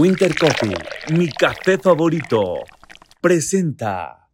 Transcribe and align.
Winter 0.00 0.32
Coffee, 0.34 0.74
mi 1.10 1.28
café 1.28 1.76
favorito, 1.76 2.64
presenta. 3.20 4.30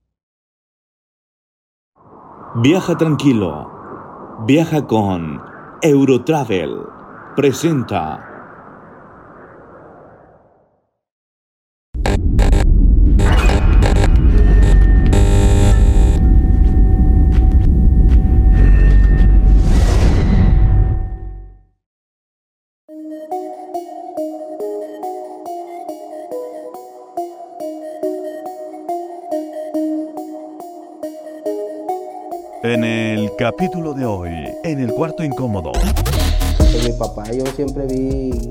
Viaja 2.62 2.94
tranquilo. 2.94 4.44
Viaja 4.46 4.86
con 4.86 5.42
Eurotravel. 5.80 6.86
Presenta. 7.34 8.35
En 34.66 34.80
el 34.80 34.92
cuarto 34.92 35.22
incómodo. 35.24 35.72
Mi 36.84 36.92
papá 36.92 37.24
yo 37.32 37.44
siempre 37.54 37.86
vi 37.86 38.50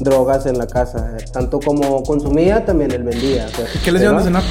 drogas 0.00 0.46
en 0.46 0.58
la 0.58 0.66
casa, 0.66 1.16
tanto 1.32 1.60
como 1.60 2.02
consumía, 2.02 2.64
también 2.64 2.90
él 2.90 3.02
vendía. 3.02 3.46
o 3.46 3.56
sea, 3.56 3.66
¿Qué 3.84 3.92
les 3.92 4.00
dieron 4.00 4.18
de 4.18 4.24
cenar? 4.24 4.42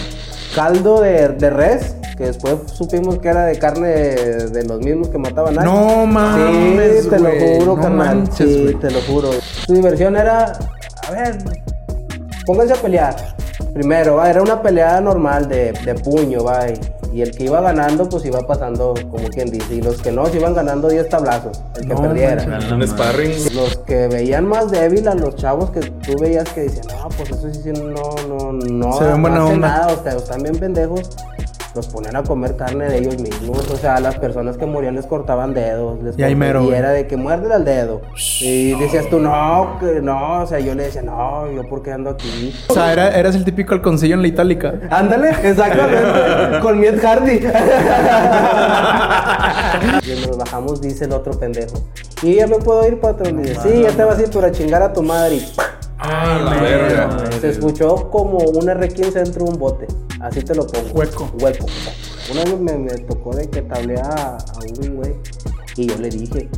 Caldo 0.56 1.02
de, 1.02 1.30
de 1.30 1.50
res, 1.50 1.96
que 2.18 2.26
después 2.26 2.56
supimos 2.74 3.20
que 3.20 3.28
era 3.30 3.46
de 3.46 3.58
carne 3.60 3.88
de 3.90 4.64
los 4.66 4.80
mismos 4.80 5.10
que 5.10 5.18
mataban 5.18 5.60
a 5.60 5.64
No 5.64 6.06
mames, 6.06 7.04
Sí, 7.04 7.10
te 7.10 7.20
lo 7.20 7.30
juro, 7.30 7.66
no 7.66 7.82
carnal. 7.82 8.18
manches, 8.18 8.50
sí, 8.50 8.76
te 8.80 8.92
lo 8.92 9.02
juro. 9.02 9.30
Su 9.66 9.74
diversión 9.74 10.16
era, 10.16 10.58
a 11.08 11.12
ver, 11.12 11.38
pónganse 12.46 12.74
a 12.74 12.78
pelear. 12.78 13.16
Primero, 13.74 14.16
va, 14.16 14.30
era 14.30 14.42
una 14.42 14.62
pelea 14.62 15.00
normal 15.02 15.48
de, 15.48 15.74
de 15.74 15.96
puño, 15.96 16.44
va. 16.44 16.68
Y, 16.70 16.74
y 17.14 17.22
el 17.22 17.32
que 17.32 17.46
iba 17.46 17.60
ganando, 17.62 18.08
pues 18.08 18.26
iba 18.26 18.40
pasando, 18.46 18.94
como 19.10 19.28
quien 19.30 19.50
dice. 19.50 19.76
Y 19.76 19.82
los 19.82 20.02
que 20.02 20.12
no, 20.12 20.26
se 20.28 20.38
iban 20.38 20.54
ganando 20.54 20.88
10 20.90 21.10
tablazos, 21.10 21.62
el 21.76 21.82
que 21.82 21.94
No 21.94 22.02
perdiera. 22.02 22.46
manches. 22.48 22.72
Un 22.72 22.88
sparring. 22.88 23.56
Los 23.56 23.78
que 23.78 24.08
veían 24.08 24.46
más 24.48 24.70
débil 24.72 25.08
a 25.08 25.16
los 25.16 25.36
chavos 25.36 25.70
que 25.72 25.80
tú 25.82 26.18
veías 26.20 26.48
que 26.50 26.62
decían, 26.62 26.86
no, 26.88 27.10
pues 27.10 27.30
eso 27.32 27.48
sí, 27.54 27.62
sí, 27.64 27.72
no, 27.72 28.16
no, 28.28 28.52
no, 28.54 28.94
Se 28.94 29.04
ven 29.06 29.14
no 29.16 29.22
buena 29.22 29.44
hace 29.44 29.54
onda". 29.54 29.68
nada, 29.68 29.88
o 29.94 30.04
sea, 30.04 30.14
están 30.14 30.44
bien 30.44 30.56
pendejos. 30.58 31.10
Los 31.76 31.88
ponían 31.88 32.16
a 32.16 32.24
comer 32.24 32.56
carne 32.56 32.86
de 32.86 32.98
ellos 32.98 33.20
mismos, 33.22 33.70
o 33.70 33.78
sea, 33.78 34.00
las 34.00 34.18
personas 34.18 34.58
que 34.58 34.66
morían 34.66 34.96
les 34.96 35.06
cortaban 35.06 35.54
dedos, 35.54 36.02
les 36.02 36.18
Y 36.18 36.24
ahí 36.24 36.36
mero, 36.36 36.64
y 36.64 36.74
era 36.74 36.90
de 36.92 37.06
que 37.06 37.16
muérdele 37.16 37.54
al 37.54 37.64
dedo. 37.64 38.02
Y 38.42 38.74
decías 38.80 39.08
tú, 39.10 39.20
no, 39.20 39.78
que 39.80 40.02
no, 40.02 40.42
o 40.42 40.48
sea, 40.48 40.60
yo 40.60 40.74
le 40.74 40.86
decía, 40.86 41.04
no, 41.04 41.52
yo 41.52 41.68
por 41.70 41.84
qué 41.84 41.92
ando 41.92 42.10
aquí. 42.10 42.56
O 42.68 42.74
sea, 42.74 42.92
era, 42.92 43.10
eras 43.16 43.36
el 43.36 43.46
típico 43.46 43.76
halconcillo 43.76 44.16
en 44.16 44.24
la 44.24 44.28
itálica. 44.28 44.74
Ándale, 44.90 45.30
exactamente, 45.44 46.60
con 46.62 46.80
Miet 46.80 47.00
Hardy. 47.00 47.40
y 50.08 50.26
nos 50.28 50.38
bajamos, 50.38 50.82
dice 50.82 51.06
el 51.06 51.12
otro 51.12 51.34
pendejo. 51.34 51.84
Y 52.22 52.36
ya 52.36 52.48
me 52.48 52.58
puedo 52.58 52.88
ir, 52.88 53.00
patrón. 53.00 53.40
Y 53.40 53.44
dice, 53.50 53.62
sí, 53.62 53.84
ya 53.84 53.92
te 53.92 54.04
vas 54.04 54.18
a 54.18 54.22
ir, 54.24 54.30
pero 54.34 54.48
a 54.48 54.52
chingar 54.52 54.82
a 54.82 54.92
tu 54.92 55.04
madre. 55.04 55.36
Y 55.36 55.46
Ah, 56.00 56.40
la 56.44 56.62
verga. 56.62 57.32
se 57.42 57.50
escuchó 57.50 58.10
como 58.10 58.38
un 58.38 58.68
R15 58.68 59.12
dentro 59.12 59.46
de 59.46 59.52
un 59.52 59.60
bote. 59.60 59.88
Así 60.22 60.42
te 60.42 60.56
lo 60.56 60.66
pongo. 60.66 60.88
Hueco. 60.94 61.30
Hueco. 61.42 61.66
Una 62.32 62.44
vez 62.44 62.60
me, 62.60 62.78
me 62.78 62.98
tocó 63.00 63.36
de 63.36 63.50
que 63.50 63.62
tablea 63.62 64.06
a, 64.06 64.38
a 64.38 64.60
un 64.82 64.96
güey. 64.96 65.16
Y 65.76 65.88
yo 65.88 65.98
le 65.98 66.10
dije. 66.10 66.50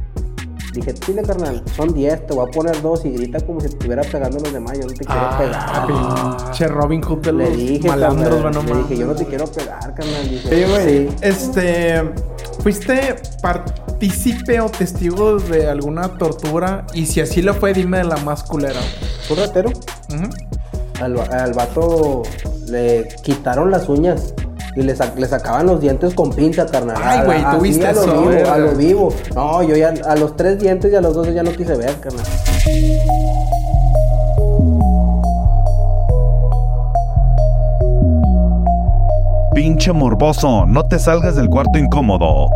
Dije, 0.73 0.93
dile 1.05 1.21
carnal, 1.23 1.61
son 1.75 1.93
10, 1.93 2.27
te 2.27 2.33
voy 2.33 2.47
a 2.47 2.51
poner 2.51 2.81
dos 2.81 3.03
y 3.05 3.09
grita 3.11 3.39
como 3.45 3.59
si 3.59 3.67
estuviera 3.67 4.01
pegando 4.03 4.37
a 4.37 4.41
los 4.41 4.53
demás, 4.53 4.77
yo 4.79 4.85
no 4.87 4.93
te 4.93 5.03
quiero 5.05 5.37
pegar. 5.37 5.87
Pinche 5.87 6.67
Robin 6.67 7.01
Hood 7.01 7.19
de 7.19 7.33
Le 7.33 7.49
los 7.49 7.57
dije, 7.57 7.87
malandros, 7.87 8.41
carnal, 8.41 8.65
le 8.65 8.75
dije, 8.83 8.97
yo 8.97 9.07
no 9.07 9.13
te 9.15 9.25
quiero 9.25 9.45
pegar, 9.47 9.93
carnal. 9.93 10.29
Dije, 10.29 10.47
Oye, 10.49 10.67
güey, 10.67 11.09
sí. 11.09 11.15
este, 11.21 12.11
¿fuiste 12.63 13.15
partícipe 13.41 14.61
o 14.61 14.69
testigo 14.69 15.37
de 15.37 15.67
alguna 15.69 16.17
tortura? 16.17 16.85
Y 16.93 17.05
si 17.05 17.19
así 17.19 17.41
lo 17.41 17.53
fue, 17.53 17.73
dime 17.73 17.97
de 17.97 18.05
la 18.05 18.17
más 18.17 18.43
culera. 18.43 18.79
Un 19.29 19.37
ratero, 19.37 19.71
al, 21.01 21.19
al 21.19 21.53
vato 21.53 22.23
le 22.67 23.09
quitaron 23.23 23.71
las 23.71 23.89
uñas 23.89 24.33
y 24.75 24.81
le, 24.83 24.95
sac- 24.95 25.15
le 25.15 25.27
sacaban 25.27 25.65
los 25.67 25.81
dientes 25.81 26.13
con 26.13 26.31
pinza, 26.31 26.65
carnal. 26.65 26.97
Ay, 27.03 27.19
A- 27.19 27.25
güey, 27.25 27.37
así 27.43 27.57
¿tú 27.57 27.63
viste 27.63 27.87
a 27.87 27.93
lo 27.93 28.01
eso? 28.03 28.21
Vivo, 28.29 28.51
a 28.51 28.57
lo 28.57 28.71
vivo. 28.75 29.13
No, 29.35 29.63
yo 29.63 29.75
ya 29.75 29.93
a 30.05 30.15
los 30.15 30.35
tres 30.35 30.59
dientes 30.59 30.91
y 30.91 30.95
a 30.95 31.01
los 31.01 31.13
dos 31.13 31.33
ya 31.33 31.43
no 31.43 31.51
quise 31.51 31.75
ver, 31.75 31.93
carnal. 31.99 32.25
Pinche 39.53 39.91
morboso, 39.91 40.65
no 40.65 40.87
te 40.87 40.97
salgas 40.99 41.35
del 41.35 41.49
cuarto 41.49 41.77
incómodo. 41.77 42.49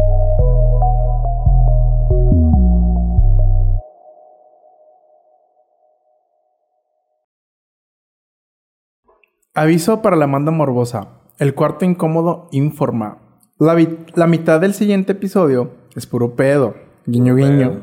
Aviso 9.53 10.01
para 10.01 10.15
la 10.15 10.27
manda 10.27 10.51
morbosa. 10.51 11.07
El 11.37 11.53
cuarto 11.53 11.83
incómodo 11.83 12.47
informa. 12.51 13.17
La, 13.59 13.75
la 14.15 14.27
mitad 14.27 14.61
del 14.61 14.73
siguiente 14.73 15.11
episodio 15.11 15.71
es 15.93 16.07
puro 16.07 16.35
pedo. 16.35 16.75
Guiño, 17.05 17.35
guiño. 17.35 17.81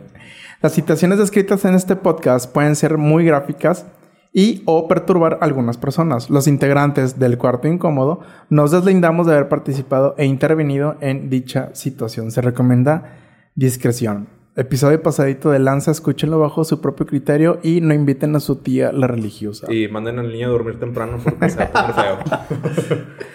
Las 0.63 0.73
citaciones 0.73 1.19
descritas 1.19 1.67
en 1.67 1.75
este 1.75 1.95
podcast 1.95 2.51
pueden 2.51 2.77
ser 2.77 2.97
muy 2.97 3.27
gráficas 3.27 3.87
y 4.33 4.63
o 4.65 4.89
perturbar 4.89 5.35
a 5.35 5.45
algunas 5.45 5.77
personas. 5.77 6.31
Los 6.31 6.47
integrantes 6.47 7.19
del 7.19 7.37
cuarto 7.37 7.69
incómodo 7.69 8.21
nos 8.49 8.71
deslindamos 8.71 9.27
de 9.27 9.35
haber 9.35 9.51
participado 9.51 10.15
e 10.17 10.25
intervenido 10.25 10.97
en 11.01 11.29
dicha 11.29 11.75
situación. 11.75 12.31
Se 12.31 12.41
recomienda 12.41 13.19
discreción. 13.55 14.29
Episodio 14.57 15.03
pasadito 15.03 15.51
de 15.51 15.59
Lanza, 15.59 15.91
escúchenlo 15.91 16.39
bajo 16.39 16.65
su 16.65 16.81
propio 16.81 17.05
criterio 17.07 17.59
y 17.63 17.83
no 17.83 17.93
inviten 17.93 18.35
a 18.35 18.41
su 18.41 18.57
tía 18.57 18.93
la 18.93 19.09
religiosa. 19.09 19.71
Y 19.71 19.89
manden 19.89 20.19
al 20.19 20.33
niño 20.33 20.47
a 20.49 20.51
dormir 20.51 20.79
temprano 20.79 21.19
porque 21.23 21.51
se 21.51 21.59
va 21.59 21.65
a 21.65 21.73
poner 21.73 21.95
feo. 21.95 23.17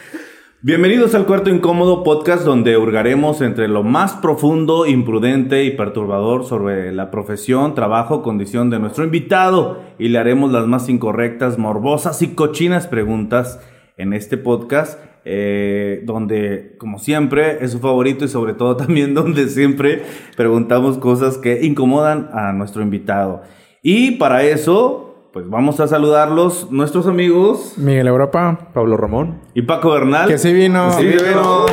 Bienvenidos 0.63 1.13
al 1.13 1.27
Cuarto 1.27 1.51
Incómodo 1.51 2.03
podcast 2.03 2.43
donde 2.43 2.77
hurgaremos 2.77 3.41
entre 3.41 3.67
lo 3.67 3.83
más 3.83 4.13
profundo, 4.13 4.87
imprudente 4.87 5.63
y 5.65 5.69
perturbador 5.69 6.45
sobre 6.45 6.91
la 6.91 7.11
profesión, 7.11 7.75
trabajo, 7.75 8.23
condición 8.23 8.71
de 8.71 8.79
nuestro 8.79 9.03
invitado 9.03 9.79
y 9.99 10.09
le 10.09 10.17
haremos 10.17 10.51
las 10.51 10.65
más 10.65 10.89
incorrectas, 10.89 11.59
morbosas 11.59 12.23
y 12.23 12.29
cochinas 12.29 12.87
preguntas 12.87 13.59
en 13.97 14.13
este 14.13 14.35
podcast 14.35 14.99
eh, 15.25 16.01
donde, 16.05 16.75
como 16.79 16.97
siempre, 16.97 17.63
es 17.63 17.73
su 17.73 17.79
favorito 17.79 18.25
y 18.25 18.27
sobre 18.27 18.53
todo 18.53 18.75
también 18.77 19.13
donde 19.13 19.49
siempre 19.49 20.01
preguntamos 20.35 20.97
cosas 20.97 21.37
que 21.37 21.63
incomodan 21.67 22.31
a 22.33 22.51
nuestro 22.51 22.81
invitado. 22.81 23.43
Y 23.83 24.13
para 24.13 24.41
eso, 24.43 25.06
pues 25.37 25.51
vamos 25.51 25.79
a 25.79 25.87
saludarlos, 25.87 26.71
nuestros 26.71 27.05
amigos 27.05 27.73
Miguel 27.77 28.07
Europa. 28.07 28.57
Pablo 28.73 28.97
Ramón. 28.97 29.39
y 29.53 29.61
Paco 29.61 29.91
Bernal. 29.91 30.27
Que 30.27 30.39
sí 30.39 30.51
vino. 30.51 30.91
Sí, 30.93 31.05
vino. 31.05 31.67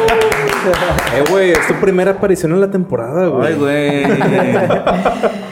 Eh, 1.15 1.23
güey, 1.31 1.51
es 1.53 1.65
tu 1.69 1.75
primera 1.75 2.13
aparición 2.13 2.53
en 2.53 2.61
la 2.61 2.71
temporada, 2.71 3.29
güey. 3.29 3.47
Ay, 3.47 3.55
güey. 3.55 4.03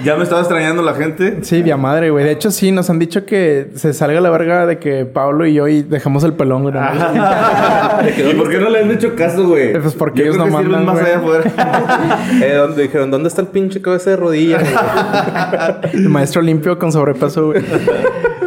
¿Ya 0.05 0.17
me 0.17 0.25
estaba 0.25 0.41
extrañando 0.41 0.83
la 0.83 0.95
gente? 0.95 1.39
Sí, 1.43 1.63
de 1.63 1.73
a 1.73 1.77
madre, 1.77 2.11
güey. 2.11 2.25
De 2.25 2.33
hecho, 2.33 2.51
sí, 2.51 2.73
nos 2.73 2.91
han 2.91 2.99
dicho 2.99 3.25
que 3.25 3.71
se 3.77 3.93
salga 3.93 4.21
la 4.21 4.31
verga 4.31 4.67
de 4.67 4.79
que 4.79 5.05
Pablo 5.05 5.47
y 5.47 5.55
yo 5.55 5.69
y 5.69 5.83
dejamos 5.83 6.25
el 6.25 6.33
pelón, 6.33 6.63
güey. 6.63 6.75
¿Y 8.31 8.35
por 8.35 8.51
qué 8.51 8.59
no 8.59 8.71
le 8.71 8.81
han 8.81 8.91
hecho 8.91 9.15
caso, 9.15 9.47
güey? 9.47 9.73
Pues 9.81 9.95
porque 9.95 10.21
Yo 10.21 10.33
ellos 10.33 10.37
creo 10.39 10.47
no 10.51 10.59
que 10.59 10.65
mandan, 10.65 10.85
más 10.87 10.95
güey. 10.99 11.07
allá 11.07 11.19
afuera. 11.19 12.19
Eh, 12.43 12.55
¿dónde, 12.55 12.83
dijeron, 12.83 13.11
¿dónde 13.11 13.29
está 13.29 13.43
el 13.43 13.49
pinche 13.49 13.81
cabeza 13.81 14.11
de 14.11 14.17
rodilla? 14.17 14.59
güey? 14.59 15.93
El 15.93 16.09
maestro 16.09 16.43
limpio 16.43 16.79
con 16.79 16.91
sobrepeso, 16.91 17.47
güey. 17.47 17.63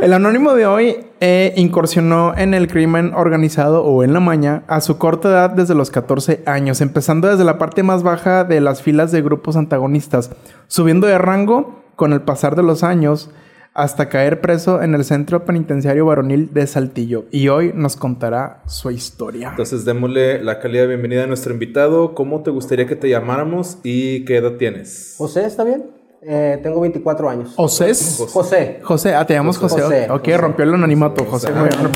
El 0.01 0.11
anónimo 0.11 0.53
de 0.53 0.65
hoy 0.65 0.97
eh, 1.27 1.53
incursionó 1.55 2.37
en 2.37 2.53
el 2.53 2.67
crimen 2.67 3.11
organizado 3.15 3.83
o 3.83 4.03
en 4.03 4.13
la 4.13 4.19
maña 4.19 4.61
a 4.67 4.79
su 4.79 4.99
corta 4.99 5.29
edad 5.29 5.49
desde 5.49 5.73
los 5.73 5.89
14 5.89 6.43
años, 6.45 6.81
empezando 6.81 7.27
desde 7.27 7.43
la 7.43 7.57
parte 7.57 7.81
más 7.81 8.03
baja 8.03 8.43
de 8.43 8.61
las 8.61 8.83
filas 8.83 9.11
de 9.11 9.23
grupos 9.23 9.55
antagonistas, 9.55 10.29
subiendo 10.67 11.07
de 11.07 11.17
rango 11.17 11.83
con 11.95 12.13
el 12.13 12.21
pasar 12.21 12.55
de 12.55 12.61
los 12.61 12.83
años 12.83 13.31
hasta 13.73 14.07
caer 14.07 14.39
preso 14.39 14.83
en 14.83 14.93
el 14.93 15.03
centro 15.03 15.45
penitenciario 15.45 16.05
varonil 16.05 16.53
de 16.53 16.67
Saltillo. 16.67 17.25
Y 17.31 17.47
hoy 17.47 17.71
nos 17.73 17.95
contará 17.95 18.61
su 18.67 18.91
historia. 18.91 19.49
Entonces, 19.49 19.83
démosle 19.83 20.43
la 20.43 20.59
calidad 20.59 20.83
de 20.83 20.89
bienvenida 20.89 21.23
a 21.23 21.27
nuestro 21.27 21.53
invitado. 21.53 22.13
¿Cómo 22.13 22.43
te 22.43 22.51
gustaría 22.51 22.85
que 22.85 22.95
te 22.95 23.09
llamáramos 23.09 23.79
y 23.83 24.25
qué 24.25 24.37
edad 24.37 24.57
tienes? 24.57 25.15
José, 25.17 25.47
¿está 25.47 25.63
bien? 25.63 26.04
Eh, 26.27 26.59
tengo 26.63 26.81
24 26.81 27.29
años. 27.29 27.53
¿Osés? 27.55 28.25
José. 28.31 28.79
José, 28.81 29.13
ah, 29.13 29.27
te 29.27 29.35
llamas 29.35 29.59
José. 29.59 29.81
José, 29.81 30.09
ok, 30.09 30.25
José. 30.25 30.37
rompió 30.37 30.63
el 30.65 30.73
anonimato, 30.73 31.23
José. 31.25 31.51
Muy 31.51 31.69
bien. 31.69 31.91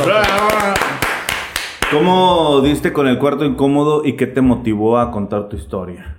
¿Cómo 1.91 2.61
diste 2.61 2.93
con 2.93 3.07
el 3.07 3.17
cuarto 3.17 3.43
incómodo 3.43 4.05
y 4.05 4.15
qué 4.15 4.27
te 4.27 4.41
motivó 4.41 4.99
a 4.99 5.09
contar 5.09 5.49
tu 5.49 5.55
historia? 5.55 6.15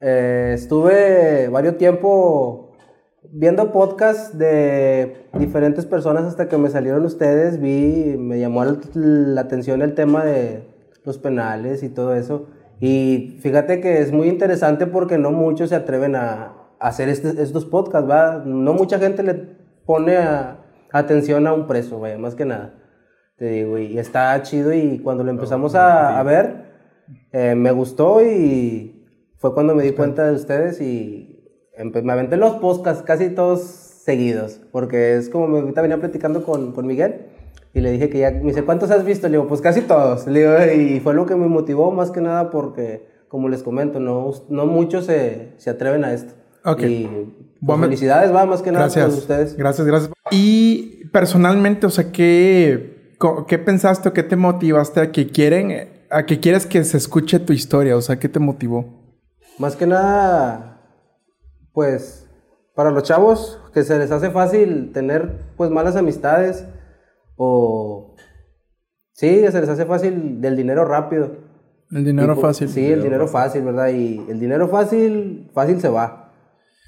Eh, 0.00 0.52
estuve 0.54 1.48
varios 1.48 1.76
tiempo 1.78 2.76
viendo 3.24 3.72
podcasts 3.72 4.38
de 4.38 5.28
diferentes 5.36 5.84
personas 5.84 6.26
hasta 6.26 6.48
que 6.48 6.56
me 6.58 6.70
salieron 6.70 7.04
ustedes, 7.04 7.60
vi, 7.60 8.14
me 8.16 8.38
llamó 8.38 8.64
la, 8.64 8.78
la 8.94 9.40
atención 9.40 9.82
el 9.82 9.94
tema 9.94 10.24
de 10.24 10.62
los 11.04 11.18
penales 11.18 11.82
y 11.82 11.88
todo 11.88 12.14
eso. 12.14 12.46
Y 12.78 13.40
fíjate 13.42 13.80
que 13.80 14.00
es 14.00 14.12
muy 14.12 14.28
interesante 14.28 14.86
porque 14.86 15.18
no 15.18 15.32
muchos 15.32 15.70
se 15.70 15.74
atreven 15.74 16.14
a 16.14 16.57
hacer 16.80 17.08
este- 17.08 17.42
estos 17.42 17.64
podcasts, 17.64 18.08
¿va? 18.08 18.42
No 18.44 18.72
mucha 18.74 18.98
gente 18.98 19.22
le 19.22 19.34
pone 19.86 20.16
a- 20.16 20.58
atención 20.92 21.46
a 21.46 21.52
un 21.52 21.66
preso, 21.66 21.98
vaya, 22.00 22.18
más 22.18 22.34
que 22.34 22.44
nada. 22.44 22.74
Te 23.36 23.46
digo, 23.50 23.78
y 23.78 23.98
está 23.98 24.40
chido 24.42 24.72
y 24.72 24.98
cuando 24.98 25.22
lo 25.24 25.30
empezamos 25.30 25.74
a, 25.74 26.18
a 26.18 26.22
ver, 26.22 26.64
eh, 27.32 27.54
me 27.54 27.70
gustó 27.72 28.22
y 28.22 29.06
fue 29.36 29.54
cuando 29.54 29.74
me 29.74 29.82
di 29.84 29.92
cuenta 29.92 30.26
de 30.26 30.34
ustedes 30.34 30.80
y 30.80 31.36
me 32.02 32.12
aventé 32.12 32.36
los 32.36 32.54
podcasts 32.54 33.02
casi 33.04 33.28
todos 33.30 33.60
seguidos, 33.62 34.60
porque 34.72 35.14
es 35.16 35.28
como 35.28 35.46
me 35.46 35.60
ahorita 35.60 35.82
venía 35.82 35.98
platicando 35.98 36.42
con, 36.42 36.72
con 36.72 36.86
Miguel 36.86 37.26
y 37.74 37.80
le 37.80 37.92
dije 37.92 38.08
que 38.08 38.18
ya, 38.18 38.30
me 38.32 38.40
dice, 38.48 38.64
¿cuántos 38.64 38.90
has 38.90 39.04
visto? 39.04 39.28
Le 39.28 39.32
digo, 39.36 39.46
pues 39.46 39.60
casi 39.60 39.82
todos. 39.82 40.26
Le 40.26 40.40
digo, 40.40 40.82
y 40.82 41.00
fue 41.00 41.14
lo 41.14 41.26
que 41.26 41.36
me 41.36 41.46
motivó 41.46 41.92
más 41.92 42.10
que 42.10 42.20
nada 42.20 42.50
porque, 42.50 43.06
como 43.28 43.48
les 43.48 43.62
comento, 43.62 44.00
no, 44.00 44.32
no 44.48 44.66
muchos 44.66 45.04
se, 45.04 45.52
se 45.58 45.70
atreven 45.70 46.04
a 46.04 46.12
esto. 46.14 46.32
Ok. 46.64 46.82
Y 46.82 47.08
pues, 47.64 47.80
felicidades, 47.80 48.34
va, 48.34 48.46
más 48.46 48.62
que 48.62 48.70
nada 48.70 48.84
Gracias. 48.84 49.06
por 49.06 49.18
ustedes. 49.18 49.56
Gracias, 49.56 49.86
gracias. 49.86 50.12
Y 50.30 51.04
personalmente, 51.12 51.86
o 51.86 51.90
sea, 51.90 52.12
¿qué, 52.12 53.14
qué 53.46 53.58
pensaste 53.58 54.08
o 54.08 54.12
qué 54.12 54.22
te 54.22 54.36
motivaste 54.36 55.00
a 55.00 55.12
que 55.12 55.28
quieren, 55.28 55.88
a 56.10 56.26
que 56.26 56.40
quieres 56.40 56.66
que 56.66 56.84
se 56.84 56.96
escuche 56.96 57.38
tu 57.40 57.52
historia? 57.52 57.96
O 57.96 58.00
sea, 58.00 58.18
¿qué 58.18 58.28
te 58.28 58.38
motivó? 58.38 58.84
Más 59.58 59.74
que 59.74 59.86
nada, 59.86 60.80
pues, 61.72 62.26
para 62.74 62.90
los 62.90 63.02
chavos 63.02 63.60
que 63.74 63.82
se 63.82 63.98
les 63.98 64.10
hace 64.10 64.30
fácil 64.30 64.92
tener, 64.92 65.54
pues, 65.56 65.70
malas 65.70 65.96
amistades 65.96 66.64
o... 67.36 68.14
Sí, 69.12 69.44
se 69.50 69.60
les 69.60 69.68
hace 69.68 69.84
fácil 69.84 70.40
del 70.40 70.56
dinero 70.56 70.84
rápido. 70.84 71.32
El 71.90 72.04
dinero 72.04 72.34
Y, 72.34 72.36
pues, 72.36 72.40
fácil. 72.40 72.68
Sí, 72.68 72.86
el 72.86 73.02
dinero 73.02 73.26
fácil, 73.26 73.62
¿verdad? 73.62 73.88
Y 73.88 74.24
el 74.28 74.38
dinero 74.38 74.68
fácil, 74.68 75.50
fácil 75.52 75.80
se 75.80 75.88
va. 75.88 76.27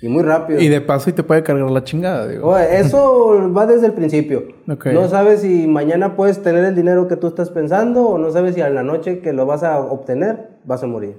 Y 0.02 0.08
muy 0.08 0.23
rápido. 0.23 0.61
Y 0.61 0.69
de 0.69 0.81
paso 0.81 1.11
y 1.11 1.12
te 1.12 1.23
puede 1.23 1.43
cargar 1.43 1.70
la 1.70 1.85
chingada, 1.85 2.26
digo. 2.26 2.49
Oye, 2.49 2.67
eso 2.81 3.52
va 3.55 3.67
desde 3.67 3.87
el 3.87 3.93
principio. 3.93 4.44
No 4.67 5.08
sabes 5.08 5.41
si 5.41 5.67
mañana 5.67 6.17
puedes 6.17 6.43
tener 6.43 6.64
el 6.64 6.75
dinero 6.75 7.08
que 7.08 7.17
tú 7.17 7.26
estás 7.26 7.50
pensando 7.50 8.05
o 8.06 8.19
no 8.19 8.31
sabes 8.31 8.55
si 8.55 8.61
en 8.61 8.75
la 8.75 8.82
noche 8.82 9.20
que 9.20 9.32
lo 9.32 9.47
vas 9.47 9.62
a 9.62 9.79
obtener 9.79 10.50
vas 10.64 10.82
a 10.82 10.87
morir. 10.87 11.17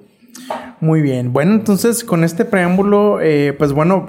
Muy 0.79 1.01
bien. 1.01 1.33
Bueno, 1.33 1.53
entonces 1.53 2.03
con 2.03 2.23
este 2.23 2.45
preámbulo, 2.45 3.19
eh, 3.21 3.53
pues 3.57 3.73
bueno, 3.73 4.07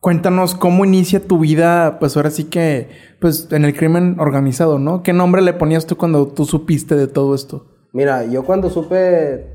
cuéntanos 0.00 0.54
cómo 0.54 0.84
inicia 0.84 1.26
tu 1.26 1.38
vida, 1.38 1.98
pues 1.98 2.16
ahora 2.16 2.30
sí 2.30 2.44
que, 2.44 2.88
pues 3.20 3.48
en 3.50 3.64
el 3.64 3.74
crimen 3.74 4.16
organizado, 4.20 4.78
¿no? 4.78 5.02
¿Qué 5.02 5.12
nombre 5.12 5.42
le 5.42 5.54
ponías 5.54 5.86
tú 5.86 5.96
cuando 5.96 6.28
tú 6.28 6.44
supiste 6.44 6.94
de 6.94 7.08
todo 7.08 7.34
esto? 7.34 7.66
Mira, 7.92 8.24
yo 8.26 8.44
cuando 8.44 8.70
supe, 8.70 9.46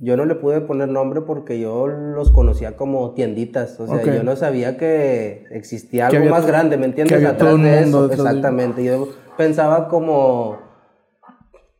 yo 0.00 0.16
no 0.16 0.24
le 0.24 0.34
pude 0.34 0.60
poner 0.60 0.88
nombre 0.88 1.20
porque 1.22 1.60
yo 1.60 1.86
los 1.86 2.30
conocía 2.30 2.76
como 2.76 3.12
tienditas. 3.12 3.78
O 3.80 3.86
sea, 3.86 4.02
yo 4.02 4.22
no 4.22 4.36
sabía 4.36 4.76
que 4.76 5.44
existía 5.50 6.08
algo 6.08 6.26
más 6.30 6.46
grande, 6.46 6.76
¿me 6.76 6.86
entiendes? 6.86 7.18
que 7.18 7.26
Atrás 7.26 7.62
de 7.62 7.80
eso. 7.80 8.08
de- 8.08 8.14
Exactamente. 8.14 8.84
Yo 8.84 9.08
pensaba 9.36 9.88
como 9.88 10.58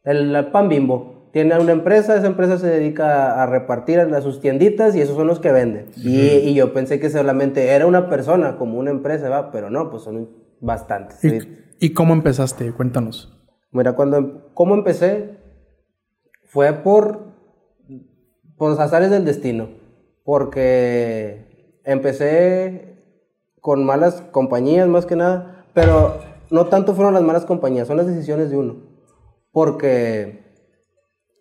el, 0.04 0.34
el 0.34 0.46
pan 0.50 0.68
bimbo. 0.68 1.12
Tiene 1.32 1.58
una 1.58 1.72
empresa, 1.72 2.16
esa 2.16 2.28
empresa 2.28 2.58
se 2.58 2.68
dedica 2.68 3.42
a 3.42 3.46
repartir 3.46 3.98
a 3.98 4.20
sus 4.20 4.40
tienditas 4.40 4.94
y 4.94 5.00
esos 5.00 5.16
son 5.16 5.26
los 5.26 5.40
que 5.40 5.50
venden. 5.50 5.86
y, 5.96 6.20
y 6.20 6.54
yo 6.54 6.72
pensé 6.72 7.00
que 7.00 7.10
solamente 7.10 7.70
era 7.70 7.86
una 7.86 8.08
persona, 8.08 8.56
como 8.56 8.78
una 8.78 8.92
empresa, 8.92 9.28
¿va? 9.28 9.50
pero 9.50 9.68
no, 9.68 9.90
pues 9.90 10.04
son 10.04 10.28
bastantes. 10.60 11.24
¿Y, 11.24 11.40
¿sí? 11.40 11.58
y 11.80 11.92
cómo 11.92 12.14
empezaste? 12.14 12.70
Cuéntanos. 12.70 13.36
Mira, 13.72 13.94
cuando, 13.96 14.16
em- 14.18 14.38
¿cómo 14.54 14.74
empecé? 14.76 15.36
Fue 16.44 16.72
por, 16.72 17.33
por 18.56 18.70
los 18.70 18.78
azares 18.78 19.10
del 19.10 19.24
destino. 19.24 19.68
Porque 20.24 21.80
empecé 21.84 22.98
con 23.60 23.84
malas 23.84 24.22
compañías 24.32 24.88
más 24.88 25.06
que 25.06 25.16
nada, 25.16 25.64
pero 25.72 26.18
no 26.50 26.66
tanto 26.66 26.94
fueron 26.94 27.14
las 27.14 27.22
malas 27.22 27.44
compañías, 27.44 27.88
son 27.88 27.96
las 27.96 28.06
decisiones 28.06 28.50
de 28.50 28.56
uno. 28.56 28.76
Porque, 29.52 30.44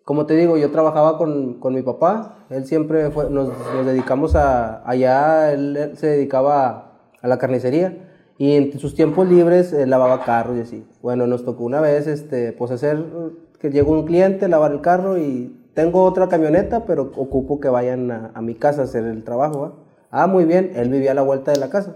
como 0.04 0.26
te 0.26 0.34
digo, 0.34 0.56
yo 0.56 0.70
trabajaba 0.70 1.18
con, 1.18 1.60
con 1.60 1.74
mi 1.74 1.82
papá, 1.82 2.46
él 2.50 2.66
siempre 2.66 3.10
fue, 3.10 3.30
nos, 3.30 3.48
nos 3.48 3.86
dedicamos 3.86 4.34
a, 4.36 4.88
allá, 4.88 5.52
él, 5.52 5.92
se 5.96 6.06
dedicaba 6.06 6.66
a, 6.66 6.94
a 7.22 7.28
la 7.28 7.38
carnicería 7.38 8.10
y 8.36 8.52
en 8.52 8.78
sus 8.78 8.94
tiempos 8.94 9.28
libres 9.28 9.72
eh, 9.72 9.86
lavaba 9.86 10.24
carros 10.24 10.56
y 10.56 10.60
así. 10.60 10.86
Bueno, 11.02 11.26
nos 11.26 11.44
tocó 11.44 11.64
una 11.64 11.80
vez, 11.80 12.06
este, 12.06 12.52
pues 12.52 12.70
hacer, 12.70 13.04
que 13.60 13.70
llegó 13.70 13.92
un 13.92 14.04
cliente, 14.04 14.48
lavar 14.48 14.72
el 14.72 14.80
carro 14.80 15.18
y 15.18 15.56
tengo 15.74 16.02
otra 16.04 16.28
camioneta, 16.28 16.84
pero 16.86 17.12
ocupo 17.16 17.60
que 17.60 17.68
vayan 17.68 18.10
a, 18.10 18.32
a 18.34 18.42
mi 18.42 18.54
casa 18.54 18.82
a 18.82 18.84
hacer 18.84 19.04
el 19.04 19.24
trabajo, 19.24 19.60
¿va? 19.60 19.74
Ah, 20.10 20.26
muy 20.26 20.44
bien, 20.44 20.72
él 20.74 20.90
vivía 20.90 21.10
a 21.10 21.14
la 21.14 21.22
vuelta 21.22 21.50
de 21.50 21.58
la 21.58 21.70
casa 21.70 21.94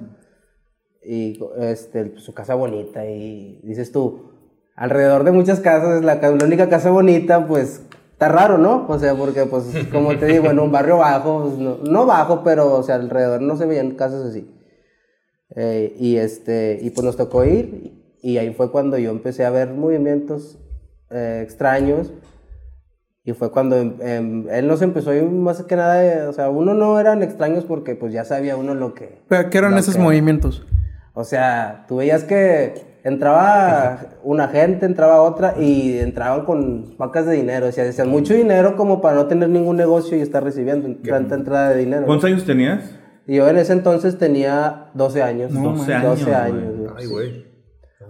y 1.09 1.41
este, 1.59 2.19
su 2.19 2.35
casa 2.35 2.55
bonita 2.55 3.07
y 3.07 3.61
dices 3.63 3.93
tú, 3.93 4.31
alrededor 4.77 5.25
de 5.25 5.33
muchas 5.33 5.61
casas, 5.61 6.05
la, 6.05 6.17
la 6.17 6.45
única 6.45 6.69
casa 6.69 6.91
bonita, 6.91 7.47
pues 7.47 7.83
está 8.13 8.29
raro, 8.29 8.59
¿no? 8.59 8.87
O 8.89 8.99
sea, 8.99 9.15
porque 9.15 9.47
pues 9.47 9.65
como 9.93 10.17
te 10.19 10.27
digo, 10.27 10.51
en 10.51 10.59
un 10.59 10.71
barrio 10.71 10.99
bajo, 10.99 11.45
pues, 11.45 11.59
no, 11.59 11.79
no 11.79 12.07
bajo, 12.07 12.43
pero 12.45 12.75
o 12.75 12.83
sea, 12.83 12.97
alrededor 12.97 13.41
no 13.41 13.57
se 13.57 13.67
veían 13.67 13.93
casas 13.93 14.27
así. 14.27 14.55
Eh, 15.57 15.95
y 15.99 16.17
este, 16.17 16.79
y 16.83 16.91
pues 16.91 17.05
nos 17.05 17.17
tocó 17.17 17.45
ir 17.45 18.17
y 18.21 18.37
ahí 18.37 18.53
fue 18.53 18.71
cuando 18.71 18.99
yo 18.99 19.11
empecé 19.11 19.47
a 19.47 19.51
ver 19.51 19.73
movimientos 19.73 20.59
eh, 21.11 21.41
extraños 21.43 22.13
y 23.29 23.35
fue 23.35 23.51
cuando 23.51 23.77
em, 23.77 24.49
él 24.49 24.67
nos 24.67 24.81
empezó 24.81 25.13
ir 25.13 25.25
más 25.25 25.63
que 25.63 25.77
nada, 25.77 26.03
eh, 26.03 26.23
o 26.27 26.33
sea, 26.33 26.49
uno 26.49 26.73
no 26.73 26.99
eran 26.99 27.23
extraños 27.23 27.65
porque 27.67 27.95
pues 27.95 28.11
ya 28.11 28.25
sabía 28.25 28.57
uno 28.57 28.75
lo 28.75 28.95
que... 28.95 29.21
¿Pero 29.29 29.51
¿Qué 29.51 29.59
eran 29.59 29.77
esos 29.77 29.97
que- 29.97 30.01
movimientos? 30.01 30.67
o 31.13 31.25
sea, 31.25 31.85
tú 31.89 31.97
veías 31.97 32.25
que 32.25 33.01
entraba 33.05 33.99
una 34.23 34.49
gente, 34.49 34.87
entraba 34.87 35.21
otra 35.21 35.55
y 35.61 35.99
entraban 35.99 36.47
con 36.47 36.97
vacas 36.97 37.27
de 37.27 37.35
dinero. 37.35 37.67
O 37.67 37.73
sea, 37.73 37.85
decían 37.85 38.09
mucho 38.09 38.33
dinero 38.33 38.77
como 38.77 39.01
para 39.03 39.17
no 39.17 39.27
tener 39.27 39.49
ningún 39.49 39.77
negocio 39.77 40.17
y 40.17 40.21
estar 40.21 40.43
recibiendo 40.43 40.89
tanta 41.07 41.35
entrada 41.35 41.71
de 41.71 41.81
dinero. 41.81 42.07
¿Cuántos 42.07 42.31
años 42.31 42.45
tenías? 42.45 42.95
Y 43.27 43.37
yo 43.37 43.49
en 43.49 43.59
ese 43.59 43.73
entonces 43.75 44.17
tenía 44.17 44.87
12 44.95 45.23
años. 45.23 45.51
No, 45.51 45.73
12 45.73 45.93
años, 45.93 46.21
12 46.21 46.35
años, 46.35 46.77
güey. 46.79 46.91
Ay, 46.97 47.07
güey. 47.07 47.47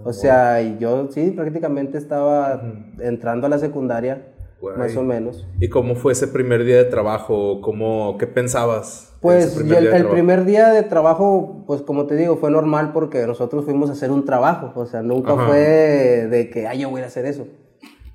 O 0.04 0.12
sea, 0.12 0.62
y 0.62 0.76
yo 0.78 1.08
sí, 1.10 1.32
prácticamente 1.32 1.98
estaba 1.98 2.62
entrando 3.00 3.46
a 3.46 3.50
la 3.50 3.58
secundaria, 3.58 4.28
Güey. 4.60 4.76
más 4.76 4.96
o 4.96 5.02
menos. 5.02 5.46
¿Y 5.60 5.68
cómo 5.68 5.94
fue 5.94 6.12
ese 6.12 6.26
primer 6.26 6.64
día 6.64 6.78
de 6.78 6.84
trabajo? 6.84 7.60
¿Cómo, 7.60 8.16
¿Qué 8.18 8.26
pensabas? 8.26 9.16
Pues 9.20 9.54
primer 9.54 9.78
el, 9.78 9.94
el 9.94 10.06
primer 10.08 10.44
día 10.44 10.68
de 10.70 10.82
trabajo, 10.82 11.64
pues 11.66 11.82
como 11.82 12.06
te 12.06 12.16
digo, 12.16 12.36
fue 12.36 12.50
normal 12.50 12.92
porque 12.92 13.26
nosotros 13.26 13.64
fuimos 13.64 13.90
a 13.90 13.92
hacer 13.92 14.10
un 14.10 14.24
trabajo, 14.24 14.72
o 14.74 14.86
sea, 14.86 15.02
nunca 15.02 15.32
Ajá. 15.32 15.46
fue 15.46 15.58
de 16.28 16.50
que, 16.50 16.66
ay, 16.66 16.80
yo 16.80 16.90
voy 16.90 17.02
a 17.02 17.06
hacer 17.06 17.24
eso. 17.24 17.46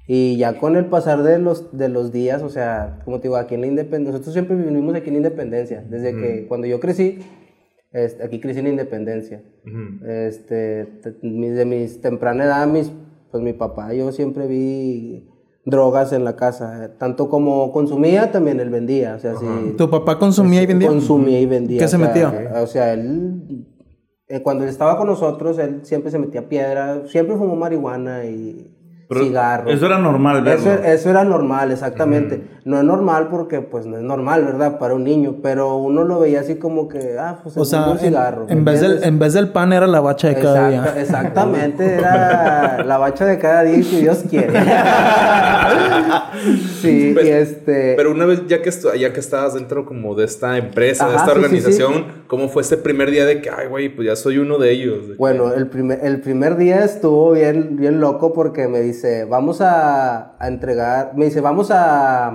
Y 0.05 0.37
ya 0.37 0.59
con 0.59 0.75
el 0.75 0.85
pasar 0.85 1.23
de 1.23 1.39
los, 1.39 1.77
de 1.77 1.87
los 1.87 2.11
días, 2.11 2.41
o 2.41 2.49
sea, 2.49 2.99
como 3.05 3.19
te 3.19 3.23
digo, 3.29 3.37
aquí 3.37 3.55
en 3.55 3.61
la 3.61 3.67
Independencia, 3.67 4.11
nosotros 4.11 4.33
siempre 4.33 4.55
vivimos 4.55 4.95
aquí 4.95 5.09
en 5.09 5.15
Independencia, 5.17 5.83
desde 5.89 6.13
que 6.13 6.45
cuando 6.47 6.67
yo 6.67 6.79
crecí, 6.81 7.19
este, 7.93 8.23
aquí 8.23 8.39
crecí 8.41 8.59
en 8.59 8.67
Independencia. 8.67 9.43
Ujú. 9.65 10.05
Este, 10.05 10.99
de 11.21 11.65
mis 11.65 12.01
temprana 12.01 12.45
edad, 12.45 12.67
mis, 12.67 12.91
pues 13.31 13.41
mi 13.43 13.53
papá, 13.53 13.93
yo 13.93 14.11
siempre 14.11 14.45
vi 14.47 15.29
drogas 15.65 16.11
en 16.11 16.23
la 16.23 16.35
casa, 16.35 16.91
tanto 16.97 17.29
como 17.29 17.71
consumía, 17.71 18.31
también 18.31 18.59
él 18.59 18.69
vendía, 18.69 19.15
o 19.15 19.19
sea, 19.19 19.35
sí. 19.35 19.45
¿Tu 19.77 19.89
papá 19.89 20.19
consumía 20.19 20.61
y 20.61 20.65
vendía? 20.65 20.89
Consumía 20.89 21.39
y 21.39 21.45
vendía. 21.45 21.79
¿Qué 21.79 21.87
se 21.87 21.95
o 21.95 21.99
sea, 21.99 22.07
metía? 22.07 22.61
O 22.61 22.67
sea, 22.67 22.93
él, 22.93 23.65
eh, 24.27 24.41
cuando 24.41 24.63
él 24.63 24.69
estaba 24.69 24.97
con 24.97 25.07
nosotros, 25.07 25.57
él 25.59 25.81
siempre 25.83 26.11
se 26.11 26.19
metía 26.19 26.49
piedra, 26.49 27.03
siempre 27.07 27.37
fumó 27.37 27.55
marihuana 27.55 28.25
y 28.25 28.75
Pero 29.13 29.25
cigarro. 29.25 29.69
Eso 29.71 29.85
era 29.85 29.97
normal, 29.97 30.47
Eso, 30.47 30.65
verlo. 30.69 30.85
eso 30.85 31.09
era 31.09 31.23
normal, 31.23 31.71
exactamente. 31.71 32.43
No 32.65 32.77
es 32.77 32.83
normal 32.83 33.27
porque, 33.29 33.59
pues, 33.61 33.85
no 33.85 33.97
es 33.97 34.03
normal, 34.03 34.45
¿verdad? 34.45 34.79
Para 34.79 34.93
un 34.93 35.03
niño, 35.03 35.35
pero 35.43 35.75
uno 35.77 36.03
lo 36.03 36.19
veía 36.19 36.39
así 36.39 36.55
como 36.55 36.87
que, 36.87 37.17
ah, 37.19 37.39
pues, 37.43 37.57
O 37.57 37.65
se 37.65 37.71
sea, 37.71 37.85
un 37.87 37.91
en, 37.93 37.99
cigarro. 37.99 38.45
en 38.49 38.63
¿me 38.63 38.71
vez 38.71 38.81
del, 38.81 39.03
en 39.03 39.19
vez 39.19 39.33
del 39.33 39.49
pan 39.49 39.73
era 39.73 39.85
la 39.87 39.99
bacha 39.99 40.29
de 40.29 40.35
cada 40.35 40.69
día. 40.69 40.93
Exactamente, 40.97 41.95
era 41.97 42.83
la 42.85 42.97
bacha 42.97 43.25
de 43.25 43.37
cada 43.37 43.63
día, 43.63 43.83
si 43.83 44.01
Dios 44.01 44.23
quiere. 44.29 44.53
sí, 46.81 47.11
Pues, 47.13 47.25
y 47.25 47.29
este... 47.29 47.93
Pero 47.95 48.11
una 48.11 48.25
vez 48.25 48.45
ya 48.47 48.61
que, 48.61 48.71
ya 48.99 49.13
que 49.13 49.19
estabas 49.19 49.53
dentro 49.53 49.85
como 49.85 50.15
de 50.15 50.25
esta 50.25 50.57
empresa, 50.57 51.07
de 51.09 51.15
esta 51.15 51.25
sí, 51.27 51.31
sí, 51.33 51.37
organización, 51.39 52.05
¿cómo 52.27 52.49
fue 52.49 52.61
ese 52.61 52.77
primer 52.77 53.11
día 53.11 53.25
de 53.25 53.41
que, 53.41 53.49
ay, 53.49 53.67
güey, 53.67 53.89
pues 53.93 54.07
ya 54.07 54.15
soy 54.15 54.37
uno 54.37 54.57
de 54.57 54.71
ellos? 54.71 55.01
De 55.07 55.13
que- 55.13 55.17
Bueno, 55.17 55.53
el 55.53 55.67
primer, 55.67 55.99
el 56.03 56.21
primer 56.21 56.57
día 56.57 56.83
estuvo 56.83 57.31
bien, 57.31 57.75
bien 57.77 57.99
loco 57.99 58.33
porque 58.33 58.67
me 58.67 58.79
dice, 58.81 59.02
vamos 59.29 59.61
a, 59.61 60.35
a 60.39 60.47
entregar, 60.47 61.13
me 61.15 61.25
dice, 61.25 61.41
vamos 61.41 61.69
a, 61.71 62.27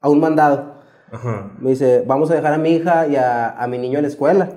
a 0.00 0.08
un 0.08 0.20
mandado. 0.20 0.74
Ajá. 1.10 1.52
Me 1.58 1.70
dice, 1.70 2.04
vamos 2.06 2.30
a 2.30 2.34
dejar 2.34 2.54
a 2.54 2.58
mi 2.58 2.70
hija 2.70 3.06
y 3.06 3.16
a, 3.16 3.50
a 3.50 3.66
mi 3.66 3.78
niño 3.78 3.98
en 3.98 4.02
la 4.02 4.08
escuela. 4.08 4.48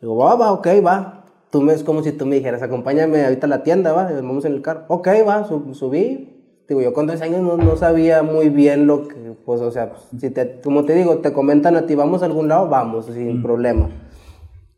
Digo, 0.00 0.16
va, 0.16 0.34
va, 0.36 0.52
ok, 0.52 0.66
va. 0.86 1.24
Tú 1.50 1.60
me, 1.62 1.72
es 1.72 1.82
como 1.82 2.02
si 2.02 2.12
tú 2.12 2.26
me 2.26 2.36
dijeras, 2.36 2.62
acompáñame 2.62 3.24
ahorita 3.24 3.46
a 3.46 3.50
la 3.50 3.62
tienda, 3.62 3.92
va, 3.92 4.04
vamos 4.12 4.44
en 4.44 4.52
el 4.52 4.62
carro. 4.62 4.84
Ok, 4.88 5.08
va, 5.26 5.44
sub- 5.44 5.74
subí. 5.74 6.34
Digo, 6.68 6.82
yo 6.82 6.92
con 6.92 7.06
13 7.06 7.24
años 7.24 7.40
no, 7.40 7.56
no 7.56 7.76
sabía 7.76 8.22
muy 8.22 8.50
bien 8.50 8.86
lo 8.86 9.08
que, 9.08 9.14
pues, 9.46 9.60
o 9.62 9.70
sea, 9.70 9.92
si 10.18 10.28
te, 10.30 10.60
como 10.60 10.84
te 10.84 10.94
digo, 10.94 11.18
te 11.18 11.32
comentan 11.32 11.76
a 11.76 11.86
ti, 11.86 11.94
vamos 11.94 12.22
a 12.22 12.26
algún 12.26 12.48
lado, 12.48 12.68
vamos, 12.68 13.06
sin 13.06 13.42
problema. 13.42 13.88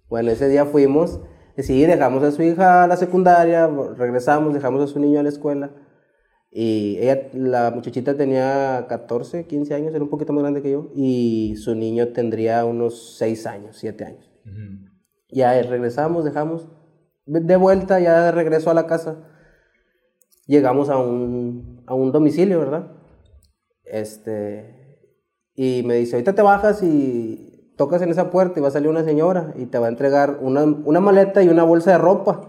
Bueno, 0.09 0.31
ese 0.31 0.49
día 0.49 0.65
fuimos, 0.67 1.21
sí, 1.63 1.85
dejamos 1.87 2.23
a 2.23 2.33
su 2.33 2.43
hija 2.43 2.85
a 2.85 2.87
la 2.87 2.97
secundaria, 2.97 3.67
regresamos, 3.97 4.55
dejamos 4.55 4.83
a 4.83 4.87
su 4.93 4.99
niño 5.01 5.21
a 5.21 5.23
la 5.23 5.29
escuela. 5.29 5.71
Y 6.51 6.99
ella, 6.99 7.29
la 7.33 7.71
muchachita 7.71 8.17
tenía 8.17 8.87
14, 8.89 9.47
15 9.47 9.75
años, 9.75 9.95
era 9.95 10.03
un 10.03 10.11
poquito 10.11 10.33
más 10.33 10.43
grande 10.43 10.63
que 10.63 10.73
yo, 10.73 10.91
y 10.97 11.55
su 11.57 11.75
niño 11.75 12.09
tendría 12.09 12.65
unos 12.65 13.17
6 13.19 13.47
años, 13.47 13.77
7 13.79 14.05
años. 14.05 14.31
Ya 15.29 15.57
eh, 15.57 15.63
regresamos, 15.63 16.25
dejamos 16.25 16.67
de 17.27 17.57
vuelta, 17.57 18.01
ya 18.01 18.25
de 18.25 18.33
regreso 18.33 18.71
a 18.71 18.75
la 18.75 18.87
casa. 18.87 19.17
Llegamos 20.47 20.89
a 20.89 20.99
un, 20.99 21.85
a 21.87 21.95
un 21.95 22.11
domicilio, 22.11 22.59
¿verdad? 22.59 22.91
Este, 23.85 24.81
y 25.55 25.83
me 25.85 25.95
dice, 25.95 26.17
ahorita 26.17 26.35
te 26.35 26.43
bajas 26.43 26.83
y 26.83 27.50
tocas 27.81 28.03
en 28.03 28.11
esa 28.11 28.31
puerta 28.31 28.61
y 28.61 28.63
va 28.63 28.69
a 28.69 28.73
salir 28.73 28.91
una 28.91 29.05
señora 29.05 29.55
y 29.57 29.65
te 29.65 29.79
va 29.79 29.87
a 29.87 29.89
entregar 29.89 30.37
una, 30.43 30.65
una 30.65 31.01
maleta 31.01 31.43
y 31.43 31.49
una 31.49 31.63
bolsa 31.63 31.93
de 31.93 31.97
ropa. 31.97 32.43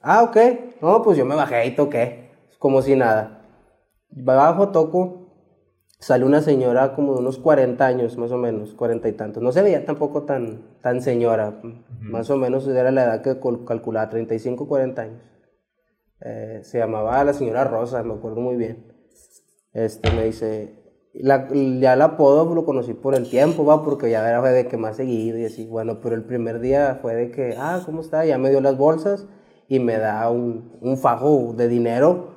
Ah, 0.00 0.22
ok. 0.22 0.36
No, 0.80 1.02
pues 1.02 1.18
yo 1.18 1.26
me 1.26 1.34
bajé 1.34 1.66
y 1.66 1.74
toqué, 1.74 2.30
como 2.58 2.80
si 2.80 2.96
nada. 2.96 3.42
Bajo, 4.08 4.70
toco, 4.70 5.26
sale 5.98 6.24
una 6.24 6.40
señora 6.40 6.94
como 6.94 7.12
de 7.12 7.20
unos 7.20 7.36
40 7.36 7.84
años, 7.84 8.16
más 8.16 8.32
o 8.32 8.38
menos, 8.38 8.72
40 8.72 9.10
y 9.10 9.12
tantos. 9.12 9.42
No 9.42 9.52
se 9.52 9.60
veía 9.60 9.84
tampoco 9.84 10.22
tan, 10.22 10.62
tan 10.80 11.02
señora, 11.02 11.60
más 12.00 12.30
o 12.30 12.38
menos 12.38 12.66
era 12.66 12.90
la 12.90 13.04
edad 13.04 13.20
que 13.20 13.38
calculaba, 13.66 14.08
35, 14.08 14.66
40 14.66 15.02
años. 15.02 15.22
Eh, 16.22 16.60
se 16.62 16.78
llamaba 16.78 17.22
la 17.24 17.34
señora 17.34 17.64
Rosa, 17.64 18.02
me 18.02 18.14
acuerdo 18.14 18.40
muy 18.40 18.56
bien. 18.56 18.90
Este, 19.74 20.10
me 20.12 20.24
dice, 20.24 20.79
la, 21.12 21.48
ya 21.52 21.94
el 21.94 22.02
apodo 22.02 22.54
lo 22.54 22.64
conocí 22.64 22.94
por 22.94 23.14
el 23.14 23.28
tiempo, 23.28 23.64
va, 23.64 23.84
porque 23.84 24.10
ya 24.10 24.28
era 24.28 24.42
de 24.42 24.66
que 24.68 24.76
más 24.76 24.96
seguido 24.96 25.38
y 25.38 25.44
así, 25.44 25.66
bueno, 25.66 26.00
pero 26.00 26.14
el 26.14 26.24
primer 26.24 26.60
día 26.60 26.98
fue 27.02 27.14
de 27.14 27.30
que, 27.30 27.54
ah, 27.58 27.82
¿cómo 27.84 28.00
está? 28.00 28.24
Ya 28.24 28.38
me 28.38 28.50
dio 28.50 28.60
las 28.60 28.76
bolsas 28.76 29.26
y 29.68 29.78
me 29.80 29.98
da 29.98 30.30
un, 30.30 30.78
un 30.80 30.96
fajo 30.96 31.54
de 31.56 31.68
dinero. 31.68 32.34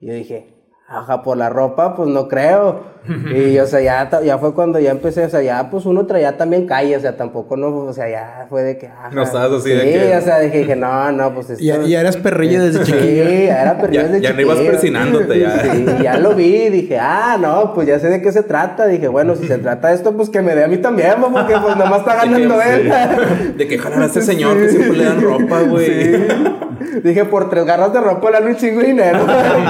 Y 0.00 0.06
yo 0.06 0.14
dije, 0.14 0.59
ajá, 0.90 1.22
por 1.22 1.36
la 1.38 1.48
ropa, 1.48 1.94
pues 1.96 2.08
no 2.10 2.28
creo. 2.28 2.90
Y, 3.34 3.58
o 3.58 3.66
sea, 3.66 3.80
ya, 3.80 4.20
ya 4.22 4.36
fue 4.36 4.52
cuando 4.54 4.78
ya 4.78 4.90
empecé, 4.90 5.24
o 5.24 5.30
sea, 5.30 5.40
ya 5.40 5.70
pues 5.70 5.86
uno 5.86 6.04
traía 6.04 6.36
también 6.36 6.66
calle, 6.66 6.94
o 6.96 7.00
sea, 7.00 7.16
tampoco 7.16 7.56
no, 7.56 7.68
o 7.74 7.92
sea, 7.94 8.10
ya 8.10 8.44
fue 8.50 8.62
de 8.62 8.76
que, 8.76 8.88
ajá. 8.88 9.08
No 9.10 9.22
estabas 9.22 9.50
así 9.52 9.70
sí, 9.70 9.74
de 9.74 9.82
que- 9.90 10.16
o 10.16 10.20
sea, 10.20 10.38
dije, 10.40 10.58
dije, 10.58 10.76
no, 10.76 11.10
no, 11.10 11.32
pues 11.34 11.48
esto... 11.50 11.64
Ya, 11.64 11.80
ya 11.80 12.00
eras 12.00 12.18
perrillo 12.18 12.62
desde 12.66 12.84
Sí, 12.84 12.92
chiquillo. 12.92 13.24
ya 13.24 13.62
era 13.62 13.78
perrillo 13.78 14.02
Ya- 14.02 14.08
desde 14.08 14.20
ya 14.20 14.32
no 14.34 14.40
ibas 14.42 14.56
chiquillo. 14.58 14.72
persinándote, 14.72 15.40
ya. 15.40 15.62
Sí, 15.62 15.86
ya 16.02 16.18
lo 16.18 16.34
vi, 16.34 16.68
dije, 16.68 16.98
ah, 17.00 17.38
no, 17.40 17.72
pues 17.74 17.88
ya 17.88 17.98
sé 17.98 18.10
de 18.10 18.20
qué 18.20 18.32
se 18.32 18.42
trata. 18.42 18.86
Dije, 18.86 19.08
bueno, 19.08 19.34
si 19.34 19.46
se 19.46 19.56
trata 19.56 19.88
de 19.88 19.94
esto, 19.94 20.12
pues 20.14 20.28
que 20.28 20.42
me 20.42 20.54
dé 20.54 20.64
a 20.64 20.68
mí 20.68 20.76
también, 20.76 21.14
porque 21.32 21.54
pues 21.54 21.76
nada 21.78 21.88
más 21.88 22.00
está 22.00 22.16
ganando 22.16 22.58
De 22.58 22.64
que- 22.64 22.74
él. 22.74 23.56
De 23.56 23.66
que 23.66 23.78
jalar 23.78 24.02
a 24.02 24.06
este 24.06 24.20
señor 24.20 24.58
que 24.58 24.68
siempre 24.68 24.98
le 24.98 25.04
dan 25.06 25.22
ropa, 25.22 25.62
güey. 25.62 26.20
Dije, 27.02 27.24
por 27.24 27.48
tres 27.48 27.64
garras 27.64 27.92
de 27.92 28.00
ropa 28.00 28.30
le 28.30 28.40
dan 28.40 28.48
un 28.48 28.56
chingo 28.56 28.80
de 28.80 28.88
dinero, 28.88 29.20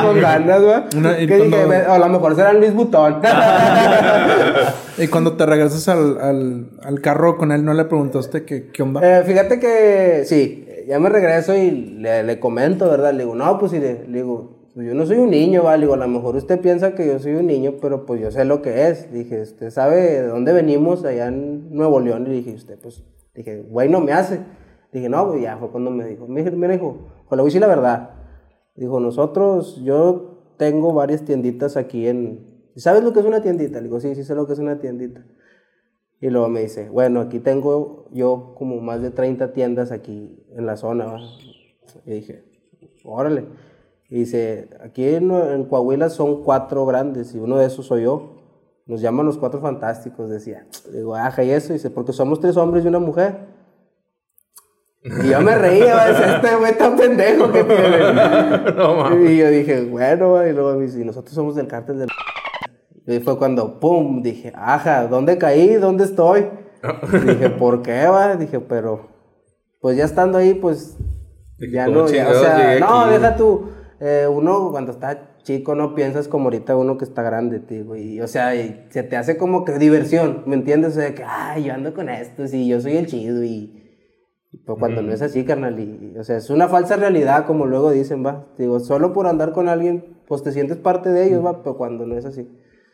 con 0.02 0.20
ganas, 0.20 0.60
güey. 0.62 1.09
Y 1.18 1.26
Que 1.26 1.36
dije, 1.36 1.48
cuando- 1.50 1.68
"Ve- 1.68 1.76
a 1.86 1.98
lo 1.98 2.08
mejor 2.08 2.36
será 2.36 2.52
Luis 2.52 2.74
Butón. 2.74 3.20
Y 4.98 5.06
cuando 5.08 5.34
te 5.36 5.46
regresas 5.46 5.88
al, 5.88 6.20
al, 6.20 6.66
al 6.82 7.00
carro 7.00 7.38
con 7.38 7.52
él, 7.52 7.64
¿no 7.64 7.72
le 7.72 7.84
preguntaste 7.86 8.44
qué, 8.44 8.68
qué 8.70 8.82
onda? 8.82 9.00
Eh, 9.20 9.24
fíjate 9.24 9.58
que 9.58 10.24
sí, 10.26 10.66
ya 10.86 10.98
me 10.98 11.08
regreso 11.08 11.54
y 11.56 11.70
le, 11.70 12.22
le 12.22 12.38
comento, 12.38 12.90
¿verdad? 12.90 13.12
Le 13.14 13.20
digo, 13.24 13.34
no, 13.34 13.58
pues 13.58 13.72
sí, 13.72 13.78
le, 13.78 14.06
le 14.06 14.18
digo, 14.18 14.58
pues 14.74 14.86
yo 14.86 14.94
no 14.94 15.06
soy 15.06 15.16
un 15.16 15.30
niño, 15.30 15.62
¿vale? 15.62 15.78
Le 15.78 15.84
digo, 15.86 15.94
a 15.94 15.98
lo 15.98 16.06
mejor 16.08 16.36
usted 16.36 16.60
piensa 16.60 16.94
que 16.94 17.06
yo 17.06 17.18
soy 17.18 17.32
un 17.34 17.46
niño, 17.46 17.74
pero 17.80 18.04
pues 18.04 18.20
yo 18.20 18.30
sé 18.30 18.44
lo 18.44 18.60
que 18.60 18.88
es. 18.88 19.10
Dije, 19.10 19.40
usted 19.40 19.70
sabe 19.70 19.96
de 20.02 20.26
dónde 20.26 20.52
venimos 20.52 21.02
allá 21.06 21.28
en 21.28 21.74
Nuevo 21.74 21.98
León. 22.00 22.26
Y 22.26 22.30
dije, 22.32 22.52
usted, 22.54 22.78
pues, 22.78 23.02
dije, 23.34 23.62
güey, 23.62 23.88
no 23.88 24.00
me 24.00 24.12
hace. 24.12 24.40
Dije, 24.92 25.08
no, 25.08 25.28
pues 25.28 25.40
ya 25.40 25.56
fue 25.56 25.70
cuando 25.70 25.90
me 25.90 26.04
dijo, 26.04 26.26
me 26.26 26.42
dijo, 26.42 26.54
mira, 26.56 26.74
hijo, 26.74 27.08
le 27.30 27.36
voy 27.36 27.40
a 27.40 27.44
decir 27.44 27.60
la 27.62 27.68
verdad. 27.68 28.10
Dijo, 28.76 29.00
nosotros, 29.00 29.80
yo 29.82 30.39
tengo 30.60 30.92
varias 30.92 31.24
tienditas 31.24 31.78
aquí 31.78 32.06
en... 32.06 32.68
¿Sabes 32.76 33.02
lo 33.02 33.14
que 33.14 33.20
es 33.20 33.24
una 33.24 33.40
tiendita? 33.40 33.78
Le 33.78 33.84
digo, 33.84 33.98
sí, 33.98 34.14
sí 34.14 34.24
sé 34.24 34.34
lo 34.34 34.46
que 34.46 34.52
es 34.52 34.58
una 34.58 34.78
tiendita. 34.78 35.24
Y 36.20 36.28
luego 36.28 36.50
me 36.50 36.60
dice, 36.60 36.90
bueno, 36.90 37.20
aquí 37.20 37.40
tengo 37.40 38.10
yo 38.12 38.54
como 38.58 38.78
más 38.82 39.00
de 39.00 39.10
30 39.10 39.54
tiendas 39.54 39.90
aquí 39.90 40.44
en 40.54 40.66
la 40.66 40.76
zona. 40.76 41.06
¿va?". 41.06 41.20
Y 42.04 42.10
dije, 42.10 42.44
órale. 43.04 43.46
Y 44.10 44.16
dice, 44.16 44.68
aquí 44.82 45.08
en, 45.08 45.30
en 45.30 45.64
Coahuila 45.64 46.10
son 46.10 46.44
cuatro 46.44 46.84
grandes 46.84 47.34
y 47.34 47.38
uno 47.38 47.56
de 47.56 47.64
esos 47.64 47.86
soy 47.86 48.02
yo. 48.02 48.36
Nos 48.84 49.00
llaman 49.00 49.24
los 49.24 49.38
cuatro 49.38 49.62
fantásticos, 49.62 50.28
decía. 50.28 50.66
Digo, 50.92 51.16
ajá, 51.16 51.42
y 51.42 51.52
eso, 51.52 51.72
dice, 51.72 51.88
porque 51.88 52.12
somos 52.12 52.38
tres 52.38 52.58
hombres 52.58 52.84
y 52.84 52.88
una 52.88 52.98
mujer. 52.98 53.46
Y 55.02 55.28
yo 55.28 55.40
me 55.40 55.56
reía, 55.56 56.04
decía, 56.06 56.36
este 56.36 56.56
güey 56.56 56.76
tan 56.76 56.94
pendejo 56.96 57.50
que 57.50 57.64
tiene. 57.64 57.98
y 59.32 59.36
yo 59.38 59.48
dije, 59.48 59.84
bueno, 59.84 60.46
y 60.46 60.52
luego 60.52 60.74
me 60.74 60.84
dice, 60.84 61.00
"Y 61.00 61.04
nosotros 61.04 61.34
somos 61.34 61.54
del 61.54 61.66
cártel 61.66 62.00
del... 62.00 62.08
Y 63.06 63.20
fue 63.20 63.38
cuando, 63.38 63.80
pum, 63.80 64.22
dije, 64.22 64.52
ajá, 64.54 65.06
¿dónde 65.06 65.38
caí? 65.38 65.74
¿Dónde 65.76 66.04
estoy? 66.04 66.48
dije, 67.26 67.48
¿por 67.50 67.80
qué, 67.82 68.06
va? 68.06 68.36
Dije, 68.36 68.60
pero, 68.60 69.08
pues 69.80 69.96
ya 69.96 70.04
estando 70.04 70.36
ahí, 70.36 70.52
pues, 70.52 70.98
ya 71.72 71.86
¿cómo 71.86 72.00
no, 72.02 72.08
ya, 72.08 72.28
o 72.28 72.34
sea, 72.34 72.78
no, 72.78 73.00
aquí? 73.00 73.14
deja 73.14 73.36
tú, 73.36 73.70
eh, 74.00 74.26
uno 74.30 74.70
cuando 74.70 74.92
está 74.92 75.38
chico 75.42 75.74
no 75.74 75.94
piensas 75.94 76.28
como 76.28 76.44
ahorita 76.44 76.76
uno 76.76 76.98
que 76.98 77.04
está 77.04 77.22
grande, 77.22 77.60
tío, 77.60 77.96
y, 77.96 78.20
o 78.20 78.28
sea, 78.28 78.54
y 78.54 78.86
se 78.90 79.02
te 79.02 79.16
hace 79.16 79.38
como 79.38 79.64
que 79.64 79.78
diversión, 79.78 80.42
¿me 80.46 80.54
entiendes? 80.54 80.96
O 80.96 81.00
sea, 81.00 81.14
que, 81.14 81.24
ay, 81.24 81.64
yo 81.64 81.72
ando 81.74 81.94
con 81.94 82.10
esto, 82.10 82.44
y 82.52 82.68
yo 82.68 82.80
soy 82.80 82.98
el 82.98 83.06
chido, 83.06 83.42
y... 83.42 83.79
Pero 84.52 84.78
cuando 84.78 85.00
no 85.00 85.12
es 85.12 85.22
así, 85.22 85.44
carnal, 85.44 85.78
y, 85.78 86.12
y, 86.14 86.18
o 86.18 86.24
sea, 86.24 86.36
es 86.36 86.50
una 86.50 86.68
falsa 86.68 86.96
realidad, 86.96 87.46
como 87.46 87.66
luego 87.66 87.92
dicen, 87.92 88.26
va. 88.26 88.48
Digo, 88.58 88.80
solo 88.80 89.12
por 89.12 89.26
andar 89.26 89.52
con 89.52 89.68
alguien, 89.68 90.18
pues 90.26 90.42
te 90.42 90.50
sientes 90.52 90.76
parte 90.76 91.08
de 91.10 91.26
ellos, 91.26 91.44
va, 91.44 91.62
pero 91.62 91.76
cuando 91.76 92.04
no 92.04 92.16
es 92.16 92.24
así. 92.24 92.48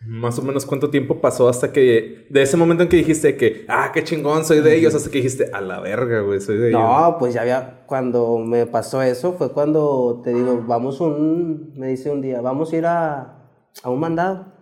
Más 0.06 0.38
o 0.38 0.42
menos 0.42 0.66
cuánto 0.66 0.90
tiempo 0.90 1.20
pasó 1.20 1.48
hasta 1.48 1.72
que... 1.72 2.26
De 2.30 2.42
ese 2.42 2.56
momento 2.56 2.82
en 2.82 2.88
que 2.90 2.98
dijiste 2.98 3.36
que... 3.36 3.64
Ah, 3.68 3.90
qué 3.92 4.04
chingón, 4.04 4.44
soy 4.44 4.60
de 4.60 4.76
ellos. 4.76 4.94
Hasta 4.94 5.10
que 5.10 5.18
dijiste, 5.18 5.50
a 5.52 5.60
la 5.62 5.80
verga, 5.80 6.20
güey, 6.20 6.40
soy 6.40 6.58
de 6.58 6.68
ellos. 6.68 6.80
No, 6.80 7.16
pues 7.18 7.34
ya 7.34 7.40
había, 7.40 7.84
cuando 7.86 8.38
me 8.38 8.66
pasó 8.66 9.00
eso, 9.02 9.32
fue 9.32 9.52
cuando 9.52 10.20
te 10.22 10.34
digo, 10.34 10.62
vamos 10.66 11.00
un, 11.00 11.72
me 11.76 11.88
dice 11.88 12.10
un 12.10 12.20
día, 12.20 12.40
vamos 12.42 12.72
a 12.72 12.76
ir 12.76 12.86
a, 12.86 13.48
a 13.82 13.90
un 13.90 13.98
mandado. 13.98 14.52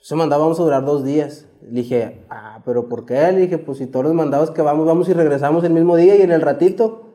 Ese 0.00 0.14
mandado 0.14 0.42
vamos 0.42 0.60
a 0.60 0.64
durar 0.64 0.84
dos 0.84 1.04
días. 1.04 1.48
Le 1.62 1.82
dije, 1.82 2.26
ah, 2.28 2.60
pero 2.64 2.88
¿por 2.88 3.06
qué? 3.06 3.30
Le 3.32 3.40
dije, 3.40 3.58
pues 3.58 3.78
si 3.78 3.86
todos 3.86 4.04
los 4.04 4.14
mandados 4.14 4.50
que 4.50 4.62
vamos, 4.62 4.86
vamos 4.86 5.08
y 5.08 5.12
regresamos 5.12 5.62
el 5.64 5.72
mismo 5.72 5.96
día 5.96 6.16
y 6.16 6.22
en 6.22 6.32
el 6.32 6.40
ratito. 6.40 7.14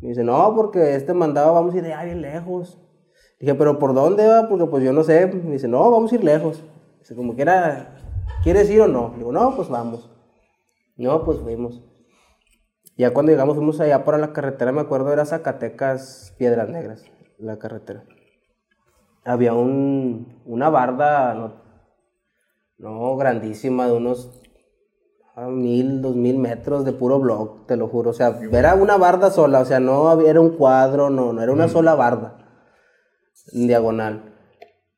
Me 0.00 0.08
dice, 0.08 0.24
no, 0.24 0.54
porque 0.56 0.94
este 0.94 1.12
mandado 1.12 1.52
vamos 1.52 1.74
a 1.74 1.78
ir 1.78 1.84
allá 1.84 2.04
bien 2.04 2.22
lejos. 2.22 2.78
Dije, 3.38 3.54
pero 3.54 3.78
¿por 3.78 3.94
dónde 3.94 4.26
va? 4.26 4.48
Porque 4.48 4.66
pues 4.66 4.82
yo 4.82 4.92
no 4.92 5.04
sé. 5.04 5.26
Me 5.26 5.52
dice, 5.52 5.68
no, 5.68 5.90
vamos 5.90 6.10
a 6.10 6.14
ir 6.14 6.24
lejos. 6.24 6.62
Dice, 7.00 7.14
como 7.14 7.34
quiera, 7.34 7.96
¿quieres 8.42 8.70
ir 8.70 8.80
o 8.80 8.88
no? 8.88 9.10
Le 9.12 9.18
digo, 9.18 9.32
no, 9.32 9.54
pues 9.54 9.68
vamos. 9.68 10.10
No, 10.96 11.24
pues 11.24 11.38
fuimos. 11.38 11.82
Ya 12.96 13.12
cuando 13.12 13.32
llegamos, 13.32 13.56
fuimos 13.56 13.80
allá 13.80 14.04
para 14.04 14.18
la 14.18 14.32
carretera, 14.32 14.72
me 14.72 14.82
acuerdo, 14.82 15.12
era 15.12 15.24
Zacatecas, 15.24 16.34
Piedras 16.36 16.68
Negras, 16.68 17.04
la 17.38 17.58
carretera. 17.58 18.04
Había 19.24 19.54
un, 19.54 20.42
una 20.44 20.68
barda, 20.68 21.32
no, 21.34 21.54
no 22.80 23.16
grandísima, 23.16 23.86
de 23.86 23.92
unos 23.92 24.30
a 25.36 25.46
mil, 25.48 26.02
dos 26.02 26.16
mil 26.16 26.38
metros 26.38 26.84
de 26.84 26.92
puro 26.92 27.18
block, 27.20 27.66
te 27.66 27.76
lo 27.76 27.88
juro. 27.88 28.10
O 28.10 28.12
sea, 28.12 28.38
era 28.52 28.74
una 28.74 28.96
barda 28.96 29.30
sola, 29.30 29.60
o 29.60 29.64
sea, 29.64 29.80
no 29.80 30.20
era 30.20 30.40
un 30.40 30.50
cuadro, 30.56 31.08
no, 31.10 31.32
no 31.32 31.42
era 31.42 31.52
una 31.52 31.68
sola 31.68 31.94
barda, 31.94 32.36
en 33.52 33.66
diagonal. 33.66 34.34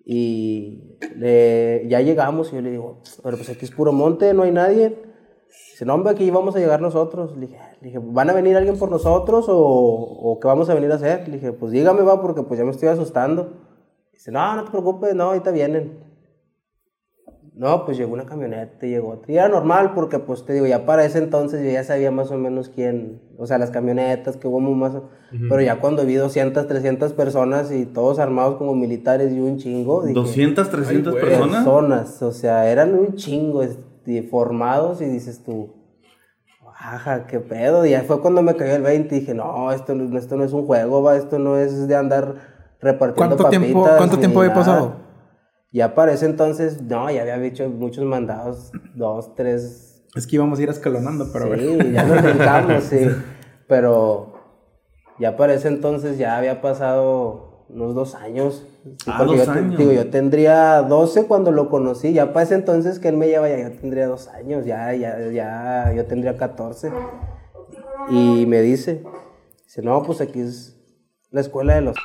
Y 0.04 0.98
le- 1.16 1.86
ya 1.88 2.00
llegamos 2.00 2.50
y 2.52 2.56
yo 2.56 2.60
le 2.62 2.70
digo, 2.70 3.02
pero 3.22 3.36
pues 3.36 3.48
aquí 3.50 3.64
es 3.64 3.70
puro 3.70 3.92
monte, 3.92 4.34
no 4.34 4.42
hay 4.42 4.50
nadie. 4.50 5.00
Dice, 5.70 5.84
no, 5.84 5.94
hombre, 5.94 6.12
aquí 6.12 6.28
vamos 6.30 6.56
a 6.56 6.58
llegar 6.58 6.80
nosotros. 6.80 7.36
Le 7.36 7.46
dije, 7.46 7.58
le 7.80 7.86
dije, 7.88 7.98
¿van 8.02 8.28
a 8.30 8.32
venir 8.32 8.56
alguien 8.56 8.78
por 8.78 8.90
nosotros 8.90 9.46
o, 9.48 9.56
o 9.58 10.40
qué 10.40 10.48
vamos 10.48 10.68
a 10.70 10.74
venir 10.74 10.90
a 10.92 10.96
hacer? 10.96 11.28
Le 11.28 11.34
dije, 11.34 11.52
pues 11.52 11.70
dígame, 11.72 12.02
va, 12.02 12.20
porque 12.20 12.42
pues 12.42 12.58
ya 12.58 12.64
me 12.64 12.72
estoy 12.72 12.88
asustando. 12.88 13.52
Dice, 14.12 14.32
no, 14.32 14.56
no 14.56 14.64
te 14.64 14.70
preocupes, 14.70 15.14
no, 15.14 15.24
ahorita 15.24 15.50
vienen. 15.52 16.01
No, 17.54 17.85
pues 17.85 17.99
llegó 17.99 18.14
una 18.14 18.25
camioneta 18.25 18.87
y 18.87 18.90
llegó 18.90 19.11
otra. 19.11 19.30
Y 19.30 19.37
era 19.37 19.47
normal 19.49 19.92
porque, 19.94 20.18
pues 20.18 20.44
te 20.47 20.54
digo, 20.54 20.66
ya 20.66 20.87
para 20.87 21.04
ese 21.04 21.18
entonces 21.18 21.62
yo 21.62 21.71
ya 21.71 21.85
sabía 21.85 22.11
más 22.11 22.30
o 22.30 22.38
menos 22.38 22.71
quién, 22.71 23.21
o 23.37 23.47
sea, 23.47 23.59
las 23.59 23.71
camionetas, 23.71 24.38
que 24.38 24.49
hubo 24.49 24.59
más. 24.61 24.94
Pero 25.30 25.61
ya 25.61 25.78
cuando 25.78 26.04
vi 26.06 26.14
200, 26.14 26.66
300 26.66 27.12
personas 27.12 27.71
y 27.71 27.85
todos 27.85 28.18
armados 28.18 28.56
como 28.56 28.75
militares 28.75 29.32
y 29.32 29.40
un 29.40 29.59
chingo. 29.59 30.02
dije, 30.02 30.14
200, 30.14 30.71
300 30.71 31.14
Ay, 31.14 31.21
güey. 31.21 31.30
personas. 31.30 31.56
personas, 31.64 32.23
o 32.23 32.32
sea, 32.32 32.71
eran 32.71 32.94
un 32.94 33.16
chingo 33.16 33.62
este, 33.62 34.23
formados 34.23 35.02
y 35.02 35.04
dices 35.04 35.44
tú, 35.44 35.75
ajá, 36.78 37.26
qué 37.26 37.38
pedo. 37.40 37.85
Y 37.87 37.94
ahí 37.94 38.04
fue 38.06 38.21
cuando 38.21 38.40
me 38.42 38.56
cayó 38.56 38.75
el 38.76 38.82
20 38.82 39.14
y 39.16 39.21
dije, 39.21 39.35
no, 39.35 39.71
esto, 39.73 39.94
no- 39.94 40.18
esto 40.18 40.37
no 40.37 40.44
es 40.44 40.52
un 40.52 40.66
juego, 40.66 41.02
va, 41.02 41.16
esto 41.16 41.38
no 41.38 41.59
es 41.59 41.87
de 41.87 41.97
andar 41.97 42.35
repartiendo 42.80 43.37
¿Cuánto 43.37 43.49
tiempo- 43.50 43.80
papitas 43.82 43.99
cuánto 43.99 44.16
ni 44.16 44.21
tiempo 44.23 44.40
había 44.40 44.54
nada". 44.54 44.61
pasado? 44.64 44.92
Ya 45.72 45.94
para 45.94 46.12
ese 46.12 46.26
entonces, 46.26 46.82
no, 46.82 47.10
ya 47.10 47.22
había 47.22 47.36
hecho 47.42 47.68
muchos 47.68 48.04
mandados, 48.04 48.70
dos, 48.94 49.34
tres, 49.34 50.02
Es 50.14 50.26
que 50.26 50.36
íbamos 50.36 50.58
a 50.58 50.62
ir 50.62 50.68
escalonando, 50.68 51.30
pero 51.32 51.54
sí, 51.56 51.78
ya 51.92 52.04
nos 52.04 52.22
brincamos, 52.22 52.84
sí. 52.84 53.08
Pero 53.66 54.34
ya 55.18 55.36
para 55.36 55.54
ese 55.54 55.68
entonces 55.68 56.18
ya 56.18 56.36
había 56.36 56.60
pasado 56.60 57.64
unos 57.70 57.94
dos 57.94 58.14
años. 58.14 58.66
Sí, 58.84 59.10
Ah, 59.10 59.14
porque 59.18 59.38
dos 59.38 59.46
yo 59.46 59.52
años. 59.52 59.78
digo, 59.78 59.92
yo 59.92 60.10
tendría 60.10 60.82
12 60.82 61.24
cuando 61.26 61.52
lo 61.52 61.70
conocí. 61.70 62.12
Ya 62.12 62.32
para 62.34 62.44
ese 62.44 62.56
entonces 62.56 62.98
que 62.98 63.08
él 63.08 63.16
me 63.16 63.28
lleva, 63.28 63.48
ya 63.48 63.58
yo 63.58 63.72
tendría 63.72 64.06
dos 64.08 64.28
años. 64.28 64.66
Ya, 64.66 64.92
ya, 64.92 65.18
ya, 65.30 65.92
yo 65.96 66.04
tendría 66.04 66.36
14. 66.36 66.92
Y 68.10 68.44
me 68.46 68.60
dice, 68.60 69.02
dice, 69.64 69.80
no, 69.82 70.02
pues 70.02 70.20
aquí 70.20 70.40
es 70.40 70.76
la 71.30 71.40
escuela 71.40 71.76
de 71.76 71.80
los... 71.82 71.96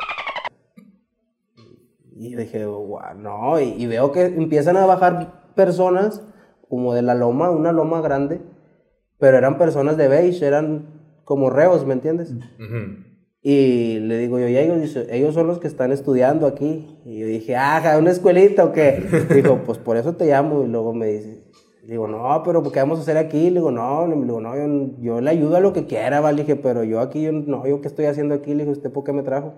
Y 2.20 2.36
dije, 2.36 2.66
guau, 2.66 3.18
no, 3.18 3.60
y, 3.60 3.76
y 3.78 3.88
veo 3.88 4.12
que 4.12 4.26
empiezan 4.26 4.78
a 4.78 4.86
bajar 4.86 5.52
personas 5.56 6.24
como 6.70 6.94
de 6.94 7.02
la 7.02 7.16
loma, 7.16 7.52
una 7.52 7.72
loma 7.72 8.02
grande, 8.02 8.42
pero 9.20 9.38
eran 9.38 9.58
personas 9.58 9.98
de 9.98 10.08
beige, 10.08 10.46
eran 10.46 10.98
como 11.24 11.50
reos, 11.50 11.86
¿me 11.86 11.94
entiendes? 11.94 12.34
Y 13.42 14.00
le 14.00 14.18
digo 14.18 14.40
yo, 14.40 14.48
y 14.48 14.58
ellos, 14.58 14.98
ellos 15.10 15.34
son 15.34 15.48
los 15.48 15.60
que 15.60 15.68
están 15.68 15.92
estudiando 15.92 16.48
aquí. 16.48 17.00
Y 17.06 17.20
yo 17.20 17.28
dije, 17.28 17.56
ah, 17.56 17.96
¿una 18.00 18.12
escuelita 18.12 18.66
o 18.66 18.74
qué? 18.74 19.06
Dijo, 19.34 19.62
pues 19.66 19.78
por 19.78 19.96
eso 19.96 20.16
te 20.16 20.26
llamo. 20.26 20.64
Y 20.64 20.68
luego 20.68 20.94
me 20.94 21.08
dice, 21.08 21.44
digo, 21.84 22.08
no, 22.08 22.42
pero 22.44 22.62
¿qué 22.64 22.80
vamos 22.80 23.00
a 23.00 23.02
hacer 23.04 23.18
aquí? 23.18 23.50
Le 23.50 23.60
digo, 23.60 23.72
no, 23.72 24.06
le 24.08 24.16
digo, 24.16 24.42
no, 24.42 24.56
yo, 24.56 24.96
yo 25.00 25.22
le 25.22 25.30
ayudo 25.30 25.56
a 25.56 25.60
lo 25.62 25.72
que 25.72 25.86
quiera, 25.86 26.20
¿vale? 26.20 26.38
Le 26.38 26.44
dije, 26.44 26.56
pero 26.58 26.84
yo 26.84 27.00
aquí, 27.00 27.22
yo, 27.22 27.32
no, 27.32 27.66
yo 27.66 27.80
qué 27.80 27.88
estoy 27.88 28.06
haciendo 28.06 28.36
aquí? 28.36 28.54
Le 28.54 28.64
dije, 28.64 28.72
¿usted 28.72 28.92
por 28.92 29.04
qué 29.04 29.14
me 29.14 29.24
trajo? 29.24 29.54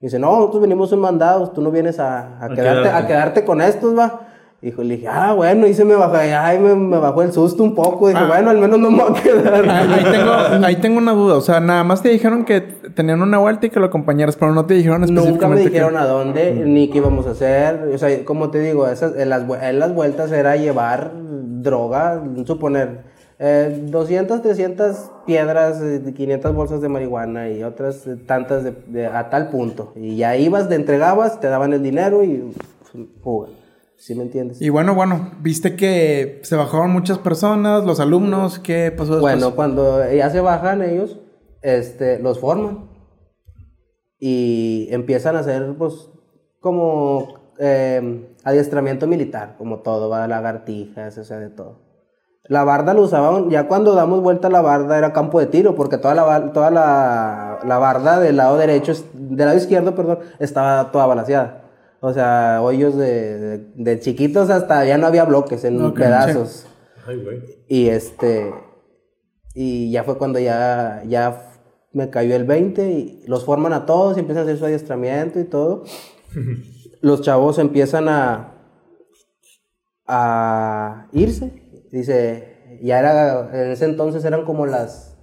Y 0.00 0.06
dice, 0.06 0.18
no, 0.18 0.32
nosotros 0.36 0.60
venimos 0.62 0.92
en 0.92 0.98
mandados, 1.00 1.52
tú 1.54 1.62
no 1.62 1.70
vienes 1.70 1.98
a, 1.98 2.36
a, 2.44 2.48
quedarte, 2.50 2.82
quedarte. 2.82 2.88
a 2.90 3.06
quedarte 3.06 3.44
con 3.44 3.60
estos, 3.62 3.96
va. 3.98 4.20
Dijo, 4.60 4.82
le 4.82 4.96
dije, 4.96 5.06
ah, 5.08 5.32
bueno, 5.34 5.66
y 5.66 5.74
se 5.74 5.84
me 5.84 5.94
bajó, 5.94 6.16
ay, 6.16 6.58
me, 6.58 6.74
me 6.74 6.98
bajó 6.98 7.22
el 7.22 7.32
susto 7.32 7.62
un 7.62 7.74
poco. 7.74 8.08
Dije, 8.08 8.24
bueno, 8.26 8.50
al 8.50 8.58
menos 8.58 8.78
no 8.78 8.90
me 8.90 9.04
voy 9.04 9.12
a 9.18 9.22
quedar. 9.22 9.64
Ah, 9.68 9.80
Ahí 9.80 10.04
tengo, 10.10 10.66
ahí 10.66 10.76
tengo 10.76 10.98
una 10.98 11.12
duda. 11.12 11.36
O 11.36 11.40
sea, 11.40 11.60
nada 11.60 11.84
más 11.84 12.02
te 12.02 12.08
dijeron 12.08 12.44
que 12.44 12.60
tenían 12.62 13.22
una 13.22 13.38
vuelta 13.38 13.66
y 13.66 13.70
que 13.70 13.78
lo 13.78 13.86
acompañaras, 13.86 14.36
pero 14.36 14.52
no 14.52 14.64
te 14.66 14.74
dijeron 14.74 15.02
Nunca 15.02 15.12
me 15.12 15.18
específicamente 15.20 15.62
que- 15.64 15.70
dijeron 15.70 15.96
a 15.96 16.06
dónde 16.06 16.52
ni 16.66 16.88
qué 16.90 16.98
íbamos 16.98 17.26
a 17.26 17.30
hacer. 17.30 17.90
O 17.94 17.98
sea, 17.98 18.24
como 18.24 18.50
te 18.50 18.60
digo, 18.60 18.88
esas, 18.88 19.14
en, 19.16 19.28
las, 19.28 19.44
en 19.62 19.78
las 19.78 19.94
vueltas 19.94 20.32
era 20.32 20.56
llevar 20.56 21.12
droga, 21.14 22.22
suponer, 22.44 23.04
eh, 23.38 23.84
200, 23.90 24.42
300 24.42 25.10
piedras, 25.26 25.80
eh, 25.82 26.12
500 26.16 26.54
bolsas 26.54 26.80
de 26.80 26.88
marihuana 26.88 27.50
y 27.50 27.62
otras 27.62 28.06
eh, 28.06 28.16
tantas 28.16 28.64
de, 28.64 28.72
de- 28.86 29.06
a 29.06 29.28
tal 29.30 29.50
punto. 29.50 29.92
Y 29.96 30.16
ya 30.16 30.36
ibas, 30.36 30.68
te 30.68 30.74
entregabas, 30.74 31.38
te 31.40 31.48
daban 31.48 31.72
el 31.72 31.82
dinero 31.82 32.22
y 32.24 32.52
fuga. 33.22 33.48
¿Sí 33.98 34.14
me 34.14 34.22
entiendes? 34.24 34.60
Y 34.60 34.68
bueno, 34.68 34.94
bueno, 34.94 35.32
viste 35.40 35.74
que 35.74 36.40
se 36.42 36.54
bajaron 36.56 36.90
muchas 36.90 37.18
personas, 37.18 37.84
los 37.84 37.98
alumnos, 37.98 38.58
¿qué 38.58 38.90
pasó 38.94 39.14
después? 39.14 39.34
Bueno, 39.34 39.54
cuando 39.56 40.12
ya 40.12 40.28
se 40.30 40.40
bajan 40.40 40.82
ellos, 40.82 41.18
este, 41.62 42.18
los 42.18 42.38
forman 42.38 42.90
y 44.18 44.88
empiezan 44.90 45.36
a 45.36 45.40
hacer, 45.40 45.74
pues, 45.78 46.10
como 46.60 47.52
eh, 47.58 48.34
adiestramiento 48.44 49.06
militar, 49.06 49.54
como 49.58 49.80
todo, 49.80 50.08
va, 50.08 50.26
lagartijas, 50.28 51.16
o 51.18 51.24
sea, 51.24 51.38
de 51.38 51.50
todo. 51.50 51.85
La 52.48 52.62
barda 52.64 52.94
lo 52.94 53.02
usaban, 53.02 53.50
ya 53.50 53.66
cuando 53.66 53.94
damos 53.94 54.20
vuelta 54.22 54.48
a 54.48 54.50
la 54.52 54.60
barda 54.60 54.96
era 54.98 55.12
campo 55.12 55.40
de 55.40 55.46
tiro, 55.46 55.74
porque 55.74 55.98
toda 55.98 56.14
la, 56.14 56.22
bar- 56.22 56.52
toda 56.52 56.70
la, 56.70 57.58
la 57.64 57.78
barda 57.78 58.20
del 58.20 58.36
lado 58.36 58.56
derecho, 58.56 58.92
del 59.14 59.46
lado 59.46 59.58
izquierdo, 59.58 59.94
perdón, 59.96 60.20
estaba 60.38 60.92
toda 60.92 61.06
balanceada. 61.06 61.62
O 62.00 62.12
sea, 62.12 62.60
hoyos 62.62 62.94
de, 62.96 63.38
de, 63.38 63.58
de 63.74 64.00
chiquitos 64.00 64.48
hasta 64.50 64.84
ya 64.84 64.96
no 64.96 65.06
había 65.08 65.24
bloques 65.24 65.64
en 65.64 65.78
pedazos. 65.94 66.66
Ay, 67.06 67.22
güey. 67.22 67.42
Y 67.68 67.88
este. 67.88 68.54
Y 69.54 69.90
ya 69.90 70.04
fue 70.04 70.18
cuando 70.18 70.38
ya, 70.38 71.02
ya 71.08 71.50
me 71.92 72.10
cayó 72.10 72.36
el 72.36 72.44
20 72.44 72.90
y 72.90 73.24
los 73.26 73.44
forman 73.44 73.72
a 73.72 73.86
todos 73.86 74.16
y 74.16 74.20
empiezan 74.20 74.42
a 74.42 74.44
hacer 74.44 74.58
su 74.58 74.66
adiestramiento 74.66 75.40
y 75.40 75.44
todo. 75.44 75.82
los 77.00 77.22
chavos 77.22 77.58
empiezan 77.58 78.08
a. 78.08 78.52
a 80.06 81.08
irse. 81.12 81.62
Dice, 81.96 82.78
ya 82.82 82.98
era. 82.98 83.48
En 83.52 83.70
ese 83.70 83.86
entonces 83.86 84.22
eran 84.26 84.44
como 84.44 84.66
las 84.66 85.16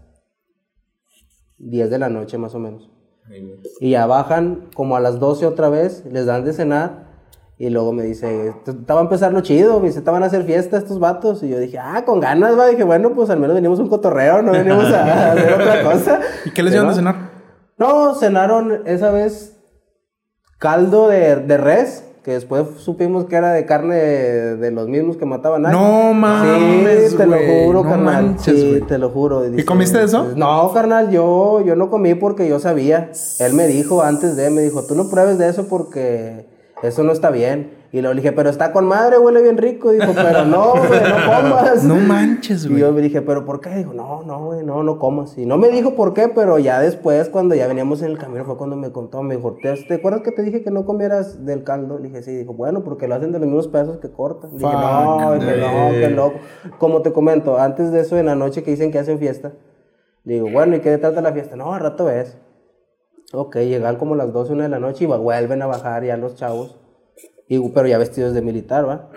10 1.60 1.92
de 1.92 2.00
la 2.00 2.10
noche 2.10 2.40
más 2.40 2.56
o 2.56 2.60
menos. 2.60 2.90
Y 3.80 3.92
ya 3.92 4.08
bajan 4.08 4.70
como 4.76 4.96
a 4.96 5.00
las 5.00 5.20
12 5.20 5.46
otra 5.46 5.70
vez, 5.70 6.04
les 6.12 6.26
dan 6.26 6.44
de 6.44 6.54
cenar. 6.54 7.14
Y 7.60 7.70
luego 7.70 7.94
me 7.94 8.02
dice, 8.02 8.56
estaba 8.66 9.02
a 9.02 9.04
empezar 9.04 9.32
lo 9.32 9.42
chido, 9.42 9.80
me 9.80 9.86
dice, 9.86 10.00
estaban 10.00 10.24
a 10.24 10.26
hacer 10.26 10.46
fiesta 10.46 10.78
estos 10.78 10.98
vatos. 10.98 11.44
Y 11.44 11.50
yo 11.50 11.60
dije, 11.60 11.78
ah, 11.78 12.04
con 12.06 12.20
ganas, 12.20 12.58
va. 12.58 12.66
Dije, 12.66 12.84
bueno, 12.84 13.14
pues 13.14 13.30
al 13.30 13.40
menos 13.40 13.54
venimos 13.54 13.80
un 13.80 13.88
cotorreo, 13.88 14.42
no 14.42 14.52
venimos 14.52 14.86
a 14.86 15.32
hacer 15.34 15.54
otra 15.54 15.84
cosa. 15.84 16.20
¿Y 16.44 16.50
qué 16.50 16.64
les 16.64 16.72
dieron 16.72 16.90
de 16.90 16.96
cenar? 16.96 17.16
No, 17.78 18.16
cenaron 18.16 18.82
esa 18.88 19.12
vez 19.12 19.60
caldo 20.58 21.08
de, 21.08 21.36
de 21.36 21.58
res, 21.58 22.04
que 22.24 22.32
después 22.32 22.64
supimos 22.78 23.26
que 23.26 23.36
era 23.36 23.52
de 23.52 23.66
carne 23.66 23.96
de, 23.96 24.56
de 24.56 24.72
los 24.72 24.88
mismos 24.88 25.18
que 25.18 25.26
mataban 25.26 25.66
a 25.66 25.72
No 25.72 26.14
mames, 26.14 27.12
Sí, 27.12 27.18
te 27.18 27.26
lo 27.26 27.38
juro, 27.38 27.84
no 27.84 27.90
carnal. 27.90 28.24
manches, 28.26 28.60
sí, 28.60 28.82
te 28.88 28.98
lo 28.98 29.10
juro. 29.10 29.46
¿Y 29.54 29.64
comiste 29.64 30.02
eso? 30.02 30.30
No, 30.36 30.72
carnal, 30.74 31.12
yo, 31.12 31.62
yo 31.66 31.76
no 31.76 31.90
comí 31.90 32.16
porque 32.16 32.48
yo 32.48 32.60
sabía. 32.60 33.12
Él 33.40 33.54
me 33.54 33.68
dijo 33.68 34.02
antes 34.04 34.38
de, 34.38 34.50
me 34.50 34.62
dijo, 34.62 34.84
tú 34.84 34.96
no 34.96 35.10
pruebes 35.10 35.38
de 35.38 35.50
eso 35.50 35.68
porque 35.68 36.46
eso 36.84 37.04
no 37.04 37.12
está 37.12 37.32
bien. 37.32 37.82
Y 37.92 38.02
luego 38.02 38.14
le 38.16 38.22
dije, 38.22 38.32
pero 38.34 38.50
está 38.50 38.72
con 38.72 38.86
madre, 38.86 39.20
huele 39.20 39.42
bien 39.42 39.58
rico. 39.58 39.92
Dijo, 39.92 40.14
pero 40.16 40.46
no, 40.46 40.72
güey, 40.72 41.00
no 41.02 41.16
comas. 41.50 41.84
No 41.84 41.96
manches, 41.96 42.66
Y 42.66 42.70
güey. 42.70 42.80
yo 42.82 42.92
me 42.92 43.02
dije, 43.02 43.22
¿pero 43.22 43.46
por 43.46 43.62
qué? 43.62 43.70
Dijo, 43.70 43.94
no, 43.94 44.24
no, 44.24 44.46
güey, 44.46 44.66
no, 44.66 44.82
no 44.84 44.98
comas. 44.98 45.38
Y 45.38 45.46
no 45.46 45.58
me 45.58 45.70
dijo 45.70 45.96
por 45.96 46.14
qué, 46.14 46.28
pero 46.28 46.58
ya 46.60 46.80
después, 46.80 47.30
cuando 47.30 47.54
ya 47.56 47.68
veníamos 47.68 48.02
en 48.02 48.12
el 48.12 48.18
camino, 48.18 48.46
fue 48.46 48.58
cuando 48.58 48.76
me 48.76 48.92
contó. 48.92 49.22
Me 49.22 49.36
dijo, 49.36 49.56
¿te, 49.62 49.74
te 49.84 49.94
acuerdas 49.94 50.22
que 50.24 50.32
te 50.32 50.42
dije 50.42 50.64
que 50.64 50.72
no 50.72 50.86
comieras 50.86 51.46
del 51.46 51.64
caldo? 51.64 52.00
Le 52.00 52.10
dije, 52.10 52.24
sí. 52.24 52.36
Dijo, 52.36 52.54
bueno, 52.54 52.84
porque 52.84 53.08
lo 53.08 53.16
hacen 53.16 53.32
de 53.32 53.40
los 53.40 53.48
mismos 53.48 53.68
pedazos 53.68 53.98
que 53.98 54.10
cortan. 54.12 54.52
Dije, 54.58 54.64
no, 54.72 55.38
que 55.40 55.58
no, 55.58 55.90
qué 55.92 56.10
loco. 56.10 56.36
Como 56.80 57.02
te 57.04 57.14
comento, 57.14 57.60
antes 57.60 57.92
de 57.92 58.02
eso, 58.02 58.18
en 58.18 58.26
la 58.26 58.36
noche 58.36 58.64
que 58.64 58.72
dicen 58.72 58.92
que 58.92 58.98
hacen 59.00 59.20
fiesta, 59.20 59.54
digo, 60.24 60.50
bueno, 60.52 60.76
¿y 60.76 60.80
qué 60.80 60.98
trata 60.98 61.22
la 61.22 61.32
fiesta? 61.32 61.56
No, 61.56 61.74
al 61.74 61.82
rato 61.82 62.06
ves. 62.06 62.38
Ok, 63.34 63.56
llegan 63.58 63.96
como 63.98 64.16
las 64.16 64.32
12, 64.32 64.54
1 64.54 64.64
de 64.64 64.70
la 64.70 64.80
noche 64.80 65.06
y 65.06 65.08
vuelven 65.08 65.62
a 65.62 65.66
bajar 65.66 66.04
ya 66.04 66.18
los 66.18 66.36
chavos. 66.36 66.78
Y, 67.48 67.68
pero 67.70 67.88
ya 67.88 67.98
vestidos 67.98 68.34
de 68.34 68.42
militar, 68.42 68.88
¿va? 68.88 69.10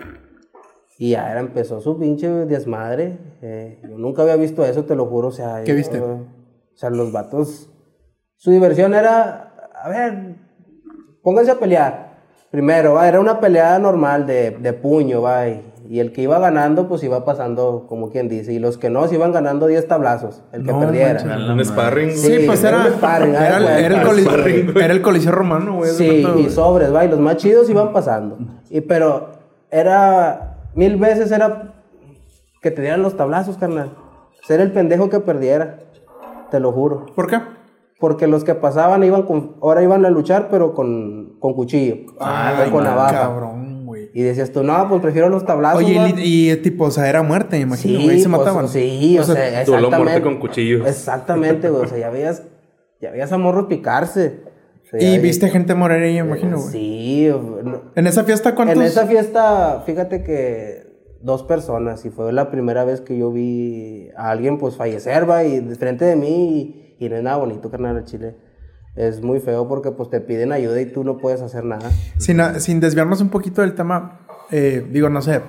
Y 0.97 1.11
ya 1.11 1.29
era, 1.31 1.39
empezó 1.39 1.79
su 1.81 1.99
pinche 1.99 2.27
desmadre. 2.27 3.19
eh, 3.43 3.79
yo 3.87 3.97
nunca 3.97 4.23
había 4.23 4.35
visto 4.35 4.65
eso, 4.65 4.85
te 4.85 4.95
lo 4.95 5.05
juro. 5.05 5.27
O 5.27 5.31
sea, 5.31 5.61
¿Qué 5.63 5.71
yo- 5.71 5.75
viste? 5.77 5.99
O 6.01 6.25
sea, 6.73 6.89
los 6.89 7.11
vatos. 7.11 7.69
Su 8.35 8.51
diversión 8.51 8.93
era. 8.95 9.53
A 9.83 9.89
ver, 9.89 10.35
pónganse 11.21 11.51
a 11.51 11.59
pelear. 11.59 12.17
Primero, 12.49 12.95
va, 12.95 13.07
era 13.07 13.19
una 13.19 13.39
pelea 13.39 13.77
normal 13.77 14.25
de, 14.25 14.51
de 14.51 14.73
puño, 14.73 15.21
va. 15.21 15.47
Y, 15.47 15.63
y 15.89 15.99
el 15.99 16.11
que 16.11 16.21
iba 16.21 16.37
ganando, 16.39 16.87
pues 16.87 17.03
iba 17.03 17.23
pasando, 17.25 17.85
como 17.87 18.09
quien 18.09 18.27
dice. 18.29 18.53
Y 18.53 18.59
los 18.59 18.77
que 18.77 18.89
no, 18.89 19.07
se 19.07 19.15
iban 19.15 19.31
ganando 19.31 19.67
10 19.67 19.87
tablazos. 19.87 20.43
El 20.51 20.63
que 20.63 20.71
No 20.71 20.79
perdiera. 20.79 21.21
Un 21.53 21.63
sparring. 21.63 22.11
Sí, 22.11 22.37
Sí, 22.39 22.43
pues 22.45 22.63
era 22.63 22.77
un 22.85 22.87
sparring, 22.93 23.35
era, 23.35 23.57
el- 23.57 23.85
era 23.85 24.03
coliseo, 24.03 24.31
sparring, 24.31 24.71
güey. 24.73 24.85
era 24.85 24.93
el 24.93 25.01
coliseo 25.01 25.31
romano, 25.31 25.75
güey. 25.77 25.91
Sí, 25.91 26.25
y 26.37 26.49
sobres, 26.49 26.93
va, 26.93 27.05
y 27.05 27.09
los 27.09 27.19
más 27.19 27.37
chidos 27.37 27.69
iban 27.69 27.91
pasando. 27.93 28.37
Y 28.69 28.81
pero 28.81 29.31
era, 29.71 30.57
mil 30.75 30.97
veces 30.97 31.31
era 31.31 31.73
que 32.61 32.71
te 32.71 32.81
dieran 32.81 33.01
los 33.01 33.15
tablazos, 33.15 33.57
carnal. 33.57 33.91
Ser 34.43 34.61
el 34.61 34.71
pendejo 34.71 35.09
que 35.09 35.19
perdiera, 35.19 35.79
te 36.51 36.59
lo 36.59 36.71
juro. 36.71 37.05
¿Por 37.15 37.27
qué? 37.27 37.39
Porque 37.99 38.27
los 38.27 38.43
que 38.43 38.53
pasaban 38.55 39.03
iban 39.03 39.23
con, 39.23 39.55
ahora 39.61 39.81
iban 39.81 40.05
a 40.05 40.09
luchar, 40.09 40.49
pero 40.51 40.73
con, 40.73 41.37
con 41.39 41.53
cuchillo, 41.53 41.95
o 42.19 42.71
con 42.71 42.83
navaja. 42.83 43.21
cabrón. 43.21 43.66
Y 44.17 44.23
decías 44.23 44.51
tú, 44.51 44.63
no, 44.63 44.89
pues 44.89 44.99
prefiero 44.99 45.29
los 45.29 45.45
tablazos. 45.45 45.83
Oye, 45.83 45.95
va". 45.99 46.09
y, 46.09 46.49
y, 46.49 46.55
tipo, 46.55 46.85
o 46.85 46.89
sea, 46.89 47.07
era 47.07 47.21
muerte, 47.21 47.57
me 47.57 47.61
imagino, 47.61 47.99
sí, 47.99 48.03
güey. 48.03 48.19
Se 48.19 48.27
pues, 48.27 48.39
mataban. 48.39 48.67
Sí, 48.67 49.15
o, 49.19 49.23
sea, 49.23 49.35
duelo 49.35 49.45
a 49.45 49.61
exactamente. 49.61 49.97
muerte 49.99 50.21
con 50.23 50.39
cuchillos. 50.39 50.87
Exactamente, 50.87 51.69
güey. 51.69 51.83
O 51.83 51.87
sea, 51.87 51.99
ya 51.99 52.09
veías, 52.09 52.41
ya 52.99 53.11
veías 53.11 53.31
a 53.31 53.37
morros 53.37 53.67
picarse. 53.67 54.39
O 54.83 54.89
sea, 54.89 54.99
Y 55.07 55.19
viste 55.19 55.49
gente 55.49 55.75
morir 55.75 56.01
ahí, 56.01 56.17
imagino, 56.17 56.57
güey. 56.59 56.71
Sí, 56.71 57.29
no- 57.63 57.91
En 57.93 58.07
esa 58.07 58.23
fiesta, 58.23 58.55
¿cuántos? 58.55 58.77
En 58.77 58.81
esa 58.81 59.05
fiesta, 59.05 59.83
fíjate 59.85 60.23
que 60.23 60.87
dos 61.21 61.43
personas, 61.43 62.03
y 62.03 62.09
fue 62.09 62.33
la 62.33 62.49
primera 62.49 62.85
vez 62.85 63.01
que 63.01 63.19
yo 63.19 63.31
vi 63.31 64.09
a 64.17 64.31
alguien 64.31 64.57
pues 64.57 64.77
fallecer, 64.77 65.29
va, 65.29 65.43
y 65.43 65.59
de 65.59 65.75
frente 65.75 66.05
de 66.05 66.15
mí, 66.15 66.95
y, 66.97 67.05
y 67.05 67.07
no 67.09 67.17
es 67.17 67.21
nada 67.21 67.37
bonito, 67.37 67.69
carnal, 67.69 67.97
el 67.97 68.05
chile. 68.05 68.33
Es 68.97 69.21
muy 69.21 69.39
feo 69.39 69.67
porque 69.67 69.91
pues 69.91 70.09
te 70.09 70.19
piden 70.21 70.51
ayuda 70.51 70.81
y 70.81 70.87
tú 70.87 71.03
no 71.03 71.17
puedes 71.17 71.41
hacer 71.41 71.63
nada. 71.63 71.89
Sin, 72.17 72.39
sin 72.59 72.79
desviarnos 72.79 73.21
un 73.21 73.29
poquito 73.29 73.61
del 73.61 73.75
tema, 73.75 74.21
eh, 74.51 74.83
digo, 74.91 75.09
no 75.09 75.21
sé, 75.21 75.41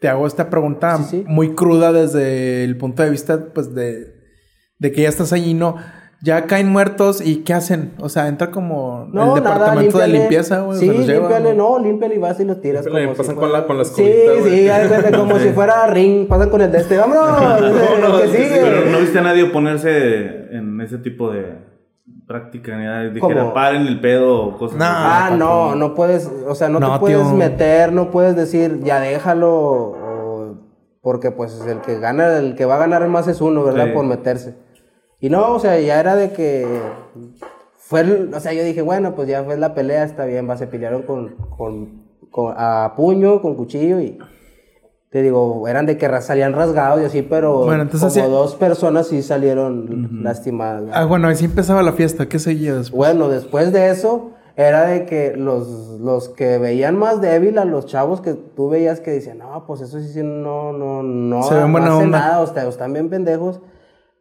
te 0.00 0.08
hago 0.08 0.26
esta 0.26 0.50
pregunta 0.50 0.96
Sí, 0.98 1.04
sí. 1.10 1.24
muy 1.28 1.54
cruda 1.54 1.92
desde 1.92 2.64
el 2.64 2.76
punto 2.76 3.02
de 3.04 3.10
vista, 3.10 3.46
pues, 3.54 3.74
de, 3.74 4.12
de 4.78 4.92
que 4.92 5.02
ya 5.02 5.08
estás 5.08 5.32
allí, 5.32 5.54
¿no? 5.54 5.76
Ya 6.22 6.46
caen 6.46 6.70
muertos 6.70 7.20
y 7.24 7.44
¿qué 7.44 7.52
hacen? 7.52 7.92
O 8.00 8.08
sea, 8.08 8.26
entra 8.28 8.50
como 8.50 9.06
No, 9.12 9.36
el 9.36 9.42
nada, 9.44 9.54
departamento 9.54 9.98
de 9.98 10.08
limpieza, 10.08 10.60
güey. 10.62 10.78
Sí, 10.78 10.86
límpiale, 10.90 11.54
¿no? 11.54 11.78
no, 11.78 11.84
límpiale 11.84 12.14
y 12.14 12.18
vas 12.18 12.40
y 12.40 12.44
los 12.44 12.60
tiras. 12.60 12.84
Límpiale, 12.86 13.06
como 13.08 13.16
pasan 13.18 13.34
si 13.34 13.40
con 13.40 13.52
la- 13.52 13.66
con 13.66 13.78
la 13.78 13.84
Sí, 13.84 13.92
sí, 14.02 14.68
como 15.14 15.38
si 15.38 15.48
fuera 15.50 15.86
ring, 15.88 16.26
pasan 16.26 16.48
con 16.50 16.62
el 16.62 16.72
de 16.72 16.78
este. 16.78 16.96
¡Vámonos! 16.96 17.60
no, 18.00 18.18
el 18.20 18.30
que 18.30 18.36
sigue. 18.36 18.60
Pero 18.60 18.90
no 18.90 18.98
viste 18.98 19.18
a 19.18 19.22
nadie 19.22 19.42
oponerse 19.44 20.56
en 20.56 20.80
ese 20.80 20.98
tipo 20.98 21.30
de 21.30 21.54
práctica, 22.26 22.76
ni 22.76 22.84
nada. 22.84 23.04
Dijera, 23.10 23.42
¿Cómo? 23.42 23.54
paren 23.54 23.86
el 23.86 24.00
pedo 24.00 24.46
o 24.46 24.58
cosas 24.58 24.78
No. 24.78 24.84
así. 24.84 24.94
Ah, 24.96 25.30
no, 25.36 25.74
no 25.76 25.94
puedes, 25.94 26.30
o 26.46 26.54
sea, 26.54 26.68
no, 26.68 26.80
No, 26.80 26.94
te 26.94 26.98
puedes 27.00 27.22
tío. 27.22 27.34
meter, 27.36 27.92
no 27.92 28.10
puedes 28.10 28.34
decir, 28.36 28.80
ya 28.82 29.00
déjalo, 29.00 29.50
o- 29.52 30.56
porque 31.02 31.30
pues 31.30 31.64
el 31.66 31.80
que 31.82 31.98
gana, 32.00 32.38
el 32.38 32.56
que 32.56 32.64
va 32.64 32.74
a 32.76 32.78
ganar 32.78 33.06
más 33.08 33.28
es 33.28 33.40
uno, 33.40 33.62
¿verdad? 33.62 33.86
Sí. 33.86 33.90
Por 33.92 34.04
meterse. 34.04 34.56
Y 35.20 35.30
no, 35.30 35.52
o 35.54 35.58
sea, 35.60 35.78
ya 35.80 36.00
era 36.00 36.16
de 36.16 36.32
que 36.32 36.66
fue, 37.76 38.00
el- 38.00 38.34
o 38.34 38.40
sea, 38.40 38.52
yo 38.52 38.64
dije, 38.64 38.82
bueno, 38.82 39.14
pues 39.14 39.28
ya 39.28 39.44
fue 39.44 39.56
la 39.56 39.72
pelea, 39.74 40.02
está 40.04 40.24
bien, 40.24 40.48
va, 40.50 40.56
se 40.56 40.66
pelearon 40.66 41.02
con, 41.02 41.36
con, 41.56 42.06
con- 42.30 42.54
a 42.56 42.94
puño, 42.96 43.40
con 43.40 43.54
cuchillo 43.54 44.00
y 44.00 44.18
te 45.16 45.22
digo, 45.22 45.66
eran 45.66 45.86
de 45.86 45.96
que 45.96 46.20
salían 46.20 46.52
rasgados 46.52 47.00
y 47.00 47.04
así, 47.06 47.22
pero 47.22 47.64
Bueno, 47.64 47.84
entonces 47.84 48.12
como 48.12 48.24
así- 48.26 48.30
dos 48.30 48.54
personas 48.56 49.06
sí 49.08 49.22
salieron 49.22 50.20
lastimadas. 50.22 50.82
¿verdad? 50.84 51.00
Ah, 51.02 51.06
bueno, 51.06 51.28
así 51.28 51.46
empezaba 51.46 51.82
la 51.82 51.94
fiesta. 51.94 52.28
¿Qué 52.28 52.38
seguía 52.38 52.74
después? 52.74 52.94
Bueno, 52.94 53.30
después 53.30 53.72
de 53.72 53.88
eso, 53.88 54.32
era 54.56 54.86
de 54.86 55.06
que 55.06 55.34
los, 55.34 55.66
los 56.00 56.28
que 56.28 56.58
veían 56.58 56.98
más 56.98 57.22
débil 57.22 57.56
a 57.56 57.64
los 57.64 57.86
chavos 57.86 58.20
que 58.20 58.34
tú 58.34 58.68
veías 58.68 59.00
que 59.00 59.10
decían, 59.10 59.38
no, 59.38 59.64
pues 59.66 59.80
eso 59.80 59.98
sí, 60.00 60.08
sí, 60.12 60.20
no, 60.22 60.74
no, 60.74 61.02
no, 61.02 61.42
Se 61.44 61.54
ven 61.54 61.62
no 61.66 61.72
buena 61.72 61.96
onda. 61.96 62.18
nada, 62.18 62.40
o 62.40 62.68
están 62.68 62.92
bien 62.92 63.08
pendejos, 63.08 63.60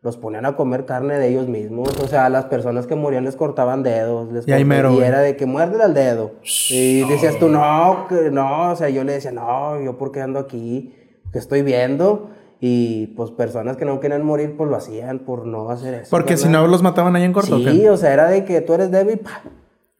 los 0.05 0.17
ponían 0.17 0.45
a 0.45 0.55
comer 0.55 0.85
carne 0.85 1.17
de 1.17 1.29
ellos 1.29 1.47
mismos, 1.47 1.89
o 1.99 2.07
sea, 2.07 2.29
las 2.29 2.45
personas 2.45 2.85
que 2.85 2.93
morían 2.93 3.25
les 3.25 3.35
cortaban 3.35 3.81
dedos, 3.81 4.31
les 4.31 4.47
Y 4.47 4.51
ahí 4.51 4.63
mero, 4.63 4.93
y 4.93 4.99
era 4.99 5.19
de 5.19 5.35
que 5.35 5.47
muérdele 5.47 5.83
al 5.83 5.95
dedo. 5.95 6.33
Y 6.69 7.01
decías 7.09 7.39
tú, 7.39 7.49
no, 7.49 8.05
que 8.07 8.29
no, 8.29 8.71
o 8.71 8.75
sea, 8.75 8.87
yo 8.89 9.03
le 9.03 9.13
decía, 9.13 9.31
no, 9.31 9.81
yo 9.81 9.97
por 9.97 10.11
qué 10.11 10.21
ando 10.21 10.37
aquí, 10.37 10.93
que 11.33 11.39
estoy 11.39 11.63
viendo. 11.63 12.29
Y 12.61 13.07
pues 13.17 13.31
personas 13.31 13.77
que 13.77 13.85
no 13.85 13.99
querían 13.99 14.23
morir, 14.23 14.55
pues 14.55 14.69
lo 14.69 14.75
hacían 14.75 15.19
por 15.19 15.47
no 15.47 15.71
hacer 15.71 15.95
eso. 15.95 16.11
Porque 16.11 16.37
si 16.37 16.49
no 16.49 16.67
los 16.67 16.83
mataban 16.83 17.15
ahí 17.15 17.23
en 17.23 17.33
corto. 17.33 17.57
Sí, 17.57 17.87
o 17.87 17.97
sea, 17.97 18.13
era 18.13 18.29
de 18.29 18.45
que 18.45 18.61
tú 18.61 18.73
eres 18.73 18.91
débil, 18.91 19.17
pa, 19.17 19.41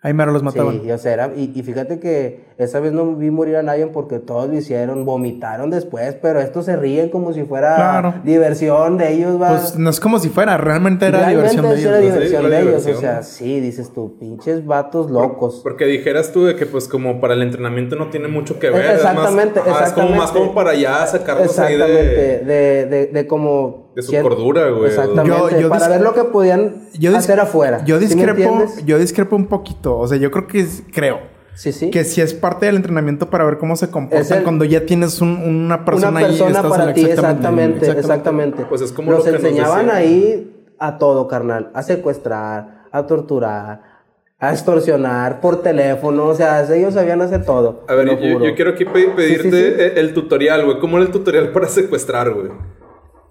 Ahí 0.05 0.13
mero 0.13 0.31
los 0.31 0.43
mataban. 0.43 0.81
Sí, 0.83 0.91
o 0.91 0.97
sea, 0.99 1.13
era- 1.13 1.31
y, 1.35 1.51
y 1.55 1.63
fíjate 1.63 1.99
que 1.99 2.41
esa 2.59 2.79
vez 2.79 2.91
no 2.93 3.15
vi 3.15 3.31
morir 3.31 3.55
a 3.55 3.63
nadie 3.63 3.87
porque 3.87 4.19
todos 4.19 4.47
lo 4.47 4.55
hicieron, 4.55 5.03
vomitaron 5.03 5.71
después, 5.71 6.15
pero 6.21 6.39
estos 6.39 6.65
se 6.65 6.75
ríen 6.75 7.09
como 7.09 7.33
si 7.33 7.43
fuera 7.43 7.75
Claro. 7.75 8.13
diversión 8.23 8.97
de 8.99 9.13
ellos, 9.13 9.41
va. 9.41 9.49
Pues 9.49 9.77
no 9.79 9.89
es 9.89 9.99
como 9.99 10.19
si 10.19 10.29
fuera, 10.29 10.57
realmente 10.57 11.07
era 11.07 11.21
Realmente 11.27 11.37
diversión 11.57 11.63
de 11.63 11.69
era 11.69 11.77
ellos. 11.79 11.91
¿no? 11.91 12.13
diversión 12.13 12.41
Sí, 12.43 12.47
de 12.49 12.55
era 12.55 12.69
ellos, 12.69 12.85
o 12.87 12.99
sea, 12.99 13.23
sí, 13.23 13.59
dices 13.59 13.91
tú, 13.93 14.15
pinches 14.19 14.63
vatos 14.65 15.09
locos. 15.09 15.61
Porque 15.63 15.85
dijeras 15.85 16.31
tú 16.31 16.45
de 16.45 16.55
que 16.55 16.67
pues 16.67 16.87
como 16.87 17.19
para 17.19 17.33
el 17.33 17.41
entrenamiento 17.41 17.95
no 17.95 18.09
tiene 18.11 18.27
mucho 18.27 18.59
que 18.59 18.69
ver. 18.69 18.95
Exactamente, 18.97 19.59
es 19.61 19.65
más, 19.65 19.75
ajá, 19.75 19.85
Es 19.87 19.93
como 19.93 20.09
más 20.09 20.17
exactamente. 20.17 20.39
como 20.39 20.53
para 20.53 20.73
ya 20.75 21.07
sacarlos 21.07 21.57
ahí 21.57 21.73
Exactamente, 21.73 22.15
de... 22.15 22.45
de, 22.45 22.85
de, 22.85 23.05
de 23.07 23.27
como... 23.27 23.84
de 23.95 24.01
su 24.01 24.11
cordura, 24.21 24.69
güey. 24.69 24.87
Exactamente, 24.89 25.27
Yo- 25.55 25.59
yo 25.61 25.69
para 25.69 25.87
ver 25.87 26.01
lo 26.01 26.13
que 26.13 26.23
podían 26.25 26.87
Yo 26.99 27.15
hacer 27.15 27.39
afuera. 27.39 27.83
Yo 27.85 27.97
¿Sí 27.99 28.05
discrepo, 28.07 28.31
entiendes? 28.41 28.85
yo 28.85 28.97
discrepo 28.99 29.35
un 29.35 29.45
poquito. 29.47 29.97
O 29.97 30.07
sea, 30.07 30.17
yo 30.17 30.29
creo 30.31 30.47
que 30.47 30.59
es- 30.59 30.83
creo 30.93 31.19
Sí, 31.55 31.71
sí. 31.71 31.89
que 31.89 32.03
si 32.03 32.19
es 32.21 32.33
parte 32.33 32.65
del 32.65 32.75
entrenamiento 32.75 33.29
para 33.29 33.45
ver 33.45 33.57
cómo 33.57 33.75
se 33.77 33.89
comportan 33.89 34.39
el- 34.39 34.43
cuando 34.43 34.65
ya 34.65 34.85
tienes 34.85 35.21
un- 35.21 35.29
una 35.41 35.85
persona 35.85 36.09
una 36.09 36.19
ahí 36.19 36.25
persona 36.25 36.49
estás 36.51 36.65
para 36.71 36.93
ti, 36.93 37.05
exactamente, 37.05 37.89
exactamente. 37.89 38.65
Pues 38.65 38.81
es 38.81 38.91
como 38.91 39.11
Nos 39.11 39.19
lo 39.19 39.31
que 39.31 39.37
enseñaban 39.37 39.89
ahí 39.89 40.51
a 40.77 40.97
todo, 40.97 41.27
carnal, 41.29 41.71
a 41.73 41.81
secuestrar, 41.83 42.83
a 42.91 43.07
torturar, 43.07 43.95
a 44.37 44.51
extorsionar 44.51 45.39
por 45.39 45.61
teléfono, 45.63 46.25
o 46.25 46.35
sea, 46.35 46.61
ellos 46.75 46.93
sabían 46.93 47.21
hacer 47.21 47.45
todo. 47.45 47.85
A 47.87 47.93
ver, 47.95 48.09
yo, 48.19 48.43
yo 48.43 48.53
quiero 48.55 48.71
aquí 48.71 48.83
pe- 48.83 49.07
pedirte 49.15 49.43
Sí, 49.43 49.51
sí, 49.51 49.57
sí. 49.77 49.81
El, 49.81 49.97
el 49.97 50.13
tutorial, 50.13 50.65
güey. 50.65 50.79
¿Cómo 50.79 50.97
era 50.97 51.05
el 51.05 51.11
tutorial 51.13 51.51
para 51.53 51.69
secuestrar, 51.69 52.31
güey? 52.33 52.49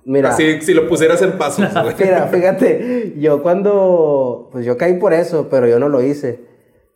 Mira, 0.05 0.31
Así, 0.31 0.61
si 0.61 0.75
lo 0.75 0.89
pusieras 0.89 1.23
en 1.23 1.33
pasos, 1.33 1.73
güey. 1.83 1.95
mira, 1.99 2.27
fíjate, 2.27 3.15
yo 3.19 3.43
cuando, 3.43 4.49
pues 4.53 4.67
yo 4.67 4.77
caí 4.77 4.95
por 4.99 5.13
eso, 5.13 5.49
pero 5.51 5.67
yo 5.67 5.79
no 5.79 5.89
lo 5.89 6.03
hice. 6.03 6.41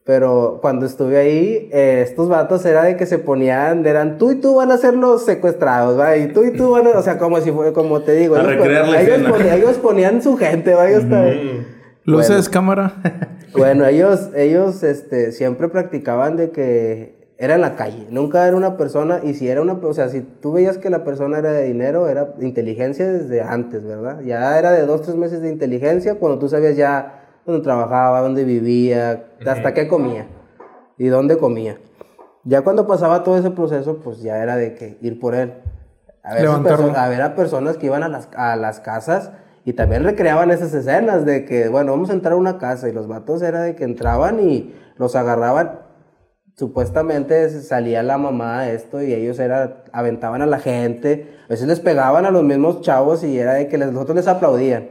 Pero 0.04 0.58
cuando 0.62 0.86
estuve 0.86 1.18
ahí, 1.18 1.68
eh, 1.70 2.02
estos 2.02 2.30
vatos 2.30 2.64
era 2.64 2.84
de 2.84 2.96
que 2.96 3.04
se 3.04 3.18
ponían, 3.18 3.84
eran 3.84 4.16
tú 4.16 4.30
y 4.30 4.36
tú 4.36 4.54
van 4.54 4.70
a 4.72 4.78
ser 4.78 4.94
los 4.94 5.26
secuestrados, 5.26 5.98
¿va? 6.00 6.16
Y 6.16 6.32
tú 6.32 6.44
y 6.44 6.52
tú 6.52 6.70
van 6.70 6.86
a, 6.86 6.90
o 6.98 7.02
sea, 7.02 7.18
como 7.18 7.38
si 7.42 7.52
fue, 7.52 7.74
como 7.74 8.00
te 8.00 8.12
digo, 8.14 8.36
A 8.36 8.40
ellos, 8.40 8.52
recrear 8.52 8.88
la 8.88 9.02
ellos 9.02 9.30
ponían, 9.30 9.58
ellos 9.58 9.76
ponían 9.76 10.22
su 10.22 10.38
gente, 10.38 10.72
¿va? 10.72 10.88
Ellos 10.88 11.08
también. 11.10 11.66
Luces, 12.04 12.48
cámara. 12.48 12.94
Bueno, 13.52 13.84
ellos, 13.86 14.30
ellos 14.34 14.82
este, 14.82 15.30
siempre 15.32 15.68
practicaban 15.68 16.36
de 16.36 16.52
que 16.52 17.17
era 17.40 17.54
en 17.54 17.60
la 17.60 17.76
calle, 17.76 18.08
nunca 18.10 18.48
era 18.48 18.56
una 18.56 18.76
persona, 18.76 19.20
y 19.22 19.34
si 19.34 19.48
era 19.48 19.62
una, 19.62 19.74
o 19.74 19.94
sea, 19.94 20.08
si 20.08 20.22
tú 20.22 20.52
veías 20.52 20.76
que 20.76 20.90
la 20.90 21.04
persona 21.04 21.38
era 21.38 21.52
de 21.52 21.64
dinero, 21.64 22.08
era 22.08 22.34
inteligencia 22.40 23.06
desde 23.06 23.42
antes, 23.42 23.84
¿verdad? 23.84 24.20
Ya 24.22 24.58
era 24.58 24.72
de 24.72 24.84
dos, 24.84 25.02
tres 25.02 25.14
meses 25.14 25.40
de 25.40 25.48
inteligencia 25.48 26.16
cuando 26.16 26.40
tú 26.40 26.48
sabías 26.48 26.76
ya 26.76 27.26
dónde 27.46 27.62
trabajaba, 27.62 28.20
dónde 28.20 28.42
vivía, 28.42 29.26
hasta 29.46 29.72
qué 29.72 29.86
comía 29.86 30.26
y 30.98 31.06
dónde 31.06 31.38
comía. 31.38 31.78
Ya 32.42 32.62
cuando 32.62 32.88
pasaba 32.88 33.22
todo 33.22 33.38
ese 33.38 33.52
proceso, 33.52 33.98
pues 33.98 34.20
ya 34.20 34.42
era 34.42 34.56
de 34.56 34.74
que 34.74 34.98
ir 35.00 35.20
por 35.20 35.36
él. 35.36 35.54
A 36.24 36.34
ver, 37.08 37.22
a 37.22 37.34
personas 37.36 37.76
que 37.76 37.86
iban 37.86 38.02
a 38.02 38.08
las, 38.08 38.28
a 38.34 38.56
las 38.56 38.80
casas 38.80 39.30
y 39.64 39.74
también 39.74 40.02
recreaban 40.02 40.50
esas 40.50 40.74
escenas 40.74 41.24
de 41.24 41.44
que, 41.44 41.68
bueno, 41.68 41.92
vamos 41.92 42.10
a 42.10 42.14
entrar 42.14 42.32
a 42.32 42.36
una 42.36 42.58
casa 42.58 42.88
y 42.88 42.92
los 42.92 43.06
vatos 43.06 43.42
era 43.42 43.62
de 43.62 43.76
que 43.76 43.84
entraban 43.84 44.40
y 44.40 44.74
los 44.96 45.14
agarraban. 45.14 45.87
Supuestamente 46.58 47.48
salía 47.60 48.02
la 48.02 48.18
mamá 48.18 48.62
de 48.62 48.74
esto 48.74 49.00
y 49.00 49.14
ellos 49.14 49.38
era, 49.38 49.84
aventaban 49.92 50.42
a 50.42 50.46
la 50.46 50.58
gente, 50.58 51.28
a 51.46 51.50
veces 51.50 51.68
les 51.68 51.78
pegaban 51.78 52.26
a 52.26 52.32
los 52.32 52.42
mismos 52.42 52.80
chavos 52.80 53.22
y 53.22 53.38
era 53.38 53.54
de 53.54 53.68
que 53.68 53.78
les, 53.78 53.92
nosotros 53.92 54.16
les 54.16 54.26
aplaudían 54.26 54.88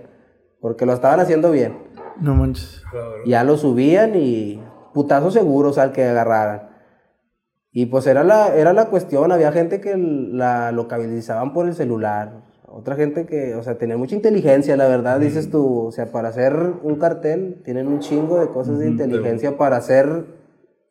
porque 0.62 0.86
lo 0.86 0.94
estaban 0.94 1.20
haciendo 1.20 1.52
bien. 1.52 1.78
No 2.22 2.36
manches. 2.36 2.84
Ya 3.26 3.44
lo 3.44 3.58
subían 3.58 4.16
y 4.16 4.64
putazos 4.94 5.34
seguros 5.34 5.78
al 5.78 5.92
que 5.92 6.06
agarraran. 6.06 6.70
Y 7.74 7.88
pues 7.88 8.08
era 8.08 8.24
la, 8.24 8.56
era 8.56 8.72
la 8.72 8.86
cuestión, 8.86 9.34
había 9.34 9.52
gente 9.52 9.82
que 9.82 9.98
la 9.98 10.72
localizaban 10.72 11.52
por 11.54 11.68
el 11.68 11.76
celular, 11.76 12.48
otra 12.70 12.96
gente 12.96 13.26
que, 13.26 13.56
o 13.56 13.64
sea, 13.64 13.78
tenía 13.78 13.98
mucha 13.98 14.16
inteligencia, 14.16 14.78
la 14.78 14.88
verdad, 14.88 15.20
dices 15.20 15.50
tú, 15.50 15.88
o 15.88 15.92
sea, 15.92 16.12
para 16.12 16.30
hacer 16.30 16.54
un 16.84 16.96
cartel 16.96 17.62
tienen 17.64 17.88
un 17.88 18.00
chingo 18.00 18.40
de 18.40 18.48
cosas 18.50 18.80
de 18.80 18.88
inteligencia 18.88 19.58
para 19.58 19.78
hacer, 19.78 20.26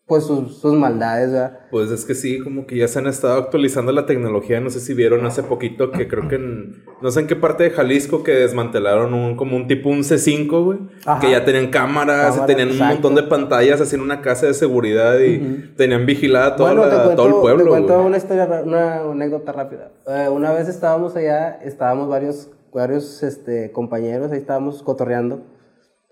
pues, 0.07 0.25
sus, 0.25 0.59
sus 0.59 0.73
maldades, 0.75 1.33
¿verdad? 1.33 1.59
Pues 1.71 1.91
es 1.91 2.05
que 2.05 2.15
sí, 2.15 2.39
como 2.39 2.65
que 2.67 2.77
ya 2.77 2.87
se 2.87 2.99
han 3.01 3.07
estado 3.09 3.39
actualizando 3.41 3.91
la 3.91 4.07
tecnología. 4.07 4.61
No 4.61 4.71
sé 4.71 4.79
si 4.81 4.95
vieron 4.95 5.27
hace 5.27 5.43
poquito 5.43 5.91
que 5.91 6.07
creo 6.07 6.29
que 6.29 6.37
en, 6.37 6.85
no 7.03 7.11
sé 7.11 7.21
en 7.21 7.27
qué 7.27 7.35
parte 7.35 7.65
de 7.65 7.71
Jalisco 7.71 8.23
que 8.23 8.31
desmantelaron 8.33 9.13
un, 9.15 9.37
como 9.37 9.57
un 9.57 9.67
tipo 9.67 9.89
un 9.89 10.01
C5, 10.05 10.65
güey. 10.65 10.79
Que 11.21 11.33
ya 11.33 11.45
tenían 11.45 11.71
cámaras, 11.71 12.37
y 12.37 12.47
tenían 12.47 12.69
un 12.69 12.75
exacto. 12.75 12.95
montón 12.95 13.15
de 13.17 13.23
pantallas 13.25 13.81
haciendo 13.81 14.05
una 14.05 14.23
casa 14.23 14.47
de 14.47 14.55
seguridad 14.55 15.19
y 15.19 15.73
tenían 15.77 16.07
vigilada 16.07 16.55
toda 16.55 16.73
Bueno, 16.73 16.87
la- 16.87 17.03
cuento, 17.03 17.17
todo 17.23 17.27
el 17.37 17.41
pueblo. 17.43 17.65
te 17.65 17.71
cuento 17.71 17.95
güey. 17.95 18.07
una 18.07 18.17
historia, 18.17 18.47
ra- 18.47 18.63
una 18.63 19.01
anécdota 19.11 19.51
rápida. 19.53 19.91
Eh, 20.07 20.29
una 20.31 20.53
vez 20.53 20.69
estábamos 20.69 21.17
allá, 21.17 21.59
estábamos 21.65 22.09
varios, 22.09 22.49
varios 22.73 23.23
este, 23.25 23.73
compañeros, 23.73 24.31
ahí 24.31 24.39
estábamos 24.39 24.83
cotorreando. 24.85 25.43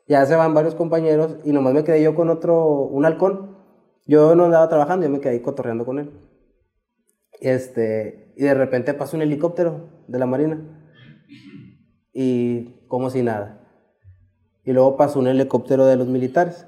Ya 0.09 0.26
se 0.26 0.35
van 0.35 0.52
varios 0.52 0.74
compañeros 0.74 1.37
y 1.44 1.52
nomás 1.52 1.72
me 1.74 1.85
quedé 1.85 2.02
yo 2.02 2.14
con 2.16 2.28
otro, 2.28 2.61
un 2.66 3.04
halcón. 3.07 3.54
Yo 4.07 4.35
no 4.35 4.45
andaba 4.45 4.69
trabajando, 4.69 5.07
yo 5.07 5.12
me 5.12 5.21
quedé 5.21 5.33
ahí 5.33 5.40
cotorreando 5.40 5.85
con 5.85 5.99
él. 5.99 6.11
Este, 7.40 8.33
y 8.37 8.43
de 8.45 8.55
repente 8.55 8.95
pasa 8.95 9.17
un 9.17 9.23
helicóptero 9.23 9.88
de 10.09 10.19
la 10.19 10.27
marina. 10.27 10.61
Y 12.12 12.87
como 12.88 13.11
si 13.11 13.23
nada. 13.23 13.61
Y 14.64 14.73
luego 14.73 14.97
pasó 14.97 15.19
un 15.19 15.27
helicóptero 15.29 15.87
de 15.87 15.97
los 15.97 16.07
militares. 16.07 16.67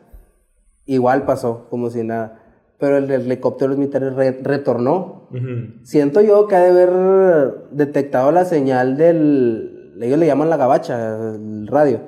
Igual 0.87 1.25
pasó, 1.25 1.67
como 1.71 1.91
si 1.91 2.03
nada. 2.03 2.43
Pero 2.79 2.99
el 2.99 3.11
helicóptero 3.11 3.71
de 3.71 3.77
los 3.77 3.79
militares 3.79 4.15
re- 4.15 4.41
retornó. 4.43 5.29
Ujú. 5.31 5.85
Siento 5.85 6.21
yo 6.21 6.47
que 6.47 6.57
ha 6.57 6.61
de 6.61 6.71
haber 6.71 7.69
detectado 7.71 8.33
la 8.33 8.45
señal 8.45 8.97
del... 8.97 9.95
Ellos 10.01 10.19
le 10.19 10.27
llaman 10.27 10.51
la 10.51 10.59
gabacha, 10.59 11.17
el 11.35 11.67
radio. 11.69 12.01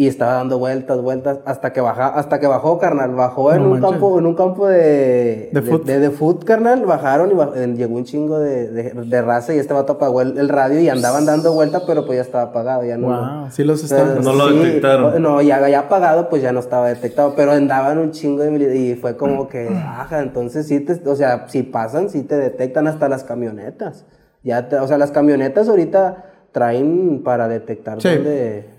Y 0.00 0.06
estaba 0.06 0.34
dando 0.34 0.60
vueltas, 0.60 1.02
vueltas, 1.02 1.40
hasta 1.44 1.72
que 1.72 1.80
baja, 1.80 2.06
hasta 2.06 2.38
que 2.38 2.46
bajó, 2.46 2.78
carnal. 2.78 3.16
Bajó 3.16 3.52
en 3.52 3.62
No 3.64 3.64
un 3.64 3.70
manches. 3.80 3.90
campo, 3.90 4.18
en 4.20 4.26
un 4.26 4.34
campo 4.36 4.68
de, 4.68 5.50
De 5.52 5.60
foot. 5.60 5.84
de, 5.84 5.98
de 5.98 6.10
foot, 6.12 6.44
carnal. 6.44 6.86
Bajaron 6.86 7.32
y 7.32 7.34
baj- 7.34 7.56
eh, 7.56 7.74
llegó 7.76 7.96
un 7.96 8.04
chingo 8.04 8.38
de, 8.38 8.68
de, 8.70 8.92
de 8.92 9.22
raza 9.22 9.52
y 9.54 9.58
este 9.58 9.74
vato 9.74 9.94
apagó 9.94 10.20
el, 10.20 10.38
el 10.38 10.48
radio 10.48 10.78
y 10.78 10.88
andaban 10.88 11.26
dando 11.26 11.52
vueltas, 11.52 11.82
pero 11.84 12.06
pues 12.06 12.14
ya 12.16 12.22
estaba 12.22 12.44
apagado, 12.44 12.84
ya 12.84 12.96
no. 12.96 13.08
Wow, 13.08 13.50
sí 13.50 13.64
los 13.64 13.82
Pero 13.88 14.02
están. 14.12 14.22
No 14.22 14.34
lo 14.34 14.52
detectaron. 14.54 15.20
No, 15.20 15.42
ya, 15.42 15.68
ya 15.68 15.80
apagado, 15.80 16.28
pues 16.28 16.42
ya 16.42 16.52
no 16.52 16.60
estaba 16.60 16.86
detectado, 16.86 17.34
pero 17.34 17.50
andaban 17.50 17.98
un 17.98 18.12
chingo 18.12 18.44
de 18.44 18.76
y 18.76 18.94
fue 18.94 19.16
como 19.16 19.48
que, 19.48 19.66
ajá, 19.84 20.20
entonces 20.20 20.68
sí 20.68 20.78
te, 20.78 20.92
o 21.10 21.16
sea, 21.16 21.46
si 21.48 21.64
pasan, 21.64 22.08
sí 22.08 22.22
te 22.22 22.36
detectan 22.36 22.86
hasta 22.86 23.08
las 23.08 23.24
camionetas. 23.24 24.06
Ya, 24.44 24.68
te- 24.68 24.76
o 24.76 24.86
sea, 24.86 24.96
las 24.96 25.10
camionetas 25.10 25.68
ahorita 25.68 26.24
traen 26.52 27.22
para 27.24 27.48
detectar 27.48 28.00
Sí. 28.00 28.10
dónde, 28.14 28.77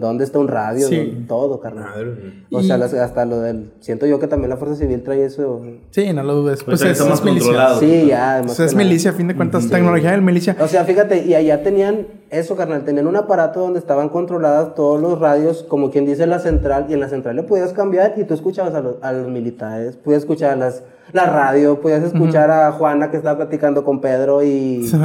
dónde 0.00 0.24
está 0.24 0.38
un 0.38 0.48
radio, 0.48 0.86
Sí. 0.88 1.24
todo, 1.28 1.60
carnal. 1.60 2.34
O 2.50 2.62
sea, 2.62 2.76
las- 2.78 2.94
hasta 2.94 3.24
lo 3.24 3.40
del, 3.40 3.72
siento 3.80 4.06
yo 4.06 4.18
que 4.18 4.26
también 4.26 4.50
la 4.50 4.56
Fuerza 4.56 4.76
Civil 4.76 5.02
trae 5.02 5.24
eso. 5.24 5.60
Sí, 5.90 6.12
no 6.12 6.22
lo 6.22 6.34
dudes. 6.34 6.62
Pues, 6.64 6.80
Pues 6.80 6.98
es, 7.00 7.06
más 7.08 7.18
es 7.18 7.24
milicia. 7.24 7.44
controlado. 7.46 7.80
Sí, 7.80 8.06
ya, 8.08 8.32
además 8.34 8.56
Pues 8.56 8.68
es 8.70 8.74
milicia, 8.76 9.10
a 9.10 9.14
fin 9.14 9.28
de 9.28 9.36
cuentas, 9.36 9.68
tecnología 9.68 10.12
del 10.12 10.22
milicia. 10.22 10.56
O 10.60 10.68
sea, 10.68 10.84
fíjate, 10.84 11.24
y 11.26 11.34
allá 11.34 11.62
tenían 11.62 12.06
eso, 12.30 12.56
carnal, 12.56 12.84
tenían 12.84 13.06
un 13.06 13.16
aparato 13.16 13.60
donde 13.60 13.78
estaban 13.78 14.08
controladas 14.08 14.74
todos 14.74 15.00
los 15.00 15.18
radios, 15.18 15.62
como 15.64 15.90
quien 15.90 16.06
dice 16.06 16.26
la 16.26 16.38
central, 16.38 16.86
y 16.88 16.94
en 16.94 17.00
la 17.00 17.08
central 17.08 17.36
le 17.36 17.42
podías 17.42 17.72
cambiar 17.72 18.14
y 18.16 18.24
tú 18.24 18.34
escuchabas 18.34 18.74
a 18.74 18.80
los, 18.80 18.94
a 19.02 19.12
los 19.12 19.28
militares, 19.28 19.96
podías 19.96 20.22
escuchar 20.22 20.56
las, 20.58 20.82
la 21.12 21.26
radio, 21.26 21.80
podías 21.80 22.02
escuchar 22.02 22.50
a 22.50 22.72
Juana 22.72 23.10
que 23.10 23.18
estaba 23.18 23.36
platicando 23.36 23.84
con 23.84 24.00
Pedro 24.00 24.42
y... 24.42 24.90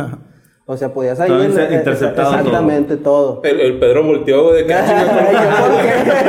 o 0.70 0.76
sea, 0.76 0.94
podías 0.94 1.18
ahí... 1.22 1.32
Eh, 1.32 1.70
interceptado 1.78 2.30
todo. 2.30 2.38
Exactamente, 2.40 2.98
todo. 2.98 3.40
El, 3.44 3.62
el 3.62 3.80
Pedro 3.80 4.04
volteó 4.04 4.52
de 4.52 4.66
que 4.66 4.74
"Ah, 4.74 4.86
chinga, 4.86 6.28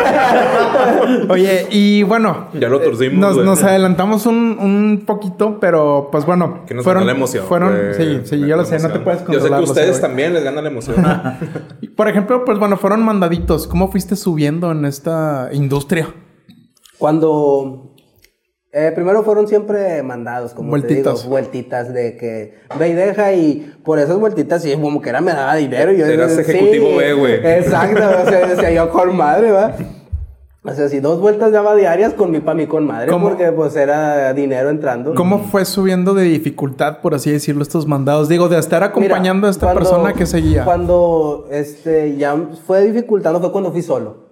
Oye, 1.28 1.66
y 1.70 2.02
bueno, 2.04 2.48
Ya 2.54 2.68
lo 2.68 2.78
torcimos, 2.80 3.36
nos, 3.36 3.62
adelantamos 3.64 4.26
un, 4.26 4.58
un 4.60 5.02
poquito, 5.06 5.58
pero 5.60 6.08
pues 6.12 6.24
bueno, 6.24 6.60
Que 6.66 6.74
nos 6.74 6.84
fueron, 6.84 7.04
la 7.06 7.12
emoción. 7.12 7.44
fueron, 7.46 7.94
sí, 7.96 8.20
sí, 8.24 8.38
yo 8.46 8.56
lo 8.56 8.64
sé, 8.64 8.78
no 8.78 8.90
te 8.90 9.00
puedes 9.00 9.20
Yo 9.20 9.26
sé 9.26 9.32
que 9.32 9.38
controlar. 9.40 9.62
ustedes 9.64 10.00
también 10.00 10.34
les 10.34 10.44
gana 10.44 10.62
la 10.62 10.68
emoción. 10.68 10.96
Por 11.96 12.08
ejemplo, 12.08 12.44
pues 12.44 12.58
bueno, 12.58 12.76
fueron 12.76 13.02
mandaditos. 13.02 13.66
¿Cómo 13.66 13.90
fuiste 13.90 14.14
subiendo 14.16 14.70
en 14.70 14.84
esta 14.84 15.48
industria? 15.52 16.08
Cuando... 16.98 17.87
eh, 18.72 18.92
primero 18.94 19.22
fueron 19.22 19.48
siempre 19.48 20.02
mandados, 20.02 20.52
como 20.54 20.70
Vueltitas. 20.70 21.14
te 21.14 21.18
digo, 21.20 21.30
vueltitas 21.30 21.92
de 21.94 22.16
que 22.16 22.54
ve 22.78 22.88
y 22.90 22.92
deja 22.92 23.32
y 23.32 23.72
por 23.84 23.98
esas 23.98 24.18
vueltitas 24.18 24.62
sí, 24.62 24.72
como 24.80 25.00
que 25.00 25.08
era 25.10 25.20
me 25.20 25.32
daba 25.32 25.54
dinero. 25.56 25.92
y 25.92 25.98
Yo, 25.98 26.06
Eras 26.06 26.32
sí, 26.34 26.40
ejecutivo 26.40 26.96
B, 26.96 27.12
güey. 27.14 27.34
Exacto, 27.34 28.02
o 28.24 28.28
sea, 28.28 28.46
decía 28.46 28.70
yo 28.72 28.90
con 28.90 29.16
madre, 29.16 29.50
¿va? 29.52 29.74
O 30.64 30.74
sea, 30.74 30.88
si 30.90 31.00
dos 31.00 31.18
vueltas 31.20 31.50
daba 31.50 31.74
diarias 31.76 32.12
con 32.12 32.30
mi 32.30 32.40
pa' 32.40 32.52
mi 32.52 32.66
con 32.66 32.84
madre, 32.86 33.10
¿Cómo? 33.10 33.28
porque 33.30 33.52
pues 33.52 33.74
era 33.74 34.34
dinero 34.34 34.68
entrando. 34.68 35.14
¿Cómo 35.14 35.38
fue 35.44 35.64
subiendo 35.64 36.12
de 36.12 36.24
dificultad, 36.24 36.98
por 37.00 37.14
así 37.14 37.30
decirlo, 37.30 37.62
estos 37.62 37.86
mandados? 37.86 38.28
Digo, 38.28 38.50
de 38.50 38.58
estar 38.58 38.82
acompañando 38.82 39.46
Mira, 39.46 39.48
a 39.48 39.50
esta 39.50 39.66
cuando- 39.66 39.80
persona 39.80 40.12
que 40.12 40.26
seguía. 40.26 40.64
Cuando 40.66 41.48
este, 41.50 42.16
ya 42.18 42.36
fue 42.66 42.82
dificultando 42.84 43.40
fue 43.40 43.50
cuando 43.50 43.72
fui 43.72 43.80
solo. 43.80 44.27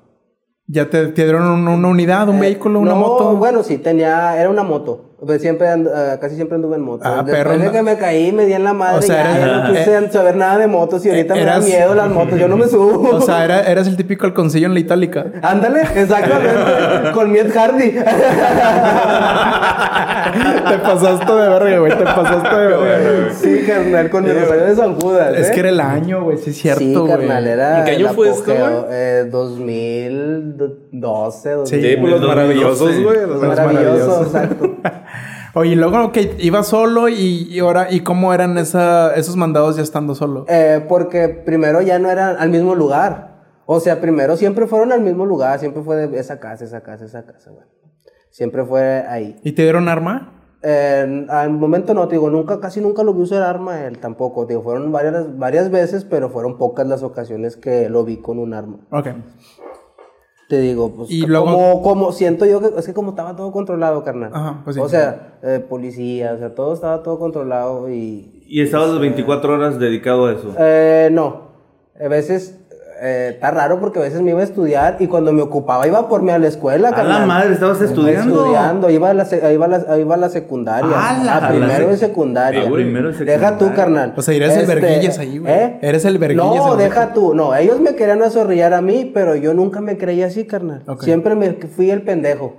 ¿Ya 0.68 0.90
te, 0.90 1.06
te 1.08 1.22
dieron 1.24 1.46
un- 1.48 1.68
una 1.68 1.88
unidad, 1.88 2.28
un 2.28 2.36
Eh, 2.38 2.40
vehículo, 2.40 2.80
una 2.80 2.90
no, 2.92 2.96
moto? 3.00 3.36
Bueno, 3.36 3.62
sí, 3.62 3.78
tenía, 3.78 4.40
era 4.40 4.50
una 4.50 4.62
moto. 4.64 5.05
Pues 5.24 5.40
siempre, 5.40 5.66
and- 5.68 5.88
eh, 5.88 6.18
casi 6.20 6.34
siempre 6.36 6.56
anduve 6.56 6.76
en 6.76 6.82
moto. 6.82 7.02
Ah, 7.06 7.22
Después 7.24 7.36
perro, 7.36 7.52
de 7.58 7.64
no. 7.64 7.72
que 7.72 7.82
me 7.82 7.96
caí, 7.96 8.32
me 8.32 8.44
di 8.44 8.52
en 8.52 8.64
la 8.64 8.74
madre. 8.74 8.98
O 8.98 9.02
sea, 9.02 9.38
ya, 9.38 9.46
no 9.62 9.70
quise 9.72 9.96
eh, 9.96 10.08
saber 10.12 10.36
nada 10.36 10.58
de 10.58 10.66
motos 10.66 11.06
y 11.06 11.08
ahorita 11.08 11.34
me 11.34 11.44
da 11.46 11.58
miedo 11.58 11.94
las 11.94 12.10
motos. 12.10 12.38
Yo 12.38 12.48
no 12.48 12.58
me 12.58 12.68
subo. 12.68 13.08
O 13.16 13.20
sea, 13.22 13.42
era- 13.44 13.62
eras 13.62 13.86
el 13.88 13.96
típico 13.96 14.26
alconcillo 14.26 14.66
en 14.66 14.74
la 14.74 14.80
itálica. 14.80 15.24
Ándale, 15.40 15.80
exactamente. 15.94 17.10
con 17.14 17.32
mi 17.32 17.38
Ed 17.38 17.50
Hardy. 17.50 17.92
te 20.68 20.78
pasaste 20.82 21.32
de 21.32 21.48
verga, 21.48 21.78
güey. 21.78 21.96
Te 21.96 22.04
pasaste 22.04 22.56
de 22.56 22.66
verga. 22.66 23.32
sí, 23.34 23.64
carnal, 23.66 24.10
con 24.10 24.22
mi 24.24 24.32
rosario 24.32 24.64
de 24.66 24.76
San 24.76 25.00
Judas. 25.00 25.34
Es 25.34 25.48
¿eh? 25.48 25.52
que 25.54 25.60
era 25.60 25.70
el 25.70 25.80
año, 25.80 26.24
güey. 26.24 26.36
Sí, 26.36 26.50
es 26.50 26.58
cierto, 26.58 26.80
Sí, 26.80 26.94
güey. 26.94 27.08
carnal, 27.10 27.46
era. 27.46 27.78
¿En 27.78 27.84
qué 27.86 27.92
año 27.92 28.08
fue 28.12 28.28
esto, 28.28 28.52
güey? 28.54 28.74
Eh, 28.90 29.24
2012, 29.30 31.50
2000. 31.52 31.80
Sí, 31.80 31.88
Sí, 31.90 31.96
pues 31.96 32.12
los 32.12 32.20
2012. 32.20 32.34
maravillosos, 32.34 33.02
güey. 33.02 33.16
los 33.20 33.30
Los 33.30 33.40
Maravilloso, 33.42 33.86
maravillosos. 33.86 34.26
exacto. 34.26 34.76
Oye, 35.58 35.72
y 35.72 35.74
luego, 35.74 36.04
ok, 36.04 36.18
iba 36.40 36.62
solo 36.62 37.08
y, 37.08 37.48
y 37.50 37.60
ahora, 37.60 37.90
¿y 37.90 38.00
cómo 38.00 38.34
eran 38.34 38.58
esa, 38.58 39.14
esos 39.14 39.36
mandados 39.36 39.76
ya 39.76 39.82
estando 39.82 40.14
solo? 40.14 40.44
Eh, 40.48 40.84
porque 40.86 41.30
primero 41.30 41.80
ya 41.80 41.98
no 41.98 42.10
eran 42.10 42.36
al 42.38 42.50
mismo 42.50 42.74
lugar. 42.74 43.62
O 43.64 43.80
sea, 43.80 43.98
primero 43.98 44.36
siempre 44.36 44.66
fueron 44.66 44.92
al 44.92 45.00
mismo 45.00 45.24
lugar, 45.24 45.58
siempre 45.58 45.82
fue 45.82 45.96
de 45.96 46.20
esa 46.20 46.40
casa, 46.40 46.66
esa 46.66 46.82
casa, 46.82 47.06
esa 47.06 47.24
casa, 47.24 47.52
güey. 47.52 47.64
Siempre 48.28 48.66
fue 48.66 49.02
ahí. 49.08 49.40
¿Y 49.44 49.52
te 49.52 49.62
dieron 49.62 49.88
arma? 49.88 50.58
Eh, 50.62 51.24
al 51.30 51.50
momento 51.52 51.94
no, 51.94 52.06
te 52.06 52.16
digo, 52.16 52.28
nunca, 52.28 52.60
casi 52.60 52.82
nunca 52.82 53.02
lo 53.02 53.14
vi 53.14 53.22
usar 53.22 53.42
arma 53.42 53.86
él 53.86 53.96
tampoco. 53.96 54.46
Te 54.46 54.52
digo, 54.52 54.62
fueron 54.62 54.92
varias, 54.92 55.38
varias 55.38 55.70
veces, 55.70 56.04
pero 56.04 56.28
fueron 56.28 56.58
pocas 56.58 56.86
las 56.86 57.02
ocasiones 57.02 57.56
que 57.56 57.88
lo 57.88 58.04
vi 58.04 58.18
con 58.18 58.38
un 58.38 58.52
arma. 58.52 58.80
Ok. 58.90 59.08
Te 60.48 60.60
digo, 60.60 60.92
pues 60.94 61.10
Y 61.10 61.22
c- 61.22 61.26
luego- 61.26 61.46
como, 61.46 61.82
como 61.82 62.12
siento 62.12 62.46
yo 62.46 62.60
que 62.60 62.78
es 62.78 62.86
que 62.86 62.94
como 62.94 63.10
estaba 63.10 63.34
todo 63.34 63.50
controlado, 63.50 64.04
carnal. 64.04 64.30
Ajá, 64.32 64.60
pues 64.64 64.76
sí. 64.76 64.82
O 64.82 64.88
sea, 64.88 65.38
eh, 65.42 65.58
policía, 65.68 66.34
o 66.34 66.38
sea, 66.38 66.54
todo 66.54 66.72
estaba 66.74 67.02
todo 67.02 67.18
controlado 67.18 67.90
y 67.90 68.44
Y 68.46 68.60
estabas 68.60 68.90
las 68.90 69.00
24 69.00 69.54
horas 69.54 69.78
dedicado 69.80 70.26
a 70.26 70.32
eso. 70.32 70.54
Eh, 70.58 71.08
no. 71.10 71.46
A 72.00 72.08
veces 72.08 72.60
eh, 73.02 73.30
está 73.34 73.50
raro 73.50 73.78
porque 73.80 73.98
a 73.98 74.02
veces 74.02 74.22
me 74.22 74.30
iba 74.30 74.40
a 74.40 74.44
estudiar 74.44 74.96
y 75.00 75.06
cuando 75.06 75.32
me 75.32 75.42
ocupaba 75.42 75.86
iba 75.86 76.08
por 76.08 76.22
mí 76.22 76.30
a 76.30 76.38
la 76.38 76.48
escuela. 76.48 76.88
A 76.88 77.02
la 77.04 77.26
madre, 77.26 77.52
¿estabas 77.54 77.80
estudiando? 77.80 78.36
Estudiando, 78.36 78.90
iba 78.90 79.10
a 79.10 79.14
la, 79.14 79.24
se- 79.24 79.52
iba 79.52 79.66
a 79.66 79.68
la, 79.68 79.98
iba 79.98 80.14
a 80.14 80.18
la 80.18 80.28
secundaria. 80.28 80.86
A 80.88 81.22
la- 81.24 81.32
a 81.32 81.36
a 81.36 81.40
la 81.42 81.48
primero 81.48 81.88
sec- 81.90 81.94
y 81.94 81.96
secundaria. 81.98 82.62
a 82.66 82.70
primero 82.70 83.10
y 83.10 83.12
Deja 83.12 83.58
tú, 83.58 83.66
secundaria. 83.66 83.74
carnal. 83.74 84.08
Este, 84.10 84.20
O 84.20 84.22
sea, 84.22 84.34
eres 84.34 84.56
el 84.56 84.66
verguillas 84.66 85.18
ahí, 85.18 85.38
güey. 85.38 85.52
¿eh? 85.52 85.78
Eres 85.82 86.04
el 86.04 86.18
verguillas 86.18 86.46
No, 86.66 86.76
deja 86.76 87.12
tú. 87.12 87.34
No, 87.34 87.54
ellos 87.54 87.80
me 87.80 87.94
querían 87.94 88.22
azorrillar 88.22 88.72
a 88.74 88.80
mí, 88.82 89.10
pero 89.12 89.34
yo 89.36 89.54
nunca 89.54 89.80
me 89.80 89.96
creía 89.98 90.26
así, 90.26 90.44
carnal. 90.46 90.82
Siempre 91.00 91.34
me 91.34 91.52
fui 91.54 91.90
el 91.90 92.02
pendejo. 92.02 92.54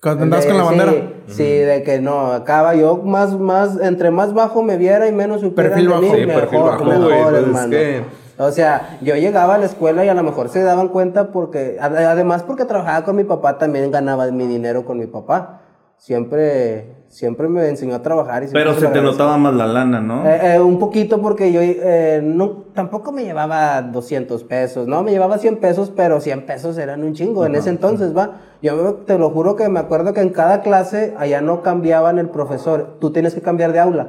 Cuando 0.00 0.22
andabas 0.22 0.46
con 0.46 0.56
la 0.56 0.62
bandera. 0.62 0.92
Sí, 1.26 1.34
sí, 1.34 1.42
de 1.44 1.82
que 1.82 1.98
no, 2.00 2.32
acaba 2.32 2.74
yo 2.76 2.98
más, 2.98 3.36
más, 3.36 3.80
entre 3.80 4.12
más 4.12 4.32
bajo 4.32 4.62
me 4.62 4.76
viera 4.76 5.08
y 5.08 5.12
menos 5.12 5.40
supiera 5.40 5.70
Perfil 5.70 5.86
de 5.86 5.90
bajo. 5.92 6.02
mí, 6.02 6.10
Sí, 6.14 6.26
mejor, 6.26 6.40
perfil 6.42 6.58
bajo, 6.60 6.84
mejor, 6.84 7.04
güey, 7.04 7.22
pues 7.22 7.32
es 7.34 7.42
hermano. 7.42 7.70
que- 7.70 8.02
O 8.38 8.50
sea, 8.52 8.98
yo 9.02 9.16
llegaba 9.16 9.56
a 9.56 9.58
la 9.58 9.66
escuela 9.66 10.04
y 10.04 10.08
a 10.08 10.14
lo 10.14 10.22
mejor 10.22 10.48
se 10.48 10.62
daban 10.62 10.88
cuenta 10.88 11.32
porque, 11.32 11.76
ade- 11.80 12.04
además 12.06 12.42
porque 12.44 12.64
trabajaba 12.64 13.04
con 13.04 13.16
mi 13.16 13.24
papá, 13.24 13.58
también 13.58 13.90
ganaba 13.90 14.26
mi 14.30 14.46
dinero 14.46 14.84
con 14.84 14.98
mi 14.98 15.06
papá. 15.06 15.60
Siempre, 15.96 16.94
siempre 17.08 17.48
me 17.48 17.68
enseñó 17.68 17.96
a 17.96 18.02
trabajar. 18.02 18.44
Y 18.44 18.46
Pero 18.52 18.72
se 18.74 18.86
te 18.86 19.02
notaba 19.02 19.36
más 19.36 19.52
la 19.52 19.66
lana, 19.66 20.00
¿no? 20.00 20.24
Eh, 20.28 20.54
eh, 20.54 20.60
un 20.60 20.78
poquito 20.78 21.20
porque 21.20 21.50
yo 21.52 21.60
eh, 21.60 22.20
no, 22.22 22.64
tampoco 22.72 23.10
me 23.10 23.24
llevaba 23.24 23.82
200 23.82 24.44
pesos, 24.44 24.86
¿no? 24.86 25.02
Me 25.02 25.10
llevaba 25.10 25.38
100 25.38 25.56
pesos, 25.56 25.92
pero 25.94 26.20
100 26.20 26.46
pesos 26.46 26.78
eran 26.78 27.02
un 27.02 27.14
chingo 27.14 27.44
en 27.44 27.56
ese 27.56 27.70
entonces, 27.70 28.16
¿va? 28.16 28.36
Yo 28.62 28.94
te 29.06 29.18
lo 29.18 29.30
juro 29.30 29.56
que 29.56 29.68
me 29.68 29.80
acuerdo 29.80 30.12
que 30.14 30.20
en 30.20 30.30
cada 30.30 30.62
clase 30.62 31.14
allá 31.18 31.40
no 31.40 31.62
cambiaban 31.62 32.18
el 32.20 32.28
profesor, 32.30 32.96
tú 33.00 33.10
tienes 33.12 33.34
que 33.34 33.42
cambiar 33.42 33.72
de 33.72 33.80
aula. 33.80 34.08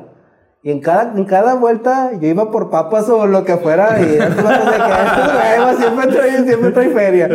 Y 0.62 0.72
en 0.72 0.82
cada, 0.82 1.18
en 1.18 1.26
cada 1.26 1.56
vuelta 1.56 2.12
yo 2.20 2.28
iba 2.28 2.52
por 2.52 2.70
papas 2.70 3.10
o 3.10 3.26
lo 3.26 3.46
que 3.46 3.58
fuera 3.58 4.02
y 4.02 4.16
estos 4.16 4.44
huevos 4.46 5.78
siempre 5.78 6.08
traen, 6.08 6.46
siempre 6.46 6.72
traen 6.72 6.92
feria. 6.92 7.30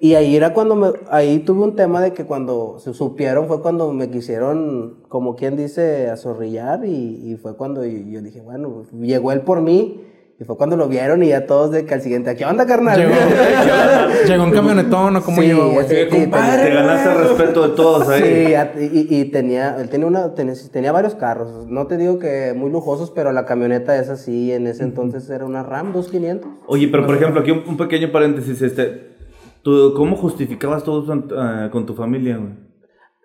Y 0.00 0.14
ahí 0.16 0.36
era 0.36 0.52
cuando 0.52 0.74
me, 0.74 0.88
ahí 1.08 1.38
tuve 1.38 1.62
un 1.62 1.76
tema 1.76 2.00
de 2.00 2.12
que 2.12 2.24
cuando 2.24 2.78
se 2.78 2.92
supieron 2.92 3.46
fue 3.46 3.62
cuando 3.62 3.92
me 3.92 4.10
quisieron, 4.10 5.04
como 5.08 5.36
quien 5.36 5.56
dice, 5.56 6.10
azorrillar 6.10 6.84
y, 6.84 7.32
y 7.32 7.36
fue 7.36 7.56
cuando 7.56 7.84
yo, 7.84 7.98
yo 7.98 8.20
dije, 8.20 8.40
bueno, 8.40 8.84
llegó 9.00 9.30
él 9.32 9.42
por 9.42 9.62
mí 9.62 10.02
y 10.38 10.44
fue 10.44 10.56
cuando 10.56 10.76
lo 10.76 10.88
vieron 10.88 11.22
y 11.22 11.28
ya 11.28 11.46
todos 11.46 11.70
de 11.70 11.86
que 11.86 11.94
al 11.94 12.00
siguiente, 12.02 12.34
¿qué 12.34 12.44
onda, 12.44 12.66
carnal? 12.66 12.98
Llegó, 12.98 13.12
llegó 14.26 14.44
un 14.44 14.50
camionetón 14.50 15.16
o 15.16 15.22
cómo 15.22 15.40
Sí, 15.40 15.46
llegó, 15.46 15.70
güey. 15.70 15.86
sí, 15.88 15.94
sí, 16.10 16.10
Te 16.10 16.26
ganaste 16.26 17.12
el 17.12 17.18
respeto 17.28 17.68
de 17.68 17.76
todos 17.76 18.08
ahí. 18.08 18.54
Sí, 18.76 18.90
y, 18.92 19.20
y 19.20 19.24
tenía, 19.26 19.76
él 19.80 19.88
tenía, 19.88 20.06
una, 20.06 20.34
tenía, 20.34 20.54
tenía 20.72 20.90
varios 20.90 21.14
carros, 21.14 21.66
no 21.68 21.86
te 21.86 21.96
digo 21.96 22.18
que 22.18 22.52
muy 22.56 22.70
lujosos, 22.70 23.10
pero 23.12 23.30
la 23.32 23.44
camioneta 23.44 23.96
esa 23.96 24.16
sí, 24.16 24.52
en 24.52 24.66
ese 24.66 24.82
entonces 24.82 25.28
era 25.30 25.44
una 25.44 25.62
RAM 25.62 25.92
2500. 25.92 26.50
Oye, 26.66 26.88
pero 26.88 27.06
por 27.06 27.14
ejemplo, 27.14 27.40
aquí 27.40 27.52
un, 27.52 27.62
un 27.66 27.76
pequeño 27.76 28.10
paréntesis, 28.10 28.60
este, 28.60 29.14
¿tú, 29.62 29.94
¿cómo 29.96 30.16
justificabas 30.16 30.82
todo 30.82 31.04
eso 31.04 31.14
eh, 31.14 31.68
con 31.70 31.86
tu 31.86 31.94
familia, 31.94 32.38
güey? 32.38 32.52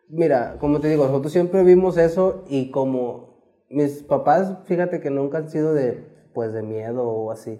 Mira, 0.09 0.57
como 0.59 0.79
te 0.79 0.89
digo, 0.89 1.05
nosotros 1.05 1.31
siempre 1.31 1.63
vimos 1.63 1.97
eso 1.97 2.43
y 2.49 2.69
como 2.71 3.39
mis 3.69 4.03
papás, 4.03 4.57
fíjate 4.65 4.99
que 5.01 5.09
nunca 5.11 5.37
han 5.39 5.49
sido 5.49 5.73
de, 5.73 6.03
pues, 6.39 6.53
de 6.53 6.63
miedo 6.63 7.03
o 7.05 7.31
así. 7.31 7.59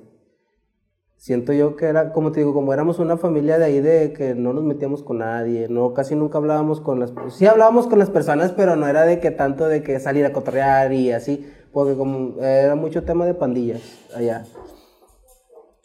Siento 1.18 1.52
yo 1.52 1.76
que 1.76 1.88
era, 1.88 2.14
como 2.14 2.32
te 2.32 2.40
digo, 2.40 2.54
como 2.54 2.72
éramos 2.72 2.98
una 2.98 3.18
familia 3.18 3.60
de 3.60 3.66
ahí 3.66 3.82
de 3.82 4.14
que 4.14 4.36
no 4.36 4.54
nos 4.54 4.64
metíamos 4.64 5.04
con 5.04 5.18
nadie, 5.18 5.68
no, 5.68 5.94
casi 5.94 6.16
nunca 6.16 6.38
hablábamos 6.38 6.80
con 6.80 6.98
las, 7.02 7.12
sí 7.28 7.46
hablábamos 7.46 7.88
con 7.88 8.00
las 8.00 8.10
personas, 8.10 8.54
pero 8.54 8.78
no 8.78 8.88
era 8.88 9.04
de 9.04 9.20
que 9.20 9.32
tanto 9.32 9.68
de 9.68 9.84
que 9.84 10.00
salir 10.00 10.26
a 10.26 10.32
cotorrear 10.32 10.94
y 10.94 11.12
así, 11.12 11.46
porque 11.74 11.98
como 11.98 12.42
era 12.42 12.76
mucho 12.76 13.04
tema 13.04 13.26
de 13.26 13.34
pandillas 13.34 13.82
allá. 14.16 14.46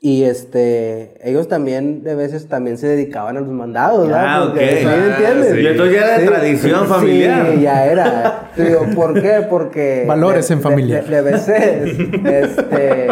Y 0.06 0.24
este, 0.24 1.14
ellos 1.26 1.48
también 1.48 2.02
de 2.02 2.14
veces 2.14 2.46
también 2.46 2.76
se 2.76 2.88
dedicaban 2.88 3.38
a 3.38 3.40
los 3.40 3.48
mandados, 3.48 4.06
¿verdad? 4.06 4.24
Ah, 4.28 4.44
Porque, 4.44 4.64
ok. 4.66 4.78
¿sí 4.80 4.84
me 4.84 5.06
entiendes? 5.06 5.54
sí. 5.54 5.60
Y 5.62 5.66
entonces 5.66 5.94
ya 5.94 6.00
era 6.04 6.18
de 6.18 6.26
tradición 6.26 6.86
familiar. 6.86 7.52
Sí, 7.54 7.62
ya 7.62 7.86
era. 7.86 8.50
Digo, 8.54 8.80
¿por 8.94 9.14
qué? 9.22 9.46
Porque... 9.48 10.04
Valores 10.06 10.50
en 10.50 10.60
familia. 10.60 11.00
De, 11.00 11.08
de- 11.08 11.16
de 11.16 11.22
veces, 11.22 11.98
este... 12.26 13.06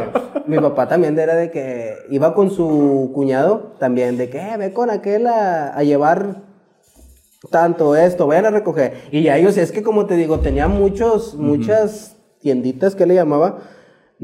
Mi 0.47 0.59
papá 0.59 0.87
también 0.87 1.19
era 1.19 1.35
de 1.35 1.51
que 1.51 1.95
iba 2.11 2.35
con 2.35 2.51
su 2.51 3.11
cuñado 3.15 3.73
también, 3.79 4.19
de 4.19 4.29
que 4.29 4.39
eh, 4.39 4.57
ve 4.59 4.73
con 4.75 4.91
aquel 4.91 5.29
a, 5.29 5.69
a 5.69 5.83
llevar 5.85 6.43
tanto 7.51 7.97
esto, 7.97 8.27
vayan 8.27 8.47
a 8.47 8.51
recoger. 8.51 8.95
Y 9.11 9.23
ya 9.23 9.39
ellos, 9.39 9.57
es 9.57 9.73
que 9.73 9.83
como 9.83 10.05
te 10.07 10.15
digo, 10.17 10.41
tenía 10.41 10.69
muchos, 10.69 11.37
muchas 11.37 12.17
tienditas 12.41 12.95
que 12.95 13.07
le 13.07 13.15
llamaba. 13.15 13.61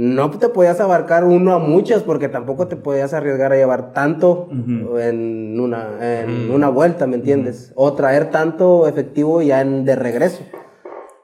No 0.00 0.30
te 0.30 0.48
podías 0.48 0.78
abarcar 0.78 1.24
uno 1.24 1.54
a 1.54 1.58
muchas 1.58 2.04
porque 2.04 2.28
tampoco 2.28 2.68
te 2.68 2.76
podías 2.76 3.12
arriesgar 3.14 3.50
a 3.52 3.56
llevar 3.56 3.92
tanto 3.92 4.48
en, 4.96 5.58
una, 5.58 5.88
en 6.20 6.52
una 6.52 6.68
vuelta, 6.68 7.08
¿me 7.08 7.16
entiendes? 7.16 7.72
O 7.74 7.94
traer 7.94 8.30
tanto 8.30 8.86
efectivo 8.86 9.42
ya 9.42 9.60
en, 9.60 9.84
de 9.84 9.96
regreso. 9.96 10.44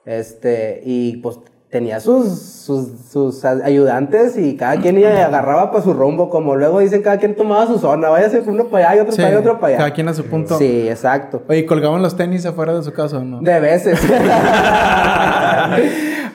Este, 0.04 0.82
y 0.84 1.18
pues 1.18 1.38
tenía 1.70 2.00
sus, 2.00 2.36
sus, 2.40 2.88
sus 3.12 3.44
ayudantes 3.44 4.36
y 4.36 4.56
cada 4.56 4.80
quien 4.80 4.98
iba- 4.98 5.24
agarraba 5.24 5.70
para 5.70 5.84
su 5.84 5.92
rumbo, 5.92 6.28
como 6.28 6.56
luego 6.56 6.80
dicen, 6.80 7.00
cada 7.02 7.18
quien 7.18 7.36
tomaba 7.36 7.68
su 7.68 7.78
zona, 7.78 8.08
váyase 8.08 8.42
uno 8.44 8.64
para 8.64 8.90
allá 8.90 8.96
y 8.96 9.00
otro 9.02 9.12
Sí, 9.12 9.18
para 9.18 9.28
allá 9.28 9.36
y 9.36 9.40
otro 9.40 9.54
para 9.60 9.66
allá. 9.68 9.76
cada 9.78 9.92
quien 9.92 10.08
a 10.08 10.14
su 10.14 10.24
punto. 10.24 10.58
Sí, 10.58 10.88
exacto. 10.88 11.42
Oye, 11.48 11.64
¿colgaban 11.64 12.02
los 12.02 12.16
tenis 12.16 12.44
afuera 12.44 12.74
de 12.74 12.82
su 12.82 12.92
casa 12.92 13.18
o 13.18 13.22
no? 13.24 13.40
De 13.40 13.60
veces. 13.60 14.00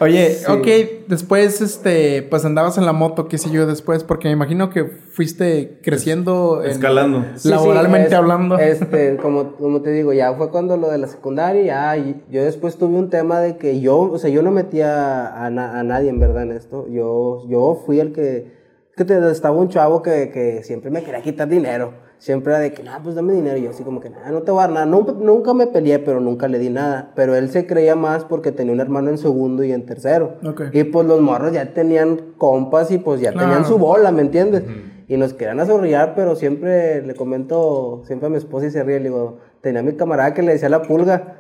Oye, 0.02 0.30
Sí. 0.36 0.46
ok, 0.50 1.08
después, 1.08 1.60
este, 1.62 2.22
pues 2.24 2.46
andabas 2.46 2.78
en 2.78 2.86
la 2.86 2.94
moto, 2.94 3.28
qué 3.28 3.38
sé 3.38 3.50
yo, 3.50 3.66
después, 3.68 4.04
porque 4.04 4.28
me 4.30 4.34
imagino 4.34 4.70
que 4.70 4.86
fuiste 4.86 5.80
creciendo. 5.84 6.64
en- 6.64 6.72
Escalando. 6.72 7.26
Sí, 7.36 7.50
laboralmente 7.50 8.08
sí, 8.10 8.14
es- 8.14 8.18
hablando. 8.20 8.58
Este, 8.58 9.18
como, 9.18 9.54
como 9.58 9.82
te 9.82 9.92
digo, 9.92 10.14
ya 10.14 10.34
fue 10.36 10.50
cuando 10.52 10.78
lo 10.78 10.90
de 10.90 10.98
la 11.00 11.08
secundaria, 11.08 11.64
ya, 11.66 11.98
y 11.98 12.24
yo 12.32 12.44
después 12.44 12.78
tuve 12.78 12.98
un 12.98 13.10
tema 13.10 13.40
de 13.42 13.58
que 13.58 13.82
yo, 13.82 13.98
o 14.00 14.18
sea, 14.18 14.30
yo 14.30 14.42
no 14.42 14.52
metía 14.52 15.28
a, 15.46 15.50
na- 15.50 15.80
a 15.80 15.84
nadie 15.84 16.10
en 16.10 16.20
verdad 16.20 16.44
en 16.44 16.52
esto. 16.54 16.88
Yo, 16.90 17.44
yo 17.50 17.82
fui 17.86 18.00
el 18.00 18.14
que, 18.14 18.52
que 18.96 19.06
te, 19.06 19.32
estaba 19.32 19.56
un 19.58 19.70
chavo 19.70 20.02
que, 20.02 20.30
que 20.32 20.64
siempre 20.64 20.92
me 20.92 21.04
quería 21.04 21.22
quitar 21.22 21.48
dinero. 21.50 21.94
Siempre 22.20 22.52
era 22.54 22.62
de 22.62 22.74
que, 22.74 22.84
nah, 22.84 23.00
pues 23.02 23.16
dame 23.16 23.34
dinero. 23.34 23.58
Y 23.58 23.64
yo 23.64 23.70
así 23.72 23.84
como 23.84 24.02
que, 24.02 24.10
nah, 24.10 24.30
no 24.30 24.42
te 24.42 24.52
voy 24.52 24.60
a 24.60 24.64
dar 24.68 24.72
nada. 24.74 24.86
Nunca, 24.86 25.14
nunca 25.14 25.54
me 25.54 25.68
peleé, 25.68 26.00
pero 26.00 26.20
nunca 26.20 26.48
le 26.50 26.60
di 26.60 26.70
nada. 26.70 27.12
Pero 27.16 27.34
él 27.34 27.50
se 27.50 27.66
creía 27.66 27.96
más 27.96 28.26
porque 28.26 28.52
tenía 28.52 28.74
un 28.74 28.82
hermano 28.82 29.10
en 29.10 29.18
segundo 29.18 29.64
y 29.64 29.72
en 29.72 29.86
tercero. 29.86 30.34
Ok. 30.46 30.64
Y 30.74 30.84
pues 30.84 31.08
los 31.08 31.22
morros 31.22 31.54
ya 31.54 31.74
tenían 31.74 32.20
compas 32.38 32.92
y 32.92 32.98
pues 32.98 33.22
ya 33.22 33.32
tenían 33.32 33.50
Claro. 33.50 33.66
su 33.66 33.78
bola, 33.78 34.12
¿me 34.12 34.22
entiendes? 34.22 34.64
Y 35.08 35.18
nos 35.18 35.34
querían 35.34 35.60
azorrillar, 35.60 36.14
pero 36.14 36.36
siempre 36.36 37.02
le 37.02 37.16
comento, 37.16 38.04
siempre 38.06 38.28
a 38.28 38.30
mi 38.30 38.38
esposa 38.38 38.68
y 38.68 38.72
se 38.72 38.84
ríe, 38.84 38.98
le 39.00 39.06
digo, 39.06 39.38
tenía 39.62 39.80
a 39.80 39.84
mi 39.84 39.94
camarada 39.94 40.34
que 40.36 40.44
le 40.44 40.52
decía 40.52 40.70
la 40.70 40.82
pulga, 40.84 41.40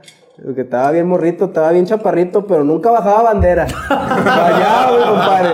que 0.55 0.61
estaba 0.61 0.91
bien 0.91 1.05
morrito, 1.07 1.45
estaba 1.45 1.71
bien 1.71 1.85
chaparrito, 1.85 2.45
pero 2.47 2.63
nunca 2.63 2.91
bajaba 2.91 3.23
bandera. 3.23 3.67
bañaba, 3.89 4.97
mi 4.97 5.03
compadre. 5.03 5.49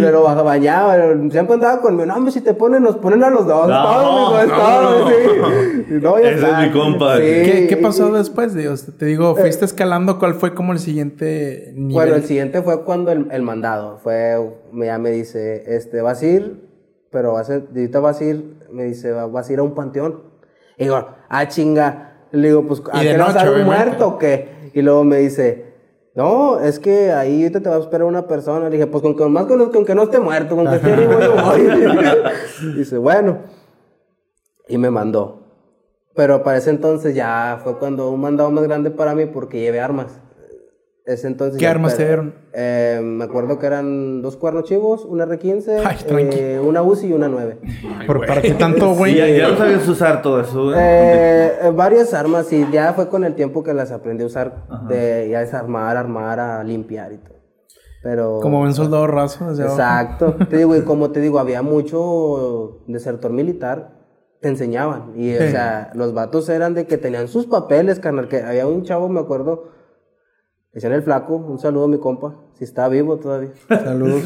Pero 0.00 0.22
bañaba, 0.44 0.96
siempre 1.30 1.54
andaba 1.54 1.80
conmigo, 1.80 2.06
no, 2.06 2.14
hombre, 2.14 2.32
si 2.32 2.40
te 2.40 2.54
ponen, 2.54 2.82
nos 2.82 2.96
ponen 2.96 3.22
a 3.24 3.30
los 3.30 3.46
dos. 3.46 3.68
No, 3.68 3.82
todo, 3.82 4.30
mijo, 4.30 4.40
es 4.40 4.48
no, 4.48 4.56
todo, 4.56 5.00
no. 5.00 5.08
sí. 5.88 5.94
No, 6.00 6.20
ya 6.20 6.30
Ese 6.30 6.34
está. 6.46 6.62
es 6.64 6.68
mi 6.72 6.78
compa. 6.80 7.16
Sí. 7.16 7.22
¿Qué, 7.22 7.66
qué 7.68 7.76
pasó 7.76 8.12
después? 8.12 8.54
Dios? 8.54 8.86
Te 8.98 9.06
digo, 9.06 9.34
fuiste 9.34 9.64
escalando, 9.64 10.18
¿cuál 10.18 10.34
fue 10.34 10.54
como 10.54 10.72
el 10.72 10.78
siguiente 10.78 11.72
nivel? 11.74 11.92
Bueno, 11.94 12.14
el 12.14 12.24
siguiente 12.24 12.62
fue 12.62 12.84
cuando 12.84 13.10
el, 13.12 13.26
el 13.32 13.42
mandado. 13.42 13.98
Fue, 13.98 14.36
me- 14.72 14.86
ya 14.86 14.98
me 14.98 15.10
dice, 15.10 15.64
este, 15.76 16.00
vas 16.02 16.22
a 16.22 16.26
ir, 16.26 16.68
pero 17.10 17.32
vas 17.32 17.50
a, 17.50 17.54
ahorita 17.54 17.98
vas 18.00 18.20
a 18.20 18.24
ir, 18.24 18.58
me 18.70 18.84
dice, 18.84 19.10
"va- 19.10 19.26
vas 19.26 19.48
a 19.48 19.52
ir 19.52 19.58
a 19.58 19.62
un 19.64 19.74
panteón. 19.74 20.22
Y 20.78 20.84
digo, 20.84 21.04
ah, 21.28 21.48
chinga. 21.48 22.06
Le 22.32 22.48
digo, 22.48 22.66
pues, 22.66 22.82
¿a 22.92 23.00
qué 23.00 23.16
vas 23.16 23.36
a 23.36 23.50
muerto 23.64 24.08
o 24.08 24.18
qué? 24.18 24.70
Y 24.72 24.82
luego 24.82 25.04
me 25.04 25.18
dice, 25.18 25.74
no, 26.14 26.60
es 26.60 26.78
que 26.78 27.12
ahí 27.12 27.42
ahorita 27.42 27.60
te 27.60 27.68
va 27.68 27.76
a 27.76 27.80
esperar 27.80 28.06
una 28.06 28.26
persona. 28.26 28.68
Le 28.68 28.76
dije, 28.76 28.86
pues, 28.86 29.02
con 29.02 29.16
que, 29.16 29.24
más 29.26 29.46
con, 29.46 29.70
con 29.70 29.84
que 29.84 29.94
no 29.94 30.04
esté 30.04 30.20
muerto, 30.20 30.56
con 30.56 30.66
que 30.66 30.76
esté 30.76 30.94
vivo, 30.96 31.20
yo 31.20 31.34
voy. 31.34 31.62
dice, 32.76 32.98
bueno. 32.98 33.38
Y 34.68 34.78
me 34.78 34.90
mandó. 34.90 35.40
Pero 36.14 36.42
para 36.42 36.58
ese 36.58 36.70
entonces 36.70 37.14
ya 37.14 37.60
fue 37.62 37.78
cuando 37.78 38.10
un 38.10 38.20
mandado 38.20 38.50
más 38.50 38.64
grande 38.64 38.90
para 38.90 39.14
mí 39.14 39.26
porque 39.26 39.60
llevé 39.60 39.80
armas. 39.80 40.20
Ese 41.10 41.26
entonces 41.26 41.58
¿Qué 41.58 41.66
armas 41.66 41.96
te 41.96 42.04
dieron? 42.06 42.34
Eh, 42.52 43.00
me 43.02 43.24
acuerdo 43.24 43.58
que 43.58 43.66
eran 43.66 44.22
dos 44.22 44.36
cuernos 44.36 44.64
chivos, 44.64 45.04
una 45.04 45.26
R15, 45.26 45.82
Ay, 45.84 45.96
tranqui. 46.06 46.36
eh, 46.38 46.60
una 46.60 46.82
UCI 46.82 47.08
y 47.08 47.12
una 47.12 47.26
9. 47.28 47.58
¿Por, 48.06 48.24
¿Para 48.26 48.40
qué 48.42 48.52
tanto, 48.54 48.94
güey? 48.94 49.14
Y 49.14 49.16
ya, 49.16 49.26
ya 49.28 49.48
no 49.48 49.56
sabías 49.56 49.88
usar 49.88 50.22
todo 50.22 50.40
eso, 50.40 50.72
¿eh? 50.72 50.76
Eh, 51.62 51.72
varias 51.74 52.14
armas 52.14 52.52
y 52.52 52.64
ya 52.70 52.92
fue 52.92 53.08
con 53.08 53.24
el 53.24 53.34
tiempo 53.34 53.64
que 53.64 53.74
las 53.74 53.90
aprendí 53.90 54.22
a 54.22 54.26
usar, 54.26 54.66
de 54.88 55.28
ya 55.30 55.40
desarmar, 55.40 55.96
armar, 55.96 56.38
a 56.38 56.62
limpiar 56.62 57.12
y 57.12 57.18
todo. 57.18 57.34
Pero... 58.04 58.38
Como 58.40 58.60
un 58.60 58.72
soldado 58.72 59.06
raso 59.08 59.44
abajo. 59.46 59.60
Exacto. 59.62 60.36
te 60.48 60.58
digo, 60.58 60.76
y 60.76 60.82
como 60.82 61.10
te 61.10 61.20
digo, 61.20 61.38
había 61.40 61.62
mucho 61.62 62.82
desertor 62.86 63.32
militar, 63.32 63.98
te 64.40 64.48
enseñaban. 64.48 65.12
Y, 65.16 65.34
o 65.34 65.38
Sí. 65.40 65.48
sea, 65.50 65.90
los 65.94 66.14
vatos 66.14 66.48
eran 66.48 66.72
de 66.74 66.86
que 66.86 66.96
tenían 66.98 67.28
sus 67.28 67.46
papeles, 67.46 67.98
carnal. 68.00 68.28
Que 68.28 68.42
había 68.42 68.66
un 68.66 68.84
chavo, 68.84 69.08
me 69.10 69.20
acuerdo, 69.20 69.64
decían 70.72 70.92
el 70.92 71.02
flaco, 71.02 71.36
un 71.36 71.58
saludo 71.58 71.84
a 71.84 71.88
mi 71.88 71.98
compa, 71.98 72.34
si 72.54 72.64
está 72.64 72.88
vivo 72.88 73.16
todavía. 73.18 73.50
Saludos. 73.68 74.22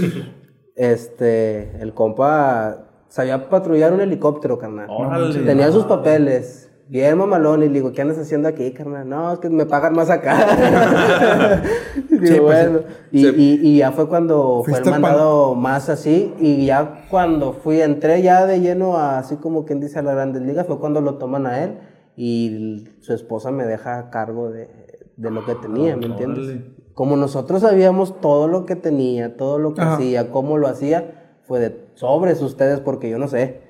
Este, 0.77 1.77
el 1.81 1.95
compa 1.95 2.87
sabía 3.09 3.49
patrullar 3.49 3.93
un 3.93 4.01
helicóptero, 4.01 4.59
carnal. 4.59 4.87
Órale. 4.91 5.41
Tenía 5.45 5.71
sus 5.71 5.85
papeles. 5.85 6.71
Bien 6.87 7.17
mamalón 7.17 7.63
y 7.63 7.69
le 7.69 7.73
digo, 7.75 7.93
¿qué 7.93 8.03
andas 8.03 8.19
haciendo 8.19 8.47
aquí, 8.47 8.71
carnal? 8.73 9.09
No, 9.09 9.33
es 9.33 9.39
que 9.39 9.49
me 9.49 9.65
pagan 9.65 9.95
más 9.95 10.11
acá. 10.11 10.37
Digo, 12.11 12.27
Sí, 12.27 12.41
pues, 12.41 12.43
bueno. 12.43 12.81
Y, 13.11 13.27
y- 13.27 13.61
y 13.63 13.79
ya 13.79 13.93
fue 13.93 14.07
cuando 14.07 14.63
fue 14.65 14.75
el 14.75 14.81
Fuiste 14.81 14.91
pan- 14.91 15.01
mandado 15.01 15.55
más 15.55 15.89
así. 15.89 16.35
Y 16.39 16.67
ya 16.67 17.07
cuando 17.09 17.55
fui, 17.55 17.81
entré 17.81 18.21
ya 18.21 18.45
de 18.45 18.61
lleno 18.61 18.99
a, 18.99 19.19
así 19.19 19.37
como 19.37 19.65
quien 19.65 19.81
dice 19.81 19.99
a 19.99 20.03
las 20.03 20.15
grandes 20.15 20.43
ligas, 20.43 20.67
fue 20.67 20.79
cuando 20.79 21.01
lo 21.01 21.15
toman 21.17 21.47
a 21.47 21.65
él. 21.65 21.79
Y 22.17 22.85
su 23.01 23.15
esposa 23.15 23.51
me 23.51 23.65
deja 23.65 23.99
a 23.99 24.11
cargo 24.11 24.51
de, 24.51 24.69
de 25.17 25.31
lo 25.31 25.45
que 25.45 25.55
tenía, 25.55 25.97
¿me 25.97 26.07
entiendes? 26.07 26.61
Como 26.95 27.17
nosotros 27.17 27.63
sabíamos 27.63 28.21
todo 28.21 28.49
lo 28.49 28.67
que 28.67 28.77
tenía, 28.77 29.37
todo 29.37 29.59
lo 29.59 29.75
que 29.75 29.81
Ajá. 29.81 29.95
hacía, 29.95 30.31
cómo 30.31 30.59
lo 30.59 30.69
hacía, 30.69 31.37
fue 31.43 31.61
de 31.61 31.87
sobres 31.95 32.41
ustedes 32.41 32.81
porque 32.81 33.11
yo 33.11 33.19
no 33.19 33.29
sé. 33.29 33.63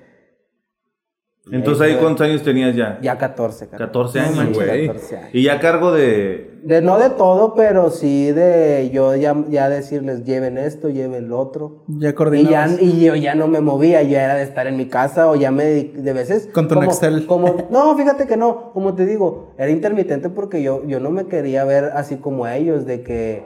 Entonces 1.50 1.86
ahí 1.86 1.96
cuántos 2.00 2.26
años 2.26 2.42
tenías 2.42 2.74
ya? 2.74 2.98
Ya 3.02 3.18
14, 3.18 3.68
carnal. 3.68 3.88
14 3.88 4.20
años, 4.20 4.54
güey. 4.54 4.86
14 4.86 5.16
años. 5.16 5.30
Y 5.34 5.42
ya 5.42 5.60
cargo 5.60 5.92
de... 5.92 6.52
De, 6.62 6.80
no 6.80 6.98
de 6.98 7.10
todo, 7.10 7.52
pero 7.54 7.90
sí 7.90 8.32
de 8.32 8.90
yo 8.90 9.14
ya, 9.14 9.36
ya 9.50 9.68
decirles 9.68 10.24
lleven 10.24 10.56
esto, 10.56 10.88
lleven 10.88 11.28
lo 11.28 11.38
otro. 11.38 11.84
Ya 11.88 11.96
Y, 11.96 12.00
ya, 12.10 12.14
coordinabas. 12.14 12.80
y 12.80 13.04
yo 13.04 13.14
ya 13.16 13.34
no 13.34 13.48
me 13.48 13.60
movía, 13.60 14.02
yo 14.02 14.16
era 14.16 14.36
de 14.36 14.44
estar 14.44 14.66
en 14.66 14.78
mi 14.78 14.86
casa 14.86 15.28
o 15.28 15.36
ya 15.36 15.50
me 15.50 15.64
de 15.64 16.12
veces. 16.14 16.48
Con 16.50 16.66
tu 16.66 16.76
como, 16.76 16.86
Nextel. 16.86 17.26
Como, 17.26 17.68
no, 17.70 17.94
fíjate 17.94 18.26
que 18.26 18.38
no, 18.38 18.72
como 18.72 18.94
te 18.94 19.04
digo, 19.04 19.52
era 19.58 19.70
intermitente 19.70 20.30
porque 20.30 20.62
yo, 20.62 20.82
yo 20.86 21.00
no 21.00 21.10
me 21.10 21.26
quería 21.26 21.64
ver 21.64 21.92
así 21.94 22.16
como 22.16 22.48
ellos, 22.48 22.86
de 22.86 23.02
que, 23.02 23.42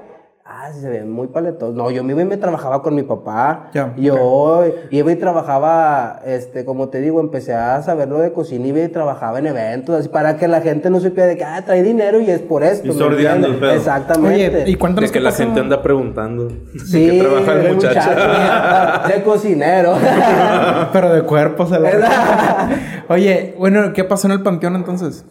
ah, 0.59 0.73
se 0.73 0.89
ven 0.89 1.11
muy 1.11 1.29
paletos. 1.29 1.75
No, 1.75 1.91
yo 1.91 2.03
me 2.03 2.13
iba 2.13 2.23
y 2.23 2.25
me 2.25 2.37
trabajaba 2.37 2.83
con 2.83 2.95
mi 2.95 3.03
papá. 3.03 3.71
Ya, 3.73 3.95
yo 3.97 4.65
iba 4.91 5.13
y 5.13 5.17
trabajaba, 5.17 6.21
este, 6.25 6.65
como 6.65 6.89
te 6.89 7.01
digo, 7.01 7.21
empecé 7.21 7.55
a 7.55 7.81
saber 7.83 8.09
lo 8.09 8.19
de 8.19 8.33
cocina, 8.33 8.67
iba 8.67 8.81
y 8.81 8.89
trabajaba 8.89 9.39
en 9.39 9.47
eventos, 9.47 9.95
así 9.95 10.09
para 10.09 10.37
que 10.37 10.49
la 10.49 10.61
gente 10.61 10.91
no 10.91 11.01
supiera 11.01 11.29
de 11.29 11.37
que, 11.37 11.45
ah, 11.45 11.63
trae 11.65 11.83
dinero 11.83 12.21
y 12.21 12.31
es 12.31 12.41
por 12.41 12.65
esto. 12.65 12.87
Y 12.87 12.91
¿me 12.91 12.97
sordeando 12.97 13.47
el 13.47 13.57
pedo. 13.57 13.73
Exactamente. 13.73 14.63
Oye, 14.63 14.71
¿y 14.71 14.75
cuéntanos 14.75 15.11
De 15.11 15.13
que 15.13 15.19
qué 15.19 15.25
la 15.25 15.31
pasó? 15.31 15.43
gente 15.45 15.61
anda 15.61 15.83
preguntando. 15.83 16.49
Sí, 16.85 17.07
¿De 17.07 17.11
qué 17.13 17.21
trabaja 17.21 17.53
el 17.53 17.75
muchacho? 17.75 19.09
de 19.15 19.23
cocinero. 19.23 19.95
Pero 20.93 21.13
de 21.15 21.23
cuerpo 21.23 21.67
se 21.67 21.79
la... 21.79 22.69
Oye, 23.09 23.55
bueno, 23.59 23.93
¿qué 23.93 24.05
pasó 24.05 24.27
en 24.27 24.33
el 24.33 24.43
panteón 24.43 24.77
entonces? 24.77 25.25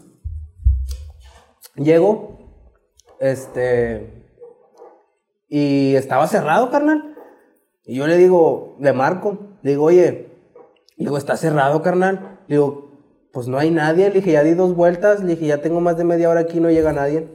Llego, 1.76 2.40
este, 3.20 4.18
y 5.50 5.96
estaba 5.96 6.28
cerrado, 6.28 6.70
carnal. 6.70 7.16
Y 7.86 7.96
yo 7.96 8.08
le 8.08 8.18
digo, 8.18 8.76
le 8.80 8.94
marco, 8.94 9.58
le 9.62 9.72
digo, 9.72 9.86
oye, 9.86 10.28
le 10.98 11.06
digo, 11.06 11.18
está 11.18 11.38
cerrado, 11.38 11.82
carnal. 11.82 12.40
Le 12.48 12.56
digo, 12.56 12.92
pues 13.32 13.48
no 13.48 13.58
hay 13.58 13.72
nadie. 13.72 14.10
Le 14.10 14.16
dije, 14.16 14.34
ya 14.34 14.44
di 14.44 14.54
dos 14.56 14.76
vueltas. 14.76 15.22
Le 15.22 15.36
dije, 15.36 15.48
ya 15.48 15.62
tengo 15.62 15.80
más 15.80 15.98
de 15.98 16.04
media 16.04 16.30
hora 16.30 16.42
aquí, 16.42 16.60
no 16.60 16.70
llega 16.70 16.92
nadie. 16.92 17.30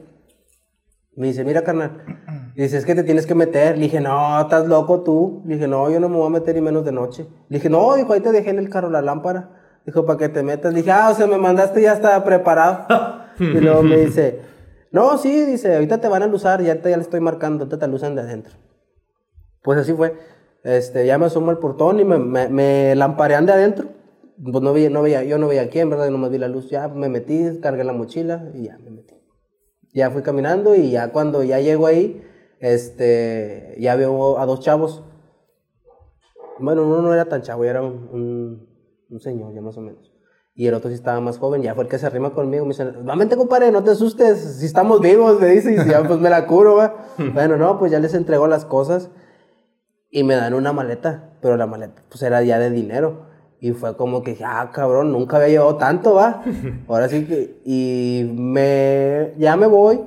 Me 1.15 1.27
dice, 1.27 1.43
mira, 1.43 1.63
carnal. 1.63 2.03
Dice, 2.55 2.77
es 2.77 2.85
que 2.85 2.93
te 2.93 3.03
tienes 3.03 3.25
que 3.25 3.33
meter. 3.33 3.77
Le 3.77 3.85
dije, 3.85 3.99
no, 3.99 4.39
estás 4.41 4.67
loco 4.67 5.01
tú. 5.01 5.41
Le 5.45 5.55
dije, 5.55 5.67
no, 5.67 5.89
yo 5.89 5.99
no 5.99 6.07
me 6.07 6.17
voy 6.17 6.27
a 6.27 6.29
meter 6.29 6.53
ni 6.53 6.61
menos 6.61 6.85
de 6.85 6.91
noche. 6.91 7.25
Le 7.49 7.57
dije, 7.57 7.67
no, 7.67 7.95
dijo, 7.95 8.13
ahí 8.13 8.19
te 8.19 8.31
dejé 8.31 8.51
en 8.51 8.59
el 8.59 8.69
carro 8.69 8.91
la 8.91 9.01
lámpara. 9.01 9.79
Dijo, 9.85 10.05
para 10.05 10.19
que 10.19 10.29
te 10.29 10.43
metas. 10.43 10.71
Le 10.71 10.79
dije, 10.79 10.91
ah, 10.91 11.09
o 11.11 11.15
sea, 11.15 11.25
me 11.25 11.37
mandaste, 11.37 11.81
ya 11.81 11.93
estaba 11.93 12.23
preparado. 12.23 12.85
y 13.39 13.59
luego 13.59 13.81
me 13.81 13.97
dice, 13.97 14.41
no, 14.93 15.17
sí, 15.17 15.43
dice, 15.45 15.73
ahorita 15.73 15.99
te 15.99 16.07
van 16.07 16.21
a 16.21 16.27
luzar, 16.27 16.61
ya 16.61 16.79
te 16.79 16.91
ya 16.91 16.97
le 16.97 17.01
estoy 17.01 17.19
marcando, 17.19 17.63
ahorita 17.63 17.79
te 17.79 17.87
luzan 17.87 18.13
de 18.13 18.21
adentro. 18.21 18.53
Pues 19.63 19.79
así 19.79 19.91
fue. 19.91 20.13
Este, 20.63 21.07
ya 21.07 21.17
me 21.17 21.25
asomo 21.25 21.49
al 21.49 21.57
portón 21.57 21.99
y 21.99 22.05
me, 22.05 22.19
me, 22.19 22.47
me 22.47 22.95
lamparean 22.95 23.47
de 23.47 23.53
adentro. 23.53 23.87
Pues 24.37 24.63
no 24.63 24.71
veía, 24.71 24.91
no 24.91 25.01
veía, 25.01 25.23
yo 25.23 25.39
no 25.39 25.47
veía 25.47 25.67
quién, 25.67 25.89
¿verdad? 25.89 26.11
Nomás 26.11 26.29
vi 26.29 26.37
la 26.37 26.47
luz. 26.47 26.69
Ya 26.69 26.87
me 26.89 27.09
metí, 27.09 27.59
cargué 27.59 27.83
la 27.83 27.93
mochila 27.93 28.51
y 28.53 28.65
ya 28.65 28.77
me 28.77 28.91
metí. 28.91 29.15
Ya 29.93 30.11
fui 30.11 30.21
caminando 30.21 30.75
y 30.75 30.91
ya 30.91 31.11
cuando 31.11 31.41
ya 31.43 31.59
llego 31.59 31.87
ahí, 31.87 32.23
este, 32.59 33.75
ya 33.79 33.95
veo 33.95 34.37
a 34.37 34.45
dos 34.45 34.59
chavos. 34.59 35.03
Bueno, 36.59 36.85
uno 36.85 37.01
no 37.01 37.13
era 37.15 37.25
tan 37.25 37.41
chavo, 37.41 37.63
era 37.63 37.81
un, 37.81 38.09
un, 38.11 38.69
un 39.09 39.19
señor, 39.19 39.55
ya 39.55 39.61
más 39.61 39.75
o 39.75 39.81
menos. 39.81 40.12
Y 40.55 40.67
el 40.67 40.75
otro 40.75 40.89
sí 40.89 40.95
estaba 40.95 41.19
más 41.19 41.39
joven, 41.39 41.63
ya 41.63 41.73
fue 41.73 41.83
el 41.83 41.89
que 41.89 41.97
se 41.97 42.05
arrima 42.05 42.31
conmigo. 42.31 42.63
Me 42.65 42.69
dice, 42.69 42.85
vamente 43.03 43.35
compadre, 43.35 43.71
no 43.71 43.83
te 43.83 43.91
asustes, 43.91 44.59
si 44.59 44.65
estamos 44.65 45.01
vivos, 45.01 45.39
me 45.39 45.47
dice, 45.47 45.73
y 45.73 45.79
si 45.79 45.89
ya 45.89 46.03
pues 46.03 46.19
me 46.19 46.29
la 46.29 46.45
curo, 46.45 46.75
va. 46.75 47.07
bueno, 47.33 47.57
no, 47.57 47.79
pues 47.79 47.91
ya 47.91 47.99
les 47.99 48.13
entrego 48.13 48.47
las 48.47 48.65
cosas 48.65 49.09
y 50.11 50.23
me 50.23 50.35
dan 50.35 50.53
una 50.53 50.71
maleta, 50.71 51.31
pero 51.41 51.57
la 51.57 51.65
maleta 51.65 52.03
pues 52.07 52.21
era 52.21 52.43
ya 52.43 52.59
de 52.59 52.69
dinero. 52.69 53.33
Y 53.59 53.71
fue 53.71 53.97
como 53.97 54.21
que, 54.21 54.37
ah, 54.45 54.69
cabrón, 54.71 55.11
nunca 55.11 55.37
había 55.37 55.47
llevado 55.47 55.77
tanto, 55.77 56.13
va. 56.13 56.43
Ahora 56.87 57.09
sí 57.09 57.25
que, 57.25 57.61
y 57.65 58.31
me, 58.35 59.33
ya 59.37 59.55
me 59.55 59.65
voy, 59.65 60.01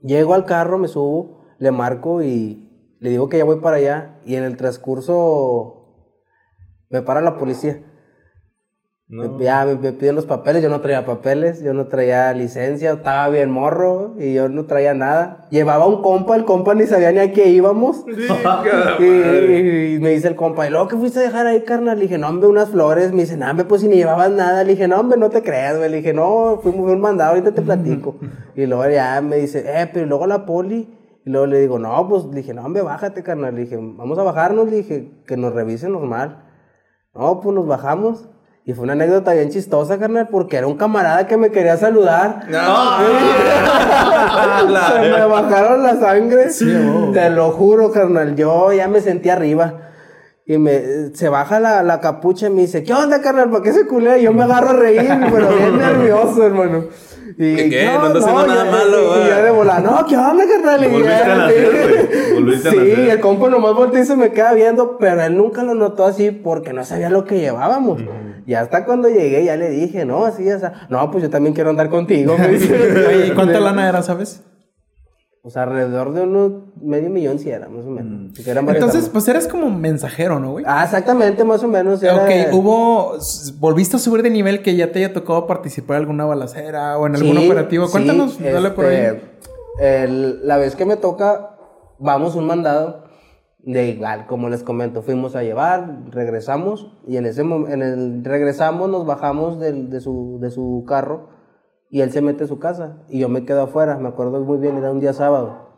llego 0.00 0.34
al 0.34 0.46
carro, 0.46 0.78
me 0.78 0.88
subo, 0.88 1.44
le 1.58 1.70
marco 1.70 2.22
y 2.22 2.96
le 2.98 3.10
digo 3.10 3.28
que 3.28 3.38
ya 3.38 3.44
voy 3.44 3.60
para 3.60 3.76
allá. 3.76 4.18
Y 4.24 4.34
en 4.34 4.42
el 4.42 4.56
transcurso 4.56 5.82
me 6.88 7.02
para 7.02 7.20
la 7.20 7.36
policía. 7.38 7.84
No. 9.12 9.28
Me- 9.36 9.44
Ya 9.44 9.64
me, 9.66 9.74
me 9.76 9.92
piden 9.92 10.14
los 10.14 10.24
papeles, 10.24 10.62
yo 10.62 10.70
no 10.70 10.80
traía 10.80 11.04
papeles, 11.04 11.62
yo 11.62 11.74
no 11.74 11.86
traía 11.86 12.32
licencia, 12.32 12.92
estaba 12.92 13.28
bien 13.28 13.50
morro 13.50 14.14
y 14.18 14.32
yo 14.32 14.48
no 14.48 14.64
traía 14.64 14.94
nada. 14.94 15.46
Llevaba 15.50 15.86
un 15.86 16.00
compa, 16.00 16.34
el 16.34 16.46
compa 16.46 16.74
ni 16.74 16.86
sabía 16.86 17.12
ni 17.12 17.18
a 17.18 17.30
qué 17.32 17.48
íbamos. 17.50 18.04
Y, 18.98 19.98
me 20.00 20.10
dice 20.10 20.28
el 20.28 20.34
compa, 20.36 20.66
¿y 20.66 20.70
luego 20.70 20.88
qué 20.88 20.96
fuiste 20.96 21.18
a 21.18 21.22
dejar 21.22 21.46
ahí, 21.46 21.60
carnal? 21.62 21.96
Le 21.98 22.04
dije, 22.04 22.16
no, 22.16 22.28
hombre, 22.28 22.48
unas 22.48 22.70
flores. 22.70 23.12
Me 23.12 23.20
dice, 23.22 23.36
no, 23.36 23.50
hombre, 23.50 23.66
pues 23.66 23.82
si 23.82 23.88
ni 23.88 23.96
llevabas 23.96 24.30
nada. 24.30 24.64
Le 24.64 24.70
dije, 24.72 24.88
no, 24.88 24.98
hombre, 24.98 25.18
no 25.18 25.28
te 25.30 25.42
creas, 25.42 25.76
güey. 25.76 25.90
Le 25.90 25.98
dije, 25.98 26.14
no, 26.14 26.58
fuimos 26.62 26.90
un 26.90 27.00
mandado, 27.00 27.30
ahorita 27.30 27.52
te 27.52 27.62
platico. 27.70 28.16
y 28.56 28.64
luego 28.66 28.88
ya 28.88 29.20
me 29.20 29.36
dice, 29.36 29.62
eh, 29.66 29.90
pero 29.92 30.06
¿y 30.06 30.08
luego 30.08 30.26
la 30.26 30.46
poli. 30.46 30.88
Y 31.24 31.30
luego 31.30 31.46
le 31.46 31.60
digo, 31.60 31.78
no, 31.78 32.08
pues 32.08 32.24
le 32.24 32.36
dije, 32.36 32.54
no, 32.54 32.64
hombre, 32.64 32.82
bájate, 32.82 33.22
carnal. 33.22 33.54
Le 33.54 33.62
dije, 33.62 33.76
vamos 33.76 34.18
a 34.18 34.22
bajarnos. 34.22 34.70
Le 34.70 34.76
dije, 34.78 35.10
que 35.26 35.36
nos 35.36 35.52
revisen 35.52 35.92
normal. 35.92 36.44
No, 37.14 37.40
pues 37.40 37.54
nos 37.54 37.66
bajamos. 37.66 38.28
Y 38.64 38.74
fue 38.74 38.84
una 38.84 38.92
anécdota 38.92 39.32
bien 39.32 39.50
chistosa, 39.50 39.98
carnal, 39.98 40.28
porque 40.30 40.56
era 40.56 40.68
un 40.68 40.76
camarada 40.76 41.26
que 41.26 41.36
me 41.36 41.50
quería 41.50 41.76
saludar. 41.76 42.46
Se 44.92 45.10
me 45.10 45.24
bajaron 45.26 45.82
la 45.82 45.96
sangre. 45.96 46.48
Te 47.12 47.30
lo 47.30 47.50
juro, 47.50 47.90
carnal. 47.90 48.36
Yo 48.36 48.72
ya 48.72 48.86
me 48.86 49.00
sentí 49.00 49.30
arriba. 49.30 49.88
Y 50.46 50.58
me, 50.58 51.10
se 51.14 51.28
baja 51.28 51.58
la, 51.60 51.82
la 51.82 52.00
capucha 52.00 52.46
y 52.48 52.50
me 52.50 52.62
dice, 52.62 52.82
¿qué 52.84 52.92
onda, 52.92 53.20
carnal? 53.20 53.50
¿Para 53.50 53.62
qué 53.62 53.72
se 53.72 53.86
culea? 53.86 54.18
Y 54.18 54.22
yo 54.24 54.32
me 54.32 54.42
agarro 54.42 54.70
a 54.70 54.74
reír, 54.74 55.08
pero 55.32 55.48
bien 55.48 55.78
nervioso, 55.80 56.44
hermano. 56.44 56.84
Y, 57.38 57.56
¿Qué, 57.56 57.70
qué? 57.70 57.84
No 57.86 58.02
ando 58.06 58.18
haciendo 58.18 58.46
nada 58.46 58.64
yo- 58.64 58.70
malo, 58.70 58.98
Y, 59.16 59.26
y 59.26 59.28
yo 59.30 59.42
de 59.42 59.50
volar, 59.50 59.82
no, 59.82 60.06
¿qué 60.06 60.16
onda, 60.16 60.44
carnal? 60.46 60.88
Volviste 60.90 61.12
a 61.14 61.36
nacer, 61.36 61.70
güey. 61.72 62.34
Volviste 62.34 62.68
a 62.68 62.72
sí, 62.72 62.76
nacer. 62.78 62.98
el 63.10 63.20
compa 63.20 63.48
nomás 63.48 63.74
voltea 63.74 64.00
y 64.00 64.04
se 64.04 64.16
me 64.16 64.30
queda 64.32 64.52
viendo, 64.54 64.98
pero 64.98 65.22
él 65.22 65.36
nunca 65.36 65.62
lo 65.62 65.74
notó 65.74 66.04
así 66.04 66.30
porque 66.30 66.72
no 66.72 66.84
sabía 66.84 67.10
lo 67.10 67.24
que 67.24 67.38
llevábamos. 67.40 68.02
Y 68.46 68.54
hasta 68.54 68.84
cuando 68.84 69.08
llegué 69.08 69.44
ya 69.44 69.56
le 69.56 69.70
dije, 69.70 70.04
no, 70.04 70.24
así, 70.24 70.50
o 70.50 70.58
sea, 70.58 70.86
no, 70.88 71.10
pues 71.10 71.22
yo 71.22 71.30
también 71.30 71.54
quiero 71.54 71.70
andar 71.70 71.88
contigo. 71.90 72.36
me 72.38 72.48
dice. 72.48 73.26
¿y 73.28 73.30
cuánta 73.30 73.60
lana 73.60 73.88
era, 73.88 74.02
sabes? 74.02 74.42
O 75.44 75.50
sea, 75.50 75.64
alrededor 75.64 76.12
de 76.14 76.20
unos 76.22 76.52
medio 76.80 77.10
millón 77.10 77.40
si 77.40 77.50
era, 77.50 77.68
más 77.68 77.84
o 77.84 77.90
menos. 77.90 78.38
Eran 78.46 78.64
varias 78.64 78.84
Entonces, 78.84 79.10
pues 79.10 79.26
eres 79.26 79.48
como 79.48 79.70
mensajero, 79.70 80.38
¿no, 80.38 80.52
güey? 80.52 80.64
Ah, 80.68 80.84
exactamente, 80.84 81.42
más 81.42 81.64
o 81.64 81.68
menos. 81.68 82.00
Era, 82.00 82.14
Ok, 82.14 82.30
hubo. 82.52 83.14
¿Volviste 83.58 83.96
a 83.96 83.98
subir 83.98 84.22
de 84.22 84.30
nivel 84.30 84.62
que 84.62 84.76
ya 84.76 84.92
te 84.92 85.00
haya 85.00 85.12
tocado 85.12 85.48
participar 85.48 85.96
en 85.96 86.02
alguna 86.02 86.26
balacera 86.26 86.96
o 86.96 87.08
en 87.08 87.16
algún 87.16 87.36
Sí, 87.38 87.44
operativo? 87.46 87.86
sí, 87.86 87.92
Cuéntanos, 87.92 88.38
dale 88.40 88.70
por 88.70 88.84
ahí. 88.86 88.96
este, 88.96 90.04
el- 90.04 90.46
la 90.46 90.58
vez 90.58 90.76
que 90.76 90.84
me 90.86 90.96
toca, 90.96 91.56
vamos 91.98 92.36
un 92.36 92.46
mandado 92.46 93.02
de 93.64 93.88
igual, 93.88 94.26
como 94.28 94.48
les 94.48 94.62
comento, 94.62 95.02
fuimos 95.02 95.34
a 95.34 95.42
llevar, 95.42 96.04
regresamos 96.10 96.92
y 97.06 97.16
en 97.16 97.26
ese 97.26 97.40
en 97.40 97.82
el 97.82 98.24
regresamos, 98.24 98.88
nos 98.90 99.06
bajamos 99.06 99.58
del- 99.58 99.90
de, 99.90 100.00
su, 100.00 100.38
de 100.40 100.52
su 100.52 100.84
carro 100.86 101.30
y 101.92 102.00
él 102.00 102.10
se 102.10 102.22
mete 102.22 102.44
a 102.44 102.46
su 102.46 102.58
casa 102.58 102.96
y 103.10 103.18
yo 103.18 103.28
me 103.28 103.44
quedo 103.44 103.60
afuera, 103.60 103.98
me 103.98 104.08
acuerdo 104.08 104.40
muy 104.40 104.56
bien, 104.56 104.78
era 104.78 104.90
un 104.90 104.98
día 104.98 105.12
sábado. 105.12 105.68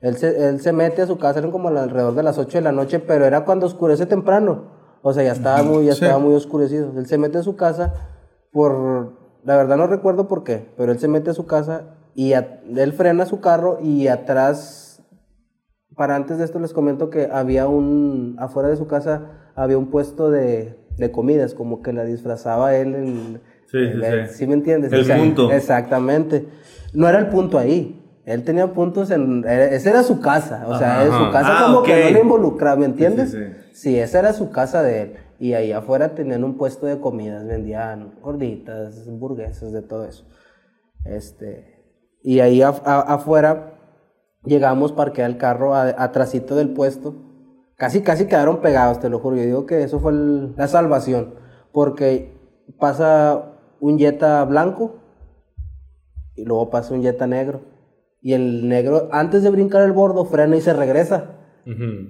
Él 0.00 0.16
se, 0.16 0.48
él 0.48 0.60
se 0.60 0.72
mete 0.72 1.02
a 1.02 1.06
su 1.08 1.18
casa, 1.18 1.40
eran 1.40 1.50
como 1.50 1.66
alrededor 1.68 2.14
de 2.14 2.22
las 2.22 2.38
8 2.38 2.58
de 2.58 2.62
la 2.62 2.70
noche, 2.70 3.00
pero 3.00 3.24
era 3.24 3.44
cuando 3.44 3.66
oscurece 3.66 4.06
temprano. 4.06 4.66
O 5.02 5.12
sea, 5.12 5.24
ya 5.24 5.32
estaba 5.32 5.60
muy, 5.64 5.86
ya 5.86 5.94
Sí. 5.96 6.04
estaba 6.04 6.20
muy 6.22 6.34
oscurecido. 6.34 6.92
Él 6.96 7.06
se 7.08 7.18
mete 7.18 7.38
a 7.38 7.42
su 7.42 7.56
casa 7.56 7.92
por, 8.52 9.14
la 9.44 9.56
verdad 9.56 9.76
no 9.76 9.88
recuerdo 9.88 10.28
por 10.28 10.44
qué, 10.44 10.72
pero 10.76 10.92
él 10.92 11.00
se 11.00 11.08
mete 11.08 11.30
a 11.30 11.34
su 11.34 11.46
casa 11.46 11.96
y 12.14 12.34
a- 12.34 12.60
él 12.76 12.92
frena 12.92 13.26
su 13.26 13.40
carro 13.40 13.78
y 13.82 14.06
atrás, 14.06 15.02
para 15.96 16.14
antes 16.14 16.38
de 16.38 16.44
esto 16.44 16.60
les 16.60 16.72
comento 16.72 17.10
que 17.10 17.28
había 17.32 17.66
un, 17.66 18.36
afuera 18.38 18.68
de 18.68 18.76
su 18.76 18.86
casa 18.86 19.50
había 19.56 19.76
un 19.78 19.90
puesto 19.90 20.30
de, 20.30 20.78
de 20.96 21.10
comidas, 21.10 21.54
como 21.54 21.82
que 21.82 21.92
la 21.92 22.04
disfrazaba 22.04 22.76
él 22.76 22.94
en... 22.94 23.40
Sí, 23.70 23.78
sí, 23.92 24.00
sí. 24.00 24.34
¿sí 24.34 24.46
me 24.46 24.54
entiendes? 24.54 24.92
El 24.92 25.06
punto. 25.18 25.52
Exactamente. 25.52 26.46
No 26.94 27.08
era 27.08 27.18
el 27.18 27.28
punto 27.28 27.58
ahí. 27.58 27.94
Él 28.24 28.42
tenía 28.44 28.66
puntos 28.74 29.10
en... 29.10 29.44
Esa 29.46 29.90
era 29.90 30.02
su 30.02 30.20
casa. 30.20 30.64
O 30.68 30.76
sea, 30.78 31.00
Ajá. 31.02 31.26
su 31.26 31.32
casa 31.32 31.48
Ah, 31.58 31.64
como 31.66 31.82
que 31.82 32.04
no 32.04 32.10
le 32.10 32.20
involucraba, 32.20 32.76
¿me 32.76 32.86
entiendes? 32.86 33.30
sí, 33.32 33.38
Sí, 33.72 33.98
esa 33.98 34.18
era 34.18 34.32
su 34.32 34.50
casa 34.50 34.82
de 34.82 35.02
él. 35.02 35.14
Y 35.38 35.52
ahí 35.54 35.72
afuera 35.72 36.14
tenían 36.14 36.44
un 36.44 36.56
puesto 36.58 36.86
de 36.86 36.98
comidas, 36.98 37.46
vendían 37.46 38.14
gorditas, 38.20 39.06
hamburguesas, 39.06 39.72
de 39.72 39.82
todo 39.82 40.04
eso. 40.04 40.24
Este, 41.04 41.84
y 42.22 42.40
ahí 42.40 42.60
a- 42.62 42.68
afuera 42.70 43.74
llegamos, 44.44 44.92
parqué 44.92 45.22
el 45.24 45.36
carro 45.38 45.74
atrasito 45.74 46.56
del 46.56 46.70
puesto. 46.70 47.14
Casi, 47.76 48.00
casi 48.02 48.26
quedaron 48.26 48.60
pegados, 48.60 48.98
te 49.00 49.08
lo 49.08 49.20
juro. 49.20 49.36
Yo 49.36 49.42
digo 49.42 49.66
que 49.66 49.82
eso 49.82 50.00
fue 50.00 50.12
el- 50.12 50.54
la 50.56 50.66
salvación. 50.68 51.34
Porque 51.72 52.36
pasa 52.78 53.47
un 53.80 53.98
Jetta 53.98 54.44
blanco 54.44 54.96
y 56.34 56.44
luego 56.44 56.70
pasa 56.70 56.94
un 56.94 57.02
Jetta 57.02 57.26
negro. 57.26 57.60
Y 58.20 58.32
el 58.32 58.68
negro, 58.68 59.08
antes 59.12 59.42
de 59.42 59.50
brincar 59.50 59.82
el 59.82 59.92
bordo, 59.92 60.24
frena 60.24 60.56
y 60.56 60.60
se 60.60 60.72
regresa. 60.72 61.32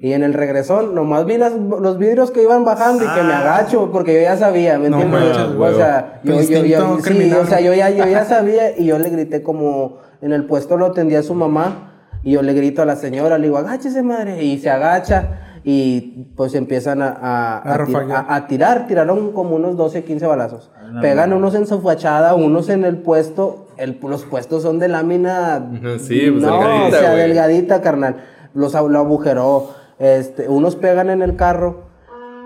Y 0.00 0.12
en 0.12 0.22
el 0.22 0.34
regresón, 0.34 0.94
nomás 0.94 1.26
vi 1.26 1.36
las- 1.36 1.52
los 1.52 1.98
vidrios 1.98 2.30
que 2.30 2.44
iban 2.44 2.64
bajando 2.64 3.02
y 3.04 3.08
que 3.08 3.22
me 3.24 3.32
agacho, 3.32 3.90
porque 3.92 4.14
yo 4.14 4.20
ya 4.20 4.36
sabía, 4.36 4.78
¿me 4.78 4.88
No 4.88 5.00
entiendes? 5.02 5.36
o 5.36 5.74
sea, 5.74 6.20
yo, 6.22 6.34
yo, 6.34 6.40
yo- 6.40 6.58
instinto 6.60 6.96
sí, 6.98 7.02
criminal. 7.02 7.40
o 7.40 7.46
sea, 7.46 7.60
yo 7.60 7.74
ya, 7.74 7.90
yo 7.90 8.06
ya 8.06 8.24
sabía 8.24 8.78
y 8.78 8.84
yo 8.84 9.00
le 9.00 9.10
grité 9.10 9.42
como 9.42 9.96
en 10.22 10.32
el 10.32 10.44
puesto 10.44 10.76
lo 10.76 10.86
atendía 10.86 11.24
su 11.24 11.34
mamá 11.34 11.92
y 12.22 12.32
yo 12.34 12.42
le 12.42 12.54
grito 12.54 12.82
a 12.82 12.84
la 12.84 12.94
señora, 12.94 13.36
le 13.36 13.46
digo, 13.46 13.58
agáchese 13.58 14.00
madre, 14.04 14.44
y 14.44 14.58
se 14.60 14.70
agacha 14.70 15.47
y 15.70 16.32
pues 16.34 16.54
empiezan 16.54 17.02
a, 17.02 17.08
a, 17.08 17.58
A 17.58 17.58
a 17.58 17.84
ti- 17.84 17.92
rafaguear. 17.92 18.24
a- 18.26 18.34
a 18.36 18.46
tirar, 18.46 18.86
tiraron 18.86 19.32
como 19.32 19.56
unos 19.56 19.76
12, 19.76 20.02
15 20.02 20.26
balazos. 20.26 20.70
Pegan 21.02 21.34
unos 21.34 21.54
en 21.54 21.66
su 21.66 21.82
fachada, 21.82 22.34
unos 22.34 22.70
en 22.70 22.86
el 22.86 22.96
puesto, 22.96 23.66
el, 23.76 23.98
los 24.02 24.24
puestos 24.24 24.62
son 24.62 24.78
de 24.78 24.88
lámina... 24.88 25.70
Sí, 25.98 26.30
pues, 26.30 26.42
no, 26.42 26.52
delgadita, 26.58 26.86
o 26.96 27.00
sea, 27.00 27.10
delgadita, 27.14 27.80
carnal. 27.82 28.16
Los 28.54 28.72
lo 28.72 28.98
agujeró. 28.98 29.68
Este, 29.98 30.48
unos 30.48 30.74
pegan 30.76 31.10
en 31.10 31.20
el 31.20 31.36
carro 31.36 31.82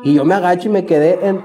y 0.02 0.14
yo 0.14 0.24
me 0.24 0.34
agacho 0.34 0.68
y 0.68 0.72
me 0.72 0.84
quedé 0.84 1.24
en, 1.28 1.42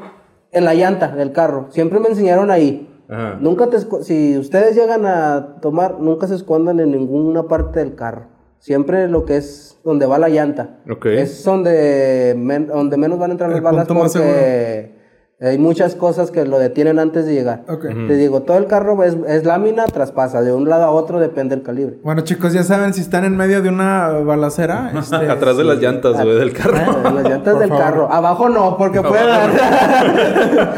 en 0.51 0.65
la 0.65 0.73
llanta 0.73 1.09
del 1.09 1.31
carro. 1.31 1.67
Siempre 1.69 1.99
me 1.99 2.07
enseñaron 2.09 2.49
ahí. 2.49 2.89
Ajá. 3.07 3.37
Nunca 3.39 3.67
te 3.67 3.77
si 4.03 4.35
ustedes 4.37 4.75
llegan 4.75 5.05
a 5.05 5.57
tomar, 5.61 5.99
nunca 5.99 6.25
se 6.25 6.33
escondan 6.33 6.79
en 6.79 6.89
ninguna 6.91 7.43
parte 7.43 7.79
del 7.81 7.93
carro. 7.93 8.35
Siempre 8.59 9.07
lo 9.07 9.25
que 9.25 9.37
es 9.37 9.77
donde 9.83 10.05
va 10.05 10.17
la 10.17 10.29
llanta. 10.29 10.79
Ok. 10.89 11.05
Es 11.07 11.43
donde, 11.43 12.33
men- 12.37 12.67
donde 12.67 12.97
menos 12.97 13.19
van 13.19 13.31
a 13.31 13.33
entrar 13.33 13.49
las 13.51 13.61
balas 13.61 13.87
porque 13.87 14.97
hay 15.39 15.59
muchas 15.59 15.93
cosas 15.93 16.31
que 16.31 16.43
lo 16.45 16.57
detienen 16.57 16.97
antes 16.97 17.27
de 17.27 17.33
llegar. 17.35 17.63
Ok. 17.69 17.85
Te 18.07 18.15
digo, 18.15 18.41
todo 18.41 18.57
el 18.57 18.65
carro 18.65 19.01
es, 19.03 19.15
es 19.27 19.45
lámina, 19.45 19.85
traspasa. 19.85 20.41
De 20.41 20.51
un 20.51 20.67
lado 20.67 20.83
a 20.85 20.89
otro 20.91 21.19
depende 21.19 21.55
del 21.55 21.63
calibre. 21.63 21.99
Bueno, 22.03 22.21
chicos, 22.21 22.53
ya 22.53 22.63
saben, 22.63 22.93
si 22.95 23.01
están 23.01 23.23
en 23.23 23.37
medio 23.37 23.61
de 23.61 23.69
una 23.69 24.09
balacera, 24.09 24.91
este, 24.99 25.15
Atrás 25.29 25.55
de 25.57 25.63
las 25.63 25.77
llantas, 25.79 26.15
güey, 26.23 26.37
del 26.39 26.53
carro. 26.53 26.75
Ah, 27.03 27.11
las 27.13 27.23
llantas 27.29 27.53
Por 27.53 27.61
del 27.61 27.69
favor. 27.69 27.83
carro. 27.85 28.11
Abajo 28.11 28.49
no, 28.49 28.75
porque 28.77 29.01
puede 29.01 29.27
dar. 29.27 29.49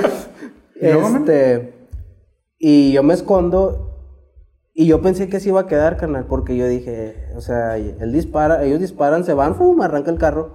Este. 0.81 1.73
Y 2.57 2.91
yo 2.93 3.03
me 3.03 3.13
escondo. 3.13 3.88
Y 4.79 4.85
yo 4.85 5.01
pensé 5.01 5.27
que 5.27 5.41
se 5.41 5.49
iba 5.49 5.59
a 5.59 5.67
quedar, 5.67 5.97
carnal, 5.97 6.25
porque 6.25 6.55
yo 6.55 6.65
dije, 6.65 7.33
o 7.35 7.41
sea, 7.41 7.75
él 7.75 8.13
dispara, 8.13 8.63
ellos 8.63 8.79
disparan, 8.79 9.25
se 9.25 9.33
van, 9.33 9.55
¡fum! 9.55 9.81
arranca 9.81 10.09
el 10.09 10.17
carro, 10.17 10.53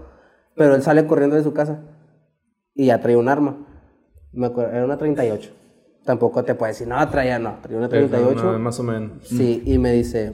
pero 0.57 0.75
él 0.75 0.81
sale 0.81 1.07
corriendo 1.07 1.37
de 1.37 1.43
su 1.43 1.53
casa 1.53 1.83
y 2.73 2.87
ya 2.87 3.03
traía 3.03 3.19
un 3.19 3.29
arma. 3.29 3.67
Me 4.33 4.47
acuerdo, 4.47 4.73
era 4.73 4.87
una 4.87 4.97
38. 4.97 5.53
Tampoco 6.07 6.43
te 6.43 6.55
puedes 6.55 6.77
decir, 6.79 6.89
no, 6.89 7.07
traía, 7.11 7.39
no, 7.39 7.59
traía 7.61 7.77
una 7.77 7.91
38. 7.91 8.53
No, 8.53 8.59
más 8.59 8.81
o 8.81 8.83
menos. 8.83 9.29
Sí, 9.29 9.63
y 9.67 9.77
me 9.77 9.93
dice, 9.93 10.33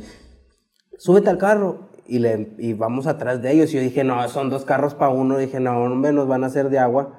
súbete 0.97 1.28
al 1.28 1.38
carro. 1.38 1.88
y, 2.07 2.20
le, 2.20 2.55
y 2.59 2.74
vamos 2.74 3.09
atrás 3.09 3.43
de 3.43 3.51
ellos. 3.51 3.72
Y 3.72 3.78
yo 3.78 3.82
dije, 3.82 4.05
no, 4.05 4.28
son 4.28 4.51
dos 4.51 4.64
carros 4.64 4.95
para 4.95 5.11
uno. 5.11 5.36
Dije, 5.36 5.59
no, 5.59 5.82
hombre, 5.82 6.12
nos 6.12 6.28
van 6.28 6.45
a 6.45 6.47
hacer 6.47 6.70
de 6.70 6.78
agua. 6.78 7.18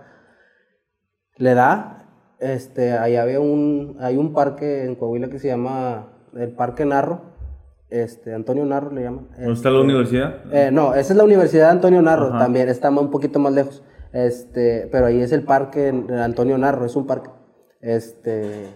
Le 1.36 1.53
da, 1.53 2.07
este, 2.39 2.93
ahí 2.93 3.17
había 3.17 3.41
un, 3.41 3.97
hay 3.99 4.15
un 4.15 4.32
parque 4.32 4.86
en 4.86 4.95
Coahuila 4.95 5.28
que 5.28 5.38
se 5.38 5.49
llama 5.49 6.11
el 6.36 6.51
Parque 6.51 6.86
Narro. 6.86 7.21
Este, 7.89 8.34
Antonio 8.34 8.65
Narro 8.65 8.91
le 8.91 9.03
llaman. 9.03 9.27
¿Dónde 9.38 9.53
está 9.53 9.69
la 9.69 9.79
Este, 9.79 9.86
universidad? 9.91 10.36
eh, 10.53 10.69
no, 10.71 10.93
esa 10.93 11.11
es 11.13 11.17
la 11.17 11.23
Universidad 11.25 11.65
de 11.65 11.71
Antonio 11.71 12.01
Narro, 12.01 12.27
Ajá. 12.29 12.39
también 12.39 12.69
está 12.69 12.89
un 12.89 13.09
poquito 13.11 13.38
más 13.39 13.51
lejos. 13.53 13.84
Este, 14.13 14.88
pero 14.91 15.07
ahí 15.07 15.21
es 15.21 15.32
el 15.34 15.43
parque 15.43 15.88
Antonio 16.09 16.57
Narro, 16.57 16.86
es 16.86 16.95
un 16.95 17.05
parque. 17.05 17.29
Este, 17.82 18.67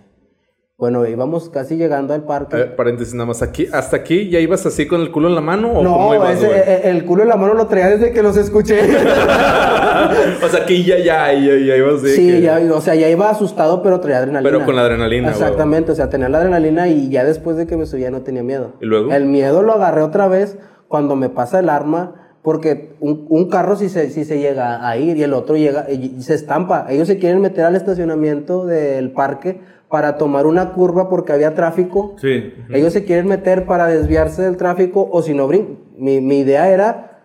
bueno, 0.78 1.06
íbamos 1.08 1.50
casi 1.50 1.78
llegando 1.78 2.14
al 2.14 2.24
parque. 2.26 2.60
Eh, 2.60 2.66
paréntesis 2.66 3.14
nada 3.14 3.28
más. 3.28 3.42
Aquí, 3.42 3.66
¿Hasta 3.72 3.96
aquí 3.96 4.30
ya 4.30 4.40
ibas 4.40 4.66
así 4.66 4.86
con 4.88 5.00
el 5.00 5.10
culo 5.10 5.30
en 5.30 5.36
la 5.36 5.40
mano? 5.42 5.72
¿O 5.72 5.76
cómo 5.76 6.10
no, 6.10 6.16
ibas, 6.16 6.36
ese- 6.36 6.52
eh, 6.52 6.82
el 6.90 7.06
culo 7.06 7.24
en 7.24 7.30
la 7.30 7.38
mano 7.38 7.54
lo 7.54 7.66
traía 7.68 7.88
desde 7.88 8.12
que 8.12 8.22
los 8.22 8.36
escuché. 8.36 8.82
o 10.44 10.50
sea, 10.50 10.64
aquí 10.64 10.84
ya, 10.84 10.98
ya, 10.98 11.32
ya, 11.34 11.56
ya 11.58 11.76
ibas 11.78 12.02
de 12.02 12.10
sí, 12.10 12.28
que- 12.28 12.42
ya, 12.42 12.60
o 12.74 12.82
sea, 12.82 12.94
ya 12.96 13.08
iba 13.10 13.30
asustado, 13.30 13.82
pero 13.82 14.02
traía 14.02 14.18
adrenalina. 14.20 14.50
Pero 14.52 14.66
con 14.66 14.76
la 14.76 14.82
adrenalina, 14.82 15.30
Exactamente, 15.30 15.94
o 15.94 15.96
sea, 15.96 16.10
tenía 16.10 16.28
la 16.28 16.40
adrenalina 16.40 16.90
y 16.90 17.10
ya 17.10 17.24
después 17.24 17.56
de 17.56 17.68
que 17.68 17.78
me 17.78 17.86
subía 17.86 18.12
no 18.12 18.22
tenía 18.22 18.44
miedo. 18.44 18.74
¿Y 18.82 18.86
luego? 18.86 19.14
El 19.14 19.26
miedo 19.28 19.64
lo 19.64 19.74
agarré 19.74 20.02
otra 20.02 20.28
vez 20.28 20.58
cuando 20.90 21.16
me 21.16 21.30
pasa 21.30 21.60
el 21.60 21.70
arma, 21.70 22.16
porque 22.42 22.96
un, 23.00 23.26
un 23.30 23.50
carro 23.50 23.78
sí 23.78 23.88
se, 23.88 24.10
sí 24.10 24.26
se 24.26 24.40
llega 24.40 24.88
a 24.88 24.98
ir 24.98 25.16
y 25.16 25.24
el 25.24 25.34
otro 25.34 25.56
llega 25.56 25.90
y 25.90 26.22
se 26.22 26.34
estampa. 26.36 26.86
Ellos 26.90 27.08
se 27.08 27.18
quieren 27.18 27.40
meter 27.42 27.64
al 27.64 27.76
estacionamiento 27.78 28.66
del 28.66 29.12
parque 29.14 29.62
para 29.96 30.18
tomar 30.18 30.46
una 30.46 30.74
curva 30.74 31.08
porque 31.08 31.32
había 31.32 31.56
tráfico. 31.56 32.16
Sí. 32.18 32.54
Ellos 32.70 32.92
se 32.92 33.06
quieren 33.06 33.28
meter 33.30 33.66
para 33.66 33.88
desviarse 33.88 34.42
del 34.42 34.58
tráfico 34.58 35.08
o 35.10 35.22
si 35.22 35.34
no, 35.34 35.48
brin- 35.48 35.78
mi, 35.98 36.20
mi 36.20 36.40
idea 36.40 36.68
era, 36.70 37.22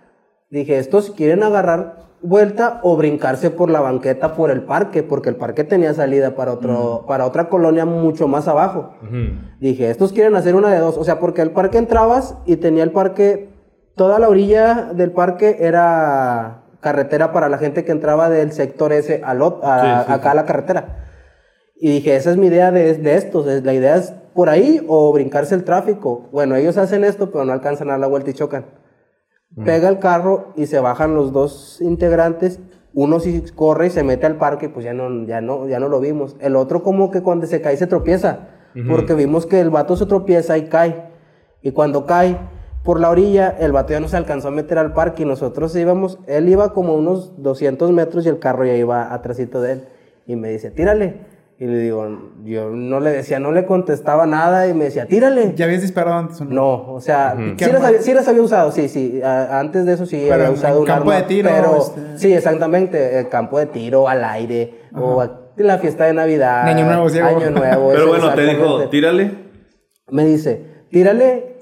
dije, 0.51 0.79
estos 0.79 1.11
quieren 1.11 1.43
agarrar 1.43 1.97
vuelta 2.23 2.79
o 2.85 2.97
brincarse 2.97 3.51
por 3.51 3.71
la 3.71 3.81
banqueta 3.81 4.35
por 4.35 4.53
el 4.53 4.63
parque, 4.63 5.03
porque 5.03 5.31
el 5.31 5.35
parque 5.35 5.65
tenía 5.65 5.93
salida 5.95 6.37
para, 6.37 6.53
otro, 6.53 7.07
para 7.09 7.27
otra 7.27 7.49
colonia 7.49 7.85
mucho 7.87 8.29
más 8.29 8.47
abajo. 8.47 8.93
Ujú. 9.03 9.17
Dije, 9.59 9.91
estos 9.91 10.13
quieren 10.13 10.37
hacer 10.37 10.55
una 10.55 10.69
de 10.73 10.79
dos, 10.79 10.97
o 10.97 11.03
sea, 11.03 11.19
porque 11.19 11.43
el 11.43 11.51
parque 11.51 11.79
entrabas 11.79 12.37
y 12.47 12.55
tenía 12.55 12.85
el 12.85 12.93
parque, 12.93 13.49
toda 13.97 14.21
la 14.21 14.29
orilla 14.29 14.91
del 14.95 15.11
parque 15.11 15.57
era 15.59 16.63
carretera 16.79 17.33
para 17.33 17.49
la 17.49 17.59
gente 17.59 17.85
que 17.85 17.91
entraba 17.91 18.31
del 18.31 18.53
sector 18.53 18.93
ese 18.93 19.23
a- 19.25 19.33
Sí, 19.35 20.07
sí, 20.07 20.13
acá 20.13 20.31
a 20.31 20.35
la 20.37 20.45
carretera. 20.45 21.00
Y 21.81 21.91
dije, 21.91 22.15
esa 22.15 22.31
es 22.31 22.37
mi 22.37 22.49
idea 22.49 22.71
de, 22.71 22.95
de 22.95 23.15
estos. 23.15 23.47
es- 23.47 23.65
La 23.65 23.73
idea 23.75 23.97
es 23.97 24.13
por 24.35 24.49
ahí 24.51 24.85
o 24.87 25.13
brincarse 25.13 25.55
el 25.55 25.65
tráfico. 25.65 26.29
Bueno, 26.31 26.55
ellos 26.57 26.77
hacen 26.77 27.05
esto, 27.05 27.31
pero 27.33 27.45
no 27.45 27.53
alcanzan 27.53 27.89
a 27.89 27.93
dar 27.93 28.01
la 28.01 28.07
vuelta 28.07 28.31
y 28.31 28.35
chocan. 28.35 28.67
Pega 29.65 29.89
el 29.89 29.99
carro 29.99 30.53
y 30.57 30.67
se 30.67 30.79
bajan 30.79 31.15
los 31.15 31.33
dos 31.33 31.81
integrantes. 31.81 32.61
Uno 32.95 33.19
sí 33.19 33.45
corre 33.55 33.87
y 33.87 33.91
se 33.91 34.03
mete 34.05 34.27
al 34.27 34.37
parque, 34.37 34.69
pues 34.69 34.85
ya 34.85 34.93
no, 34.93 35.25
ya 35.27 35.41
no, 35.41 35.67
ya 35.69 35.81
no 35.81 35.89
lo 35.89 36.01
vimos. 36.01 36.37
El 36.41 36.55
otro 36.57 36.83
como 36.83 37.11
que 37.11 37.23
cuando 37.23 37.47
se 37.47 37.61
cae 37.61 37.77
se 37.77 37.87
tropieza. 37.87 38.49
Porque 38.89 39.15
vimos 39.15 39.47
que 39.47 39.61
el 39.61 39.71
vato 39.71 39.97
se 39.97 40.07
tropieza 40.07 40.57
y 40.59 40.67
cae. 40.69 41.11
Y 41.63 41.73
cuando 41.73 42.07
cae 42.07 42.37
por 42.85 43.01
la 43.01 43.11
orilla, 43.11 43.49
el 43.59 43.73
vato 43.73 43.93
ya 43.93 44.01
no 44.01 44.07
se 44.09 44.17
alcanzó 44.17 44.49
a 44.49 44.51
meter 44.53 44.79
al 44.79 44.93
parque 44.95 45.23
y 45.25 45.27
nosotros 45.27 45.75
íbamos, 45.77 46.19
él 46.27 46.49
iba 46.49 46.73
como 46.73 46.95
unos 46.95 47.43
200 47.43 47.91
metros 47.93 48.25
y 48.27 48.29
el 48.29 48.39
carro 48.39 48.65
ya 48.65 48.75
iba 48.75 49.13
atrásito 49.13 49.61
de 49.61 49.73
él. 49.73 49.85
Y 50.27 50.37
me 50.37 50.51
dice, 50.51 50.71
tírale. 50.71 51.30
Y 51.63 51.67
le 51.67 51.77
digo, 51.79 52.09
yo 52.43 52.71
no 52.71 53.01
le 53.01 53.11
decía, 53.11 53.39
no 53.39 53.53
le 53.53 53.67
contestaba 53.67 54.25
nada 54.25 54.67
y 54.67 54.73
me 54.73 54.85
decía, 54.85 55.05
tírale. 55.07 55.53
¿Ya 55.57 55.67
habías 55.67 55.83
disparado 55.83 56.17
antes 56.17 56.41
o 56.41 56.47
no? 56.47 56.55
No, 56.55 56.93
o 56.95 57.01
sea, 57.03 57.37
¿Qué 57.59 57.67
sí, 57.67 57.71
las 57.71 57.83
había, 57.85 58.01
sí 58.01 58.15
las 58.15 58.27
había 58.29 58.41
usado, 58.41 58.73
sí, 58.73 58.89
sí. 58.89 59.21
a- 59.23 59.61
antes 59.61 59.85
de 59.85 59.93
eso 59.93 60.07
sí 60.07 60.23
Pero 60.23 60.35
había 60.37 60.51
usado 60.53 60.77
en 60.77 60.81
un 60.81 60.87
campo 60.87 61.11
arma, 61.11 61.17
de 61.21 61.23
tiro, 61.29 61.51
Pero, 61.53 61.77
este- 61.77 62.19
sí, 62.19 62.33
exactamente. 62.33 63.19
El 63.19 63.29
campo 63.29 63.59
de 63.59 63.67
tiro, 63.67 64.09
al 64.09 64.25
aire, 64.25 64.75
o 64.97 65.21
a- 65.21 65.51
la 65.59 65.77
fiesta 65.77 66.07
de 66.07 66.15
Navidad. 66.15 66.63
Año 66.67 66.87
Nuevo, 66.87 67.11
sí, 67.11 67.19
Año. 67.19 67.51
Nuevo. 67.51 67.91
Pero 67.93 68.09
bueno, 68.09 68.33
te 68.33 68.43
dijo, 68.47 68.89
tírale. 68.89 69.31
Me 70.11 70.25
dice, 70.25 70.65
tírale. 70.91 71.57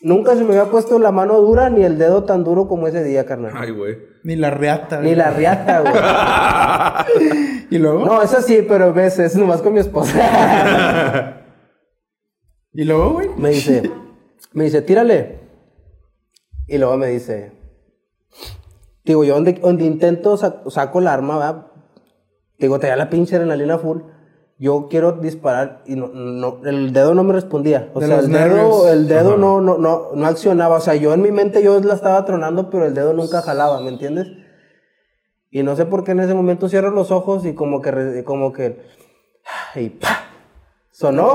Nunca 0.00 0.34
se 0.34 0.44
me 0.44 0.56
había 0.56 0.70
puesto 0.70 0.98
la 0.98 1.10
mano 1.12 1.38
dura 1.42 1.68
ni 1.68 1.82
el 1.84 1.98
dedo 1.98 2.24
tan 2.24 2.42
duro 2.42 2.68
como 2.68 2.86
ese 2.88 3.04
día, 3.04 3.26
carnal. 3.26 3.52
Ay, 3.54 3.70
güey. 3.72 3.96
Ni 4.26 4.34
la 4.34 4.50
reata. 4.50 4.96
Ni 4.98 5.04
güey. 5.10 5.14
la 5.14 5.30
riata, 5.30 5.80
güey. 5.82 5.94
¿Y 7.70 7.78
luego? 7.78 8.04
No, 8.04 8.20
eso 8.22 8.42
sí, 8.42 8.64
pero 8.66 8.92
ves, 8.92 9.20
es 9.20 9.36
nomás 9.36 9.62
con 9.62 9.72
mi 9.72 9.78
esposa. 9.78 11.36
¿Y 12.72 12.82
luego, 12.82 13.12
güey? 13.12 13.28
me 13.38 13.50
dice, 13.50 13.88
me 14.52 14.64
dice, 14.64 14.82
tírale. 14.82 15.38
Y 16.66 16.76
luego 16.78 16.96
me 16.96 17.06
dice, 17.06 17.52
digo, 19.04 19.22
yo 19.22 19.34
donde, 19.34 19.52
donde 19.52 19.84
intento 19.84 20.36
sa- 20.36 20.64
saco 20.70 20.98
el 20.98 21.06
arma, 21.06 21.38
¿verdad? 21.38 21.66
Digo, 22.58 22.80
te 22.80 22.88
da 22.88 22.96
la 22.96 23.08
pinche 23.08 23.36
adrenalina 23.36 23.78
full. 23.78 24.00
Yo 24.58 24.88
quiero 24.88 25.12
disparar 25.12 25.82
y 25.84 25.96
no, 25.96 26.08
no, 26.08 26.60
el 26.64 26.92
dedo 26.92 27.14
no 27.14 27.24
me 27.24 27.34
respondía. 27.34 27.90
O 27.92 28.00
De 28.00 28.06
sea, 28.06 28.20
el 28.20 28.32
dedo, 28.32 28.88
el 28.90 29.06
dedo 29.06 29.36
no, 29.36 29.60
no, 29.60 29.76
no, 29.76 30.12
no 30.14 30.26
accionaba. 30.26 30.76
O 30.76 30.80
sea, 30.80 30.94
yo 30.94 31.12
en 31.12 31.20
mi 31.20 31.30
mente 31.30 31.62
yo 31.62 31.78
la 31.80 31.94
estaba 31.94 32.24
tronando, 32.24 32.70
pero 32.70 32.86
el 32.86 32.94
dedo 32.94 33.12
nunca 33.12 33.42
jalaba, 33.42 33.80
¿me 33.80 33.90
entiendes? 33.90 34.28
Y 35.50 35.62
no 35.62 35.76
sé 35.76 35.84
por 35.84 36.04
qué 36.04 36.12
en 36.12 36.20
ese 36.20 36.34
momento 36.34 36.68
cierro 36.68 36.90
los 36.90 37.10
ojos 37.10 37.44
y 37.44 37.54
como 37.54 37.82
que, 37.82 38.24
como 38.24 38.52
que, 38.52 38.80
y 39.74 39.90
¡pa! 39.90 40.24
Sonó. 40.90 41.34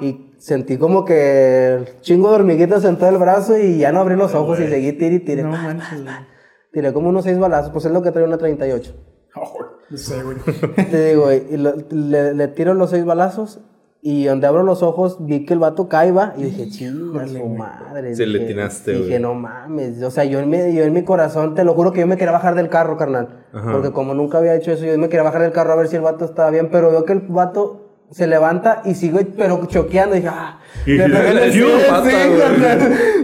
Y 0.00 0.34
sentí 0.38 0.76
como 0.76 1.04
que 1.04 1.74
el 1.74 2.00
chingo 2.00 2.28
de 2.28 2.34
hormiguitas 2.34 2.84
en 2.84 2.98
todo 2.98 3.08
el 3.08 3.16
brazo 3.16 3.56
y 3.56 3.78
ya 3.78 3.92
no 3.92 4.00
abrí 4.00 4.16
los 4.16 4.34
ojos 4.34 4.60
y 4.60 4.68
seguí 4.68 4.92
tire 4.92 5.14
y 5.16 5.20
tire. 5.20 5.42
No 5.42 5.52
Pa, 5.52 5.62
manches. 5.62 6.04
Tiré 6.72 6.92
como 6.92 7.08
unos 7.08 7.24
seis 7.24 7.38
balazos, 7.38 7.70
pues 7.70 7.84
es 7.84 7.92
lo 7.92 8.02
que 8.02 8.10
trae 8.10 8.24
una 8.24 8.36
38. 8.36 8.94
Oh, 9.36 9.63
no 9.90 9.96
sé, 9.96 10.22
güey. 10.22 10.36
Te 10.90 11.08
digo, 11.10 11.30
y 11.32 11.56
lo- 11.56 11.74
le, 11.90 12.34
le 12.34 12.48
tiro 12.48 12.74
los 12.74 12.90
seis 12.90 13.04
balazos 13.04 13.60
y 14.06 14.24
donde 14.26 14.46
abro 14.46 14.62
los 14.64 14.82
ojos 14.82 15.16
vi 15.20 15.46
que 15.46 15.54
el 15.54 15.60
vato 15.60 15.88
caiba 15.88 16.34
y 16.36 16.42
dije, 16.44 16.68
chinga 16.68 17.26
su 17.26 17.46
madre. 17.46 18.14
Se 18.14 18.26
le 18.26 18.38
Dije- 18.40 18.44
atinaste, 18.52 18.92
Dije, 18.92 19.08
güey. 19.08 19.20
no 19.20 19.34
mames. 19.34 20.02
O 20.02 20.10
sea, 20.10 20.24
yo 20.24 20.40
en, 20.40 20.50
mi, 20.50 20.56
yo 20.74 20.84
en 20.84 20.92
mi 20.92 21.04
corazón, 21.04 21.54
te 21.54 21.64
lo 21.64 21.72
juro 21.74 21.92
que 21.92 22.00
yo 22.00 22.06
me 22.06 22.16
quería 22.18 22.32
bajar 22.32 22.54
del 22.54 22.68
carro, 22.68 22.96
carnal. 22.98 23.44
Ajá. 23.52 23.72
Porque 23.72 23.92
como 23.92 24.12
nunca 24.14 24.38
había 24.38 24.54
hecho 24.56 24.72
eso, 24.72 24.84
yo 24.84 24.98
me 24.98 25.08
quería 25.08 25.22
bajar 25.22 25.40
del 25.42 25.52
carro 25.52 25.72
a 25.72 25.76
ver 25.76 25.88
si 25.88 25.96
el 25.96 26.02
vato 26.02 26.24
estaba 26.26 26.50
bien, 26.50 26.68
pero 26.70 26.90
veo 26.90 27.04
que 27.06 27.14
el 27.14 27.20
vato 27.20 27.83
se 28.10 28.26
levanta 28.26 28.82
y 28.84 28.94
sigue, 28.94 29.24
pero 29.36 29.64
choqueando. 29.66 30.14
Dije, 30.16 30.28
ah. 30.30 30.60
Y 30.86 30.98
sí, 31.52 31.62
pata, 31.88 32.08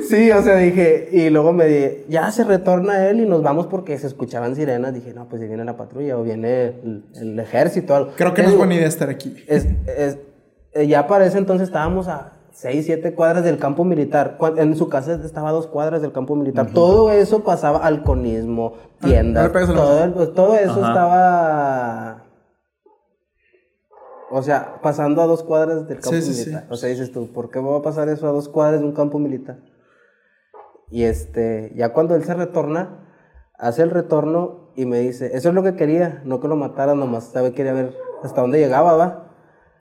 sí, 0.09 0.31
o 0.31 0.43
sea, 0.43 0.57
dije, 0.57 1.09
y 1.12 1.31
luego 1.31 1.53
me 1.53 1.66
dije, 1.66 2.05
ya 2.09 2.31
se 2.31 2.45
retorna 2.45 3.07
él 3.09 3.20
y 3.20 3.26
nos 3.26 3.43
vamos 3.43 3.66
porque 3.66 3.99
se 3.99 4.07
escuchaban 4.07 4.57
sirenas. 4.57 4.95
Dije, 4.95 5.12
no, 5.14 5.28
pues 5.28 5.43
si 5.43 5.49
viene 5.49 5.64
la 5.64 5.76
patrulla 5.76 6.16
o 6.16 6.22
viene 6.22 6.66
el, 6.83 7.05
el 7.14 7.39
ejército. 7.39 7.95
algo. 7.95 8.12
Creo 8.16 8.33
que 8.35 8.43
Te 8.43 8.49
no 8.49 8.53
es 8.55 8.59
buena 8.59 8.74
idea 8.74 8.89
estar 8.89 9.11
aquí. 9.11 9.37
es, 9.47 9.66
es- 9.97 10.18
eh, 10.72 10.87
ya 10.87 11.07
para 11.09 11.26
ese 11.26 11.37
entonces 11.39 11.66
estábamos 11.66 12.07
a 12.07 12.35
6, 12.53 12.87
7 12.87 13.12
cuadras 13.14 13.43
del 13.45 13.59
campo 13.59 13.85
militar. 13.85 14.39
En 14.57 14.76
su 14.76 14.89
casa 14.89 15.20
estaba 15.24 15.49
a 15.49 15.53
dos 15.53 15.66
cuadras 15.66 16.01
del 16.01 16.12
campo 16.12 16.37
militar. 16.37 16.68
Todo 16.72 17.11
eso 17.11 17.43
pasaba 17.43 17.78
alcoholismo, 17.85 18.74
Ah, 19.01 19.07
tiendas. 19.07 19.51
todo, 19.53 20.05
el- 20.05 20.12
pues, 20.12 20.33
todo 20.33 20.55
eso 20.57 20.70
Ajá. 20.83 20.89
estaba. 20.89 22.24
O 24.31 24.43
sea, 24.43 24.81
pasando 24.81 25.22
a 25.22 25.26
dos 25.26 25.43
cuadras 25.43 25.89
del 25.89 25.99
campo 26.01 26.16
Sí, 26.16 26.22
sí, 26.22 26.35
sí. 26.35 26.41
militar. 26.51 26.66
O 26.70 26.76
sea, 26.76 26.89
dices 26.89 27.11
tú, 27.11 27.33
¿por 27.33 27.51
qué 27.51 27.59
va 27.59 27.78
a 27.78 27.83
pasar 27.83 28.09
eso 28.09 28.28
a 28.28 28.33
dos 28.33 28.49
cuadras 28.49 28.81
de 28.81 28.87
un 28.87 28.93
campo 28.93 29.18
militar? 29.18 29.59
Y 30.89 31.05
este, 31.05 31.72
ya 31.76 31.93
cuando 31.93 32.14
él 32.14 32.24
se 32.24 32.35
retorna, 32.35 33.07
hace 33.59 33.83
el 33.83 33.91
retorno 33.91 34.70
y 34.76 34.87
me 34.87 35.01
dice, 35.01 35.37
eso 35.37 35.49
es 35.51 35.55
lo 35.55 35.62
que 35.62 35.74
quería, 35.76 36.22
no 36.24 36.41
que 36.41 36.49
lo 36.49 36.57
mataran, 36.57 36.99
nomás 36.99 37.24
sabe 37.24 37.53
quería 37.53 37.72
ver 37.72 37.95
hasta 38.22 38.41
dónde 38.41 38.59
llegaba, 38.59 38.97
va. 38.97 39.30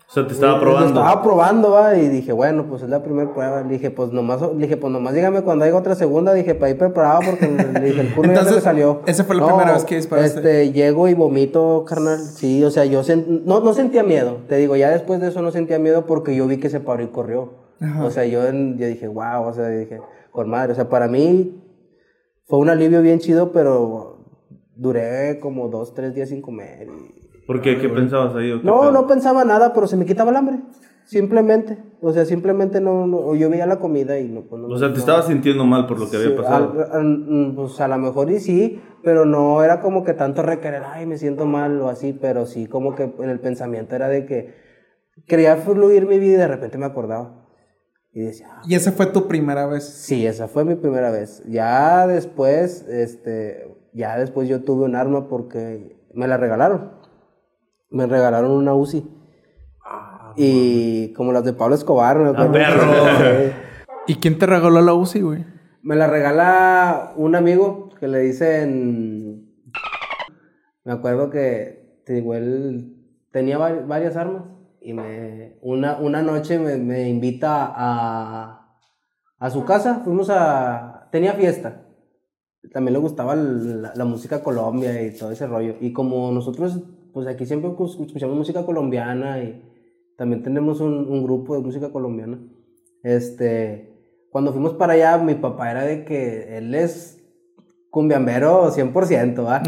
O 0.10 0.12
sea, 0.12 0.26
te 0.26 0.34
estaba 0.34 0.54
Lo 0.54 0.60
probando. 0.62 0.88
estaba 0.88 1.22
probando, 1.22 1.70
va, 1.72 1.96
y 1.96 2.08
dije, 2.10 2.32
bueno, 2.34 2.66
pues 2.68 2.82
es 2.82 2.90
la 2.90 3.04
primera 3.04 3.32
prueba. 3.32 3.62
Le 3.62 3.74
dije, 3.74 3.92
pues 3.92 4.12
nomás, 4.12 4.42
le 4.42 4.58
dije, 4.66 4.76
pues 4.76 4.92
nomás 4.92 5.14
dígame 5.14 5.44
cuando 5.44 5.66
haya 5.66 5.76
otra 5.76 5.94
segunda. 5.94 6.34
Dije, 6.34 6.56
para 6.56 6.72
ir 6.72 6.80
preparado 6.80 7.20
porque 7.30 7.48
le 7.48 7.80
dije, 7.80 8.02
el 8.02 8.16
culo 8.16 8.30
ya 8.30 8.34
se 8.34 8.40
Entonces, 8.40 8.56
me 8.56 8.62
salió. 8.62 9.02
esa 9.06 9.24
fue 9.24 9.36
la 9.36 9.46
primera 9.46 9.74
vez 9.74 9.84
que 9.86 9.98
disparaste. 9.98 10.40
Este, 10.40 10.72
llego 10.72 11.08
y 11.08 11.14
vomito, 11.14 11.86
carnal. 11.88 12.18
Sí, 12.18 12.64
o 12.64 12.72
sea, 12.72 12.86
yo 12.86 13.04
no, 13.46 13.60
no 13.60 13.74
sentía 13.74 14.02
miedo. 14.02 14.38
Te 14.48 14.58
digo, 14.58 14.76
ya 14.76 14.90
después 14.90 15.22
de 15.22 15.28
eso 15.28 15.44
no 15.44 15.52
sentía 15.52 15.78
miedo 15.78 16.08
porque 16.08 16.36
yo 16.36 16.48
vi 16.48 16.58
que 16.58 16.72
se 16.72 16.80
paró 16.80 17.04
y 17.04 17.08
corrió. 17.10 17.54
Ajá. 17.80 18.04
O 18.04 18.10
sea, 18.10 18.26
yo, 18.26 18.42
yo 18.52 18.88
dije, 18.88 19.08
wow, 19.08 19.44
o 19.46 19.54
sea, 19.54 19.68
dije, 19.70 20.00
con 20.32 20.50
madre. 20.50 20.72
O 20.72 20.76
sea, 20.76 20.90
para 20.90 21.08
mí 21.08 21.62
fue 22.48 22.58
un 22.58 22.70
alivio 22.72 23.04
bien 23.04 23.20
chido, 23.20 23.52
pero 23.52 24.26
duré 24.76 25.40
como 25.40 25.68
dos, 25.68 25.94
tres 25.94 26.16
días 26.16 26.30
sin 26.30 26.42
comer. 26.42 26.88
y- 26.88 27.19
¿Por 27.50 27.62
qué? 27.62 27.80
¿Qué 27.80 27.90
pensabas 27.90 28.36
ahí? 28.36 28.52
no, 28.64 28.82
pedo? 28.82 28.92
no 28.92 29.08
pensaba 29.08 29.44
nada, 29.44 29.74
pero 29.74 29.88
se 29.88 29.98
me 29.98 30.06
quitaba 30.06 30.30
el 30.30 30.38
hambre. 30.38 30.60
Simplemente. 31.06 31.80
O 32.00 32.14
sea, 32.14 32.24
simplemente 32.24 32.80
no, 32.80 33.08
no- 33.08 33.34
yo 33.34 33.50
veía 33.50 33.66
la 33.66 33.80
comida 33.80 34.20
y 34.20 34.30
no. 34.30 34.42
pues, 34.42 34.62
no- 34.62 34.68
O 34.68 34.78
sea, 34.78 34.90
te 34.90 34.94
no- 34.94 35.00
estabas 35.00 35.26
sintiendo 35.26 35.66
mal 35.66 35.88
por 35.88 36.00
lo 36.00 36.08
que 36.08 36.18
había 36.18 36.36
pasado. 36.36 36.74
al- 36.74 36.92
al- 37.00 37.06
mm, 37.28 37.56
pues 37.56 37.82
a 37.82 37.88
lo 37.88 37.98
mejor 37.98 38.30
y 38.30 38.40
sí, 38.40 38.80
pero 39.04 39.26
no 39.26 39.64
era 39.64 39.82
como 39.82 40.04
que 40.04 40.14
tanto 40.14 40.44
requerir, 40.44 40.82
ay, 40.86 41.08
me 41.08 41.18
siento 41.18 41.48
mal 41.48 41.82
o 41.82 41.90
así, 41.90 42.14
pero 42.14 42.46
sí 42.46 42.68
como 42.68 42.94
que 42.94 43.12
en 43.18 43.30
el 43.32 43.40
pensamiento 43.40 43.96
era 43.96 44.10
de 44.10 44.28
que 44.28 44.54
quería 45.26 45.56
fluir 45.58 46.06
mi 46.06 46.20
vida 46.20 46.34
y 46.36 46.38
de 46.38 46.48
repente 46.48 46.78
me 46.78 46.86
acordaba. 46.86 47.48
Y 48.14 48.20
decía, 48.22 48.48
ah, 48.52 48.62
Y 48.68 48.76
esa 48.76 48.92
fue 48.92 49.08
tu 49.08 49.28
primera 49.28 49.66
vez. 49.66 49.86
Sí, 49.86 50.28
esa 50.28 50.48
fue 50.48 50.66
mi 50.66 50.76
primera 50.76 51.10
vez. 51.10 51.42
Ya 51.48 52.06
después, 52.06 52.88
este, 52.88 53.76
ya 53.94 54.20
después 54.20 54.48
yo 54.48 54.62
tuve 54.62 54.86
un 54.86 54.96
arma 54.96 55.28
porque 55.28 55.98
me 56.14 56.28
la 56.28 56.38
regalaron. 56.38 56.99
Me 57.90 58.06
regalaron 58.08 58.52
una 58.52 58.74
UCI. 58.74 59.06
y 60.36 61.14
como 61.14 61.34
las 61.34 61.44
de 61.44 61.54
Pablo 61.54 61.76
Escobar, 61.76 62.18
me 62.20 62.30
acuerdo. 62.30 62.52
perro! 62.54 63.54
¿Y 64.08 64.16
quién 64.16 64.38
te 64.40 64.46
regaló 64.46 64.82
la 64.82 64.94
UCI, 64.94 65.22
güey? 65.22 65.46
Me 65.82 65.96
la 65.96 66.08
regala 66.08 67.14
un 67.16 67.36
amigo 67.36 67.90
que 68.00 68.08
le 68.08 68.20
dicen. 68.20 69.54
Me 70.84 70.92
acuerdo 70.94 71.30
que, 71.30 72.02
te 72.06 72.14
digo, 72.14 72.34
él 72.36 72.96
tenía 73.32 73.58
vari- 73.60 73.86
varias 73.88 74.16
armas 74.16 74.44
y 74.82 74.94
me, 74.94 75.58
una, 75.62 75.98
una 75.98 76.22
noche 76.22 76.58
me, 76.58 76.78
me 76.78 77.10
invita 77.10 77.72
a, 77.76 78.76
a 79.38 79.50
su 79.50 79.66
casa. 79.66 80.02
Fuimos 80.04 80.30
a. 80.30 81.08
Tenía 81.12 81.34
fiesta. 81.34 81.86
También 82.74 82.94
le 82.94 83.00
gustaba 83.00 83.36
la, 83.36 83.94
la 83.96 84.06
música 84.06 84.44
Colombia 84.44 85.02
y 85.02 85.16
todo 85.18 85.32
ese 85.32 85.48
rollo. 85.48 85.76
Y 85.80 85.92
como 85.94 86.32
nosotros, 86.32 86.82
pues 87.14 87.28
aquí 87.28 87.46
siempre 87.46 87.70
escu- 87.72 88.06
escuchamos 88.06 88.36
música 88.38 88.66
colombiana 88.66 89.42
y 89.44 89.62
también 90.18 90.44
tenemos 90.44 90.82
un, 90.82 90.94
un 91.10 91.24
grupo 91.24 91.56
de 91.56 91.62
música 91.62 91.92
colombiana. 91.92 92.40
Este, 93.04 93.94
cuando 94.30 94.52
fuimos 94.52 94.74
para 94.74 94.94
allá, 94.94 95.18
mi 95.18 95.36
papá 95.36 95.72
era 95.72 95.84
de 95.84 96.04
que 96.06 96.58
él 96.58 96.76
es 96.76 97.24
cumbiambero 97.90 98.70
100%, 98.72 99.44
¿va? 99.46 99.64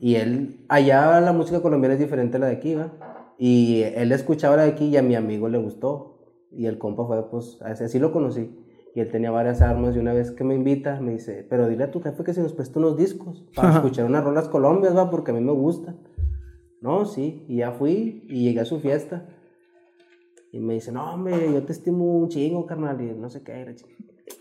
Y 0.00 0.14
él, 0.16 0.64
allá 0.68 1.20
la 1.20 1.32
música 1.32 1.60
colombiana 1.60 1.94
es 1.94 2.00
diferente 2.00 2.36
a 2.36 2.40
la 2.40 2.46
de 2.46 2.56
aquí, 2.56 2.74
¿va? 2.74 2.92
Y 3.38 3.82
él 3.82 4.12
escuchaba 4.12 4.56
la 4.56 4.62
de 4.64 4.70
aquí 4.70 4.86
y 4.86 4.96
a 4.96 5.02
mi 5.02 5.14
amigo 5.14 5.48
le 5.48 5.58
gustó. 5.58 6.08
Y 6.50 6.66
el 6.66 6.78
compa 6.78 7.06
fue, 7.06 7.30
pues, 7.30 7.58
así 7.62 7.84
así 7.84 7.98
lo 7.98 8.12
conocí. 8.12 8.50
Y 8.94 9.00
él 9.00 9.10
tenía 9.10 9.30
varias 9.30 9.62
armas 9.62 9.96
y 9.96 9.98
una 10.00 10.12
vez 10.12 10.30
que 10.32 10.44
me 10.44 10.54
invita, 10.54 11.00
me 11.00 11.12
dice, 11.12 11.46
pero 11.48 11.66
dile 11.66 11.84
a 11.84 11.90
tu 11.90 12.00
jefe 12.02 12.24
que 12.24 12.34
se 12.34 12.42
nos 12.42 12.52
preste 12.52 12.78
unos 12.78 12.96
discos 12.96 13.42
para 13.54 13.68
Ajá. 13.70 13.78
escuchar 13.78 14.04
unas 14.04 14.22
rolas 14.22 14.48
colombias, 14.48 14.94
¿va? 14.94 15.10
Porque 15.10 15.30
a 15.30 15.34
mí 15.34 15.40
me 15.40 15.52
gustan. 15.52 15.96
No, 16.82 17.06
sí. 17.06 17.44
Y 17.48 17.58
ya 17.58 17.70
fui 17.70 18.24
y 18.28 18.44
llegué 18.44 18.60
a 18.60 18.64
su 18.64 18.80
fiesta. 18.80 19.24
Y 20.52 20.58
me 20.58 20.74
dice, 20.74 20.92
no, 20.92 21.14
hombre, 21.14 21.50
yo 21.50 21.62
te 21.62 21.72
estimo 21.72 22.04
un 22.04 22.28
chingo, 22.28 22.66
carnal. 22.66 23.00
Y 23.00 23.14
no 23.14 23.30
sé 23.30 23.42
qué. 23.42 23.74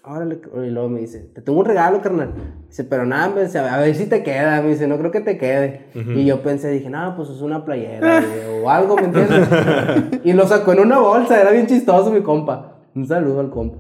Órale, 0.04 0.42
y 0.66 0.70
luego 0.70 0.90
me 0.90 1.00
dice, 1.00 1.20
te 1.20 1.42
tengo 1.42 1.60
un 1.60 1.66
regalo, 1.66 2.02
carnal. 2.02 2.34
Dice, 2.68 2.84
pero 2.84 3.06
nada, 3.06 3.34
me 3.34 3.44
dice, 3.44 3.60
a 3.60 3.78
ver 3.78 3.96
si 3.96 4.08
te 4.08 4.24
queda. 4.24 4.62
Me 4.62 4.70
dice, 4.70 4.88
no 4.88 4.98
creo 4.98 5.12
que 5.12 5.22
te 5.22 5.38
quede. 5.38 5.86
Y 5.94 6.26
yo 6.26 6.42
pensé, 6.42 6.70
dije, 6.72 6.90
no, 6.90 7.16
pues 7.16 7.30
es 7.30 7.42
una 7.42 7.64
playera 7.64 8.24
o 8.62 8.70
algo, 8.70 8.96
¿me 8.96 9.04
entiendes? 9.04 9.48
y 10.24 10.34
lo 10.34 10.48
sacó 10.48 10.74
en 10.74 10.80
una 10.80 11.00
bolsa, 11.00 11.40
era 11.40 11.52
bien 11.52 11.68
chistoso 11.68 12.12
mi 12.12 12.22
compa. 12.22 12.82
Un 12.96 13.08
saludo 13.08 13.40
al 13.40 13.52
compa. 13.52 13.78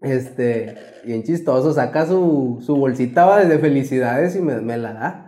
Este, 0.00 0.76
bien 1.04 1.24
chistoso, 1.24 1.72
saca 1.72 2.06
su, 2.06 2.58
su 2.60 2.76
bolsita 2.76 3.24
va, 3.26 3.44
de 3.44 3.58
felicidades 3.58 4.36
y 4.36 4.40
me, 4.40 4.60
me 4.60 4.78
la 4.78 4.92
da. 4.92 5.25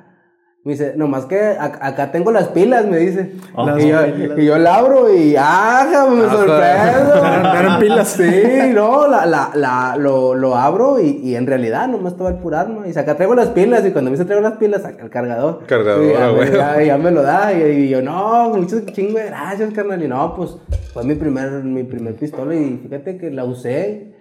Me 0.65 0.73
dice, 0.73 0.95
nomás 0.97 1.25
que 1.25 1.37
ac- 1.57 1.79
acá 1.81 2.11
tengo 2.11 2.31
las 2.33 2.49
pilas, 2.49 2.85
me 2.85 2.99
dice. 2.99 3.33
Las 3.57 3.83
y, 3.83 3.89
yo, 3.89 3.99
y 4.37 4.45
yo 4.45 4.59
la 4.59 4.75
abro 4.75 5.15
y 5.15 5.35
¡ajá! 5.37 6.07
Me 6.11 6.29
sorprendo. 6.29 7.15
Eran- 7.25 7.79
pilas. 7.79 8.09
Sí, 8.09 8.73
no, 8.75 9.07
la, 9.09 9.25
la, 9.25 9.51
la, 9.55 9.97
lo, 9.97 10.35
lo 10.35 10.57
abro 10.57 11.01
y, 11.01 11.21
y 11.23 11.37
en 11.37 11.47
realidad 11.47 11.87
nomás 11.89 12.13
estaba 12.13 12.31
el 12.31 12.55
arma. 12.55 12.87
Y 12.87 12.99
acá 12.99 13.15
traigo 13.17 13.35
las 13.35 13.49
pilas 13.49 13.87
y 13.87 13.93
cuando 13.93 14.11
me 14.11 14.17
dice 14.17 14.27
traigo 14.27 14.43
las 14.43 14.59
pilas, 14.59 14.83
saca 14.83 15.05
el 15.05 15.11
cargador. 15.11 15.65
Cargador, 15.67 16.05
Y 16.05 16.09
ya, 16.13 16.27
ah, 16.27 16.77
ya, 16.79 16.83
ya 16.85 16.99
me 16.99 17.13
lo 17.13 17.23
da. 17.23 17.53
Y, 17.55 17.63
y 17.63 17.89
yo, 17.89 18.03
no, 18.03 18.51
muchas 18.51 18.85
chingo 18.87 19.19
de 19.19 19.27
gracias, 19.27 19.73
carnal. 19.73 20.03
Y 20.03 20.09
no, 20.09 20.35
pues 20.35 20.57
fue 20.93 21.05
mi 21.05 21.15
primer, 21.15 21.51
mi 21.65 21.85
primer 21.85 22.15
pistola 22.17 22.55
y 22.55 22.79
fíjate 22.83 23.17
que 23.17 23.31
la 23.31 23.45
usé 23.45 24.13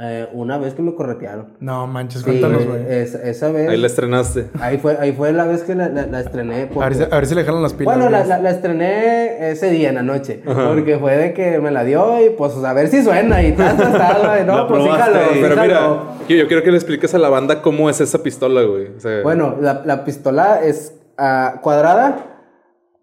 eh, 0.00 0.26
una 0.32 0.56
vez 0.56 0.72
que 0.72 0.80
me 0.80 0.94
corretearon. 0.94 1.54
No 1.60 1.86
manches, 1.86 2.20
Sí, 2.22 2.24
cuéntanos, 2.26 2.64
güey. 2.66 2.82
es- 2.88 3.14
esa 3.14 3.50
vez. 3.52 3.68
Ahí 3.68 3.76
la 3.76 3.86
estrenaste. 3.88 4.48
Ahí 4.60 4.78
fue, 4.78 4.96
ahí 4.98 5.12
fue 5.12 5.32
la 5.34 5.44
vez 5.44 5.64
que 5.64 5.74
la, 5.74 5.88
la, 5.90 6.06
la 6.06 6.20
estrené. 6.20 6.62
A 6.62 6.68
porque- 6.68 6.88
ver, 6.88 6.94
si, 6.96 7.02
a 7.02 7.08
ver 7.16 7.26
si 7.26 7.34
le 7.34 7.44
jalan 7.44 7.62
las 7.62 7.74
pilas. 7.74 7.94
bueno, 7.94 8.10
la, 8.10 8.24
la, 8.24 8.38
la 8.38 8.50
estrené 8.50 9.50
ese 9.50 9.68
día 9.70 9.90
en 9.90 9.96
la 9.96 10.02
noche. 10.02 10.42
Porque 10.44 10.96
fue 10.98 11.16
de 11.18 11.34
que 11.34 11.58
me 11.60 11.70
la 11.70 11.84
dio 11.84 12.24
y 12.24 12.30
pues 12.30 12.54
a 12.64 12.72
ver 12.72 12.88
si 12.88 13.02
suena 13.02 13.42
y 13.42 13.52
tal, 13.52 13.76
tal, 13.76 14.46
No, 14.46 14.56
La 14.56 14.66
pues 14.68 14.82
sí 14.82 14.88
probaste 14.88 15.18
sí 15.34 15.38
Pero 15.42 15.56
mira, 15.62 15.80
yo, 16.28 16.36
yo 16.36 16.46
quiero 16.48 16.62
que 16.62 16.70
le 16.70 16.76
expliques 16.78 17.14
a 17.14 17.18
la 17.18 17.28
banda 17.28 17.60
cómo 17.60 17.90
es 17.90 18.00
esa 18.00 18.22
pistola, 18.22 18.62
güey. 18.62 18.86
O 18.96 19.00
sea, 19.00 19.22
Bueno, 19.22 19.56
la, 19.60 19.82
la 19.84 20.04
pistola 20.04 20.62
es 20.64 20.94
ah, 21.18 21.60
cuadrada, 21.62 22.16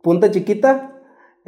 punta 0.02 0.32
chiquita. 0.32 0.89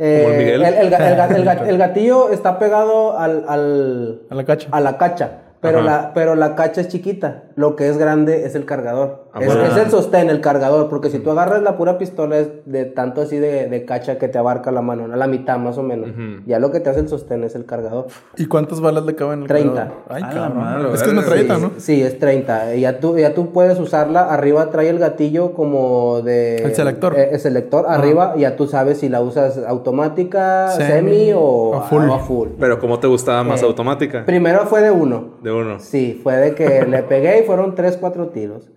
Eh, 0.04 0.54
el 1.68 1.78
gatillo 1.78 2.32
está 2.32 2.58
pegado 2.58 3.18
al, 3.18 3.46
al, 3.48 4.22
A 4.30 4.36
la 4.36 4.44
cacha. 4.46 4.68
a 4.72 4.80
la 4.80 4.98
cacha. 4.98 5.32
Pero 5.62 5.80
Ajá. 5.80 5.86
la, 5.86 6.14
pero 6.16 6.34
la 6.36 6.56
cacha 6.56 6.82
es 6.82 6.88
chiquita. 6.88 7.44
Lo 7.56 7.76
que 7.76 7.88
es 7.88 7.98
grande 8.00 8.46
es 8.46 8.56
el 8.56 8.66
cargador. 8.66 9.21
Ah, 9.34 9.40
es, 9.42 9.56
es 9.56 9.78
el 9.78 9.90
sostén, 9.90 10.30
el 10.30 10.42
cargador. 10.42 10.90
Porque 10.90 11.10
si 11.10 11.20
tú 11.20 11.32
agarras 11.32 11.62
la 11.62 11.78
pura 11.78 11.98
pistola 11.98 12.38
es 12.38 12.50
de 12.66 12.86
tanto 12.86 13.22
así 13.22 13.38
de, 13.38 13.68
de 13.70 13.86
cacha 13.86 14.18
que 14.18 14.28
te 14.28 14.38
abarca 14.38 14.72
la 14.72 14.82
mano, 14.82 15.06
a 15.12 15.16
la 15.16 15.28
mitad 15.28 15.58
más 15.58 15.78
o 15.78 15.84
menos. 15.84 16.10
Ujú. 16.10 16.44
Ya 16.46 16.60
lo 16.60 16.72
que 16.72 16.80
te 16.82 16.90
hace 16.90 17.00
el 17.00 17.08
sostén 17.08 17.44
es 17.44 17.56
el 17.56 17.66
cargador. 17.66 18.08
¿Y 18.38 18.46
cuántas 18.48 18.82
balas 18.82 19.06
le 19.06 19.16
caben 19.16 19.36
en 19.40 19.42
el 19.44 19.48
30. 19.48 19.74
cargador? 19.74 19.98
Ay, 20.10 20.24
A 20.24 20.30
cabrón. 20.30 20.58
madre, 20.58 20.94
es 20.94 21.04
que 21.04 21.10
es 21.10 21.16
verga, 21.16 21.22
metralleta, 21.22 21.56
sí, 21.56 21.62
¿no? 21.62 21.72
Sí, 21.78 22.02
es 22.04 22.20
30. 22.20 22.76
Y 22.76 22.82
Ya 22.82 23.00
tú, 23.00 23.18
ya 23.18 23.34
tú 23.34 23.52
puedes 23.52 23.80
usarla. 23.80 24.34
Arriba 24.34 24.70
trae 24.70 24.90
el 24.90 25.00
gatillo 25.00 25.54
como 25.54 26.22
de... 26.22 26.58
El 26.58 26.76
selector. 26.76 27.18
eh, 27.18 27.30
el 27.32 27.40
selector. 27.40 27.86
Arriba 27.88 28.36
ya 28.38 28.56
tú 28.56 28.68
sabes 28.68 28.98
si 29.00 29.08
la 29.10 29.22
usas 29.22 29.58
automática, 29.66 30.70
Semi, 30.72 30.88
semi, 30.92 31.34
o, 31.34 31.40
o 31.42 31.82
full. 31.84 32.04
o 32.10 32.14
a 32.14 32.20
full. 32.20 32.50
pero 32.60 32.80
¿cómo 32.80 33.00
te 33.00 33.08
gustaba 33.08 33.44
más 33.44 33.62
Eh, 33.62 33.66
automática? 33.66 34.26
Primero 34.26 34.66
fue 34.66 34.82
de 34.82 34.92
uno. 34.92 35.36
De 35.42 35.52
uno. 35.52 35.80
Sí, 35.80 36.20
fue 36.22 36.36
de 36.38 36.56
que 36.56 36.86
le 36.90 37.04
pegué 37.04 37.40
y 37.40 37.44
fueron 37.44 37.76
3, 37.76 37.98
4 37.98 38.28
tiros. 38.30 38.70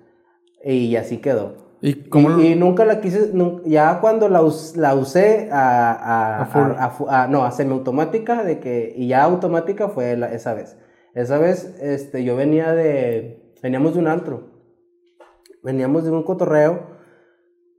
Y 0.65 0.97
así 0.97 1.19
quedó. 1.19 1.62
¿Y 1.83 2.09
cómo 2.09 2.31
lo- 2.31 2.43
y 2.43 2.55
nunca 2.55 2.85
la 2.87 3.01
quise, 3.03 3.33
nun- 3.35 3.61
ya 3.67 4.01
cuando 4.01 4.29
la, 4.31 4.43
us- 4.43 4.75
la 4.77 4.95
usé 4.95 5.51
a, 5.53 5.93
a, 5.93 6.43
A 6.43 6.47
full. 6.47 7.09
a- 7.11 7.23
a 7.25 7.27
no, 7.29 7.51
semiautomática, 7.51 8.43
de 8.43 8.59
que, 8.59 8.95
y 8.97 9.09
ya 9.09 9.23
automática 9.25 9.89
fue 9.89 10.17
la- 10.17 10.33
esa 10.33 10.55
vez. 10.55 10.79
Esa 11.15 11.37
vez 11.39 11.77
este, 11.83 12.25
yo 12.25 12.37
venía 12.37 12.73
de, 12.73 13.53
veníamos 13.62 13.93
de 13.95 14.01
un 14.01 14.09
antro, 14.09 14.49
veníamos 15.62 16.05
de 16.05 16.11
un 16.11 16.23
cotorreo, 16.23 16.87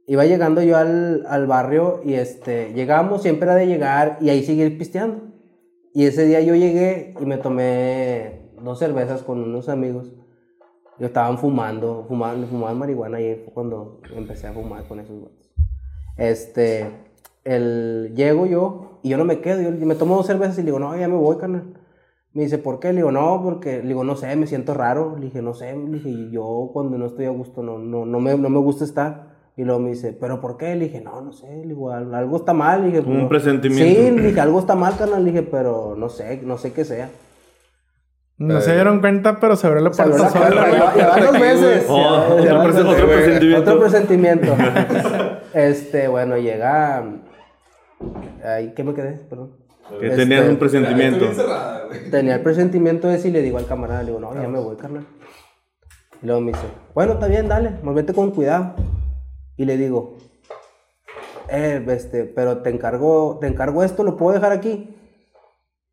iba 0.07 0.23
llegando 0.25 0.61
yo 0.61 0.77
al, 0.77 1.25
al 1.27 1.47
barrio 1.47 2.01
y 2.05 2.13
este, 2.13 2.73
llegábamos, 2.73 3.23
siempre 3.23 3.47
era 3.47 3.55
de 3.55 3.65
llegar 3.67 4.17
y 4.21 4.29
ahí 4.29 4.43
seguir 4.43 4.77
pisteando. 4.77 5.33
Y 5.93 6.05
ese 6.05 6.25
día 6.25 6.41
yo 6.41 6.53
llegué 6.55 7.15
y 7.19 7.25
me 7.25 7.37
tomé 7.37 8.51
dos 8.61 8.77
cervezas 8.79 9.23
con 9.23 9.41
unos 9.41 9.67
amigos. 9.69 10.11
Yo 10.99 11.07
estaban 11.07 11.37
fumando, 11.37 12.05
fumando, 12.07 12.47
fumaban 12.47 12.77
marihuana 12.79 13.19
y 13.19 13.35
fue 13.43 13.53
cuando 13.53 13.99
empecé 14.15 14.47
a 14.47 14.53
fumar 14.53 14.87
con 14.87 14.99
esos 14.99 15.19
güeyes. 15.19 15.49
Este, 16.17 16.89
el, 17.43 18.13
llego 18.15 18.45
yo 18.45 18.99
y 19.03 19.09
yo 19.09 19.17
no 19.17 19.25
me 19.25 19.39
quedo, 19.41 19.61
yo 19.61 19.85
me 19.85 19.95
tomo 19.95 20.15
dos 20.15 20.25
cervezas 20.27 20.57
y 20.57 20.61
le 20.61 20.67
digo, 20.67 20.79
no, 20.79 20.95
ya 20.97 21.07
me 21.07 21.15
voy, 21.15 21.37
carnal. 21.37 21.73
Me 22.33 22.43
dice, 22.43 22.57
¿por 22.57 22.79
qué? 22.79 22.89
Le 22.89 22.95
digo, 22.97 23.11
no, 23.11 23.41
porque, 23.43 23.77
le 23.81 23.87
digo, 23.89 24.03
no 24.03 24.15
sé, 24.15 24.35
me 24.35 24.45
siento 24.47 24.73
raro. 24.73 25.15
Le 25.17 25.25
dije, 25.25 25.41
no 25.41 25.53
sé, 25.53 25.75
le 25.75 25.99
dije, 25.99 26.29
yo 26.31 26.69
cuando 26.73 26.97
no 26.97 27.05
estoy 27.05 27.25
a 27.25 27.29
gusto 27.29 27.63
no, 27.63 27.77
no, 27.77 28.05
no, 28.05 28.19
me, 28.19 28.37
no 28.37 28.49
me 28.49 28.59
gusta 28.59 28.83
estar. 28.83 29.35
Y 29.57 29.63
luego 29.63 29.79
me 29.79 29.91
dice, 29.91 30.11
¿pero 30.11 30.41
por 30.41 30.57
qué? 30.57 30.75
Le 30.75 30.85
dije, 30.85 30.99
no, 30.99 31.21
no 31.21 31.31
sé, 31.31 31.47
le 31.47 31.67
digo, 31.67 31.91
"Al- 31.91 32.13
algo 32.13 32.35
está 32.35 32.51
mal. 32.53 32.81
Le 32.81 32.87
dije, 32.87 32.99
Un 33.09 33.23
"No". 33.23 33.29
presentimiento. 33.29 33.85
Sí, 34.01 34.11
le 34.11 34.21
dije, 34.27 34.39
algo 34.41 34.59
está 34.59 34.75
mal, 34.75 34.97
carnal. 34.97 35.23
Le 35.23 35.31
dije, 35.31 35.43
pero 35.43 35.95
no 35.97 36.09
sé, 36.09 36.41
no 36.43 36.57
sé 36.57 36.73
qué 36.73 36.83
sea. 36.83 37.09
No 38.37 38.59
se 38.59 38.73
dieron 38.73 38.99
cuenta, 38.99 39.39
pero 39.39 39.55
se 39.55 39.65
abrió 39.67 39.81
la 39.81 39.91
puerta 39.91 40.17
la 40.17 40.29
sola. 40.29 41.21
dos 41.21 41.39
veces. 41.39 41.85
Oh, 41.87 42.37
Ya- 42.43 42.59
otro 42.59 42.71
ya 42.83 42.89
otro 42.89 43.07
presentimiento. 43.07 43.61
Otro 43.61 43.79
presentimiento. 43.79 44.55
este, 45.53 46.07
bueno, 46.09 46.37
llega. 46.37 47.03
Ay, 48.43 48.73
¿Qué 48.75 48.83
me 48.83 48.93
quedé? 48.93 49.13
Perdón. 49.29 49.55
Que 49.99 50.07
Este, 50.07 50.17
tenías 50.23 50.49
un 50.49 50.57
presentimiento. 50.57 51.27
Tenía 52.11 52.35
el 52.35 52.41
presentimiento 52.41 53.09
ese 53.09 53.29
y 53.29 53.31
le 53.31 53.41
digo 53.41 53.57
al 53.57 53.67
camarada, 53.67 54.01
le 54.01 54.07
digo, 54.07 54.19
no, 54.19 54.33
ya 54.33 54.47
me 54.49 54.59
voy, 54.59 54.75
carnal. 54.75 55.05
Y 56.21 56.25
luego 56.25 56.41
me 56.41 56.51
dice, 56.51 56.65
bueno, 56.93 57.13
está 57.13 57.27
bien, 57.27 57.47
dale, 57.47 57.79
vete 57.83 58.13
con 58.13 58.31
cuidado. 58.31 58.75
Y 59.55 59.63
le 59.63 59.77
digo, 59.77 60.17
eh, 61.49 61.85
este, 61.87 62.25
pero 62.25 62.57
te 62.57 62.69
encargo, 62.69 63.37
te 63.39 63.47
encargo 63.47 63.83
esto, 63.83 64.03
lo 64.03 64.17
puedo 64.17 64.33
dejar 64.33 64.51
aquí. 64.51 64.93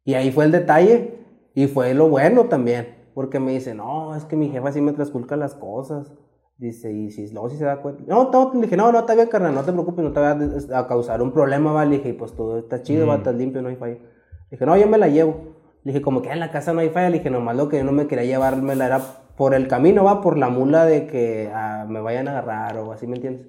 Y 0.04 0.14
ahí 0.14 0.32
fue 0.32 0.46
el 0.46 0.52
detalle 0.52 1.21
y 1.54 1.66
fue 1.66 1.94
lo 1.94 2.08
bueno 2.08 2.44
también, 2.44 3.08
porque 3.14 3.40
me 3.40 3.52
dice, 3.52 3.74
no, 3.74 4.14
es 4.14 4.24
que 4.24 4.36
mi 4.36 4.48
jefa 4.48 4.72
sí 4.72 4.80
me 4.80 4.92
transculca 4.92 5.36
las 5.36 5.54
cosas. 5.54 6.12
Dice, 6.58 6.92
y 6.92 7.10
si 7.10 7.28
luego 7.32 7.50
si 7.50 7.56
se 7.56 7.64
da 7.64 7.82
cuenta. 7.82 8.04
No, 8.06 8.30
no, 8.30 8.52
le 8.54 8.60
dije, 8.60 8.76
no, 8.76 8.92
no, 8.92 9.00
está 9.00 9.14
bien, 9.14 9.26
carnal, 9.26 9.54
no 9.54 9.64
te 9.64 9.72
preocupes, 9.72 10.04
no 10.04 10.12
te 10.12 10.20
va 10.20 10.38
a, 10.78 10.86
causar 10.86 11.20
un 11.20 11.32
problema, 11.32 11.72
va. 11.72 11.84
Le 11.84 11.96
dije, 11.98 12.14
pues 12.14 12.36
todo 12.36 12.58
está 12.58 12.82
chido, 12.82 13.06
va, 13.06 13.16
estás 13.16 13.34
limpio, 13.34 13.62
no 13.62 13.68
hay 13.68 13.76
falla. 13.76 13.94
Le 13.94 14.48
dije, 14.52 14.64
no, 14.64 14.76
yo 14.76 14.86
me 14.86 14.96
la 14.96 15.08
llevo. 15.08 15.56
Le 15.82 15.92
dije, 15.92 16.02
como 16.02 16.22
que 16.22 16.30
en 16.30 16.38
la 16.38 16.52
casa 16.52 16.72
no 16.72 16.80
hay 16.80 16.90
falla. 16.90 17.10
Le 17.10 17.18
dije, 17.18 17.30
nomás 17.30 17.56
lo 17.56 17.68
que 17.68 17.78
yo 17.78 17.84
no 17.84 17.90
me 17.90 18.06
quería 18.06 18.24
llevármela 18.24 18.86
era 18.86 19.00
por 19.36 19.54
el 19.54 19.66
camino, 19.66 20.04
va, 20.04 20.20
por 20.20 20.38
la 20.38 20.50
mula 20.50 20.84
de 20.84 21.08
que 21.08 21.50
ah, 21.52 21.84
me 21.88 22.00
vayan 22.00 22.28
a 22.28 22.38
agarrar 22.38 22.78
o 22.78 22.92
así, 22.92 23.08
¿me 23.08 23.16
entiendes? 23.16 23.48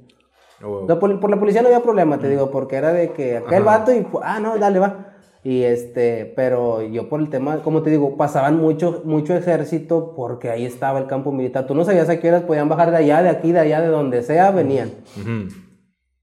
Oh, 0.63 0.83
O 0.83 0.87
sea, 0.87 0.97
por, 0.97 1.19
por 1.19 1.29
la 1.29 1.37
policía 1.37 1.61
no 1.61 1.67
había 1.67 1.83
problema, 1.83 2.17
te 2.17 2.29
digo, 2.29 2.49
porque 2.49 2.77
era 2.77 2.93
de 2.93 3.11
que 3.11 3.37
aquel 3.37 3.67
Ajá. 3.67 3.77
vato 3.79 3.93
y, 3.93 4.07
ah, 4.23 4.39
no, 4.39 4.57
dale, 4.57 4.79
va. 4.79 5.12
Y 5.43 5.63
este, 5.63 6.31
pero 6.37 6.81
yo 6.81 7.09
por 7.09 7.19
el 7.19 7.29
tema, 7.29 7.57
como 7.57 7.83
te 7.83 7.89
digo, 7.89 8.15
pasaban 8.15 8.57
mucho, 8.57 9.01
mucho 9.03 9.35
ejército 9.35 10.13
porque 10.15 10.49
ahí 10.49 10.65
estaba 10.65 10.99
el 10.99 11.07
campo 11.07 11.33
militar. 11.33 11.67
Tú 11.67 11.75
no 11.75 11.83
sabías 11.83 12.07
a 12.07 12.19
qué 12.19 12.29
horas 12.29 12.43
podían 12.43 12.69
bajar 12.69 12.91
de 12.91 12.97
allá, 12.97 13.21
de 13.21 13.29
aquí, 13.29 13.51
de 13.51 13.59
allá, 13.59 13.81
de 13.81 13.87
donde 13.87 14.23
sea, 14.23 14.51
venían. 14.51 14.91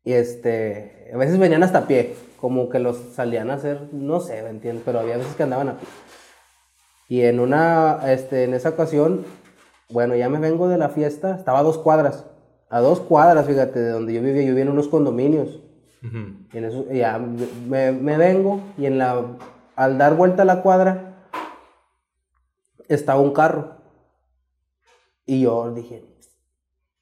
Y 0.05 0.13
este, 0.13 1.11
a 1.13 1.19
veces 1.19 1.39
venían 1.39 1.63
hasta 1.63 1.81
a 1.81 1.87
pie, 1.87 2.15
como 2.41 2.71
que 2.71 2.79
los 2.79 2.97
salían 3.15 3.51
a 3.51 3.55
hacer, 3.55 3.89
no 3.93 4.21
sé, 4.21 4.43
¿me 4.43 4.49
entiendes? 4.49 4.85
Pero 4.87 5.01
había 5.01 5.19
veces 5.19 5.35
que 5.35 5.43
andaban 5.43 5.69
a 5.69 5.79
pie. 5.79 5.89
Y 7.09 7.23
en 7.23 7.41
una, 7.41 8.01
este, 8.07 8.45
en 8.45 8.55
esa 8.55 8.71
ocasión, 8.71 9.27
bueno, 9.91 10.17
ya 10.17 10.31
me 10.31 10.39
vengo 10.39 10.69
de 10.69 10.79
la 10.79 10.89
fiesta, 10.89 11.35
estaba 11.37 11.59
a 11.59 11.63
dos 11.63 11.77
cuadras, 11.77 12.25
a 12.71 12.81
dos 12.81 13.01
cuadras, 13.01 13.47
fíjate, 13.47 13.81
de 13.81 13.91
donde 13.91 14.15
yo 14.15 14.23
vivía, 14.23 14.43
yo 14.43 14.49
vivía 14.49 14.63
en 14.63 14.71
unos 14.71 14.89
condominios. 14.89 15.61
Ujú. 16.03 16.47
Y 16.53 16.59
en 16.59 16.65
eso, 16.65 16.87
ya 16.91 17.19
me, 17.19 17.93
vengo 17.93 18.61
y 18.79 18.87
en 18.87 18.99
la, 18.99 19.23
al 19.77 19.99
dar 19.99 20.17
vuelta 20.17 20.43
a 20.43 20.47
la 20.47 20.63
cuadra, 20.63 21.27
estaba 22.89 23.21
un 23.21 23.33
carro. 23.33 23.77
Y 25.27 25.43
yo 25.43 25.73
dije, 25.73 26.05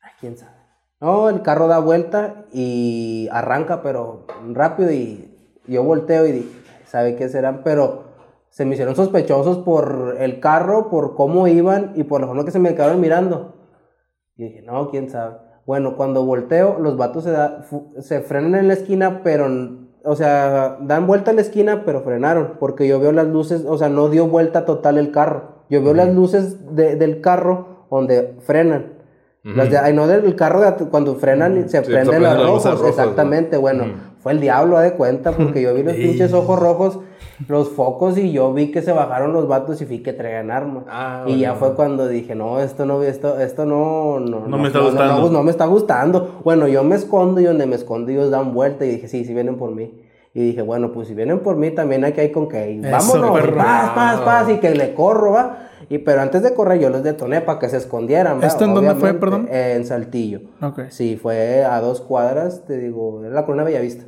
"Ay, 0.03 0.13
quién 0.21 0.37
sabe. 0.37 0.59
No, 1.01 1.29
el 1.29 1.43
carro 1.43 1.69
da 1.69 1.79
vuelta 1.79 2.45
y 2.53 3.29
arranca, 3.31 3.83
pero 3.83 4.27
rápido. 4.53 4.91
Y 4.91 5.33
yo 5.67 5.85
volteo 5.85 6.27
y 6.27 6.33
dije, 6.33 6.49
¿sabe 6.87 7.15
qué 7.15 7.29
serán? 7.29 7.63
Pero 7.63 8.05
se 8.51 8.65
me 8.65 8.75
hicieron 8.75 8.97
sospechosos 8.97 9.59
por 9.59 10.17
el 10.19 10.41
carro, 10.41 10.91
por 10.91 11.15
cómo 11.15 11.47
iban 11.47 11.93
y 11.95 12.03
por 12.03 12.27
forma 12.27 12.45
que 12.45 12.51
se 12.51 12.59
me 12.59 12.75
quedaron 12.75 13.01
mirando. 13.01 13.55
Y 14.37 14.45
dije, 14.45 14.63
no, 14.63 14.91
quién 14.91 15.09
sabe. 15.09 15.37
Bueno, 15.69 15.97
cuando 15.99 16.25
volteo, 16.25 16.79
los 16.81 16.97
vatos 16.97 17.25
se, 17.25 17.31
da- 17.31 17.63
se 18.01 18.21
frenan 18.23 18.55
en 18.55 18.69
la 18.69 18.73
esquina, 18.73 19.21
pero, 19.23 19.47
o 20.03 20.17
sea, 20.17 20.79
dan 20.81 21.07
vuelta 21.07 21.31
a 21.33 21.35
la 21.35 21.43
esquina, 21.43 21.83
pero 21.85 22.01
frenaron, 22.01 22.55
porque 22.59 22.89
yo 22.89 22.99
veo 22.99 23.13
las 23.13 23.27
luces, 23.27 23.67
o 23.69 23.77
sea, 23.77 23.91
no 23.91 24.09
dio 24.09 24.27
vuelta 24.29 24.65
total 24.65 24.97
el 24.97 25.11
carro. 25.13 25.67
Yo 25.69 25.83
veo 25.83 25.93
las 25.93 26.15
luces 26.15 26.75
de- 26.75 26.97
del 26.97 27.21
carro 27.21 27.87
donde 27.91 28.39
frenan. 28.41 28.95
Las 29.45 29.71
de, 29.71 29.77
ay, 29.77 29.93
no 29.93 30.07
del 30.07 30.35
carro 30.37 30.63
de 30.63 30.73
cuando 30.87 31.17
frenan 31.17 31.59
y 31.59 31.69
se 31.69 31.85
Sí, 31.85 31.93
prenden 31.93 32.23
los 32.23 32.33
rojos, 32.47 32.89
exactamente, 32.89 33.57
bueno, 33.59 33.85
fue 34.21 34.33
el 34.33 34.41
diablo, 34.41 34.79
de 34.79 34.95
cuenta, 34.95 35.33
porque 35.33 35.61
yo 35.61 35.75
vi 35.75 35.83
los 35.83 35.95
pinches 35.97 36.33
ojos 36.33 36.59
rojos, 36.59 36.99
los 37.47 37.69
focos 37.71 38.19
y 38.19 38.33
yo 38.33 38.53
vi 38.53 38.71
que 38.73 38.83
se 38.83 38.93
bajaron 38.93 39.33
los 39.33 39.47
vatos 39.47 39.81
y 39.81 39.85
vi 39.85 40.01
que 40.03 40.13
traían 40.13 40.51
armas. 40.51 40.85
Ah, 40.89 41.25
y 41.27 41.39
ya 41.39 41.53
bueno. 41.53 41.67
fue 41.67 41.75
cuando 41.77 42.09
dije, 42.09 42.35
no, 42.35 42.59
esto 42.61 42.85
no, 42.85 43.03
esto, 43.03 43.39
esto 43.39 43.65
no, 43.65 44.19
no, 44.19 44.47
No 44.49 44.59
me 44.59 44.67
está 44.69 44.81
gustando. 44.81 45.23
No, 45.23 45.31
no 45.31 45.43
me 45.43 45.51
está 45.51 45.67
gustando. 45.67 46.41
Bueno, 46.45 46.67
yo 46.67 46.83
me 46.83 46.97
escondo 46.97 47.41
y 47.41 47.45
donde 47.45 47.67
me 47.67 47.77
escondo 47.77 48.11
ellos 48.11 48.31
dan 48.31 48.53
vuelta 48.53 48.85
y 48.85 48.91
dije, 48.91 49.09
sí, 49.09 49.25
sí 49.25 49.35
vienen 49.35 49.57
por 49.57 49.71
mí. 49.71 50.03
Y 50.35 50.41
dije, 50.43 50.63
bueno, 50.63 50.93
pues 50.93 51.09
si 51.09 51.15
vienen 51.15 51.41
por 51.41 51.57
mí 51.57 51.71
también 51.71 52.05
aquí 52.05 52.21
hay 52.21 52.33
con 52.33 52.49
que 52.49 52.71
ir. 52.73 52.83
Vámonos, 52.83 53.41
perro. 53.41 53.57
paz, 53.57 53.91
paz, 53.95 54.21
paz, 54.21 54.49
y 54.51 54.59
que 54.59 54.75
le 54.75 54.95
corro, 54.95 55.33
va. 55.33 55.59
Y 55.89 55.99
pero 55.99 56.21
antes 56.21 56.43
de 56.43 56.53
correr 56.55 56.81
yo 56.81 56.91
los 56.91 57.03
detoné 57.03 57.41
para 57.41 57.59
que 57.59 57.69
se 57.69 57.79
escondieran. 57.79 58.43
¿Esto 58.43 58.65
en 58.65 58.75
dónde 58.75 58.95
fue, 58.95 59.15
perdón? 59.15 59.49
eh, 59.51 59.75
en 59.77 59.87
Saltillo. 59.87 60.41
Ok. 60.61 60.83
Sí, 60.91 61.17
fue 61.17 61.65
a 61.65 61.81
dos 61.81 62.01
cuadras, 62.03 62.65
te 62.67 62.79
digo, 62.79 63.23
era 63.25 63.35
la 63.35 63.47
Corona 63.47 63.65
Bellavista. 63.65 64.05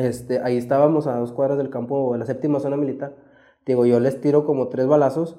Este, 0.00 0.40
ahí 0.40 0.56
estábamos 0.56 1.06
a 1.06 1.16
dos 1.16 1.32
cuadras 1.32 1.58
del 1.58 1.70
campo, 1.70 2.12
de 2.12 2.18
la 2.18 2.26
séptima 2.26 2.60
zona 2.60 2.76
militar. 2.76 3.14
Digo, 3.66 3.84
yo 3.86 4.00
les 4.00 4.20
tiro 4.20 4.44
como 4.44 4.68
tres 4.68 4.86
balazos 4.86 5.36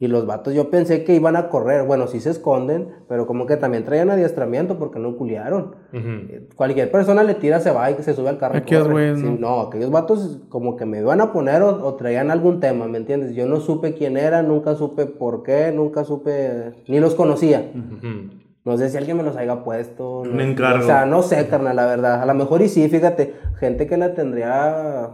y 0.00 0.06
los 0.06 0.26
vatos, 0.26 0.54
yo 0.54 0.70
pensé 0.70 1.02
que 1.02 1.14
iban 1.14 1.34
a 1.34 1.48
correr. 1.48 1.84
Bueno, 1.84 2.06
sí 2.06 2.20
se 2.20 2.30
esconden, 2.30 2.88
pero 3.08 3.26
como 3.26 3.46
que 3.46 3.56
también 3.56 3.84
traían 3.84 4.10
adiestramiento 4.10 4.78
porque 4.78 4.98
no 5.00 5.16
culiaron. 5.16 5.74
Ujú. 5.92 6.08
Eh, 6.28 6.48
Cualquier 6.54 6.90
persona 6.92 7.22
le 7.24 7.34
tira, 7.34 7.58
se 7.58 7.72
va 7.72 7.90
y 7.90 7.94
se 8.02 8.14
sube 8.14 8.28
al 8.28 8.38
carro. 8.38 8.54
y 8.54 8.58
Aquellos 8.58 8.86
corre. 8.86 9.16
Sí, 9.16 9.36
¿no? 9.40 9.60
aquellos 9.62 9.90
vatos 9.90 10.40
como 10.48 10.76
que 10.76 10.84
me 10.86 10.98
iban 11.00 11.20
a 11.20 11.32
poner 11.32 11.62
o, 11.62 11.84
o 11.84 11.94
traían 11.94 12.30
algún 12.30 12.60
tema, 12.60 12.86
¿me 12.86 12.98
entiendes? 12.98 13.34
Yo 13.34 13.46
no 13.46 13.58
supe 13.60 13.94
quién 13.94 14.16
era, 14.16 14.42
nunca 14.42 14.74
supe 14.76 15.06
por 15.06 15.42
qué, 15.42 15.72
nunca 15.72 16.04
supe, 16.04 16.74
ni 16.86 17.00
los 17.00 17.14
conocía. 17.16 17.70
Ujú. 17.74 18.30
No 18.68 18.76
sé 18.76 18.90
si 18.90 18.96
alguien 18.98 19.16
me 19.16 19.22
los 19.22 19.36
haya 19.36 19.64
puesto. 19.64 20.20
Un 20.20 20.36
no- 20.36 20.42
encargo. 20.42 20.84
O 20.84 20.86
sea, 20.86 21.06
no 21.06 21.22
sé, 21.22 21.46
carnal, 21.48 21.74
la 21.76 21.86
verdad. 21.86 22.22
A 22.22 22.26
lo 22.26 22.34
mejor 22.34 22.60
y 22.62 22.68
sí, 22.68 22.88
fíjate. 22.88 23.34
Gente 23.58 23.86
que 23.86 23.96
la 23.96 24.14
tendría, 24.14 25.10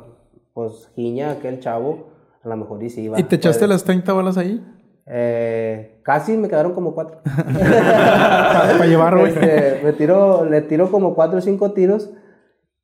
pues, 0.53 0.91
giña 0.97 1.31
aquel 1.31 1.61
chavo. 1.61 2.09
A 2.43 2.49
lo 2.49 2.57
mejor 2.57 2.83
y 2.83 2.91
sí. 2.91 3.09
va, 3.09 3.19
¿Y 3.19 3.23
te 3.23 3.37
echaste 3.37 3.61
puede. 3.61 3.73
las 3.75 3.85
30 3.85 4.13
balas 4.13 4.37
ahí? 4.37 4.61
Eh, 5.07 6.01
casi 6.03 6.37
me 6.37 6.49
quedaron 6.49 6.73
como 6.75 6.95
cuatro. 6.95 7.21
Para 7.25 8.87
llevar, 8.87 9.17
güey. 9.19 9.33
Este, 9.33 9.81
me 9.85 9.93
tiro, 9.93 10.45
le 10.45 10.61
tiro 10.63 10.91
como 10.91 11.15
cuatro 11.15 11.39
o 11.39 11.41
cinco 11.41 11.73
tiros 11.73 12.11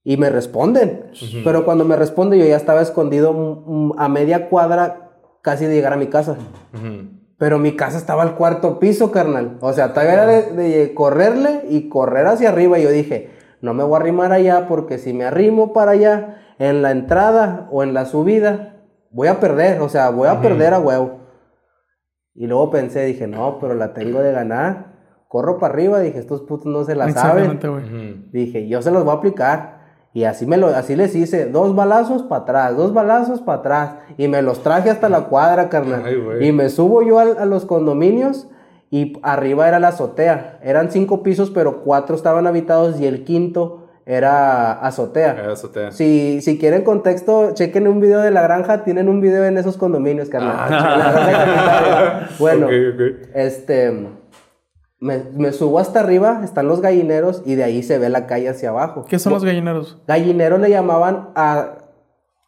y 0.04 0.16
me 0.16 0.30
responden. 0.30 1.10
Pero 1.44 1.64
cuando 1.64 1.84
me 1.84 1.96
responde 1.96 2.38
yo 2.38 2.44
ya 2.46 2.56
estaba 2.56 2.80
escondido 2.82 3.32
mm, 3.32 3.92
a 3.98 4.08
media 4.08 4.48
cuadra 4.48 5.10
casi 5.42 5.66
de 5.66 5.74
llegar 5.74 5.92
a 5.92 5.96
mi 5.96 6.06
casa. 6.06 6.36
Ujú. 6.74 7.19
Pero 7.40 7.58
mi 7.58 7.74
casa 7.74 7.96
estaba 7.96 8.22
al 8.22 8.34
cuarto 8.34 8.78
piso, 8.78 9.10
carnal. 9.10 9.56
O 9.62 9.72
sea, 9.72 9.94
todavía 9.94 10.12
era 10.12 10.26
de, 10.26 10.52
de 10.52 10.92
correrle 10.92 11.62
y 11.70 11.88
correr 11.88 12.26
hacia 12.26 12.50
arriba. 12.50 12.78
Y 12.78 12.82
yo 12.82 12.90
dije, 12.90 13.30
no 13.62 13.72
me 13.72 13.82
voy 13.82 13.94
a 13.94 14.00
arrimar 14.00 14.30
allá 14.30 14.66
porque 14.68 14.98
si 14.98 15.14
me 15.14 15.24
arrimo 15.24 15.72
para 15.72 15.92
allá, 15.92 16.36
en 16.58 16.82
la 16.82 16.90
entrada 16.90 17.66
o 17.72 17.82
en 17.82 17.94
la 17.94 18.04
subida, 18.04 18.76
voy 19.10 19.28
a 19.28 19.40
perder. 19.40 19.80
O 19.80 19.88
sea, 19.88 20.10
voy 20.10 20.28
a 20.28 20.42
perder 20.42 20.74
a 20.74 20.80
huevo. 20.80 21.20
Y 22.34 22.46
luego 22.46 22.70
pensé, 22.70 23.06
dije, 23.06 23.26
no, 23.26 23.58
pero 23.58 23.74
la 23.74 23.94
tengo 23.94 24.20
de 24.20 24.32
ganar. 24.32 24.98
Corro 25.26 25.56
para 25.58 25.72
arriba, 25.72 26.00
dije, 26.00 26.18
estos 26.18 26.42
putos 26.42 26.66
no 26.66 26.84
se 26.84 26.94
la 26.94 27.08
saben. 27.10 27.58
Dije, 28.32 28.68
yo 28.68 28.82
se 28.82 28.90
los 28.90 29.02
voy 29.02 29.14
a 29.14 29.16
aplicar. 29.16 29.79
Y 30.12 30.24
así, 30.24 30.44
me 30.44 30.56
lo, 30.56 30.68
así 30.68 30.96
les 30.96 31.14
hice, 31.14 31.46
dos 31.46 31.76
balazos 31.76 32.24
para 32.24 32.42
atrás, 32.42 32.76
dos 32.76 32.92
balazos 32.92 33.40
para 33.40 33.58
atrás. 33.58 33.94
Y 34.18 34.26
me 34.26 34.42
los 34.42 34.62
traje 34.62 34.90
hasta 34.90 35.08
la 35.08 35.22
cuadra, 35.26 35.68
carnal. 35.68 36.02
Ay, 36.04 36.48
y 36.48 36.52
me 36.52 36.68
subo 36.68 37.02
yo 37.02 37.20
a, 37.20 37.44
los 37.44 37.64
condominios 37.64 38.48
y 38.90 39.18
arriba 39.22 39.68
era 39.68 39.78
la 39.78 39.88
azotea. 39.88 40.58
Eran 40.64 40.90
cinco 40.90 41.22
pisos, 41.22 41.50
pero 41.50 41.82
cuatro 41.82 42.16
estaban 42.16 42.48
habitados 42.48 43.00
y 43.00 43.06
el 43.06 43.22
quinto 43.22 43.86
era 44.04 44.72
azotea. 44.72 45.44
Ah, 45.46 45.52
azotea. 45.52 45.92
Si, 45.92 46.40
si 46.40 46.58
quieren 46.58 46.82
contexto, 46.82 47.54
chequen 47.54 47.86
un 47.86 48.00
video 48.00 48.18
de 48.18 48.32
la 48.32 48.42
granja, 48.42 48.82
tienen 48.82 49.08
un 49.08 49.20
video 49.20 49.44
en 49.44 49.58
esos 49.58 49.76
condominios, 49.76 50.28
carnal. 50.28 50.56
Ah, 50.58 52.26
La 52.28 52.30
bueno, 52.40 52.66
este, 53.32 54.08
me, 55.00 55.22
me 55.36 55.52
subo 55.52 55.78
hasta 55.78 56.00
arriba, 56.00 56.42
están 56.44 56.68
los 56.68 56.80
gallineros 56.82 57.42
y 57.46 57.54
de 57.54 57.64
ahí 57.64 57.82
se 57.82 57.98
ve 57.98 58.08
la 58.10 58.26
calle 58.26 58.48
hacia 58.50 58.68
abajo. 58.68 59.04
¿Qué 59.08 59.18
son 59.18 59.32
los 59.32 59.44
gallineros? 59.44 59.98
Gallineros 60.06 60.60
le 60.60 60.70
llamaban 60.70 61.30
a... 61.34 61.78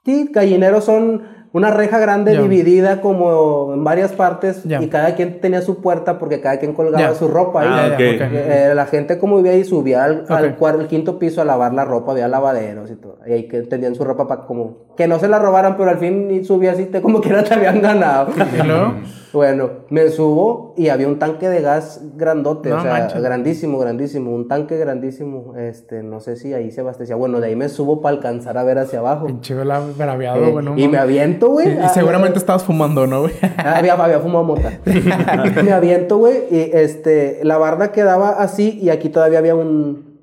Sí, 0.04 0.28
gallineros 0.32 0.84
son 0.84 1.22
una 1.54 1.70
reja 1.70 1.98
grande 1.98 2.32
Ya. 2.34 2.40
dividida 2.42 3.00
como 3.02 3.72
en 3.74 3.84
varias 3.84 4.12
partes 4.12 4.64
Ya. 4.64 4.82
y 4.82 4.88
cada 4.88 5.14
quien 5.14 5.40
tenía 5.40 5.60
su 5.62 5.80
puerta 5.82 6.18
porque 6.18 6.40
cada 6.40 6.58
quien 6.58 6.72
colgaba 6.72 7.08
Ya. 7.10 7.14
su 7.14 7.28
ropa 7.28 7.60
ahí. 7.62 7.68
Ah, 7.70 7.88
Ya, 7.88 7.94
ok. 7.94 8.00
ya, 8.18 8.26
ok. 8.26 8.32
Eh, 8.32 8.72
la 8.74 8.86
gente 8.86 9.18
como 9.18 9.36
vivía 9.36 9.52
ahí 9.52 9.64
subía 9.64 10.04
al, 10.04 10.24
al 10.28 10.44
Ok. 10.52 10.58
cuar- 10.58 10.80
al 10.80 10.88
quinto 10.88 11.18
piso 11.18 11.40
a 11.42 11.44
lavar 11.44 11.72
la 11.74 11.84
ropa, 11.84 12.12
había 12.12 12.26
lavaderos 12.28 12.90
y 12.90 12.96
todo. 12.96 13.18
Y 13.26 13.32
ahí 13.32 13.48
que 13.48 13.62
tenían 13.62 13.94
su 13.94 14.02
ropa 14.04 14.26
para 14.26 14.46
como... 14.46 14.94
Que 14.96 15.06
no 15.06 15.18
se 15.18 15.28
la 15.28 15.38
robaran, 15.38 15.76
pero 15.76 15.90
al 15.90 15.98
fin 15.98 16.26
ni 16.28 16.42
subía 16.44 16.72
así, 16.72 16.86
te, 16.86 17.00
como 17.02 17.20
que 17.20 17.28
era 17.28 17.44
te 17.44 17.54
habían 17.54 17.80
ganado. 17.80 18.28
Bueno, 19.32 19.70
me 19.88 20.08
subo 20.10 20.74
y 20.76 20.88
había 20.88 21.08
un 21.08 21.18
tanque 21.18 21.48
de 21.48 21.62
gas 21.62 22.02
grandote, 22.16 22.68
No 22.68 22.76
o 22.78 22.82
sea, 22.82 22.90
manches. 22.92 23.22
grandísimo, 23.22 23.78
grandísimo, 23.78 24.34
un 24.34 24.46
tanque 24.46 24.76
grandísimo, 24.76 25.54
este, 25.56 26.02
no 26.02 26.20
sé 26.20 26.36
si 26.36 26.52
ahí 26.52 26.70
se 26.70 26.82
abastecía. 26.82 27.16
Bueno, 27.16 27.40
de 27.40 27.46
ahí 27.48 27.56
me 27.56 27.68
subo 27.70 28.00
para 28.02 28.16
alcanzar 28.16 28.58
a 28.58 28.64
ver 28.64 28.78
hacia 28.78 28.98
abajo. 28.98 29.26
Pinche 29.26 29.54
braviado, 29.54 30.44
Eh, 30.44 30.50
güey. 30.50 30.64
no 30.64 30.76
y 30.78 30.86
me 30.88 30.98
aviento, 30.98 31.48
güey. 31.50 31.78
Y, 31.82 31.88
seguramente 31.94 32.38
estabas 32.38 32.62
fumando, 32.64 33.06
¿no, 33.06 33.22
güey? 33.22 33.32
Ah, 33.58 33.78
había, 33.78 33.94
había 33.94 34.20
fumado 34.20 34.44
mota. 34.44 34.70
me 35.64 35.72
aviento, 35.72 36.18
güey, 36.18 36.44
y 36.50 36.70
este, 36.74 37.40
la 37.42 37.56
barda 37.58 37.92
quedaba 37.92 38.30
así 38.30 38.78
y 38.82 38.90
aquí 38.90 39.08
todavía 39.08 39.38
había 39.38 39.54
un, 39.54 40.18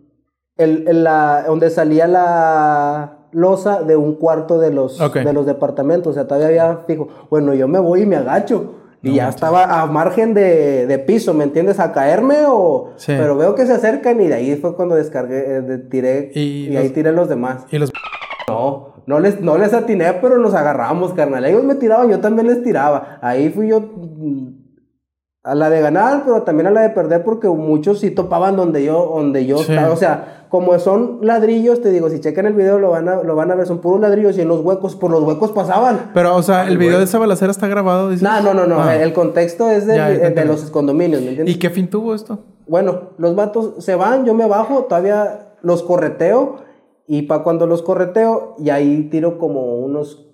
el, 0.58 0.88
el- 0.88 1.04
la, 1.04 1.46
donde 1.48 1.70
salía 1.70 2.08
la 2.08 3.16
losa 3.32 3.82
de 3.84 3.96
un 3.96 4.16
cuarto 4.16 4.60
de 4.60 4.72
los, 4.72 5.00
Ok. 5.00 5.18
de 5.18 5.34
los 5.34 5.46
departamentos, 5.46 6.12
o 6.12 6.14
sea, 6.14 6.28
todavía 6.28 6.48
había 6.48 6.78
fijo. 6.86 7.08
Bueno, 7.30 7.54
yo 7.54 7.68
me 7.68 7.80
voy 7.80 8.02
y 8.02 8.06
me 8.06 8.16
agacho. 8.16 8.76
Y 9.02 9.14
ya 9.16 9.30
estaba 9.30 9.82
a 9.82 9.86
margen 9.86 10.34
de, 10.34 10.86
de 10.86 11.00
piso, 11.00 11.34
¿me 11.34 11.46
entiendes? 11.46 11.80
A 11.80 11.92
caerme 11.94 12.40
o... 12.48 12.92
Sí. 12.98 13.14
Pero 13.18 13.38
veo 13.38 13.56
que 13.56 13.66
se 13.66 13.74
acercan 13.74 14.20
y 14.22 14.28
de 14.28 14.34
ahí 14.34 14.56
fue 14.58 14.76
cuando 14.76 14.96
descargué, 14.96 15.38
eh, 15.58 15.62
de- 15.62 15.78
tiré 15.78 16.32
Y 16.36 16.68
y, 16.70 16.76
ahí 16.78 16.90
tiré 16.90 17.12
los 17.14 17.30
demás. 17.30 17.66
Y 17.72 17.78
los... 17.78 17.92
No, 18.50 18.96
no 19.06 19.20
les, 19.20 19.40
no 19.42 19.58
les 19.58 19.74
atiné, 19.74 20.14
pero 20.22 20.38
nos 20.38 20.54
agarramos, 20.54 21.14
carnal. 21.14 21.46
Ellos 21.46 21.64
me 21.64 21.76
tiraban, 21.76 22.10
yo 22.10 22.20
también 22.20 22.48
les 22.48 22.62
tiraba. 22.64 23.20
Ahí 23.22 23.50
fui 23.50 23.70
yo 23.70 23.90
a 25.44 25.56
la 25.56 25.70
de 25.70 25.80
ganar, 25.82 26.24
pero 26.26 26.44
también 26.44 26.68
a 26.68 26.72
la 26.72 26.82
de 26.82 26.90
perder, 26.90 27.24
porque 27.24 27.48
muchos 27.48 28.00
sí 28.00 28.12
topaban 28.12 28.58
donde 28.58 28.84
yo, 28.84 29.12
donde 29.16 29.46
yo 29.46 29.58
Sí. 29.60 29.72
estaba. 29.72 29.94
O 29.94 29.96
sea, 29.96 30.46
como 30.50 30.78
son 30.80 31.20
ladrillos, 31.22 31.82
te 31.82 31.92
digo, 31.92 32.10
si 32.10 32.20
checan 32.20 32.46
el 32.46 32.54
video 32.54 32.78
lo 32.78 32.90
van 32.90 33.08
a, 33.08 33.24
lo 33.24 33.36
van 33.36 33.52
a 33.52 33.56
ver, 33.56 33.66
son 33.66 33.80
puros 33.80 34.02
ladrillos 34.02 34.38
y 34.38 34.42
en 34.42 34.50
los 34.50 34.60
huecos, 34.62 34.96
por 34.96 35.12
los 35.12 35.24
huecos 35.24 35.52
pasaban. 35.52 36.12
Pero, 36.14 36.36
o 36.36 36.42
sea, 36.42 36.68
el 36.68 36.78
video 36.78 36.98
de 36.98 37.06
esa 37.06 37.20
balacera 37.20 37.52
está 37.52 37.68
grabado, 37.68 38.10
dices. 38.10 38.24
No, 38.24 38.42
no, 38.42 38.54
no, 38.54 38.66
no. 38.68 38.82
Ah. 38.82 38.96
El 38.96 39.14
contexto 39.14 39.70
es 39.70 39.88
del- 39.88 39.96
Ya, 39.96 40.12
ya 40.12 40.34
te 40.34 40.42
de, 40.42 40.46
los 40.46 40.62
condominios, 40.72 41.22
¿me 41.22 41.30
entiendes? 41.30 41.56
¿Y 41.56 41.60
qué 41.60 41.70
fin 41.70 41.90
tuvo 41.90 42.14
esto? 42.14 42.40
Bueno, 42.68 43.12
los 43.18 43.36
vatos 43.36 43.76
se 43.84 43.96
van, 43.96 44.26
yo 44.26 44.34
me 44.34 44.46
bajo, 44.48 44.84
todavía 44.86 45.54
los 45.62 45.84
correteo 45.84 46.68
Y 47.12 47.24
para 47.24 47.42
cuando 47.42 47.66
los 47.66 47.82
correteo, 47.82 48.54
y 48.60 48.70
ahí 48.70 49.10
tiro 49.10 49.40
como 49.40 49.78
unos 49.80 50.29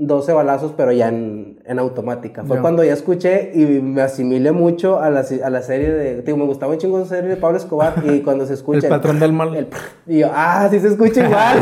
12 0.00 0.32
balazos, 0.32 0.72
pero 0.76 0.92
ya 0.92 1.08
en, 1.08 1.58
en 1.66 1.78
automática. 1.80 2.44
Fue 2.44 2.60
cuando 2.60 2.84
ya 2.84 2.92
escuché 2.92 3.50
y 3.52 3.66
me 3.82 4.00
asimilé 4.00 4.52
mucho 4.52 5.00
a 5.00 5.10
la, 5.10 5.24
a 5.44 5.50
la 5.50 5.62
serie 5.62 5.90
de. 5.90 6.22
Digo, 6.22 6.36
me 6.38 6.44
gustaba 6.44 6.72
un 6.72 6.78
chingo 6.78 7.00
esa 7.00 7.16
serie 7.16 7.30
de 7.30 7.36
Pablo 7.36 7.58
Escobar. 7.58 7.94
Y 8.04 8.20
cuando 8.24 8.46
se 8.46 8.54
escucha. 8.54 8.86
El 8.86 8.88
patrón 8.90 9.18
del 9.18 9.32
mal. 9.32 9.54
el 9.56 9.66
y 10.06 10.20
yo, 10.20 10.30
ah, 10.32 10.68
sí 10.70 10.78
se 10.78 10.88
escucha 10.88 11.26
igual. 11.26 11.58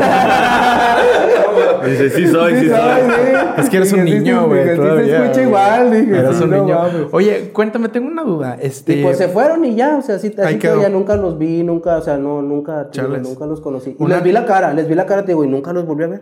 Dice, 1.83 2.09
sí 2.11 2.27
soy, 2.27 2.55
sí 2.59 2.69
soy. 2.69 2.77
Es 3.57 3.69
que 3.69 3.77
eres 3.77 3.93
un 3.93 4.05
Dije, 4.05 4.17
sí, 4.17 4.23
niño, 4.23 4.41
sí, 4.41 4.47
güey. 4.49 4.69
sí 4.69 4.75
todavía, 4.75 5.05
se 5.05 5.23
escucha 5.23 5.41
igual. 5.41 5.91
Dije, 5.91 6.17
Eres 6.19 6.37
sí, 6.37 6.43
un 6.43 6.49
no 6.51 6.61
niño. 6.63 6.75
mames. 6.75 7.07
Oye, 7.11 7.49
cuéntame, 7.51 7.89
tengo 7.89 8.07
una 8.07 8.23
duda. 8.23 8.57
Este. 8.61 8.97
Y 8.97 9.03
pues 9.03 9.17
se 9.17 9.29
fueron 9.29 9.65
y 9.65 9.73
ya, 9.75 9.97
o 9.97 10.01
sea, 10.03 10.15
así, 10.15 10.31
así 10.37 10.59
que 10.59 10.67
ya 10.79 10.89
nunca 10.89 11.15
los 11.15 11.39
vi, 11.39 11.63
nunca, 11.63 11.97
o 11.97 12.01
sea, 12.01 12.17
no, 12.17 12.43
nunca, 12.43 12.89
Chales. 12.91 13.23
nunca 13.23 13.47
los 13.47 13.61
conocí. 13.61 13.95
Y 13.99 14.03
Una- 14.03 14.15
les 14.17 14.23
vi 14.23 14.31
la 14.31 14.45
cara, 14.45 14.73
les 14.73 14.87
vi 14.87 14.93
la 14.93 15.07
cara, 15.07 15.23
te 15.23 15.31
digo, 15.31 15.43
y 15.43 15.47
nunca 15.47 15.73
los 15.73 15.87
volví 15.87 16.03
a 16.03 16.07
ver. 16.07 16.21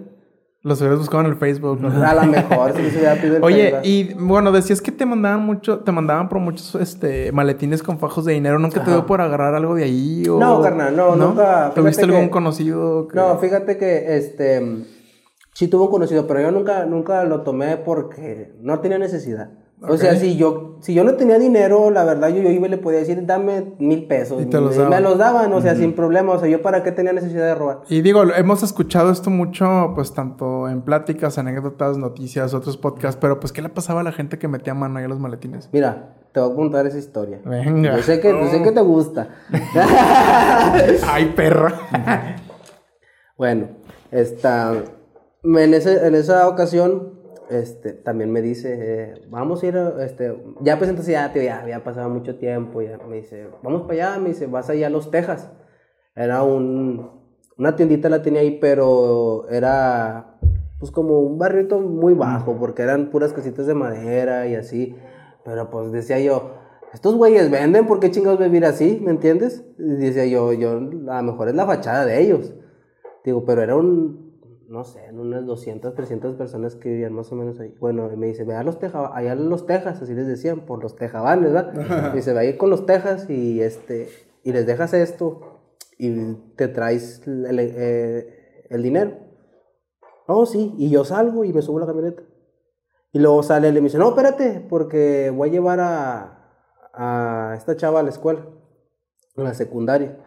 Los 0.66 0.82
hubieras 0.82 0.98
buscado 0.98 1.22
en 1.24 1.30
el 1.30 1.36
Facebook. 1.36 1.80
¿no? 1.80 1.90
A 2.04 2.16
lo 2.16 2.24
mejor, 2.24 2.76
les 2.76 2.96
hubiera 2.96 3.14
pedido 3.14 3.38
el 3.38 3.44
Oye, 3.44 3.64
Facebook. 3.70 3.82
y 3.84 4.14
bueno, 4.16 4.52
decías 4.52 4.82
que 4.82 4.92
te 4.92 5.06
mandaban 5.06 5.42
mucho, 5.46 5.78
te 5.82 5.92
mandaban 5.92 6.28
por 6.28 6.40
muchos 6.40 6.74
este 6.74 7.32
maletines 7.32 7.84
con 7.84 8.00
fajos 8.00 8.26
de 8.26 8.34
dinero. 8.34 8.58
¿Nunca 8.58 8.84
te 8.84 8.90
dio 8.90 9.06
por 9.06 9.22
agarrar 9.22 9.54
algo 9.54 9.76
de 9.76 9.84
ahí? 9.84 10.28
O... 10.28 10.40
No, 10.40 10.62
carnal, 10.64 10.98
no, 10.98 11.16
nunca. 11.16 11.72
¿Tuviste 11.76 12.06
algún 12.06 12.24
que- 12.26 12.30
conocido? 12.32 13.08
que- 13.08 13.16
No, 13.16 13.38
fíjate 13.38 13.78
que, 13.78 14.18
este, 14.18 14.86
sí 15.54 15.68
tuvo 15.68 15.86
un 15.86 15.92
conocido, 15.92 16.26
pero 16.26 16.42
yo 16.42 16.50
nunca, 16.52 16.84
nunca 16.88 17.24
lo 17.26 17.42
tomé 17.44 17.78
porque 17.78 18.52
no 18.60 18.80
tenía 18.80 18.98
necesidad. 18.98 19.52
O 19.88 19.98
sea, 19.98 20.16
si 20.16 20.38
yo, 20.38 20.78
si 20.82 20.94
yo 20.94 21.04
no 21.04 21.16
tenía 21.16 21.40
dinero, 21.40 21.90
la 21.92 22.04
verdad, 22.04 22.30
yo, 22.30 22.42
yo 22.42 22.50
iba 22.50 22.68
y 22.68 22.70
le 22.70 22.78
podía 22.78 23.00
decir, 23.00 23.26
dame 23.26 23.74
mil 23.80 24.08
pesos. 24.08 24.42
Y 24.42 24.46
te 24.46 24.60
los 24.60 24.72
me, 24.72 24.84
daban. 24.84 24.90
me 24.92 25.02
los 25.02 25.18
daban, 25.18 25.54
o 25.54 25.62
sea, 25.62 25.76
sin 25.76 25.94
problema. 25.94 26.34
O 26.34 26.40
sea, 26.40 26.48
yo 26.48 26.62
para 26.62 26.84
qué 26.84 26.92
tenía 26.92 27.14
necesidad 27.14 27.46
de 27.46 27.56
robar. 27.56 27.82
Y 27.90 28.02
digo, 28.02 28.24
hemos 28.24 28.64
escuchado 28.64 29.12
esto 29.12 29.30
mucho, 29.30 29.92
pues 29.96 30.14
tanto 30.14 30.68
en 30.70 30.82
pláticas, 30.82 31.38
anécdotas, 31.38 31.98
noticias, 31.98 32.54
otros 32.54 32.78
podcasts, 32.78 33.18
pero 33.20 33.40
pues, 33.40 33.52
¿qué 33.52 33.62
le 33.62 33.70
pasaba 33.70 34.02
a 34.02 34.04
la 34.04 34.12
gente 34.12 34.38
que 34.38 34.48
metía 34.48 34.74
mano 34.74 35.00
ahí 35.00 35.06
a 35.06 35.08
los 35.08 35.20
maletines? 35.20 35.70
Mira, 35.72 36.16
te 36.32 36.40
voy 36.40 36.52
a 36.52 36.56
contar 36.56 36.86
esa 36.86 36.98
historia. 36.98 37.40
Venga. 37.46 37.96
Yo 37.96 38.04
sé 38.04 38.20
que, 38.20 38.30
yo 38.30 38.48
sé 38.48 38.62
que 38.62 38.72
te 38.72 38.82
gusta. 38.82 39.30
Ay, 41.08 41.34
perra. 41.36 42.38
bueno, 43.38 43.70
esta, 44.12 44.74
en, 45.44 45.74
ese, 45.74 46.06
en 46.06 46.16
esa 46.16 46.48
ocasión, 46.48 47.14
este, 47.50 47.94
también 47.94 48.32
me 48.32 48.42
dice, 48.42 48.76
eh, 48.78 49.14
vamos 49.30 49.64
a 49.64 49.68
ir, 49.68 49.78
a, 49.78 50.04
este, 50.04 50.36
ya 50.62 50.78
pues 50.78 50.90
entonces 50.90 51.14
ya, 51.14 51.32
tío, 51.32 51.44
ya 51.44 51.62
había 51.62 51.84
pasado 51.84 52.10
mucho 52.10 52.38
tiempo, 52.38 52.82
ya 52.82 52.98
me 53.08 53.18
dice, 53.18 53.48
vamos 53.62 53.84
para 53.84 53.94
allá, 53.94 54.20
me 54.20 54.30
dice, 54.30 54.48
vas 54.48 54.70
allá 54.70 54.88
a 54.88 54.90
Los 54.90 55.12
Texas. 55.12 55.52
Era 56.16 56.44
un, 56.44 57.12
una 57.58 57.76
tiendita 57.76 58.10
la 58.10 58.22
tenía 58.22 58.42
ahí, 58.42 58.58
pero 58.60 59.48
era, 59.50 60.38
pues 60.80 60.92
como 60.92 61.20
un 61.20 61.38
barrito 61.38 61.80
muy 61.80 62.14
bajo, 62.14 62.58
porque 62.58 62.84
eran 62.84 63.10
puras 63.10 63.34
casitas 63.34 63.68
de 63.68 63.74
madera 63.74 64.48
y 64.48 64.56
así, 64.56 64.96
pero 65.44 65.70
pues 65.70 65.92
decía 65.92 66.20
yo, 66.20 66.52
estos 66.94 67.16
güeyes 67.16 67.52
venden, 67.52 67.86
¿por 67.88 68.00
qué 68.00 68.10
chingados 68.10 68.40
vivir 68.40 68.66
así? 68.66 69.02
¿Me 69.04 69.12
entiendes? 69.12 69.66
Y 69.78 69.84
decía 69.84 70.26
yo, 70.26 70.54
yo, 70.54 70.72
a 70.72 71.22
lo 71.22 71.24
mejor 71.24 71.50
es 71.50 71.56
la 71.56 71.66
fachada 71.66 72.06
de 72.06 72.22
ellos. 72.22 72.54
Digo, 73.24 73.44
pero 73.44 73.62
era 73.62 73.76
un, 73.76 74.25
no 74.68 74.84
sé, 74.84 75.06
en 75.06 75.20
unas 75.20 75.46
200, 75.46 75.94
300 75.94 76.36
personas 76.36 76.76
que 76.76 76.90
vivían 76.90 77.14
más 77.14 77.32
o 77.32 77.36
menos 77.36 77.60
ahí. 77.60 77.76
Bueno, 77.80 78.12
y 78.12 78.18
me 78.18 78.28
dice, 78.28 78.44
ve 78.44 78.56
a 78.56 78.64
los 78.64 78.80
Texas, 78.80 79.10
allá 79.14 79.34
en 79.34 79.50
los 79.50 79.66
Texas, 79.66 80.02
así 80.02 80.14
les 80.14 80.28
decían, 80.28 80.62
por 80.66 80.82
los 80.82 80.96
tejabanes, 80.96 81.54
¿verdad? 81.54 82.12
Y 82.14 82.16
dice, 82.18 82.34
ve 82.34 82.40
ahí 82.40 82.58
con 82.58 82.70
los 82.70 82.86
Texas 82.86 83.30
y 83.30 83.62
este, 83.62 84.10
y 84.44 84.52
les 84.52 84.66
dejas 84.66 84.94
esto 84.94 85.62
y 85.98 86.34
te 86.56 86.68
traes 86.68 87.26
el, 87.28 87.60
eh, 87.60 88.66
el 88.70 88.84
dinero. 88.84 89.18
Oh, 90.28 90.46
sí, 90.46 90.74
y 90.78 90.90
yo 90.90 91.06
salgo 91.06 91.44
y 91.44 91.54
me 91.54 91.62
subo 91.62 91.78
a 91.78 91.82
la 91.82 91.88
camioneta. 91.88 92.24
Y 93.12 93.20
luego 93.20 93.44
sale 93.44 93.70
él 93.70 93.78
y 93.78 93.82
me 93.82 93.86
dice, 93.86 93.98
no, 93.98 94.10
espérate, 94.10 94.66
porque 94.68 95.32
voy 95.34 95.50
a 95.50 95.52
llevar 95.52 95.80
a, 95.80 96.36
a 96.94 97.54
esta 97.56 97.76
chava 97.76 98.00
a 98.00 98.04
la 98.04 98.10
escuela, 98.10 98.46
a 99.38 99.42
la 99.42 99.54
secundaria. 99.54 100.18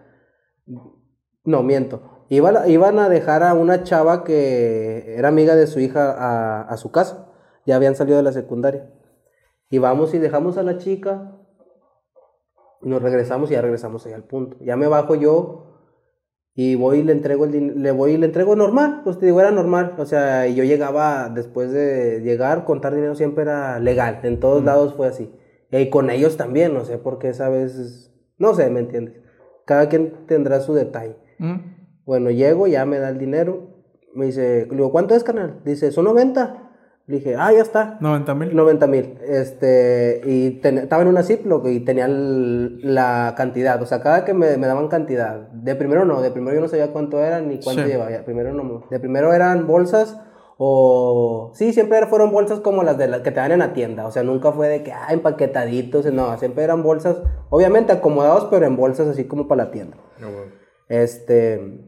No, 1.45 1.62
miento. 1.62 2.18
Iba- 2.31 2.68
iban 2.68 2.99
a 2.99 3.09
dejar 3.09 3.43
a 3.43 3.55
una 3.55 3.83
chava 3.85 4.22
que 4.24 5.14
era 5.16 5.29
amiga 5.29 5.57
de 5.57 5.66
su 5.66 5.81
hija 5.81 6.12
a, 6.12 6.62
a 6.62 6.76
su 6.76 6.91
casa. 6.91 7.26
Ya 7.66 7.76
habían 7.76 7.95
salido 7.97 8.16
de 8.18 8.22
la 8.22 8.33
secundaria. 8.33 8.91
Y 9.70 9.79
vamos 9.79 10.14
y 10.14 10.18
dejamos 10.18 10.59
a 10.59 10.62
la 10.62 10.79
chica. 10.79 11.35
Y 12.83 12.89
nos 12.89 13.03
regresamos 13.03 13.51
y 13.51 13.55
ya 13.55 13.62
regresamos 13.62 14.07
ahí 14.07 14.12
al 14.12 14.24
punto. 14.24 14.57
Ya 14.61 14.76
me 14.76 14.87
bajo 14.89 15.14
yo 15.14 15.64
y 16.55 16.74
voy 16.74 16.99
y 16.99 17.03
le 17.03 17.12
entrego 17.12 17.45
el 17.45 17.53
din- 17.53 17.74
le 17.76 17.91
voy 17.93 18.12
y 18.12 18.16
le 18.16 18.26
entrego 18.26 18.57
normal, 18.57 19.03
pues 19.05 19.18
te 19.18 19.26
digo, 19.26 19.41
era 19.41 19.51
normal. 19.51 19.95
O 19.99 20.07
sea, 20.07 20.47
yo 20.49 20.64
llegaba 20.64 21.29
después 21.29 21.72
de 21.72 22.20
llegar, 22.22 22.64
contar 22.64 22.95
dinero 22.95 23.14
siempre 23.14 23.43
era 23.43 23.79
legal. 23.81 24.20
En 24.22 24.39
todos 24.41 24.64
lados 24.64 24.95
fue 24.95 25.07
así. 25.09 25.33
Y 25.70 25.91
con 25.91 26.11
ellos 26.11 26.37
también, 26.37 26.72
no 26.74 26.85
sé 26.85 26.99
por 26.99 27.18
qué 27.18 27.29
esa 27.31 27.49
vez, 27.49 28.12
no 28.39 28.55
sé, 28.55 28.70
¿me 28.70 28.81
entiendes? 28.81 29.20
Cada 29.66 29.89
quien 29.89 30.26
tendrá 30.26 30.61
su 30.61 30.72
detalle. 30.74 31.16
¿Mm? 31.39 31.78
Bueno, 32.09 32.30
llego, 32.30 32.66
ya 32.66 32.86
me 32.86 32.98
da 32.98 33.11
el 33.11 33.18
dinero. 33.18 33.68
Me 34.14 34.24
dice, 34.24 34.66
le 34.70 34.76
digo, 34.76 34.90
¿cuánto 34.90 35.14
es, 35.14 35.22
canal? 35.24 35.61
Dice, 35.66 35.92
son 35.92 36.06
90. 36.06 36.70
Le 37.06 37.16
dije, 37.16 37.36
ah, 37.36 37.52
ya 37.52 37.61
está. 37.61 37.98
90 38.00 38.34
mil. 38.34 38.56
90 38.56 38.86
mil. 38.86 39.18
Este, 39.28 40.22
y 40.24 40.52
ten- 40.62 40.78
estaba 40.78 41.02
en 41.02 41.09
una 41.09 41.22
Ziploc 41.22 41.66
y 41.68 41.80
tenía 41.80 42.06
el- 42.06 42.80
la 42.94 43.34
cantidad. 43.36 43.82
O 43.82 43.84
sea, 43.84 44.00
cada 44.00 44.24
que 44.24 44.32
me, 44.32 44.56
me 44.56 44.66
daban 44.66 44.88
cantidad. 44.88 45.48
De 45.52 45.74
primero 45.74 46.06
no, 46.06 46.22
de 46.22 46.30
primero 46.30 46.54
yo 46.54 46.62
no 46.62 46.68
sabía 46.68 46.92
cuánto 46.92 47.22
eran 47.22 47.46
ni 47.46 47.61
cuánto 47.61 47.82
Sí. 47.82 47.88
llevaba. 47.88 48.11
ya, 48.11 48.24
Primero 48.24 48.54
no. 48.54 48.84
De 48.90 48.98
primero 49.00 49.34
eran 49.34 49.66
bolsas 49.66 50.18
o... 50.56 51.52
Sí, 51.54 51.74
siempre 51.74 52.06
fueron 52.06 52.32
bolsas 52.32 52.61
como 52.61 52.82
las 52.84 52.96
de 52.96 53.09
las 53.09 53.20
que 53.20 53.32
te 53.32 53.36
dan 53.40 53.52
en 53.52 53.59
la 53.59 53.74
tienda. 53.74 54.06
O 54.06 54.11
sea, 54.12 54.22
nunca 54.22 54.50
fue 54.52 54.68
de 54.68 54.82
que, 54.82 54.92
ah, 54.92 55.09
empaquetaditos. 55.11 56.06
No, 56.11 56.38
siempre 56.38 56.64
eran 56.64 56.82
bolsas, 56.82 57.18
obviamente 57.50 57.92
acomodados, 57.92 58.46
pero 58.50 58.64
en 58.64 58.76
bolsas 58.76 59.09
así 59.09 59.24
como 59.24 59.46
para 59.46 59.64
la 59.66 59.70
tienda. 59.72 59.98
Este. 60.88 61.84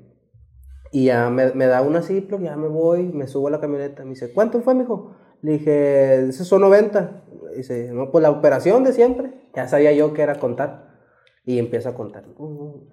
Y 0.93 1.07
ya 1.07 1.31
me, 1.31 1.53
me 1.53 1.67
da 1.67 1.83
una 1.83 2.03
Ziploc, 2.03 2.41
ya 2.41 2.57
me 2.57 2.69
voy, 2.69 3.05
me 3.05 3.27
subo 3.27 3.49
a 3.49 3.51
la 3.51 3.61
camioneta. 3.61 4.03
Me 4.05 4.11
dice, 4.11 4.33
¿cuánto 4.33 4.61
fue, 4.61 4.75
mijo? 4.75 5.15
Le 5.43 5.53
dije, 5.53 6.29
esos 6.29 6.47
son 6.47 6.63
90. 6.63 7.25
Dice, 7.57 7.91
no, 7.93 8.11
pues 8.11 8.23
la 8.23 8.31
operación 8.31 8.85
de 8.85 8.93
siempre. 8.93 9.33
Ya 9.55 9.69
sabía 9.69 9.93
yo 9.93 10.13
que 10.13 10.23
era 10.23 10.39
contar. 10.39 10.91
Y 11.45 11.59
empiezo 11.59 11.89
a 11.89 11.95
contar. 11.95 12.25
Uh, 12.37 12.89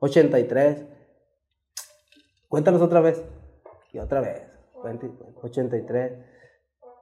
83. 0.00 0.86
Cuéntanos 2.48 2.82
otra 2.82 3.00
vez. 3.00 3.22
Y 3.92 3.98
otra 3.98 4.20
vez. 4.20 4.42
20, 4.82 5.10
83. 5.42 6.12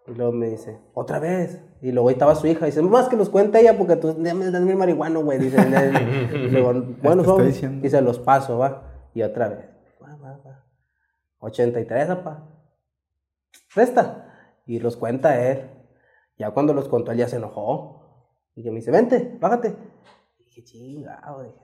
Y 0.07 0.15
luego 0.15 0.33
me 0.33 0.51
dice, 0.51 0.79
otra 0.95 1.19
vez. 1.19 1.63
Y 1.81 1.93
luego 1.93 2.09
ahí 2.09 2.15
estaba 2.15 2.35
su 2.35 2.47
hija. 2.47 2.67
Dice, 2.67 2.83
más 2.83 3.09
que 3.09 3.17
los 3.17 3.31
cuente 3.31 3.61
ella 3.61 3.79
porque 3.79 3.97
tú 3.97 4.17
ya 4.23 4.35
me 4.35 4.51
das 4.51 4.63
mi 4.63 4.75
marihuano, 4.75 5.23
güey. 5.23 5.39
Dice, 5.39 5.59
y 6.35 6.51
luego, 6.51 6.75
bueno, 7.03 7.25
son. 7.25 7.53
se 7.53 8.03
los 8.03 8.19
paso, 8.19 8.59
va. 8.59 9.09
Y 9.15 9.23
otra 9.23 9.49
vez. 9.49 9.70
Va, 11.43 11.49
va, 11.49 11.49
va. 11.49 11.49
83, 11.49 12.07
papá. 12.07 12.49
Resta. 13.75 14.27
Y 14.67 14.79
los 14.79 14.97
cuenta 14.97 15.51
él. 15.51 15.71
Ya 16.39 16.51
cuando 16.51 16.73
los 16.73 16.89
contó, 16.89 17.13
él 17.13 17.19
ya 17.19 17.29
se 17.29 17.37
enojó. 17.37 18.01
Y 18.55 18.63
que 18.63 18.71
me 18.71 18.77
dice, 18.77 18.91
vente, 18.91 19.37
bájate. 19.41 19.77
Y 20.39 20.45
dije, 20.45 20.65
chingado. 20.65 21.43
Dije, 21.43 21.57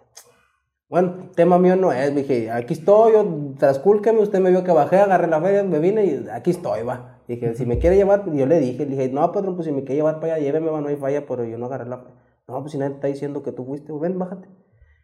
bueno, 0.89 1.31
tema 1.35 1.59
mío 1.59 1.77
no 1.77 1.93
es. 1.93 2.15
Dije, 2.15 2.51
aquí 2.51 2.75
estoy, 2.75 3.13
yo, 3.13 3.55
transcúlqueme. 3.59 4.21
Usted 4.21 4.39
me 4.41 4.51
vio 4.51 4.63
que 4.63 4.73
bajé, 4.73 4.99
agarré 4.99 5.27
la 5.27 5.41
feria, 5.41 5.65
me 5.65 5.79
vine 5.79 6.05
y 6.05 6.29
aquí 6.31 6.51
estoy, 6.51 6.83
va. 6.83 7.21
Dije, 7.27 7.55
si 7.55 7.67
me 7.67 7.79
quiere 7.79 7.97
llevar, 7.97 8.25
yo 8.33 8.47
le 8.47 8.61
dije, 8.61 8.85
le 8.85 8.97
dije, 8.97 9.09
no, 9.09 9.33
patrón, 9.33 9.57
pues 9.57 9.67
si 9.67 9.73
me 9.73 9.81
quiere 9.81 9.97
llevar 9.97 10.21
para 10.21 10.35
allá, 10.35 10.45
lléveme, 10.45 10.71
va, 10.71 10.81
no 10.81 10.89
hay 10.89 10.97
falla, 10.97 11.27
pero 11.27 11.45
yo 11.45 11.59
no 11.59 11.67
agarré 11.67 11.87
la 11.87 11.99
feria. 11.99 12.15
No, 12.47 12.61
pues 12.61 12.73
si 12.73 12.79
nadie 12.79 12.95
está 12.95 13.09
diciendo 13.09 13.43
que 13.43 13.51
tú 13.51 13.65
fuiste, 13.65 13.93
ven, 13.93 14.17
bájate. 14.19 14.49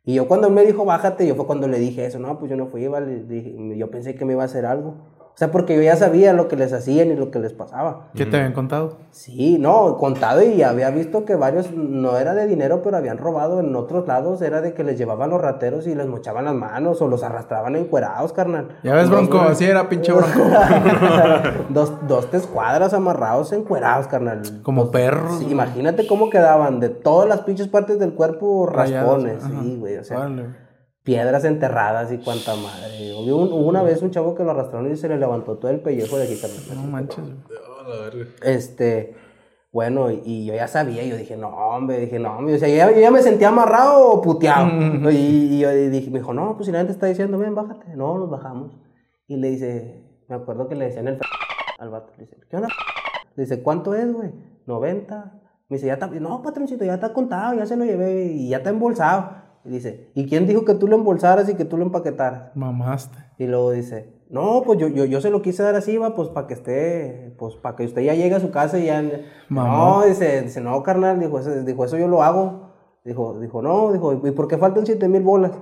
Y 0.05 0.15
yo 0.15 0.27
cuando 0.27 0.51
me 0.51 0.65
dijo, 0.67 0.85
bájate, 0.85 1.27
yo 1.27 1.37
fue 1.37 1.47
cuando 1.47 1.69
le 1.69 1.79
dije 1.79 2.05
eso, 2.05 2.19
no, 2.19 2.39
pues 2.39 2.51
yo 2.51 2.57
no 2.57 2.67
fui, 2.67 2.89
vale, 2.89 3.23
dije, 3.23 3.55
yo 3.77 3.91
pensé 3.91 4.17
que 4.17 4.25
me 4.25 4.33
iba 4.33 4.43
a 4.43 4.47
hacer 4.47 4.67
algo. 4.67 4.97
O 5.35 5.39
sea, 5.39 5.51
porque 5.51 5.75
yo 5.75 5.83
ya 5.83 5.97
sabía 5.97 6.35
lo 6.35 6.47
que 6.47 6.57
les 6.57 6.75
hacían 6.75 7.11
y 7.11 7.17
lo 7.17 7.31
que 7.31 7.39
les 7.39 7.55
pasaba. 7.55 8.09
¿Qué 8.15 8.27
te 8.27 8.37
habían 8.37 8.53
contado? 8.53 8.99
Sí, 9.11 9.57
no, 9.59 9.97
contado 9.97 10.43
y 10.43 10.63
había 10.63 10.91
visto 10.91 11.25
que 11.25 11.37
varios, 11.37 11.73
no 11.73 12.19
era 12.19 12.35
de 12.35 12.47
dinero, 12.47 12.83
pero 12.83 12.99
habían 12.99 13.17
robado 13.17 13.61
en 13.61 13.75
otros 13.75 14.07
lados, 14.07 14.43
era 14.43 14.61
de 14.61 14.75
que 14.75 14.85
les 14.85 14.99
llevaban 14.99 15.31
los 15.31 15.41
rateros 15.41 15.87
y 15.87 15.95
les 15.95 16.07
mochaban 16.07 16.45
las 16.45 16.55
manos 16.55 17.01
o 17.01 17.09
los 17.09 17.23
arrastraban 17.23 17.77
encuerados, 17.77 18.35
carnal. 18.35 18.77
Ya 18.85 18.95
ves, 18.95 19.09
Dos, 19.09 19.29
Bronco, 19.29 19.41
así 19.49 19.65
era, 19.65 19.89
pinche 19.89 20.13
Bronco. 20.13 20.39
dos, 21.71 21.93
dos, 22.07 22.31
tres 22.31 22.47
cuadras 22.47 22.93
amarrados 22.93 23.55
encuerados, 23.55 24.09
carnal. 24.09 24.43
Como 24.63 24.91
perros. 24.91 25.39
Sí, 25.39 25.47
imagínate 25.51 26.07
cómo 26.07 26.29
quedaban, 26.29 26.79
de 26.79 26.91
todas 26.91 27.27
las 27.27 27.41
pinches 27.41 27.69
partes 27.69 27.99
del 27.99 28.13
cuerpo, 28.13 28.67
raspones, 28.67 29.43
sí, 29.43 29.77
güey, 29.81 29.97
o 29.97 30.05
sea. 30.05 30.31
Piedras 31.03 31.45
enterradas 31.45 32.13
y 32.13 32.19
cuanta 32.19 32.55
madre. 32.55 33.13
Hubo, 33.15 33.37
un- 33.37 33.53
hubo 33.53 33.67
una 33.69 33.83
vez 33.83 34.03
un 34.03 34.11
chavo 34.11 34.35
que 34.35 34.45
lo 34.45 34.53
arrastraron 34.53 34.91
y 34.93 34.97
se 34.97 35.09
le 35.09 35.19
levantó 35.19 35.59
todo 35.59 35.71
el 35.71 35.81
pellejo 35.81 36.17
de 36.17 36.25
aquí 36.25 36.37
también. 36.41 36.63
No 36.75 36.83
manches. 36.91 37.19
güey. 37.25 38.27
Este, 38.43 39.15
bueno, 39.73 40.11
y, 40.11 40.21
y 40.25 40.45
yo 40.47 40.55
ya 40.55 40.69
sabía, 40.69 41.03
yo 41.05 41.17
dije, 41.17 41.37
no, 41.37 41.49
hombre, 41.49 41.99
dije, 42.01 42.19
no, 42.19 42.37
hombre, 42.37 42.55
o 42.55 42.59
sea, 42.59 42.69
yo 42.69 42.77
ya, 42.77 42.91
yo 42.93 43.01
ya 43.01 43.11
me 43.11 43.23
sentía 43.23 43.49
amarrado 43.49 44.07
o 44.11 44.21
puteado. 44.23 44.69
y, 45.11 45.17
y 45.17 45.59
yo 45.61 45.71
dije, 45.71 46.11
me 46.11 46.19
dijo, 46.21 46.33
no, 46.35 46.55
pues 46.57 46.67
si 46.67 46.73
nadie 46.73 46.87
te 46.87 46.93
está 46.93 47.07
diciendo, 47.07 47.39
ven, 47.39 47.55
bájate. 47.55 47.97
No, 47.97 48.19
nos 48.19 48.31
bajamos. 48.31 48.73
Y 49.27 49.37
le 49.37 49.51
dice, 49.51 50.25
me 50.29 50.37
acuerdo 50.37 50.69
que 50.69 50.75
le 50.75 50.87
decían 50.87 51.09
el 51.09 51.19
al 51.79 51.89
vato. 51.91 52.13
Le 52.17 52.25
dice, 52.25 52.37
¿qué 52.49 52.57
onda? 52.57 52.69
Le 53.35 53.43
dice, 53.45 53.63
¿cuánto 53.63 53.95
es, 53.95 54.13
güey? 54.13 54.31
90. 54.67 55.41
Me 55.69 55.77
dice, 55.77 55.87
ya 55.87 55.95
está, 55.95 56.07
no, 56.07 56.43
patroncito, 56.43 56.85
ya 56.85 56.95
está 56.95 57.13
contado, 57.15 57.55
ya 57.55 57.65
se 57.67 57.77
lo 57.77 57.85
llevé 57.85 58.27
y 58.27 58.51
ya 58.51 58.59
está 58.59 58.71
embolsado. 58.71 59.42
Y 59.65 59.71
dice, 59.71 60.11
¿y 60.15 60.27
quién 60.27 60.47
dijo 60.47 60.65
que 60.65 60.75
tú 60.75 60.89
lo 60.89 60.97
embolsaras 60.97 61.49
y 61.49 61.55
que 61.55 61.65
tú 61.65 61.77
lo 61.77 61.85
empaquetaras? 61.85 62.55
Mamaste. 62.57 63.17
Y 63.39 63.47
luego 63.47 63.71
dice, 63.71 64.13
no, 64.29 64.63
pues 64.65 64.79
yo, 64.79 64.89
yo, 64.89 65.05
yo 65.05 65.21
se 65.21 65.31
lo 65.31 65.41
quise 65.41 65.63
dar 65.63 65.77
así, 65.77 65.97
va, 65.99 66.15
pues 66.15 66.29
para 66.31 66.47
que 66.49 66.55
esté, 66.55 67.35
pues 67.39 67.55
para 67.57 67.77
que 67.77 67.85
usted 67.85 68.03
ya 68.03 68.15
llegue 68.15 68.35
a 68.35 68.41
su 68.41 68.51
casa 68.51 68.79
y 68.79 68.87
ya... 68.87 69.03
Mamá. 69.49 69.77
No, 69.77 70.07
dice, 70.07 70.43
dice, 70.43 70.61
no, 70.61 70.83
carnal, 70.83 71.21
dijo 71.21 71.39
eso, 71.39 71.51
dijo, 71.63 71.85
eso 71.85 71.97
yo 71.97 72.09
lo 72.09 72.23
hago. 72.23 72.73
Dijo, 73.05 73.39
dijo, 73.39 73.63
no, 73.63 73.93
dijo, 73.93 74.27
¿y 74.27 74.31
por 74.33 74.49
qué 74.49 74.59
faltan 74.59 74.87
7 74.87 75.09
mil 75.09 75.23
bolas? 75.23 75.53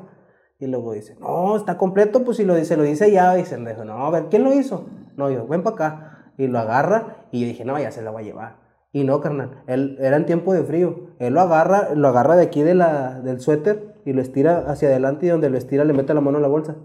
Y 0.58 0.66
luego 0.66 0.92
dice, 0.92 1.16
no, 1.20 1.56
está 1.56 1.76
completo, 1.76 2.22
pues 2.24 2.36
si 2.36 2.44
lo 2.44 2.54
dice, 2.54 2.76
lo 2.76 2.84
dice 2.84 3.10
ya. 3.10 3.38
Y 3.38 3.44
se 3.44 3.58
le 3.58 3.70
dijo, 3.70 3.84
no, 3.84 4.06
a 4.06 4.10
ver, 4.10 4.26
¿quién 4.30 4.44
lo 4.44 4.52
hizo? 4.54 4.86
No, 5.16 5.30
yo, 5.30 5.46
ven 5.46 5.62
para 5.62 5.74
acá. 5.74 6.32
Y 6.38 6.46
lo 6.46 6.58
agarra 6.58 7.26
y 7.32 7.40
yo 7.40 7.46
dije, 7.46 7.64
no, 7.64 7.78
ya 7.78 7.90
se 7.90 8.02
la 8.02 8.10
va 8.10 8.20
a 8.20 8.22
llevar. 8.22 8.56
Y 8.92 9.04
no, 9.04 9.20
carnal, 9.20 9.62
él 9.66 9.98
era 10.00 10.16
en 10.16 10.26
tiempo 10.26 10.52
de 10.52 10.62
frío. 10.64 11.10
Él 11.18 11.34
lo 11.34 11.40
agarra, 11.40 11.94
lo 11.94 12.08
agarra 12.08 12.36
de 12.36 12.42
aquí 12.44 12.62
de 12.62 12.74
la, 12.74 13.20
del 13.20 13.40
suéter 13.40 13.89
y 14.04 14.12
lo 14.12 14.22
estira 14.22 14.64
hacia 14.68 14.88
adelante 14.88 15.26
y 15.26 15.28
donde 15.28 15.50
lo 15.50 15.58
estira 15.58 15.84
le 15.84 15.92
mete 15.92 16.14
la 16.14 16.20
mano 16.20 16.38
a 16.38 16.40
la 16.40 16.48
bolsa. 16.48 16.76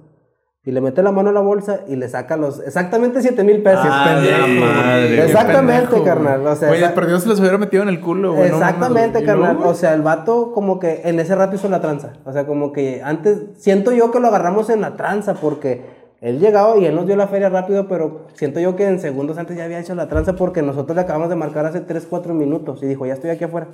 Y 0.68 0.72
le 0.72 0.82
mete 0.82 1.03
la 1.03 1.11
mano 1.11 1.30
a 1.30 1.32
la 1.32 1.41
bolsa 1.41 1.82
y 1.88 1.95
le 1.95 2.09
saca 2.09 2.38
los 2.38 2.59
exactamente 2.59 3.22
7 3.22 3.43
mil 3.43 3.61
pesos. 3.61 3.86
Ah, 3.88 4.18
madre. 4.59 5.24
Exactamente, 5.26 5.88
Pendejo, 5.89 6.03
carnal. 6.03 6.47
O 6.47 6.55
sea, 6.55 6.72
Oye, 6.72 6.80
esa- 6.86 7.20
se 7.20 7.28
los 7.30 7.39
hubiera 7.39 7.59
metido 7.59 7.84
en 7.84 7.89
el 7.89 8.01
culo, 8.01 8.34
güey. 8.34 8.47
Exactamente, 8.47 9.20
mames. 9.20 9.22
¿Y 9.22 9.26
carnal. 9.26 9.55
luego, 9.57 9.70
O 9.70 9.76
sea, 9.76 9.93
el 9.93 10.01
vato 10.01 10.51
como 10.53 10.80
que 10.80 11.01
en 11.05 11.20
ese 11.20 11.36
rato 11.36 11.55
hizo 11.55 11.70
la 11.70 11.82
tranza. 11.82 12.13
O 12.26 12.34
sea, 12.34 12.47
como 12.47 12.72
que 12.74 13.01
antes, 13.03 13.43
siento 13.57 13.91
yo 13.91 14.09
que 14.09 14.20
lo 14.20 14.28
agarramos 14.30 14.72
en 14.72 14.82
la 14.82 14.95
tranza 14.97 15.36
porque 15.36 15.86
él 16.20 16.39
llegaba 16.39 16.76
y 16.78 16.86
él 16.88 16.95
nos 16.95 17.05
dio 17.05 17.16
la 17.16 17.28
feria 17.28 17.49
rápido, 17.49 17.88
pero 17.88 18.22
siento 18.34 18.59
yo 18.59 18.76
que 18.76 18.88
en 18.88 18.99
segundos 18.99 19.38
antes 19.38 19.55
ya 19.55 19.66
había 19.66 19.80
hecho 19.80 19.93
la 19.93 20.07
tranza 20.07 20.34
porque 20.34 20.63
nosotros 20.63 20.95
le 20.95 21.01
acabamos 21.03 21.30
de 21.30 21.36
marcar 21.36 21.68
hace 21.68 21.82
3, 21.82 22.07
4 22.09 22.34
minutos 22.34 22.82
y 22.82 22.88
dijo, 22.88 23.05
ya 23.05 23.13
estoy 23.13 23.30
aquí 23.30 23.43
afuera. 23.43 23.68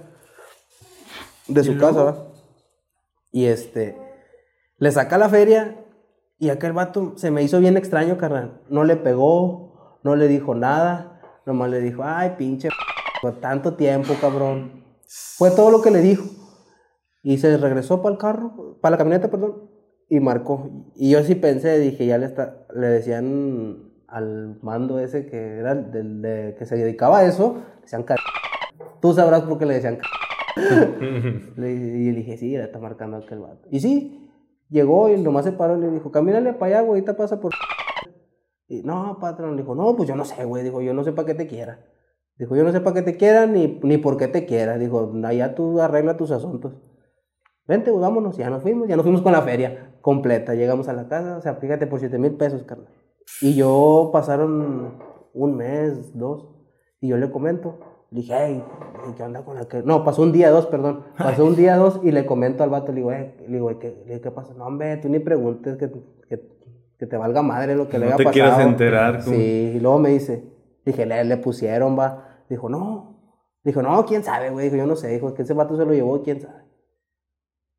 De 1.47 1.63
su 1.63 1.77
casa, 1.77 2.03
¿va? 2.03 2.15
Y 3.31 3.45
este, 3.45 3.97
le 4.77 4.91
saca 4.91 5.17
la 5.17 5.29
feria 5.29 5.85
y 6.37 6.49
aquel 6.49 6.73
vato 6.73 7.13
se 7.17 7.31
me 7.31 7.43
hizo 7.43 7.59
bien 7.59 7.77
extraño, 7.77 8.17
carnal. 8.17 8.61
No 8.69 8.83
le 8.83 8.95
pegó, 8.97 9.99
no 10.03 10.15
le 10.15 10.27
dijo 10.27 10.55
nada, 10.55 11.21
nomás 11.45 11.69
le 11.69 11.79
dijo, 11.81 12.01
ay, 12.03 12.35
pinche, 12.37 12.69
por 13.21 13.39
tanto 13.39 13.75
tiempo, 13.75 14.13
cabrón. 14.19 14.83
Fue 15.37 15.51
todo 15.51 15.71
lo 15.71 15.81
que 15.81 15.91
le 15.91 15.99
dijo. 16.01 16.25
Y 17.23 17.37
se 17.37 17.55
regresó 17.57 18.01
para 18.01 18.13
el 18.13 18.19
carro, 18.19 18.79
para 18.81 18.91
la 18.91 18.97
camioneta, 18.97 19.29
perdón, 19.29 19.69
y 20.09 20.19
marcó. 20.19 20.69
Y 20.95 21.11
yo 21.11 21.23
sí 21.23 21.35
pensé, 21.35 21.77
dije, 21.79 22.05
ya 22.07 22.17
le, 22.17 22.25
está, 22.25 22.65
le 22.73 22.87
decían 22.87 23.91
al 24.07 24.57
mando 24.61 24.99
ese 24.99 25.25
que 25.27 25.59
era 25.59 25.71
el 25.73 25.91
del 25.91 26.21
de- 26.21 26.55
que 26.57 26.65
se 26.65 26.75
dedicaba 26.75 27.19
a 27.19 27.25
eso, 27.25 27.61
decían. 27.81 28.03
Tú 29.01 29.13
sabrás 29.13 29.41
por 29.43 29.57
qué 29.57 29.65
le 29.65 29.75
decían 29.75 29.99
Y 31.57 31.61
le 32.11 32.13
dije, 32.13 32.37
sí, 32.37 32.51
le 32.51 32.63
está 32.63 32.79
marcando 32.79 33.17
aquel 33.17 33.39
vato. 33.39 33.67
Y 33.71 33.79
sí, 33.79 34.29
llegó 34.69 35.09
y 35.09 35.19
nomás 35.21 35.45
se 35.45 35.51
paró 35.51 35.77
y 35.77 35.81
le 35.81 35.91
dijo, 35.91 36.11
camínale 36.11 36.53
para 36.53 36.77
allá, 36.77 36.81
güey, 36.81 36.99
ahorita 37.01 37.15
pasa 37.15 37.39
por... 37.39 37.53
Y 38.67 38.83
no, 38.83 39.17
patrón, 39.19 39.55
le 39.55 39.63
dijo, 39.63 39.75
no, 39.75 39.95
pues 39.95 40.07
yo 40.07 40.15
no 40.15 40.23
sé, 40.25 40.45
güey, 40.45 40.63
dijo, 40.63 40.81
yo 40.81 40.93
no 40.93 41.03
sé 41.03 41.11
para 41.11 41.25
qué 41.25 41.35
te 41.35 41.47
quiera. 41.47 41.85
Dijo, 42.37 42.55
yo 42.55 42.63
no 42.63 42.71
sé 42.71 42.81
para 42.81 42.95
qué 42.95 43.01
te 43.01 43.17
quiera 43.17 43.45
ni, 43.45 43.79
ni 43.83 43.97
por 43.97 44.17
qué 44.17 44.27
te 44.27 44.45
quiera. 44.45 44.77
Dijo, 44.77 45.11
allá 45.25 45.53
tú 45.55 45.79
arregla 45.81 46.17
tus 46.17 46.31
asuntos. 46.31 46.73
Vente, 47.67 47.91
güey, 47.91 48.01
vámonos. 48.01 48.37
Ya 48.37 48.49
nos 48.49 48.63
fuimos, 48.63 48.87
ya 48.87 48.95
nos 48.95 49.03
fuimos 49.03 49.21
con 49.21 49.33
la 49.33 49.41
feria 49.41 49.93
completa. 50.01 50.55
Llegamos 50.55 50.87
a 50.87 50.93
la 50.93 51.07
casa, 51.07 51.37
o 51.37 51.41
sea, 51.41 51.55
fíjate, 51.55 51.85
por 51.85 51.99
7 51.99 52.17
mil 52.17 52.35
pesos, 52.35 52.63
carnal. 52.63 52.91
Y 53.41 53.55
yo 53.55 54.09
pasaron 54.11 54.97
un 55.33 55.55
mes, 55.55 56.17
dos, 56.17 56.49
y 56.99 57.09
yo 57.09 57.17
le 57.17 57.29
comento. 57.29 57.77
Le 58.11 58.19
dije, 58.19 58.33
hey, 58.37 58.63
¿qué 59.15 59.23
onda 59.23 59.43
con 59.45 59.57
aquel? 59.57 59.85
No, 59.85 60.03
pasó 60.03 60.21
un 60.21 60.33
día, 60.33 60.51
dos, 60.51 60.65
perdón. 60.67 61.05
Pasó 61.17 61.45
un 61.45 61.55
día, 61.55 61.77
dos, 61.77 62.01
y 62.03 62.11
le 62.11 62.25
comento 62.25 62.61
al 62.63 62.69
vato, 62.69 62.91
le 62.91 62.97
digo, 62.97 63.11
eh, 63.13 63.35
le 63.47 63.53
digo, 63.53 63.79
¿qué, 63.79 64.19
¿qué 64.21 64.31
pasa? 64.31 64.53
No, 64.53 64.65
hombre, 64.65 64.97
tú 64.97 65.07
ni 65.07 65.19
preguntes 65.19 65.77
que, 65.77 65.89
que, 66.27 66.41
que 66.99 67.07
te 67.07 67.15
valga 67.17 67.41
madre 67.41 67.73
lo 67.75 67.87
que 67.87 67.97
le 67.97 68.05
No 68.05 68.09
haya 68.09 68.17
te 68.17 68.23
pasado. 68.25 68.33
quieras 68.33 68.59
enterar. 68.59 69.21
Sí, 69.21 69.71
y 69.75 69.79
luego 69.79 69.97
me 69.99 70.09
dice, 70.09 70.43
dije, 70.85 71.05
le, 71.05 71.23
le 71.23 71.37
pusieron, 71.37 71.97
va. 71.97 72.43
Dijo, 72.49 72.67
no. 72.67 73.17
Dijo, 73.63 73.81
no, 73.81 74.05
quién 74.05 74.23
sabe, 74.25 74.49
güey. 74.49 74.65
Dijo, 74.65 74.75
yo 74.75 74.87
no 74.87 74.97
sé. 74.97 75.07
Dijo, 75.07 75.33
que 75.33 75.43
ese 75.43 75.53
vato 75.53 75.77
se 75.77 75.85
lo 75.85 75.93
llevó, 75.93 76.21
quién 76.21 76.41
sabe. 76.41 76.63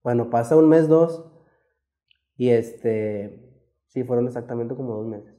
Bueno, 0.02 0.30
pasa 0.30 0.56
un 0.56 0.66
mes, 0.66 0.88
dos. 0.88 1.30
Y 2.38 2.48
este, 2.48 3.60
sí, 3.88 4.02
fueron 4.04 4.26
exactamente 4.28 4.74
como 4.74 4.94
dos 4.94 5.06
meses. 5.06 5.34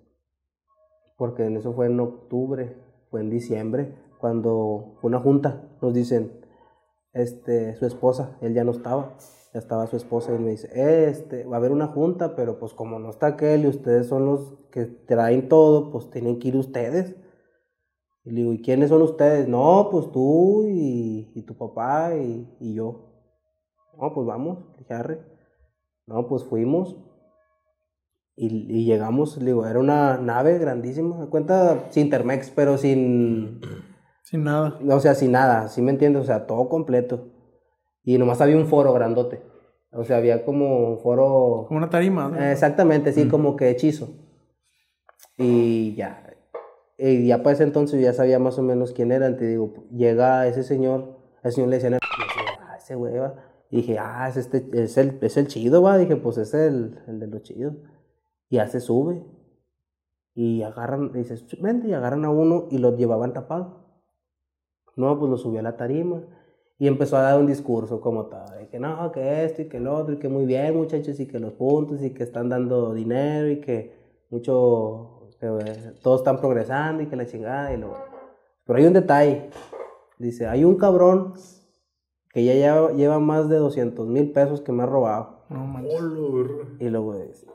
Porque 1.18 1.46
en 1.46 1.58
eso 1.58 1.74
fue 1.74 1.88
en 1.88 2.00
octubre, 2.00 2.78
fue 3.10 3.22
en 3.22 3.32
diciembre, 3.32 3.96
cuando 4.24 5.00
una 5.02 5.20
junta. 5.20 5.68
Nos 5.82 5.94
dicen, 5.94 6.32
este, 7.12 7.76
su 7.76 7.86
esposa, 7.86 8.38
él 8.40 8.54
ya 8.54 8.64
no 8.64 8.72
estaba, 8.72 9.18
ya 9.54 9.60
estaba 9.60 9.86
su 9.88 9.98
esposa 9.98 10.34
y 10.34 10.40
me 10.40 10.52
dice, 10.52 10.70
este, 11.10 11.44
va 11.44 11.58
a 11.58 11.60
haber 11.60 11.74
una 11.74 11.88
junta, 11.88 12.34
pero 12.34 12.58
pues 12.58 12.74
como 12.74 13.00
no 13.00 13.10
está 13.10 13.28
aquel 13.28 13.66
y 13.66 13.68
ustedes 13.68 14.08
son 14.08 14.26
los 14.26 14.54
que 14.72 14.86
traen 14.86 15.50
todo, 15.50 15.92
pues 15.92 16.10
tienen 16.10 16.40
que 16.40 16.48
ir 16.48 16.56
ustedes. 16.56 17.18
Y 18.24 18.32
le 18.32 18.36
digo, 18.44 18.54
¿y 18.54 18.62
quiénes 18.62 18.88
son 18.88 19.02
ustedes? 19.02 19.50
No, 19.50 19.90
pues 19.92 20.10
tú 20.14 20.68
y, 20.70 21.44
tu 21.46 21.58
papá 21.58 22.16
y, 22.16 22.74
yo. 22.74 23.10
No, 24.00 24.14
pues 24.14 24.26
vamos, 24.26 24.60
dije, 24.78 24.94
"Arre". 24.94 25.20
No, 26.08 26.30
pues 26.30 26.46
fuimos 26.46 26.96
y, 28.38 28.86
llegamos, 28.86 29.38
le 29.38 29.48
digo, 29.48 29.68
era 29.68 29.80
una 29.80 30.18
nave 30.18 30.58
grandísima, 30.60 31.28
cuenta 31.30 31.88
sin 31.92 32.06
Intermex, 32.06 32.52
pero 32.52 32.78
sin, 32.78 33.60
Sin 34.24 34.44
nada. 34.44 34.80
o 34.90 35.00
sea, 35.00 35.16
sin 35.16 35.32
nada, 35.34 35.68
¿sí 35.68 35.82
me 35.82 35.92
entiendes? 35.92 36.24
O 36.24 36.26
sea, 36.26 36.48
todo 36.48 36.70
completo. 36.70 37.28
Y 38.04 38.18
nomás 38.18 38.42
había 38.42 38.58
un 38.58 38.68
foro 38.68 38.94
grandote. 38.94 39.42
O 39.92 40.04
sea, 40.04 40.18
había 40.18 40.44
como 40.44 40.90
un 40.90 41.00
foro... 41.00 41.66
Como 41.68 41.78
una 41.78 41.90
tarima. 41.90 42.30
¿no? 42.30 42.40
Eh, 42.40 42.52
Exactamente, 42.52 43.14
sí, 43.14 43.28
como 43.28 43.56
que 43.56 43.70
hechizo. 43.70 44.10
Y 45.38 45.94
ya. 45.96 46.36
Y 46.98 47.28
ya 47.28 47.44
para 47.44 47.54
ese 47.54 47.64
entonces 47.64 48.02
ya 48.02 48.14
sabía 48.14 48.40
más 48.40 48.58
o 48.58 48.64
menos 48.64 48.92
quién 48.94 49.12
era. 49.12 49.36
Te 49.36 49.46
digo, 49.46 49.74
llega 49.92 50.48
ese 50.48 50.64
señor, 50.64 51.18
el 51.44 51.52
señor 51.52 51.70
le 51.70 51.76
decían, 51.78 51.96
ah, 52.02 52.76
ese 52.78 52.96
güey 52.96 53.18
va. 53.18 53.36
Y 53.70 53.78
dije, 53.78 53.98
ah, 54.00 54.28
es, 54.30 54.38
este, 54.38 54.70
es, 54.74 54.98
el, 54.98 55.20
es 55.22 55.38
el 55.38 55.48
chido, 55.48 55.82
va. 55.82 55.98
Dije, 55.98 56.16
pues 56.16 56.38
es 56.38 56.54
el, 56.54 57.00
el 57.08 57.20
de 57.20 57.28
los 57.28 57.44
chidos. 57.44 57.76
Y 58.50 58.56
ya 58.56 58.68
se 58.68 58.80
sube. 58.80 59.24
Y 60.34 60.64
agarran, 60.64 61.12
dices, 61.12 61.46
vente, 61.62 61.88
y 61.88 61.94
agarran 61.94 62.26
a 62.26 62.32
uno 62.32 62.68
y 62.72 62.78
lo 62.80 62.96
llevaban 62.96 63.34
tapado. 63.34 63.83
No, 64.96 65.18
pues 65.18 65.30
lo 65.30 65.38
subió 65.38 65.60
a 65.60 65.64
la 65.64 65.78
tarima. 65.78 66.22
Y 66.80 66.88
empezó 66.88 67.18
a 67.18 67.22
dar 67.22 67.40
un 67.40 67.48
discurso 67.48 68.02
como 68.02 68.26
tal, 68.26 68.58
de 68.58 68.68
que 68.68 68.80
no, 68.80 69.12
que 69.12 69.46
esto 69.46 69.62
y 69.62 69.70
que 69.70 69.78
el 69.78 69.88
otro, 69.88 70.16
y 70.16 70.18
que 70.18 70.28
muy 70.28 70.46
bien 70.46 70.76
muchachos, 70.76 71.20
y 71.20 71.28
que 71.28 71.40
los 71.40 71.54
puntos, 71.54 72.02
y 72.02 72.10
que 72.10 72.24
están 72.24 72.50
dando 72.50 72.94
dinero, 72.94 73.50
y 73.50 73.62
que 73.62 73.96
mucho, 74.30 75.30
que 75.40 75.48
eh, 75.48 75.94
todos 76.02 76.22
están 76.22 76.42
progresando, 76.42 77.04
y 77.04 77.08
que 77.08 77.16
la 77.16 77.26
chingada, 77.26 77.74
y 77.74 77.78
luego... 77.78 77.98
Pero 78.66 78.80
hay 78.80 78.86
un 78.86 78.94
detalle, 78.94 79.50
dice, 80.18 80.48
hay 80.48 80.64
un 80.66 80.76
cabrón 80.76 81.34
que 82.34 82.44
ya 82.44 82.54
lleva, 82.54 82.92
lleva 82.92 83.20
más 83.20 83.50
de 83.50 83.58
200 83.58 84.08
mil 84.08 84.32
pesos 84.32 84.62
que 84.62 84.72
me 84.72 84.84
ha 84.84 84.86
robado. 84.86 85.46
No 85.50 85.66
manches. 85.66 86.02
Y 86.80 86.90
luego, 86.90 87.18
dice, 87.18 87.46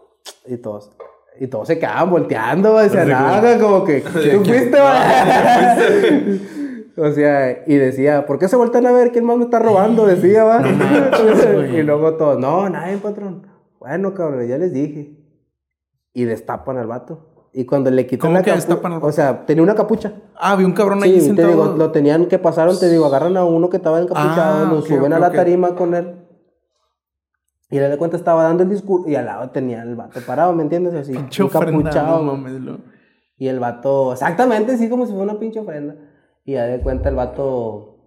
y 0.46 0.56
todos, 0.58 0.92
y 1.40 1.48
todos 1.48 1.66
se 1.66 1.78
quedaban 1.78 2.10
volteando, 2.10 2.74
o 2.74 2.88
sea, 2.88 3.04
nada, 3.04 3.58
como 3.58 3.84
que, 3.84 4.00
tú 4.02 4.44
fuiste, 4.44 4.78
va?" 4.78 5.02
O 6.98 7.12
sea, 7.12 7.62
y 7.66 7.76
decía, 7.76 8.26
¿por 8.26 8.38
qué 8.38 8.48
se 8.48 8.56
voltean 8.56 8.86
a 8.86 8.92
ver 8.92 9.12
quién 9.12 9.24
más 9.24 9.36
me 9.36 9.44
está 9.44 9.58
robando? 9.58 10.06
Decía, 10.06 10.44
va. 10.44 10.62
y 11.72 11.82
luego 11.82 12.14
todos, 12.14 12.38
no, 12.38 12.68
nadie, 12.68 12.96
patrón. 12.98 13.46
Bueno, 13.78 14.14
cabrón, 14.14 14.46
ya 14.48 14.58
les 14.58 14.72
dije. 14.72 15.16
Y 16.12 16.24
destapan 16.24 16.76
al 16.78 16.86
vato. 16.88 17.50
Y 17.52 17.64
cuando 17.64 17.90
le 17.90 18.06
quitan 18.06 18.28
¿Cómo 18.28 18.38
la 18.38 18.42
que 18.42 18.50
capu- 18.50 18.56
destapan 18.56 18.92
al 18.92 18.98
vato? 18.98 19.06
O 19.08 19.12
sea, 19.12 19.46
tenía 19.46 19.62
una 19.62 19.74
capucha. 19.74 20.12
Ah, 20.36 20.56
vi 20.56 20.64
un 20.64 20.72
cabrón 20.72 21.02
ahí 21.02 21.14
Sí, 21.14 21.20
te 21.20 21.24
sentado. 21.26 21.48
digo, 21.48 21.64
lo 21.76 21.92
tenían 21.92 22.26
que 22.26 22.38
pasaron, 22.38 22.78
te 22.78 22.88
digo, 22.90 23.06
agarran 23.06 23.36
a 23.36 23.44
uno 23.44 23.70
que 23.70 23.76
estaba 23.78 24.00
encapuchado, 24.00 24.66
Ah, 24.66 24.70
lo 24.72 24.82
suben 24.82 25.12
a 25.12 25.18
la 25.18 25.30
tarima 25.30 25.74
con 25.74 25.94
él. 25.94 26.14
Y 27.70 27.76
le 27.78 27.88
de 27.88 27.98
cuenta 27.98 28.16
estaba 28.16 28.44
dando 28.44 28.62
el 28.62 28.70
discurso 28.70 29.08
y 29.08 29.14
al 29.14 29.26
lado 29.26 29.50
tenía 29.50 29.82
el 29.82 29.94
vato 29.94 30.20
parado, 30.26 30.52
¿me 30.54 30.62
entiendes? 30.62 30.94
Así, 30.94 31.12
encapuchado. 31.14 32.38
Y 33.36 33.46
el 33.48 33.60
vato, 33.60 34.12
exactamente, 34.12 34.76
sí, 34.78 34.88
como 34.88 35.06
si 35.06 35.12
fuera 35.12 35.30
una 35.30 35.38
pinche 35.38 35.60
ofrenda. 35.60 35.94
Y 36.48 36.52
ya 36.52 36.64
de 36.64 36.80
cuenta 36.80 37.10
el 37.10 37.14
vato 37.14 37.98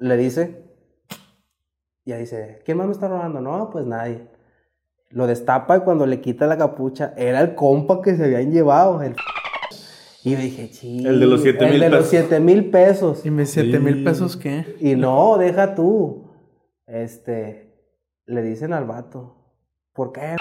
le 0.00 0.16
dice, 0.16 0.64
ya 2.06 2.16
dice, 2.16 2.62
¿quién 2.64 2.78
más 2.78 2.86
me 2.86 2.94
está 2.94 3.06
robando? 3.06 3.42
No, 3.42 3.68
pues 3.70 3.84
nadie. 3.84 4.30
Lo 5.10 5.26
destapa 5.26 5.76
y 5.76 5.80
cuando 5.80 6.06
le 6.06 6.22
quita 6.22 6.46
la 6.46 6.56
capucha, 6.56 7.12
era 7.18 7.42
el 7.42 7.54
compa 7.54 8.00
que 8.00 8.16
se 8.16 8.24
habían 8.24 8.50
llevado. 8.50 9.02
El 9.02 9.14
y 10.24 10.30
yo 10.30 10.38
dije, 10.38 10.68
sí. 10.68 11.06
El 11.06 11.20
de 11.20 11.26
los 11.26 11.42
siete 11.42 11.66
El 11.66 11.70
mil 11.72 11.80
de 11.80 11.90
los 11.90 11.98
pesos. 12.08 12.10
7 12.28 12.40
mil 12.40 12.70
pesos. 12.70 13.26
¿Y 13.26 13.30
me 13.30 13.44
siete 13.44 13.78
mil 13.78 14.02
pesos 14.02 14.38
qué? 14.38 14.74
Y 14.80 14.94
no, 14.94 15.36
deja 15.36 15.74
tú. 15.74 16.30
Este, 16.86 17.74
le 18.24 18.40
dicen 18.40 18.72
al 18.72 18.86
vato, 18.86 19.36
¿por 19.92 20.12
qué 20.12 20.36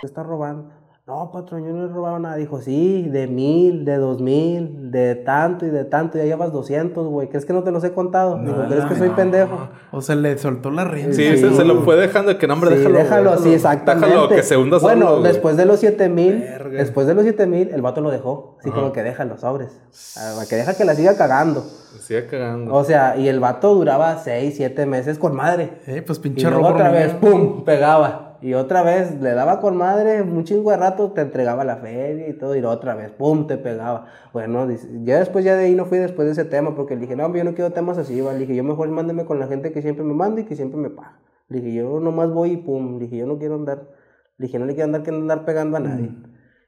te 0.00 0.06
está 0.06 0.22
robando? 0.22 0.72
No, 1.06 1.30
patrón, 1.30 1.66
yo 1.66 1.72
no 1.74 1.84
he 1.84 1.88
robado 1.88 2.18
nada. 2.18 2.36
Dijo, 2.36 2.62
sí, 2.62 3.02
de 3.10 3.26
mil, 3.26 3.84
de 3.84 3.96
dos 3.98 4.22
mil, 4.22 4.90
de 4.90 5.14
tanto 5.16 5.66
y 5.66 5.68
de 5.68 5.84
tanto. 5.84 6.16
Ya 6.16 6.24
llevas 6.24 6.50
200, 6.50 7.06
güey. 7.08 7.28
¿Crees 7.28 7.44
que 7.44 7.52
no 7.52 7.62
te 7.62 7.70
los 7.70 7.84
he 7.84 7.92
contado? 7.92 8.38
Dijo, 8.38 8.64
¿crees 8.70 8.86
que 8.86 8.94
soy 8.94 9.10
pendejo? 9.10 9.68
O 9.92 10.00
sea, 10.00 10.14
le 10.16 10.38
soltó 10.38 10.70
la 10.70 10.84
rienda. 10.86 11.14
Sí, 11.14 11.24
Sí. 11.32 11.36
Se, 11.40 11.52
se 11.56 11.64
lo 11.66 11.82
fue 11.82 11.96
dejando 11.96 12.38
que 12.38 12.46
no, 12.46 12.54
hombre, 12.54 12.70
Sí, 12.70 12.76
déjalo. 12.78 12.96
déjalo, 12.98 13.30
así, 13.32 13.52
exactamente. 13.52 14.08
Déjalo 14.08 14.28
que 14.30 14.42
se 14.42 14.56
hunda 14.56 14.80
solo. 14.80 14.94
Bueno, 14.94 15.10
güey. 15.18 15.24
después 15.24 15.58
de 15.58 15.66
los 15.66 15.78
7000, 15.80 16.38
Verga. 16.40 16.78
después 16.78 17.06
de 17.06 17.14
los 17.14 17.24
7000, 17.24 17.68
el 17.74 17.82
vato 17.82 18.00
lo 18.00 18.10
dejó. 18.10 18.56
Así 18.60 18.70
como 18.70 18.92
que 18.92 19.02
deja 19.02 19.26
los 19.26 19.40
sobres. 19.42 19.78
Ah, 20.16 20.42
Que 20.48 20.56
deja 20.56 20.72
que 20.74 20.86
la 20.86 20.94
siga 20.94 21.18
cagando. 21.18 21.60
Se 21.60 21.98
sigue 21.98 22.26
cagando. 22.28 22.74
O 22.74 22.82
sea, 22.82 23.18
y 23.18 23.28
el 23.28 23.40
vato 23.40 23.74
duraba 23.74 24.16
6, 24.24 24.54
7 24.56 24.86
meses 24.86 25.18
con 25.18 25.36
madre. 25.36 25.80
Eh, 25.86 26.00
pues 26.00 26.18
Y 26.18 26.22
pinche 26.22 26.48
luego 26.48 26.62
robo. 26.64 26.74
otra 26.76 26.90
vez, 26.90 27.12
¡pum! 27.12 27.62
Pegaba. 27.62 28.23
Y 28.44 28.52
otra 28.52 28.82
vez 28.82 29.22
le 29.22 29.32
daba 29.32 29.58
con 29.58 29.74
madre, 29.74 30.20
un 30.20 30.44
chingo 30.44 30.70
de 30.70 30.76
rato 30.76 31.12
te 31.12 31.22
entregaba 31.22 31.64
la 31.64 31.78
feria 31.78 32.28
y 32.28 32.34
todo, 32.34 32.54
y 32.54 32.62
otra 32.62 32.94
vez, 32.94 33.10
¡pum! 33.10 33.46
te 33.46 33.56
pegaba. 33.56 34.08
Bueno, 34.34 34.68
ya 35.02 35.18
después 35.18 35.46
ya 35.46 35.56
de 35.56 35.64
ahí 35.64 35.74
no 35.74 35.86
fui 35.86 35.96
después 35.96 36.26
de 36.26 36.32
ese 36.32 36.44
tema, 36.44 36.74
porque 36.74 36.94
le 36.94 37.00
dije, 37.00 37.16
no, 37.16 37.34
yo 37.34 37.42
no 37.42 37.54
quiero 37.54 37.72
temas 37.72 37.96
así, 37.96 38.20
¿vale? 38.20 38.40
Le 38.40 38.40
dije, 38.40 38.54
yo 38.54 38.62
mejor 38.62 38.90
mándeme 38.90 39.24
con 39.24 39.40
la 39.40 39.46
gente 39.46 39.72
que 39.72 39.80
siempre 39.80 40.04
me 40.04 40.12
manda 40.12 40.42
y 40.42 40.44
que 40.44 40.56
siempre 40.56 40.78
me 40.78 40.90
paga. 40.90 41.22
Le 41.48 41.62
dije, 41.62 41.74
yo 41.74 42.00
nomás 42.00 42.34
voy 42.34 42.50
y 42.50 42.56
pum. 42.58 42.98
Le 42.98 43.04
dije, 43.06 43.16
yo 43.16 43.26
no 43.26 43.38
quiero 43.38 43.54
andar, 43.54 43.88
le 44.36 44.46
dije, 44.46 44.58
no 44.58 44.66
le 44.66 44.74
quiero 44.74 44.88
andar, 44.88 45.04
que 45.04 45.10
andar 45.10 45.46
pegando 45.46 45.78
a 45.78 45.80
nadie. 45.80 46.14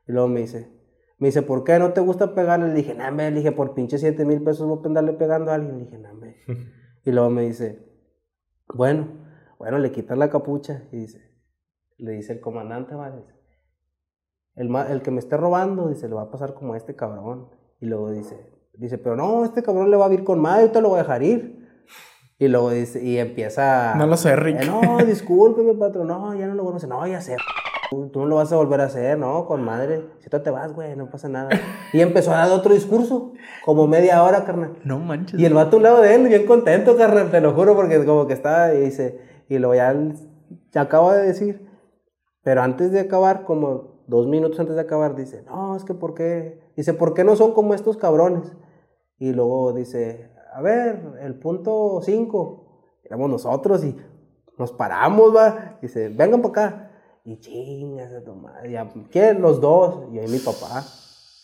Y 0.08 0.12
luego 0.12 0.28
me 0.28 0.40
dice, 0.40 0.72
me 1.18 1.28
dice, 1.28 1.42
¿por 1.42 1.62
qué 1.62 1.78
no 1.78 1.92
te 1.92 2.00
gusta 2.00 2.34
pegarle? 2.34 2.68
Le 2.68 2.74
dije, 2.74 2.94
no, 2.94 3.06
hombre, 3.06 3.30
le 3.30 3.36
dije, 3.36 3.52
por 3.52 3.74
pinche 3.74 3.98
7 3.98 4.24
mil 4.24 4.42
pesos 4.42 4.66
voy 4.66 4.80
a 4.82 4.86
andarle 4.86 5.12
pegando 5.12 5.50
a 5.50 5.56
alguien. 5.56 5.76
Le 5.76 5.84
dije, 5.84 5.98
no, 5.98 6.08
y 7.04 7.12
luego 7.12 7.28
me 7.28 7.42
dice, 7.42 7.86
bueno, 8.74 9.08
bueno, 9.58 9.78
le 9.78 9.92
quitan 9.92 10.18
la 10.18 10.30
capucha 10.30 10.84
y 10.90 11.00
dice, 11.00 11.25
le 11.98 12.12
dice 12.12 12.32
el 12.34 12.40
comandante, 12.40 12.94
vale, 12.94 13.24
el, 14.54 14.74
el 14.74 15.02
que 15.02 15.10
me 15.10 15.18
esté 15.18 15.36
robando, 15.36 15.88
dice, 15.88 16.08
le 16.08 16.14
va 16.14 16.22
a 16.22 16.30
pasar 16.30 16.54
como 16.54 16.74
a 16.74 16.76
este 16.76 16.96
cabrón. 16.96 17.48
Y 17.80 17.86
luego 17.86 18.10
dice, 18.10 18.50
dice, 18.74 18.96
pero 18.98 19.16
no, 19.16 19.44
este 19.44 19.62
cabrón 19.62 19.90
le 19.90 19.96
va 19.96 20.06
a 20.06 20.12
ir 20.12 20.24
con 20.24 20.40
madre, 20.40 20.66
yo 20.66 20.72
te 20.72 20.80
lo 20.80 20.88
voy 20.88 20.98
a 20.98 21.02
dejar 21.02 21.22
ir. 21.22 21.66
Y 22.38 22.48
luego 22.48 22.70
dice, 22.70 23.02
y 23.02 23.18
empieza... 23.18 23.94
No 23.96 24.06
lo 24.06 24.16
sé, 24.16 24.36
Rick. 24.36 24.62
"Eh, 24.62 24.66
no, 24.66 24.98
discúlpeme, 25.06 25.74
patrón, 25.74 26.08
no, 26.08 26.34
ya 26.34 26.46
no 26.46 26.54
lo 26.54 26.62
vuelvo 26.64 26.76
a 26.76 26.78
hacer. 26.78 26.88
No, 26.90 27.06
ya 27.06 27.20
sé, 27.22 27.36
tú, 27.90 28.08
tú 28.10 28.20
no 28.20 28.26
lo 28.26 28.36
vas 28.36 28.52
a 28.52 28.56
volver 28.56 28.82
a 28.82 28.84
hacer, 28.84 29.18
no, 29.18 29.46
con 29.46 29.62
madre. 29.62 30.04
Si 30.20 30.28
tú 30.28 30.38
te 30.40 30.50
vas, 30.50 30.72
güey, 30.74 30.94
no 30.96 31.08
pasa 31.10 31.30
nada. 31.30 31.48
Y 31.94 32.00
empezó 32.02 32.32
a 32.32 32.38
dar 32.38 32.50
otro 32.50 32.74
discurso, 32.74 33.32
como 33.64 33.86
media 33.86 34.22
hora, 34.22 34.44
carnal. 34.44 34.78
No 34.84 34.98
manches. 34.98 35.40
Y 35.40 35.46
el 35.46 35.54
vato 35.54 35.76
a 35.76 35.78
un 35.78 35.82
lado 35.84 36.02
de 36.02 36.14
él, 36.14 36.28
bien 36.28 36.44
contento, 36.46 36.96
carnal, 36.96 37.30
te 37.30 37.40
lo 37.40 37.54
juro, 37.54 37.74
porque 37.74 38.04
como 38.04 38.26
que 38.26 38.34
estaba 38.34 38.74
y 38.74 38.80
dice, 38.82 39.18
y 39.48 39.58
luego 39.58 39.74
ya 39.74 39.94
se 40.72 40.78
acaba 40.78 41.14
de 41.16 41.26
decir, 41.26 41.65
pero 42.46 42.62
antes 42.62 42.92
de 42.92 43.00
acabar, 43.00 43.42
como 43.42 44.04
dos 44.06 44.28
minutos 44.28 44.60
antes 44.60 44.76
de 44.76 44.80
acabar, 44.80 45.16
dice, 45.16 45.42
no, 45.48 45.74
es 45.74 45.82
que 45.82 45.94
¿por 45.94 46.14
qué? 46.14 46.60
Dice, 46.76 46.94
¿por 46.94 47.12
qué 47.12 47.24
no 47.24 47.34
son 47.34 47.52
como 47.52 47.74
estos 47.74 47.96
cabrones? 47.96 48.52
Y 49.18 49.32
luego 49.32 49.72
dice, 49.72 50.30
a 50.54 50.62
ver, 50.62 51.18
el 51.22 51.40
punto 51.40 52.00
5, 52.00 53.00
éramos 53.02 53.30
nosotros 53.30 53.82
y 53.82 53.96
nos 54.58 54.70
paramos, 54.70 55.34
va. 55.34 55.76
Dice, 55.82 56.08
vengan 56.08 56.40
para 56.40 56.50
acá. 56.50 56.90
Y 57.24 57.40
chingas 57.40 58.12
a 58.12 58.22
tu 58.22 58.36
madre, 58.36 58.70
ya, 58.70 58.88
¿quién? 59.10 59.42
Los 59.42 59.60
dos, 59.60 60.04
y 60.12 60.20
mi 60.30 60.38
papá. 60.38 60.84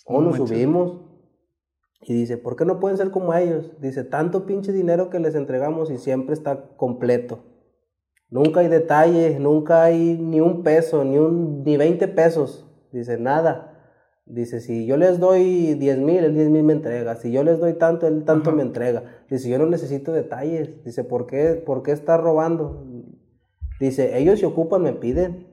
O 0.07 0.21
nos 0.21 0.37
subimos. 0.37 1.01
Y 2.03 2.15
dice, 2.15 2.37
¿por 2.37 2.55
qué 2.55 2.65
no 2.65 2.79
pueden 2.79 2.97
ser 2.97 3.11
como 3.11 3.35
ellos? 3.35 3.73
Dice, 3.81 4.05
tanto 4.05 4.47
pinche 4.47 4.71
dinero 4.71 5.11
que 5.11 5.19
les 5.19 5.35
entregamos 5.35 5.91
y 5.91 5.99
siempre 5.99 6.35
está 6.35 6.77
completo. 6.77 7.52
Nunca 8.33 8.61
hay 8.61 8.69
detalle, 8.69 9.39
nunca 9.39 9.83
hay 9.83 10.17
ni 10.17 10.41
un 10.41 10.63
peso, 10.63 11.05
ni, 11.05 11.19
un, 11.19 11.63
ni 11.65 11.77
20 11.77 12.09
pesos. 12.09 12.67
Dice, 12.91 13.19
nada. 13.19 13.79
Dice, 14.25 14.61
si 14.61 14.87
yo 14.87 14.97
les 14.97 15.21
doy 15.21 15.75
10 15.75 15.99
mil, 15.99 16.25
él 16.25 16.33
10 16.33 16.49
mil 16.49 16.63
me 16.63 16.73
entrega. 16.73 17.15
Si 17.17 17.31
yo 17.31 17.45
les 17.45 17.61
doy 17.61 17.75
tanto, 17.75 18.07
él 18.07 18.25
tanto 18.25 18.51
me 18.51 18.63
entrega. 18.63 19.05
Dice, 19.29 19.51
yo 19.51 19.59
no 19.59 19.67
necesito 19.67 20.15
detalles. 20.15 20.83
Dice, 20.83 21.05
¿por 21.05 21.27
qué, 21.27 21.63
¿por 21.67 21.83
qué 21.83 21.93
está 21.93 22.17
robando? 22.17 22.87
Dice, 23.79 24.17
ellos 24.17 24.41
se 24.41 24.47
ocupan, 24.47 24.81
me 24.81 24.95
piden. 24.95 25.47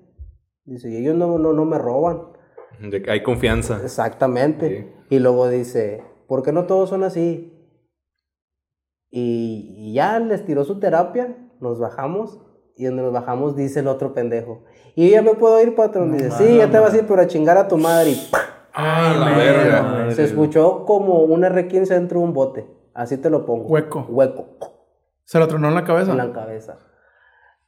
Dice, 0.63 0.89
y 0.89 0.95
ellos 0.95 1.17
no, 1.17 1.37
no, 1.37 1.51
no 1.51 1.65
me 1.65 1.77
roban. 1.77 2.29
De 2.79 3.01
que 3.01 3.11
hay 3.11 3.23
confianza. 3.23 3.81
Exactamente. 3.83 4.95
Y 5.09 5.19
luego 5.19 5.49
dice, 5.49 6.01
¿por 6.29 6.43
qué 6.43 6.53
no 6.53 6.65
todos 6.65 6.87
son 6.91 7.03
así? 7.03 7.53
Y, 9.09 9.75
y 9.75 9.93
ya 9.95 10.17
les 10.19 10.45
tiró 10.45 10.63
su 10.63 10.79
terapia, 10.79 11.35
nos 11.59 11.77
bajamos, 11.77 12.39
y 12.79 12.85
donde 12.85 13.03
nos 13.03 13.13
bajamos 13.13 13.55
dice 13.55 13.81
el 13.81 13.87
otro 13.87 14.13
pendejo, 14.13 14.63
y 14.95 15.11
ya 15.11 15.21
me 15.21 15.35
puedo 15.35 15.61
ir, 15.61 15.75
patrón. 15.75 16.13
Dice, 16.13 16.31
sí, 16.31 16.57
ya 16.57 16.71
te 16.71 16.79
vas 16.79 16.93
a 16.93 16.97
ir, 16.97 17.05
pero 17.07 17.21
a 17.21 17.27
chingar 17.27 17.57
a 17.57 17.67
tu 17.67 17.77
madre. 17.77 18.11
Y 18.11 18.27
Ah, 18.73 19.13
la 19.19 19.37
verga. 19.37 20.11
se 20.11 20.23
escuchó 20.23 20.85
como 20.85 21.19
un 21.19 21.41
R15 21.43 21.87
dentro 21.87 22.19
de 22.19 22.25
un 22.25 22.33
bote. 22.33 22.67
Así 22.93 23.17
te 23.17 23.29
lo 23.29 23.45
pongo. 23.45 23.65
Hueco. 23.67 24.05
Hueco. 24.09 24.47
Se 25.25 25.37
lo 25.39 25.47
tronó 25.47 25.67
en 25.67 25.75
la 25.75 25.83
cabeza. 25.83 26.11
En 26.11 26.17
la 26.17 26.31
cabeza. 26.33 26.79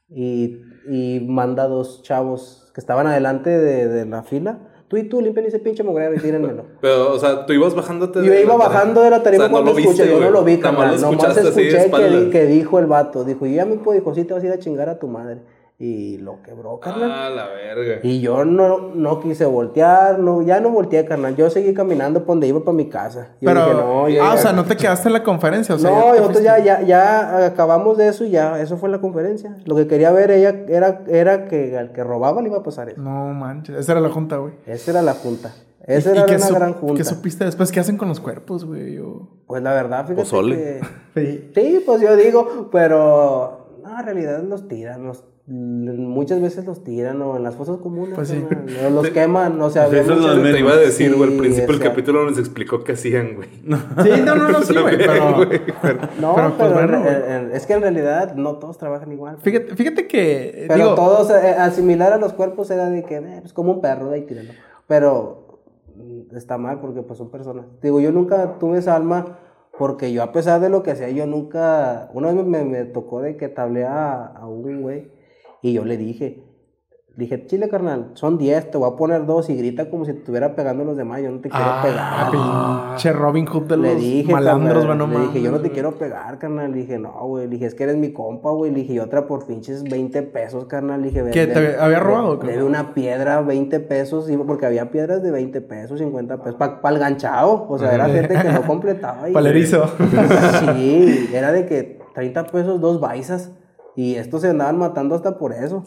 Y, 0.08 0.60
y 0.90 1.24
manda 1.28 1.66
dos 1.68 2.02
chavos 2.02 2.70
que 2.74 2.80
estaban 2.80 3.06
adelante 3.06 3.50
de, 3.50 3.88
de 3.88 4.06
la 4.06 4.22
fila. 4.22 4.58
Tú 4.92 4.98
y 4.98 5.04
tú, 5.04 5.22
limpian 5.22 5.46
ese 5.46 5.58
pinche 5.58 5.82
mugrero 5.82 6.14
y 6.14 6.18
tírenmelo. 6.18 6.64
Pero, 6.82 7.14
o 7.14 7.18
sea, 7.18 7.46
tú 7.46 7.54
ibas 7.54 7.74
bajándote 7.74 8.22
Yo 8.22 8.34
iba 8.34 8.58
bajando 8.58 9.00
de 9.00 9.08
la 9.08 9.22
tarima 9.22 9.44
O 9.44 9.46
sea, 9.46 9.48
no 9.48 9.52
cuando 9.54 9.74
viste, 9.74 9.90
escuché, 9.90 10.10
yo 10.10 10.20
no 10.20 10.30
lo 10.30 10.44
vi, 10.44 10.58
carnal. 10.58 11.00
Nomás 11.00 11.34
de 11.34 11.48
escuché 11.48 12.30
que, 12.30 12.44
dijo 12.44 12.78
el 12.78 12.84
vato. 12.84 13.24
Dijo, 13.24 13.46
y 13.46 13.54
ya 13.54 13.64
mi 13.64 13.78
dijo, 13.78 14.14
sí 14.14 14.24
te 14.24 14.34
vas 14.34 14.42
a 14.42 14.46
ir 14.46 14.52
a 14.52 14.58
chingar 14.58 14.90
a 14.90 14.98
tu 14.98 15.08
madre. 15.08 15.40
Y 15.84 16.16
lo 16.18 16.40
quebró, 16.42 16.78
carnal. 16.78 17.10
Ah, 17.12 17.28
la 17.28 17.48
verga. 17.48 17.98
Y 18.04 18.20
yo 18.20 18.44
no, 18.44 18.92
no 18.94 19.18
quise 19.18 19.44
voltear, 19.46 20.20
no, 20.20 20.40
ya 20.42 20.60
no 20.60 20.70
volteé, 20.70 21.04
carnal. 21.04 21.34
Yo 21.34 21.50
seguí 21.50 21.74
caminando 21.74 22.20
por 22.20 22.28
donde 22.28 22.46
iba 22.46 22.60
para 22.60 22.76
mi 22.76 22.88
casa. 22.88 23.30
Yo 23.40 23.48
Pero, 23.48 23.64
dije, 23.64 23.74
no, 23.76 24.08
yo 24.08 24.22
ah, 24.22 24.28
ya- 24.28 24.34
o 24.34 24.38
sea, 24.38 24.52
no 24.52 24.64
te 24.64 24.76
quedaste 24.76 25.08
en 25.08 25.14
la 25.14 25.24
conferencia. 25.24 25.74
O 25.74 25.78
sea, 25.78 25.90
no, 25.90 26.14
ya 26.14 26.20
nosotros 26.20 26.44
ya, 26.44 26.60
ya, 26.60 26.82
ya 26.82 27.46
acabamos 27.46 27.98
de 27.98 28.06
eso 28.06 28.24
y 28.24 28.30
ya, 28.30 28.60
eso 28.60 28.76
fue 28.76 28.90
la 28.90 29.00
conferencia. 29.00 29.56
Lo 29.64 29.74
que 29.74 29.88
quería 29.88 30.12
ver 30.12 30.30
ella 30.30 30.54
era, 30.68 31.02
era 31.08 31.48
que 31.48 31.76
al 31.76 31.90
que 31.92 32.04
robaba 32.04 32.40
le 32.42 32.48
iba 32.48 32.58
a 32.58 32.62
pasar 32.62 32.88
eso. 32.88 33.00
No 33.00 33.34
manches. 33.34 33.74
Esa 33.76 33.90
era 33.90 34.00
la 34.00 34.10
junta, 34.10 34.36
güey. 34.36 34.52
Esa 34.66 34.92
era 34.92 35.02
la 35.02 35.14
junta. 35.14 35.52
Esa 35.84 36.10
¿Y- 36.10 36.14
y 36.14 36.18
era 36.18 36.36
una 36.36 36.48
gran 36.50 36.74
junta. 36.74 36.94
¿Qué 36.94 37.02
supiste 37.02 37.44
después? 37.44 37.72
¿Qué 37.72 37.80
hacen 37.80 37.96
con 37.96 38.06
los 38.06 38.20
cuerpos, 38.20 38.64
güey? 38.64 38.98
O- 38.98 39.28
Pues 39.48 39.60
la 39.64 39.72
verdad, 39.74 40.02
fíjate 40.04 40.22
Pozole. 40.22 40.80
que... 41.14 41.50
Sí, 41.56 41.82
pues 41.84 42.00
yo 42.00 42.14
digo, 42.14 42.68
pero... 42.70 43.58
No, 43.82 43.98
en 43.98 44.04
realidad 44.06 44.40
los 44.44 44.68
tiran, 44.68 45.02
los- 45.08 45.24
muchas 45.46 46.40
veces 46.40 46.64
los 46.64 46.84
tiran 46.84 47.20
o 47.22 47.36
en 47.36 47.42
las 47.42 47.56
fosas 47.56 47.78
comunes. 47.78 48.14
Pues 48.14 48.28
sí. 48.28 48.44
o 48.86 48.90
los 48.90 49.10
queman, 49.10 49.60
o 49.60 49.70
sea... 49.70 49.86
Pues 49.86 50.02
eso 50.02 50.12
es 50.14 50.20
lo 50.20 50.34
Te 50.34 50.40
menos. 50.40 50.60
iba 50.60 50.72
a 50.72 50.76
decir, 50.76 51.14
güey, 51.16 51.28
al 51.30 51.34
Sí, 51.34 51.38
principio 51.40 51.66
del 51.72 51.78
sea. 51.82 51.90
capítulo 51.90 52.24
nos 52.24 52.38
explicó 52.38 52.84
qué 52.84 52.92
hacían, 52.92 53.34
güey. 53.34 53.48
Sí, 54.02 54.22
no, 54.24 54.36
no, 54.36 54.48
no, 54.48 54.62
sí, 54.62 54.74
güey. 54.80 54.96
Pero, 54.98 55.30
No, 56.20 56.34
Pero, 56.34 56.34
pero, 56.34 56.56
pues, 56.56 56.72
bueno, 56.72 56.96
en- 56.96 57.02
güey. 57.02 57.14
en- 57.36 57.50
es 57.52 57.66
que 57.66 57.72
en 57.72 57.80
realidad 57.82 58.34
no 58.36 58.56
todos 58.58 58.78
trabajan 58.78 59.10
igual. 59.10 59.38
fíjate, 59.42 59.74
fíjate 59.74 60.06
que. 60.06 60.42
eh, 60.48 60.64
Pero 60.68 60.74
digo, 60.84 60.94
todos 60.94 61.30
eh, 61.30 61.54
asimilar 61.58 62.12
a 62.12 62.18
los 62.18 62.32
cuerpos 62.32 62.70
era 62.70 62.88
de 62.88 63.02
que, 63.02 63.16
eh, 63.16 63.38
pues 63.40 63.52
como 63.52 63.72
un 63.72 63.80
perro, 63.80 64.10
de 64.10 64.16
ahí 64.16 64.22
tíralo. 64.22 64.50
Pero 64.86 65.60
mm, 65.96 66.36
está 66.36 66.56
mal 66.56 66.80
porque 66.80 67.02
pues 67.02 67.18
son 67.18 67.30
personas. 67.30 67.64
Digo, 67.82 68.00
yo 68.00 68.12
nunca 68.12 68.58
tuve 68.60 68.78
esa 68.78 68.94
alma 68.94 69.38
porque 69.76 70.12
yo 70.12 70.22
a 70.22 70.30
pesar 70.30 70.60
de 70.60 70.68
lo 70.68 70.82
que 70.84 70.92
hacía, 70.92 71.08
yo 71.10 71.26
nunca... 71.26 72.10
Una 72.14 72.30
vez 72.30 72.44
me, 72.44 72.62
me 72.64 72.84
tocó 72.84 73.22
de 73.22 73.36
que 73.36 73.48
tablé 73.48 73.84
a, 73.84 74.26
a 74.26 74.46
un 74.46 74.82
güey 74.82 75.10
y 75.62 75.72
yo 75.72 75.84
le 75.84 75.96
dije, 75.96 76.44
dije, 77.16 77.46
chile 77.46 77.68
carnal, 77.68 78.10
son 78.14 78.38
10, 78.38 78.70
te 78.70 78.78
voy 78.78 78.90
a 78.90 78.96
poner 78.96 79.26
dos 79.26 79.50
y 79.50 79.54
grita 79.54 79.90
como 79.90 80.06
si 80.06 80.12
te 80.14 80.18
estuviera 80.20 80.56
pegando 80.56 80.82
a 80.82 80.86
los 80.86 80.96
demás, 80.96 81.20
yo 81.22 81.30
no 81.30 81.40
te 81.40 81.50
quiero 81.50 81.64
Ah, 81.68 81.82
pegar. 81.82 82.30
pinche 82.96 83.12
Robin 83.12 83.44
Hood 83.46 83.64
de 83.64 83.76
los 83.76 83.86
Le 83.86 83.94
dije, 83.96 84.32
malandros, 84.32 84.86
carnal, 84.86 85.10
le 85.10 85.18
dije, 85.26 85.42
yo 85.42 85.50
no 85.50 85.60
te 85.60 85.70
quiero 85.70 85.92
pegar, 85.98 86.38
carnal. 86.38 86.72
Le 86.72 86.78
dije, 86.78 86.98
no, 86.98 87.12
güey. 87.26 87.44
Le 87.44 87.50
dije, 87.50 87.66
es 87.66 87.74
que 87.74 87.82
eres 87.84 87.96
mi 87.96 88.14
compa, 88.14 88.50
güey. 88.52 88.70
Le 88.72 88.78
dije, 88.80 88.94
y 88.94 88.98
otra 88.98 89.26
por 89.26 89.46
pinches 89.46 89.84
20 89.84 90.22
pesos, 90.22 90.64
carnal. 90.64 91.02
Le 91.02 91.08
dije, 91.10 91.22
¿Qué, 91.32 91.46
de- 91.46 91.52
te 91.54 91.76
había 91.78 92.00
robado 92.00 92.36
de- 92.38 92.46
qué? 92.46 92.52
Debe 92.52 92.64
una 92.64 92.94
piedra, 92.94 93.42
20 93.42 93.78
pesos. 93.80 94.30
Porque 94.46 94.64
había 94.64 94.90
piedras 94.90 95.22
de 95.22 95.30
20 95.30 95.60
pesos, 95.60 95.98
50 96.00 96.38
pesos. 96.42 96.54
Para 96.56 96.94
el 96.94 96.98
ganchado. 96.98 97.66
O 97.68 97.78
sea, 97.78 97.92
era 97.94 98.08
gente 98.08 98.34
que 98.40 98.48
no 98.52 98.62
completaba. 98.66 99.28
y- 99.28 99.34
Pa'l 99.34 99.46
erizo. 99.48 99.84
Sí, 100.76 101.28
era 101.34 101.52
de 101.52 101.66
que 101.66 102.00
30 102.14 102.46
pesos, 102.46 102.80
dos 102.80 103.00
baisas. 103.00 103.50
Y 103.94 104.14
estos 104.14 104.40
se 104.40 104.48
andaban 104.48 104.78
matando 104.78 105.14
hasta 105.14 105.36
por 105.36 105.52
eso. 105.52 105.84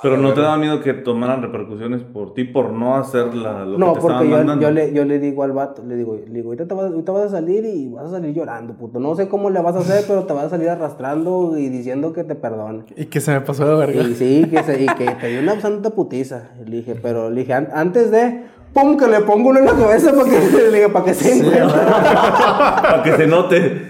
Pero 0.00 0.16
no 0.16 0.32
te 0.32 0.40
daba 0.40 0.56
miedo 0.58 0.80
que 0.80 0.94
tomaran 0.94 1.42
repercusiones 1.42 2.02
por 2.04 2.32
ti 2.32 2.44
por 2.44 2.70
no 2.70 2.94
hacer 2.96 3.34
la, 3.34 3.64
lo 3.64 3.78
No, 3.78 3.94
que 3.94 3.94
te 3.94 4.00
porque 4.00 4.24
estaban 4.24 4.28
yo, 4.30 4.36
mandando. 4.36 4.62
yo 4.62 4.70
le, 4.70 4.92
yo 4.92 5.04
le 5.04 5.18
digo 5.18 5.42
al 5.42 5.50
vato, 5.50 5.82
le 5.84 5.96
digo, 5.96 6.14
le 6.14 6.32
digo, 6.34 6.50
ahorita 6.50 6.68
te, 6.68 6.74
vas, 6.74 6.84
ahorita 6.92 7.10
vas 7.10 7.24
a 7.24 7.28
salir 7.30 7.64
y 7.64 7.88
vas 7.88 8.04
a 8.06 8.10
salir 8.10 8.32
llorando, 8.32 8.74
puto. 8.74 9.00
No 9.00 9.16
sé 9.16 9.26
cómo 9.28 9.50
le 9.50 9.60
vas 9.60 9.74
a 9.74 9.80
hacer, 9.80 10.04
pero 10.06 10.22
te 10.24 10.32
vas 10.34 10.44
a 10.44 10.50
salir 10.50 10.68
arrastrando 10.68 11.58
y 11.58 11.68
diciendo 11.68 12.12
que 12.12 12.22
te 12.22 12.36
perdone. 12.36 12.84
Y 12.96 13.06
que 13.06 13.20
se 13.20 13.32
me 13.32 13.40
pasó 13.40 13.66
de 13.66 13.74
verga. 13.86 14.02
Y 14.02 14.14
sí, 14.14 14.46
que, 14.48 14.62
se, 14.62 14.80
y 14.80 14.86
que 14.86 15.10
te 15.20 15.26
dio 15.26 15.40
una 15.40 15.60
santa 15.60 15.90
putiza. 15.90 16.50
Le 16.64 16.76
dije, 16.76 16.94
pero 16.94 17.28
le 17.28 17.40
dije, 17.40 17.54
"An- 17.54 17.70
antes 17.74 18.12
de, 18.12 18.44
pum, 18.80 18.96
que 18.96 19.06
le 19.06 19.20
pongo 19.20 19.50
uno 19.50 19.58
en 19.58 19.66
la 19.66 19.72
cabeza 19.72 20.12
para 20.12 20.24
que, 20.24 20.88
para 20.88 21.04
que 21.04 21.14
se 21.14 21.32
encuentre. 21.32 21.66
Para 21.66 23.02
que 23.02 23.16
se 23.16 23.26
note. 23.26 23.86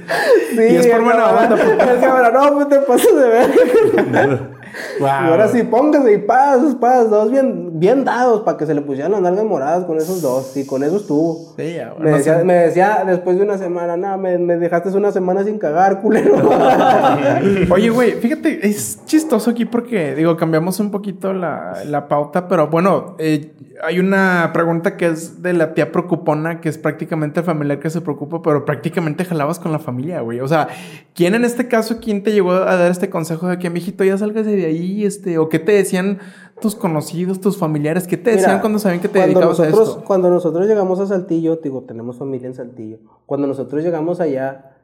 Sí, 0.51 0.62
Y 0.62 0.77
es 0.77 0.86
por 0.86 1.02
buena 1.02 1.48
El 1.90 2.01
cabrón, 2.01 2.32
no, 2.35 2.55
pues 2.55 2.69
te 2.69 2.78
pasas 2.81 3.15
de 3.15 4.58
Y 5.01 5.05
ahora 5.05 5.49
sí, 5.49 5.62
póngase 5.62 6.12
y 6.12 6.19
paz, 6.19 6.61
paz, 6.81 7.09
dos 7.09 7.31
bien, 7.31 7.78
bien 7.78 8.05
dados 8.05 8.43
para 8.43 8.59
que 8.59 8.66
se 8.66 8.74
le 8.74 8.81
pusieran 8.81 9.12
las 9.12 9.20
nalgas 9.20 9.45
moradas 9.45 9.85
con 9.85 9.97
esos 9.99 10.20
dos. 10.20 10.57
Y 10.57 10.66
con 10.66 10.82
eso 10.82 10.97
estuvo. 10.97 11.55
Sí, 11.57 11.74
ya, 11.74 11.95
Me 11.99 12.11
no 12.11 12.16
decía, 12.16 12.39
sé. 12.39 12.45
me 12.45 12.55
decía 12.55 13.05
después 13.07 13.36
de 13.36 13.45
una 13.45 13.59
semana, 13.59 13.97
no, 13.97 14.19
me, 14.19 14.39
me 14.39 14.57
dejaste 14.57 14.89
una 14.97 15.12
semana 15.12 15.45
sin 15.45 15.59
cagar, 15.59 16.01
culero. 16.01 16.35
Oye, 17.70 17.90
güey, 17.90 18.12
fíjate, 18.20 18.66
es 18.66 19.05
chistoso 19.05 19.51
aquí 19.51 19.65
porque, 19.65 20.15
digo, 20.15 20.36
cambiamos 20.36 20.81
un 20.81 20.90
poquito 20.90 21.32
la, 21.32 21.85
la 21.86 22.09
pauta, 22.09 22.49
pero 22.49 22.69
bueno, 22.69 23.16
eh, 23.19 23.53
hay 23.82 23.99
una 23.99 24.51
pregunta 24.53 24.97
que 24.97 25.07
es 25.07 25.43
de 25.43 25.53
la 25.53 25.74
tía 25.74 25.93
preocupona, 25.93 26.61
que 26.61 26.69
es 26.69 26.78
prácticamente 26.78 27.40
el 27.40 27.47
familiar 27.47 27.78
que 27.78 27.90
se 27.90 28.01
preocupa, 28.01 28.43
pero 28.43 28.65
prácticamente 28.65 29.24
jalabas 29.24 29.59
con 29.59 29.73
la 29.73 29.78
familia, 29.78 30.20
güey. 30.20 30.40
O 30.40 30.49
sea, 30.49 30.69
¿quién 31.15 31.35
en 31.35 31.45
este 31.45 31.69
caso, 31.69 31.99
quién 32.01 32.23
te 32.23 32.32
llegó 32.32 32.53
a 32.53 32.77
dar 32.77 32.90
este 32.90 33.11
consejo 33.11 33.49
de 33.49 33.59
que, 33.59 33.70
mijito, 33.70 34.05
ya 34.05 34.19
salgas 34.19 34.47
de 34.47 34.57
ahí, 34.67 35.05
este, 35.05 35.39
o 35.39 35.49
qué 35.49 35.59
te 35.59 35.73
decían 35.73 36.19
tus 36.61 36.75
conocidos, 36.75 37.41
tus 37.41 37.57
familiares, 37.57 38.07
qué 38.07 38.17
te 38.17 38.31
decían 38.31 38.51
Mira, 38.51 38.61
cuando 38.61 38.79
sabían 38.79 39.01
que 39.01 39.09
te 39.09 39.21
dedicabas 39.21 39.59
nosotros, 39.59 39.89
a 39.89 39.93
esto? 39.93 40.05
Cuando 40.05 40.31
nosotros 40.31 40.67
llegamos 40.67 41.01
a 41.01 41.07
Saltillo, 41.07 41.57
digo, 41.57 41.83
tenemos 41.83 42.19
familia 42.19 42.49
en 42.49 42.55
Saltillo. 42.55 42.99
Cuando 43.27 43.47
nosotros 43.47 43.83
llegamos 43.83 44.21
allá, 44.21 44.77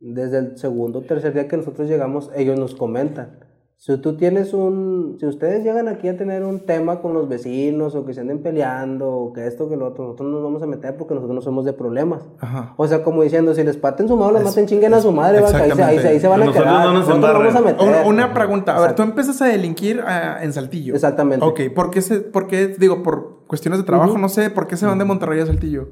desde 0.00 0.38
el 0.38 0.58
segundo 0.58 0.98
o 0.98 1.02
tercer 1.02 1.32
día 1.32 1.48
que 1.48 1.56
nosotros 1.56 1.88
llegamos, 1.88 2.30
ellos 2.36 2.58
nos 2.58 2.74
comentan. 2.74 3.38
Si 3.86 3.94
tú 3.98 4.16
tienes 4.16 4.54
un, 4.54 5.18
si 5.20 5.26
ustedes 5.26 5.62
llegan 5.62 5.88
aquí 5.88 6.08
a 6.08 6.16
tener 6.16 6.42
un 6.42 6.60
tema 6.60 7.02
con 7.02 7.12
los 7.12 7.28
vecinos 7.28 7.94
o 7.94 8.06
que 8.06 8.14
se 8.14 8.22
anden 8.22 8.38
peleando 8.38 9.12
o 9.12 9.32
que 9.34 9.46
esto 9.46 9.68
que 9.68 9.76
lo 9.76 9.88
otro, 9.88 10.04
nosotros 10.04 10.26
no 10.26 10.36
nos 10.36 10.42
vamos 10.42 10.62
a 10.62 10.66
meter 10.66 10.96
porque 10.96 11.12
nosotros 11.12 11.34
no 11.34 11.42
somos 11.42 11.66
de 11.66 11.74
problemas. 11.74 12.22
Ajá. 12.40 12.72
O 12.78 12.88
sea, 12.88 13.04
como 13.04 13.22
diciendo, 13.22 13.54
si 13.54 13.62
les 13.62 13.76
parten 13.76 14.08
su 14.08 14.16
madre, 14.16 14.40
los 14.40 14.44
maten, 14.44 14.64
chinguen 14.64 14.94
a 14.94 15.02
su 15.02 15.12
madre, 15.12 15.42
va, 15.42 15.48
ahí, 15.48 15.70
se, 15.70 15.82
ahí, 15.82 15.98
se, 15.98 16.08
ahí 16.08 16.18
se 16.18 16.26
van 16.28 16.40
a 16.40 16.46
Nosotros 16.46 16.64
quedar. 16.64 16.86
no 16.86 16.92
nos 16.94 17.08
nosotros 17.08 17.32
vamos 17.34 17.54
a 17.56 17.60
meter. 17.60 17.86
Una, 17.86 18.06
una 18.06 18.32
pregunta. 18.32 18.74
A 18.74 18.80
ver, 18.80 18.94
tú 18.94 19.02
empiezas 19.02 19.42
a 19.42 19.48
delinquir 19.48 20.00
ah, 20.00 20.38
en 20.40 20.54
Saltillo. 20.54 20.94
Exactamente. 20.94 21.44
Ok, 21.44 21.60
¿por 21.74 21.90
qué, 21.90 22.00
se, 22.00 22.20
por 22.20 22.46
qué, 22.46 22.68
digo, 22.68 23.02
por 23.02 23.44
cuestiones 23.46 23.80
de 23.80 23.84
trabajo, 23.84 24.16
no 24.16 24.30
sé, 24.30 24.48
por 24.48 24.66
qué 24.66 24.78
se 24.78 24.86
van 24.86 24.98
de 24.98 25.04
Monterrey 25.04 25.40
a 25.40 25.46
Saltillo? 25.46 25.88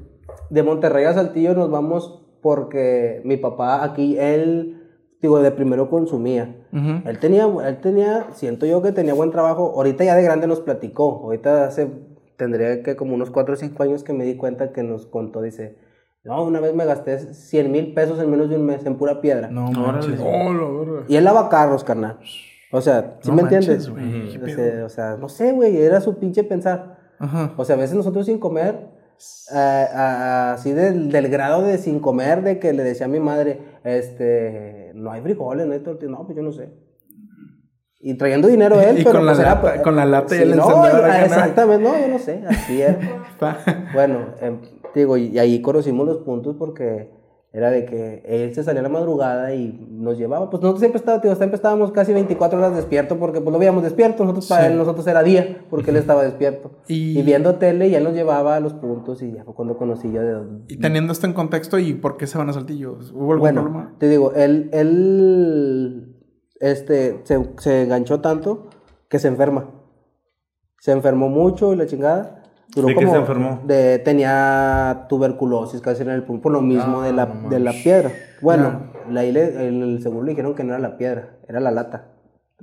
De 0.49 0.63
Monterrey 0.63 1.05
a 1.05 1.13
Saltillo 1.13 1.53
nos 1.53 1.69
vamos 1.69 2.23
porque 2.41 3.21
mi 3.23 3.37
papá 3.37 3.83
aquí, 3.83 4.17
él, 4.17 4.81
digo, 5.21 5.43
de 5.43 5.51
primero 5.51 5.91
consumía. 5.91 6.55
Él 6.73 7.19
tenía, 7.19 7.45
él 7.45 7.77
tenía, 7.81 8.27
siento 8.33 8.65
yo 8.65 8.81
que 8.81 8.91
tenía 8.91 9.13
buen 9.13 9.29
trabajo. 9.29 9.73
Ahorita 9.75 10.03
ya 10.03 10.15
de 10.15 10.23
grande 10.23 10.47
nos 10.47 10.59
platicó. 10.59 11.21
Ahorita 11.23 11.65
hace, 11.65 11.87
tendría 12.35 12.81
que 12.81 12.95
como 12.95 13.13
unos 13.13 13.29
4 13.29 13.53
o 13.53 13.57
5 13.57 13.83
años 13.83 14.03
que 14.03 14.13
me 14.13 14.23
di 14.23 14.35
cuenta 14.35 14.71
que 14.71 14.81
nos 14.81 15.05
contó, 15.05 15.41
dice, 15.41 15.77
no, 16.23 16.43
una 16.43 16.59
vez 16.59 16.73
me 16.73 16.85
gasté 16.85 17.19
100 17.19 17.71
mil 17.71 17.93
pesos 17.93 18.19
en 18.19 18.31
menos 18.31 18.49
de 18.49 18.55
un 18.55 18.65
mes 18.65 18.85
en 18.85 18.95
pura 18.95 19.21
piedra. 19.21 19.49
No, 19.49 19.65
Órale. 19.65 20.07
manches. 20.07 20.19
Oh. 20.19 21.03
Y 21.07 21.15
él 21.15 21.23
lava 21.23 21.49
carros, 21.49 21.83
carnal. 21.83 22.17
O 22.71 22.81
sea, 22.81 23.17
¿sí 23.21 23.29
No 23.29 23.35
me 23.35 23.43
manches, 23.43 23.87
entiendes? 23.87 24.41
O 24.41 24.47
sea, 24.47 24.85
o 24.85 24.89
sea, 24.89 25.17
no 25.17 25.29
sé, 25.29 25.51
güey, 25.51 25.77
era 25.77 26.01
su 26.01 26.17
pinche 26.17 26.43
pensar. 26.43 26.97
Ajá. 27.19 27.53
O 27.55 27.65
sea, 27.65 27.75
a 27.75 27.79
veces 27.79 27.95
nosotros 27.95 28.25
sin 28.25 28.39
comer, 28.39 28.87
a- 29.51 29.85
a- 29.93 30.53
así 30.53 30.71
del, 30.71 31.11
del 31.11 31.27
grado 31.29 31.61
de 31.63 31.77
sin 31.77 31.99
comer, 31.99 32.41
de 32.43 32.59
que 32.59 32.73
le 32.73 32.83
decía 32.83 33.05
a 33.05 33.09
mi 33.09 33.19
madre, 33.19 33.59
este, 33.83 34.91
no 34.95 35.11
hay 35.11 35.21
frijoles, 35.21 35.67
no 35.67 35.73
hay 35.73 35.79
tortillas, 35.79 36.11
no, 36.11 36.25
pues 36.25 36.35
yo 36.37 36.43
no 36.43 36.51
sé. 36.51 36.69
Y 37.99 38.15
trayendo 38.15 38.47
dinero 38.47 38.79
él, 38.81 38.99
Y 38.99 39.03
pero 39.03 39.17
con 39.19 39.25
la 39.25 39.31
pues 39.33 39.39
era- 39.39 39.55
lata- 39.55 39.81
con 39.81 39.95
la 39.95 40.05
lata 40.05 40.35
y 40.35 40.39
el 40.41 40.55
no, 40.55 40.85
exactamente, 40.87 41.83
no, 41.83 41.99
yo 41.99 42.07
no 42.07 42.19
sé, 42.19 42.43
así 42.47 42.81
era. 42.81 42.97
bueno, 43.93 44.35
em, 44.41 44.59
digo, 44.95 45.17
y 45.17 45.37
ahí 45.39 45.61
conocimos 45.61 46.05
los 46.07 46.17
puntos 46.19 46.55
porque 46.57 47.09
era 47.55 47.69
de 47.69 47.85
que 47.85 48.23
él 48.25 48.55
se 48.55 48.63
salía 48.63 48.79
a 48.79 48.83
la 48.83 48.89
madrugada 48.89 49.53
y 49.53 49.87
nos 49.91 50.17
llevaba, 50.17 50.49
pues 50.49 50.59
nosotros 50.63 50.79
siempre 50.79 50.97
estábamos, 50.97 51.21
digo, 51.21 51.35
siempre 51.35 51.55
estábamos 51.55 51.91
casi 51.91 52.11
24 52.11 52.57
horas 52.57 52.75
despiertos 52.75 53.15
porque 53.19 53.41
pues 53.41 53.53
lo 53.53 53.59
veíamos 53.59 53.83
despierto, 53.83 54.23
nosotros 54.23 54.47
para 54.47 54.65
él, 54.67 54.75
nosotros 54.75 55.05
era 55.05 55.21
día 55.21 55.63
porque 55.69 55.91
él 55.91 55.97
estaba 55.97 56.23
despierto. 56.23 56.71
Y- 56.87 57.19
Y... 57.19 57.21
viendo 57.21 57.55
tele 57.55 57.89
y 57.89 57.95
él 57.95 58.03
nos 58.03 58.13
llevaba 58.15 58.55
a 58.55 58.59
los 58.59 58.73
puntos 58.73 59.21
y 59.21 59.31
ya 59.33 59.43
fue 59.43 59.53
cuando 59.53 59.77
conocí 59.77 60.11
yo 60.11 60.21
de... 60.23 60.63
Y 60.67 60.77
teniendo 60.77 61.13
esto 61.13 61.27
en 61.27 61.33
contexto, 61.33 61.77
¿y 61.77 61.93
por 61.93 62.17
qué 62.17 62.25
se 62.25 62.39
van 62.39 62.49
a 62.49 62.53
Saltillo? 62.53 62.93
¿Hubo 63.13 63.33
algún 63.33 63.39
Bueno, 63.39 63.61
problema? 63.61 63.93
te 63.99 64.09
digo, 64.09 64.33
él, 64.33 64.69
él 64.73 66.15
este, 66.59 67.21
se, 67.23 67.39
se 67.59 67.83
enganchó 67.83 68.19
tanto 68.19 68.67
que 69.09 69.19
se 69.19 69.27
enferma. 69.27 69.69
Se 70.79 70.91
enfermó 70.91 71.29
mucho 71.29 71.71
y 71.71 71.75
la 71.75 71.85
chingada. 71.85 72.42
Duró 72.75 72.87
¿De 72.87 72.93
qué 72.95 73.01
como 73.01 73.13
se 73.13 73.19
enfermó? 73.19 73.59
De, 73.65 73.99
tenía 73.99 75.05
tuberculosis 75.09 75.81
casi 75.81 76.01
en 76.03 76.09
el 76.09 76.23
pulmón, 76.23 76.41
por 76.41 76.51
lo 76.51 76.61
mismo 76.61 77.01
de, 77.01 77.13
la, 77.13 77.25
de 77.49 77.59
la 77.59 77.71
piedra. 77.71 78.11
Bueno, 78.41 78.81
la- 79.09 79.23
el 79.23 79.99
seguro 80.01 80.23
le 80.23 80.31
dijeron 80.31 80.55
que 80.55 80.63
no 80.63 80.73
era 80.73 80.79
la 80.81 80.97
piedra, 80.97 81.37
era 81.47 81.59
la 81.59 81.71
lata. 81.71 82.05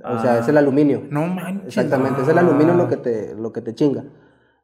O 0.03 0.19
sea, 0.19 0.39
es 0.39 0.47
el 0.47 0.57
aluminio. 0.57 1.03
No 1.09 1.27
manches. 1.27 1.67
Exactamente, 1.67 2.21
es 2.23 2.27
el 2.27 2.37
aluminio 2.37 2.73
lo 2.73 2.87
que 2.87 2.97
te, 2.97 3.35
lo 3.35 3.53
que 3.53 3.61
te 3.61 3.75
chinga. 3.75 4.03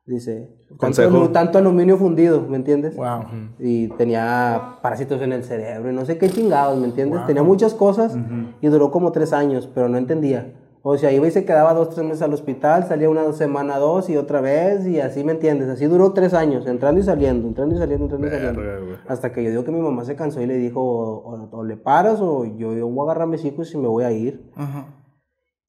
Dice, 0.05 0.49
tanto, 0.69 0.77
Consejo. 0.77 1.17
alu- 1.17 1.31
tanto 1.33 1.57
aluminio 1.57 1.97
fundido, 1.97 2.41
¿me 2.41 2.55
entiendes? 2.55 2.95
Wow. 2.95 3.25
Y 3.59 3.89
tenía 3.89 4.77
parásitos 4.81 5.21
en 5.21 5.33
el 5.33 5.43
cerebro 5.43 5.91
y 5.91 5.93
no 5.93 6.05
sé 6.05 6.17
qué 6.17 6.29
chingados, 6.29 6.79
¿me 6.79 6.85
entiendes? 6.87 7.25
Tenía 7.25 7.43
muchas 7.43 7.73
cosas 7.73 8.17
y 8.61 8.67
duró 8.67 8.89
como 8.89 9.11
tres 9.11 9.33
años, 9.33 9.69
pero 9.73 9.89
no 9.89 9.97
entendía. 9.97 10.53
O 10.89 10.97
sea, 10.97 11.11
iba 11.11 11.27
y 11.27 11.31
se 11.31 11.43
quedaba 11.43 11.73
dos, 11.73 11.89
tres 11.89 12.05
meses 12.05 12.21
al 12.21 12.33
hospital, 12.33 12.85
salía 12.87 13.09
una 13.09 13.33
semana, 13.33 13.77
dos 13.77 14.09
y 14.09 14.15
otra 14.15 14.39
vez 14.39 14.85
y 14.87 15.01
así, 15.01 15.21
¿me 15.23 15.33
entiendes? 15.33 15.67
Así 15.67 15.85
duró 15.85 16.13
tres 16.13 16.33
años, 16.33 16.65
entrando 16.65 17.01
y 17.01 17.03
saliendo, 17.03 17.45
entrando 17.45 17.75
y 17.75 17.77
saliendo, 17.77 18.05
entrando 18.05 18.27
y 18.27 18.29
saliendo. 18.29 18.61
Verga, 18.61 18.79
güey. 18.85 18.95
Hasta 19.07 19.33
que 19.33 19.43
yo 19.43 19.49
digo 19.49 19.65
que 19.65 19.71
mi 19.71 19.81
mamá 19.81 20.05
se 20.05 20.15
cansó 20.15 20.39
y 20.41 20.45
le 20.45 20.55
dijo, 20.55 20.79
o, 20.81 21.49
o 21.51 21.63
le 21.65 21.75
paras 21.75 22.21
o 22.21 22.45
yo, 22.45 22.73
yo 22.73 22.87
voy 22.87 22.99
a 23.01 23.11
agarrar 23.11 23.27
mis 23.27 23.43
hijos 23.43 23.73
y 23.73 23.77
me 23.77 23.87
voy 23.89 24.05
a 24.05 24.11
ir. 24.13 24.49
Ajá. 24.55 24.85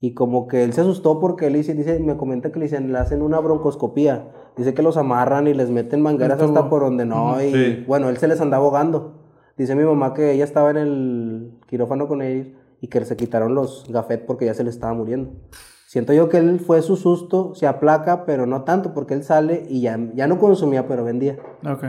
Y 0.01 0.15
como 0.15 0.47
que 0.47 0.63
él 0.63 0.73
se 0.73 0.83
asustó 0.83 1.19
porque 1.19 1.49
él 1.49 1.55
dice, 1.55 1.75
dice, 1.75 1.99
me 1.99 2.17
comenta 2.17 2.53
que 2.53 2.61
le, 2.61 2.67
dicen, 2.67 2.93
le 2.93 2.99
hacen 2.99 3.21
una 3.21 3.41
broncoscopía. 3.41 4.29
Dice 4.57 4.73
que 4.73 4.83
los 4.83 4.97
amarran 4.97 5.49
y 5.49 5.55
les 5.55 5.69
meten 5.71 6.01
mangueras 6.01 6.39
El 6.41 6.47
tubo. 6.47 6.59
hasta 6.59 6.71
por 6.71 6.83
donde 6.83 7.05
no. 7.05 7.43
Y 7.43 7.53
Sí. 7.53 7.85
bueno, 7.89 8.09
él 8.09 8.19
se 8.19 8.29
les 8.29 8.41
anda 8.41 8.59
ahogando. 8.59 9.15
Dice 9.57 9.75
mi 9.75 9.83
mamá 9.83 10.15
que 10.15 10.31
ella 10.31 10.45
estaba 10.45 10.71
en 10.71 10.77
el 10.77 11.59
quirófano 11.67 12.07
con 12.07 12.23
ellos 12.23 12.47
y 12.81 12.89
que 12.89 13.05
se 13.05 13.17
quitaron 13.17 13.55
los 13.55 13.87
gafet 13.89 14.27
porque 14.27 14.47
ya 14.47 14.55
se 14.55 14.65
le 14.65 14.71
estaba 14.71 14.95
muriendo. 14.95 15.33
Siento 15.87 16.13
yo 16.13 16.29
que 16.29 16.37
él 16.37 16.61
fue 16.61 16.83
su 16.83 16.97
susto, 16.97 17.55
se 17.55 17.67
aplaca, 17.67 18.27
pero 18.27 18.45
no 18.45 18.65
tanto 18.65 18.93
porque 18.93 19.15
él 19.15 19.25
sale 19.25 19.65
y 19.69 19.81
ya, 19.81 19.99
ya 20.15 20.27
no 20.27 20.39
consumía, 20.39 20.87
pero 20.87 21.03
vendía. 21.03 21.39
Ok. 21.67 21.85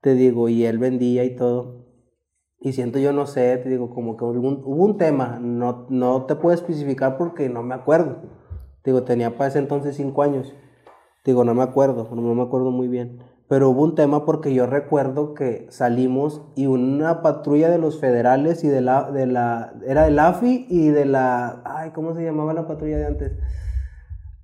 Te 0.00 0.14
digo, 0.14 0.48
y 0.48 0.64
él 0.64 0.78
vendía 0.78 1.24
y 1.24 1.36
todo. 1.36 1.86
Y 2.58 2.72
siento 2.72 2.98
yo, 2.98 3.12
no 3.12 3.26
sé, 3.26 3.56
te 3.58 3.68
digo, 3.68 3.90
como 3.94 4.16
que 4.16 4.24
hubo 4.24 4.48
un, 4.48 4.62
hubo 4.64 4.84
un 4.84 4.98
tema, 4.98 5.38
no, 5.40 5.86
no 5.88 6.26
te 6.26 6.34
puedo 6.34 6.54
especificar 6.54 7.16
porque 7.16 7.48
no 7.48 7.62
me 7.62 7.74
acuerdo. 7.74 8.16
Te 8.82 8.90
digo, 8.90 9.04
tenía 9.04 9.36
para 9.36 9.48
ese 9.48 9.60
entonces 9.60 9.96
cinco 9.96 10.22
años. 10.22 10.52
Te 11.22 11.30
digo, 11.30 11.44
no 11.44 11.54
me 11.54 11.62
acuerdo, 11.62 12.08
no, 12.12 12.20
no 12.20 12.34
me 12.34 12.42
acuerdo 12.42 12.70
muy 12.70 12.88
bien. 12.88 13.22
Pero 13.50 13.68
hubo 13.70 13.82
un 13.82 13.96
tema 13.96 14.24
porque 14.24 14.54
yo 14.54 14.66
recuerdo 14.66 15.34
que 15.34 15.66
salimos 15.70 16.40
y 16.54 16.66
una 16.66 17.20
patrulla 17.20 17.68
de 17.68 17.78
los 17.78 17.98
federales 18.00 18.62
y 18.62 18.68
de 18.68 18.80
la, 18.80 19.10
de 19.10 19.26
la, 19.26 19.72
era 19.84 20.04
del 20.04 20.20
AFI 20.20 20.66
y 20.70 20.88
de 20.90 21.04
la, 21.04 21.60
ay, 21.64 21.90
¿cómo 21.90 22.14
se 22.14 22.22
llamaba 22.24 22.54
la 22.54 22.68
patrulla 22.68 22.96
de 22.98 23.06
antes? 23.06 23.32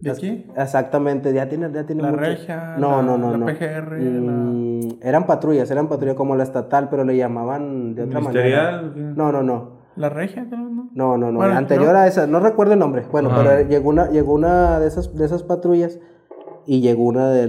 ¿De 0.00 0.10
aquí? 0.10 0.46
Exactamente, 0.56 1.32
ya 1.32 1.48
tiene, 1.48 1.70
ya 1.72 1.86
tiene 1.86 2.02
La 2.02 2.10
mucho- 2.10 2.20
regia, 2.20 2.74
No, 2.78 2.96
la- 2.96 3.02
no, 3.02 3.16
no, 3.16 3.30
la 3.30 3.36
no. 3.38 3.46
PGR, 3.46 3.96
Mm, 3.96 4.88
Eran 5.00 5.24
patrullas, 5.24 5.70
eran 5.70 5.88
patrullas 5.88 6.16
como 6.16 6.34
la 6.34 6.42
estatal, 6.42 6.88
pero 6.90 7.04
le 7.04 7.16
llamaban 7.16 7.94
de 7.94 8.02
otra 8.02 8.18
¿Ministerial? 8.18 8.86
manera. 8.92 9.12
No, 9.14 9.30
no, 9.30 9.42
no. 9.44 9.76
¿La 9.94 10.08
regia? 10.08 10.44
¿no? 10.44 10.90
No, 10.92 11.16
no, 11.16 11.30
no. 11.30 11.38
Bueno, 11.38 11.54
Anterior 11.56 11.92
¿no? 11.92 11.98
a 12.00 12.06
esa, 12.08 12.26
no 12.26 12.40
recuerdo 12.40 12.72
el 12.74 12.80
nombre. 12.80 13.04
Bueno, 13.10 13.30
pero 13.34 13.62
llegó 13.68 13.88
una, 13.88 14.10
llegó 14.10 14.34
una 14.34 14.80
de 14.80 14.88
esas, 14.88 15.14
de 15.14 15.24
esas 15.24 15.44
patrullas 15.44 15.98
y 16.66 16.80
llegó 16.80 17.04
una 17.04 17.30
de, 17.30 17.48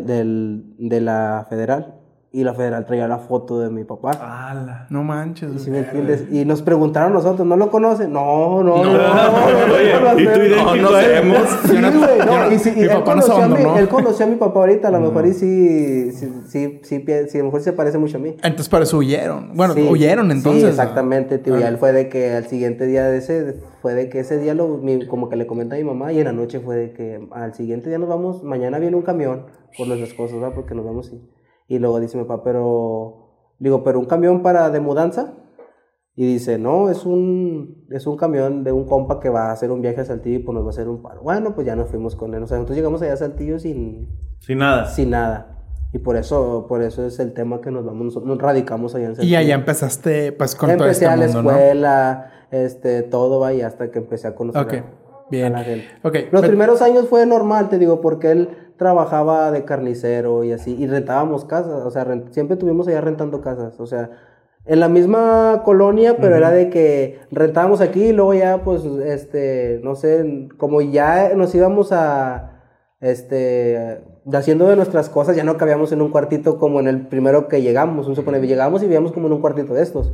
de 0.78 1.02
la 1.02 1.46
federal. 1.50 1.96
Y 2.30 2.44
la 2.44 2.54
federal 2.54 2.86
traía 2.86 3.08
la 3.08 3.20
foto 3.20 3.60
de 3.62 3.70
mi 3.70 3.86
papá. 3.86 4.12
¡Hala! 4.12 4.86
No 4.90 5.02
manches. 5.02 5.50
¿Sí 5.62 5.70
güey. 5.70 5.72
me 5.82 5.88
entiendes? 5.88 6.26
Y 6.30 6.44
nos 6.44 6.62
preguntaron 6.62 7.14
nosotros, 7.14 7.48
¿no 7.48 7.56
lo 7.56 7.72
conocen? 7.72 8.12
No, 8.12 8.62
no, 8.64 8.84
no. 8.84 8.94
no, 8.94 9.74
Oye, 9.74 9.94
¿y 10.22 10.26
tú 10.26 10.42
idéntico 10.42 10.94
a 10.96 11.04
él? 11.06 11.34
Sí, 11.66 11.76
güey, 11.78 12.26
no, 12.26 12.52
y 12.52 12.60
si- 12.60 12.70
y 12.72 12.74
mi 12.76 12.82
él 12.82 12.90
no 12.90 13.04
conoció 13.06 13.34
a 13.34 13.38
abandonó. 13.46 13.78
Él 13.78 13.88
conoció 13.88 14.26
a 14.26 14.30
mi 14.30 14.36
papá 14.36 14.60
ahorita, 14.60 14.90
a 14.90 14.92
lo 14.92 15.00
mejor 15.00 15.26
y 15.26 15.34
sí, 15.34 16.12
sí, 16.12 16.30
sí, 16.48 16.80
sí, 16.84 17.06
a 17.08 17.38
lo 17.40 17.46
mejor 17.46 17.62
se 17.62 17.72
parece 17.72 17.98
mucho 17.98 18.18
a 18.18 18.20
mí. 18.20 18.36
Entonces, 18.44 18.68
por 18.70 18.82
eso 18.82 18.98
huyeron. 18.98 19.52
Bueno, 19.56 19.74
Sí, 19.74 19.88
huyeron 19.90 20.30
entonces. 20.30 20.60
Sí, 20.60 20.66
¿no? 20.66 20.70
exactamente, 20.70 21.38
tío. 21.38 21.58
Y 21.58 21.64
Ah. 21.64 21.70
él 21.70 21.78
fue 21.78 21.94
de 21.94 22.10
que 22.10 22.34
al 22.34 22.46
siguiente 22.48 22.86
día 22.88 23.06
de 23.06 23.18
ese, 23.20 23.56
fue 23.82 23.94
de 23.94 24.10
que 24.10 24.20
ese 24.20 24.38
día 24.38 24.54
lo, 24.54 24.68
mi- 24.78 25.08
como 25.08 25.30
que 25.30 25.38
le 25.38 25.48
comenta 25.48 25.76
a 25.76 25.78
mi 25.80 25.86
mamá 25.86 26.12
y 26.12 26.20
en 26.20 26.26
la 26.26 26.34
noche 26.34 26.60
fue 26.60 26.76
de 26.76 26.92
que 26.92 27.26
al 27.32 27.54
siguiente 27.56 27.88
día 27.90 27.98
nos 28.00 28.10
vamos, 28.10 28.44
mañana 28.44 28.80
viene 28.80 28.98
un 28.98 29.04
camión 29.04 29.46
por 29.78 29.88
nuestras 29.88 30.14
cosas, 30.14 30.36
¿verdad? 30.40 30.54
Porque 30.54 30.76
nos 30.76 30.86
vamos 30.86 31.10
y, 31.14 31.22
y 31.68 31.80
luego 31.80 32.00
dice 32.00 32.18
mi 32.18 32.24
papá, 32.24 32.44
pero, 32.44 33.54
digo, 33.60 33.84
pero 33.84 34.00
un 34.00 34.06
camión 34.06 34.42
para 34.42 34.70
de 34.70 34.80
mudanza. 34.80 35.34
Y 36.20 36.26
dice, 36.26 36.58
no, 36.58 36.90
es 36.90 37.06
un, 37.06 37.86
es 37.92 38.08
un 38.08 38.18
camión 38.18 38.64
de 38.64 38.72
un 38.72 38.86
compa 38.86 39.20
que 39.20 39.30
va 39.30 39.50
a 39.50 39.52
hacer 39.52 39.70
un 39.70 39.82
viaje 39.84 40.02
a 40.02 40.06
Saltillo 40.06 40.38
y 40.38 40.40
pues 40.40 40.56
nos 40.56 40.64
va 40.64 40.70
a 40.70 40.72
hacer 40.72 40.90
un 40.90 41.04
paro. 41.04 41.22
Bueno, 41.22 41.54
pues 41.54 41.68
ya 41.68 41.76
nos 41.76 41.90
fuimos 41.90 42.16
con 42.16 42.34
él. 42.34 42.42
O 42.42 42.48
sea, 42.48 42.58
nosotros 42.58 42.76
llegamos 42.76 43.04
allá 43.04 43.14
a 43.14 43.18
Saltillo 43.18 43.60
sin, 43.60 44.10
Sin 44.40 44.58
nada. 44.58 44.86
sin 44.88 45.12
nada. 45.12 45.54
Y 45.94 46.00
por 46.00 46.18
eso, 46.18 46.66
por 46.68 46.82
eso 46.82 47.06
es 47.06 47.20
el 47.20 47.34
tema 47.34 47.62
que 47.62 47.70
nos 47.70 47.86
vamos, 47.86 48.16
nos 48.26 48.38
radicamos 48.40 48.96
allá 48.96 49.06
en 49.06 49.12
Y 49.12 49.16
Saltillo. 49.16 49.38
allá 49.38 49.54
empezaste, 49.56 50.32
pues, 50.32 50.56
con 50.56 50.70
todo 50.72 50.86
empecé 50.88 51.06
este 51.06 51.06
a 51.06 51.16
la 51.18 51.26
mundo, 51.28 51.44
¿no? 51.44 51.50
escuela, 51.52 52.32
este, 52.50 53.04
todo 53.04 53.40
va 53.40 53.54
y 53.54 53.62
hasta 53.62 53.92
que 53.92 54.00
empecé 54.00 54.28
a 54.28 54.34
conocer 54.34 54.62
Ok. 54.64 54.74
a, 54.74 54.84
Bien. 55.30 55.46
a 55.56 55.60
la 55.60 55.64
gente. 55.64 55.86
Ok. 56.02 56.16
Los 56.32 56.42
pe- 56.42 56.48
primeros 56.48 56.82
años 56.82 57.08
fue 57.08 57.28
normal, 57.28 57.70
te 57.70 57.78
digo, 57.78 58.02
porque 58.02 58.32
él 58.32 58.50
trabajaba 58.78 59.52
de 59.52 59.66
carnicero 59.66 60.44
y 60.44 60.52
así, 60.52 60.76
y 60.80 60.88
rentábamos 60.88 61.46
casas, 61.46 61.84
o 61.86 61.92
sea, 61.92 62.06
rent- 62.06 62.30
siempre 62.32 62.54
estuvimos 62.54 62.88
allá 62.88 63.02
rentando 63.02 63.42
casas, 63.42 63.80
o 63.80 63.86
sea, 63.88 64.10
en 64.66 64.80
la 64.80 64.90
misma 64.90 65.62
colonia, 65.64 66.18
pero 66.20 66.36
era 66.36 66.52
de 66.52 66.70
que 66.70 67.20
rentábamos 67.32 67.80
aquí 67.82 68.06
y 68.08 68.14
luego 68.14 68.34
ya, 68.34 68.64
pues, 68.64 68.84
este, 68.86 69.80
no 69.84 69.96
sé, 69.96 70.50
como 70.58 70.82
ya 70.82 71.32
nos 71.36 71.56
íbamos 71.56 71.92
a, 71.94 72.52
este, 73.00 74.02
haciendo 74.34 74.68
de 74.68 74.76
nuestras 74.76 75.08
cosas, 75.10 75.38
ya 75.38 75.46
no 75.46 75.56
cabíamos 75.56 75.94
en 75.94 76.02
un 76.02 76.10
cuartito 76.12 76.58
como 76.58 76.82
en 76.82 76.88
el 76.88 77.08
primero 77.08 77.48
que 77.48 77.62
llegamos, 77.62 78.08
un 78.10 78.16
supone, 78.18 78.42
llegamos 78.42 78.82
y 78.82 78.86
vivíamos 78.88 79.14
como 79.14 79.28
en 79.28 79.34
un 79.34 79.40
cuartito 79.40 79.74
de 79.74 79.84
estos, 79.84 80.12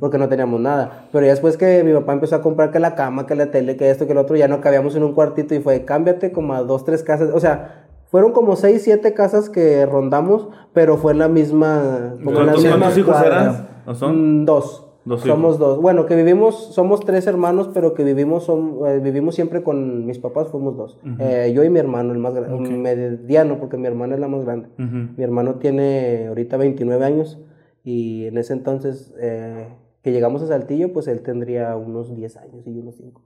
porque 0.00 0.18
no 0.18 0.28
teníamos 0.28 0.60
nada, 0.60 1.06
pero 1.12 1.24
ya 1.24 1.30
después 1.30 1.56
que 1.56 1.84
mi 1.84 1.92
papá 1.92 2.14
empezó 2.14 2.34
a 2.34 2.42
comprar 2.42 2.72
que 2.72 2.80
la 2.80 2.96
cama, 2.96 3.26
que 3.26 3.36
la 3.36 3.52
tele, 3.52 3.76
que 3.76 3.88
esto, 3.88 4.06
que 4.06 4.12
el 4.12 4.18
otro, 4.18 4.34
ya 4.34 4.48
no 4.48 4.60
cabíamos 4.60 4.96
en 4.96 5.04
un 5.04 5.12
cuartito 5.14 5.54
y 5.54 5.60
fue, 5.60 5.84
cámbiate 5.84 6.32
como 6.32 6.54
a 6.54 6.62
dos, 6.62 6.84
tres 6.84 7.04
casas, 7.04 7.30
o 7.32 7.38
sea, 7.38 7.86
fueron 8.12 8.32
como 8.32 8.56
seis, 8.56 8.82
siete 8.82 9.14
casas 9.14 9.48
que 9.48 9.86
rondamos, 9.86 10.48
pero 10.74 10.98
fue 10.98 11.12
en 11.12 11.18
la 11.18 11.28
misma... 11.28 12.14
la 12.18 12.22
¿Cuántos, 12.22 12.62
misma 12.62 12.78
cuántos 12.78 12.98
hijos 12.98 13.16
eran? 13.24 13.68
¿O 13.86 13.94
son? 13.94 14.42
Mm, 14.42 14.44
dos. 14.44 14.86
Dos 15.06 15.22
somos 15.22 15.58
dos. 15.58 15.80
Bueno, 15.80 16.04
que 16.06 16.14
vivimos, 16.14 16.74
somos 16.74 17.00
tres 17.00 17.26
hermanos, 17.26 17.70
pero 17.72 17.94
que 17.94 18.04
vivimos, 18.04 18.44
son, 18.44 18.78
eh, 18.86 19.00
vivimos 19.02 19.34
siempre 19.34 19.62
con 19.62 20.06
mis 20.06 20.18
papás, 20.18 20.48
fuimos 20.48 20.76
dos. 20.76 21.00
Eh, 21.18 21.52
yo 21.56 21.64
y 21.64 21.70
mi 21.70 21.80
hermano, 21.80 22.12
el 22.12 22.18
más 22.18 22.34
grande, 22.34 22.70
mediano, 22.76 23.58
porque 23.58 23.78
mi 23.78 23.86
hermana 23.86 24.14
es 24.14 24.20
la 24.20 24.28
más 24.28 24.44
grande. 24.44 24.68
Mi 24.76 25.24
hermano 25.24 25.54
tiene 25.54 26.26
ahorita 26.28 26.56
29 26.58 27.04
años 27.04 27.40
y 27.82 28.26
en 28.26 28.36
ese 28.38 28.52
entonces 28.52 29.12
eh, 29.18 29.68
que 30.02 30.12
llegamos 30.12 30.42
a 30.42 30.48
Saltillo, 30.48 30.92
pues 30.92 31.08
él 31.08 31.22
tendría 31.22 31.74
unos 31.76 32.14
10 32.14 32.36
años 32.36 32.66
y 32.66 32.78
unos 32.78 32.96
5. 32.96 33.22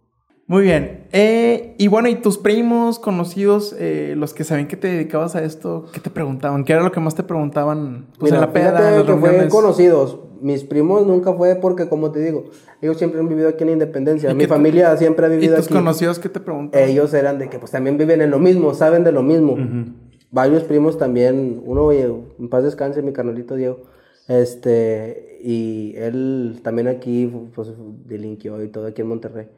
Muy 0.49 0.63
bien. 0.63 1.07
Eh, 1.13 1.75
y 1.77 1.89
bueno, 1.89 2.09
¿y 2.09 2.15
tus 2.15 2.39
primos, 2.39 3.01
conocidos, 3.01 3.75
eh, 3.79 4.15
los 4.17 4.33
que 4.33 4.45
sabían 4.45 4.69
que 4.69 4.77
te 4.77 4.87
dedicabas 4.87 5.35
a 5.35 5.43
esto, 5.43 5.87
qué 5.93 5.99
te 5.99 6.09
preguntaban? 6.09 6.65
¿Qué 6.65 6.73
era 6.73 6.83
lo 6.83 6.93
que 6.93 7.01
más 7.01 7.17
te 7.17 7.25
preguntaban? 7.25 8.07
Pues 8.19 8.33
en 8.33 8.41
la 8.41 8.53
peda, 8.53 8.91
en 8.91 8.99
las 8.99 9.07
que 9.07 9.17
fue 9.17 9.49
conocidos. 9.49 10.21
Mis 10.41 10.65
primos 10.65 11.07
nunca 11.07 11.33
fue 11.33 11.57
porque, 11.57 11.89
como 11.89 12.13
te 12.13 12.21
digo, 12.21 12.45
ellos 12.81 12.99
siempre 12.99 13.19
han 13.19 13.29
vivido 13.29 13.49
aquí 13.49 13.65
en 13.65 13.71
Independencia. 13.71 14.31
¿Y 14.33 14.35
Mi 14.35 14.47
familia 14.47 14.97
siempre 14.97 15.27
ha 15.27 15.29
¿Y 15.31 15.33
vivido 15.33 15.57
tus 15.57 15.67
aquí. 15.67 15.75
conocidos 15.75 16.19
qué 16.21 16.29
te 16.29 16.39
preguntaban? 16.39 16.89
Ellos 16.89 17.13
eran 17.15 17.39
de 17.39 17.49
que 17.49 17.59
pues 17.59 17.73
también 17.73 17.99
viven 17.99 18.21
en 18.21 18.31
lo 18.31 18.39
mismo, 18.39 18.73
saben 18.75 19.03
de 19.03 19.13
lo 19.13 19.23
mismo. 19.23 19.57
Varios 20.31 20.63
primos 20.65 20.99
también, 20.99 21.61
uno 21.65 21.91
en 21.91 22.49
paz 22.51 22.63
descanse, 22.63 23.01
mi 23.01 23.13
carnalito 23.13 23.57
Diego, 23.57 23.81
este, 24.29 25.39
y 25.43 25.95
él 25.97 26.61
también 26.63 26.89
aquí 26.89 27.33
pues 27.55 27.73
delinquió 28.05 28.63
y 28.63 28.69
todo 28.69 28.87
aquí 28.87 29.01
en 29.01 29.09
Monterrey. 29.09 29.49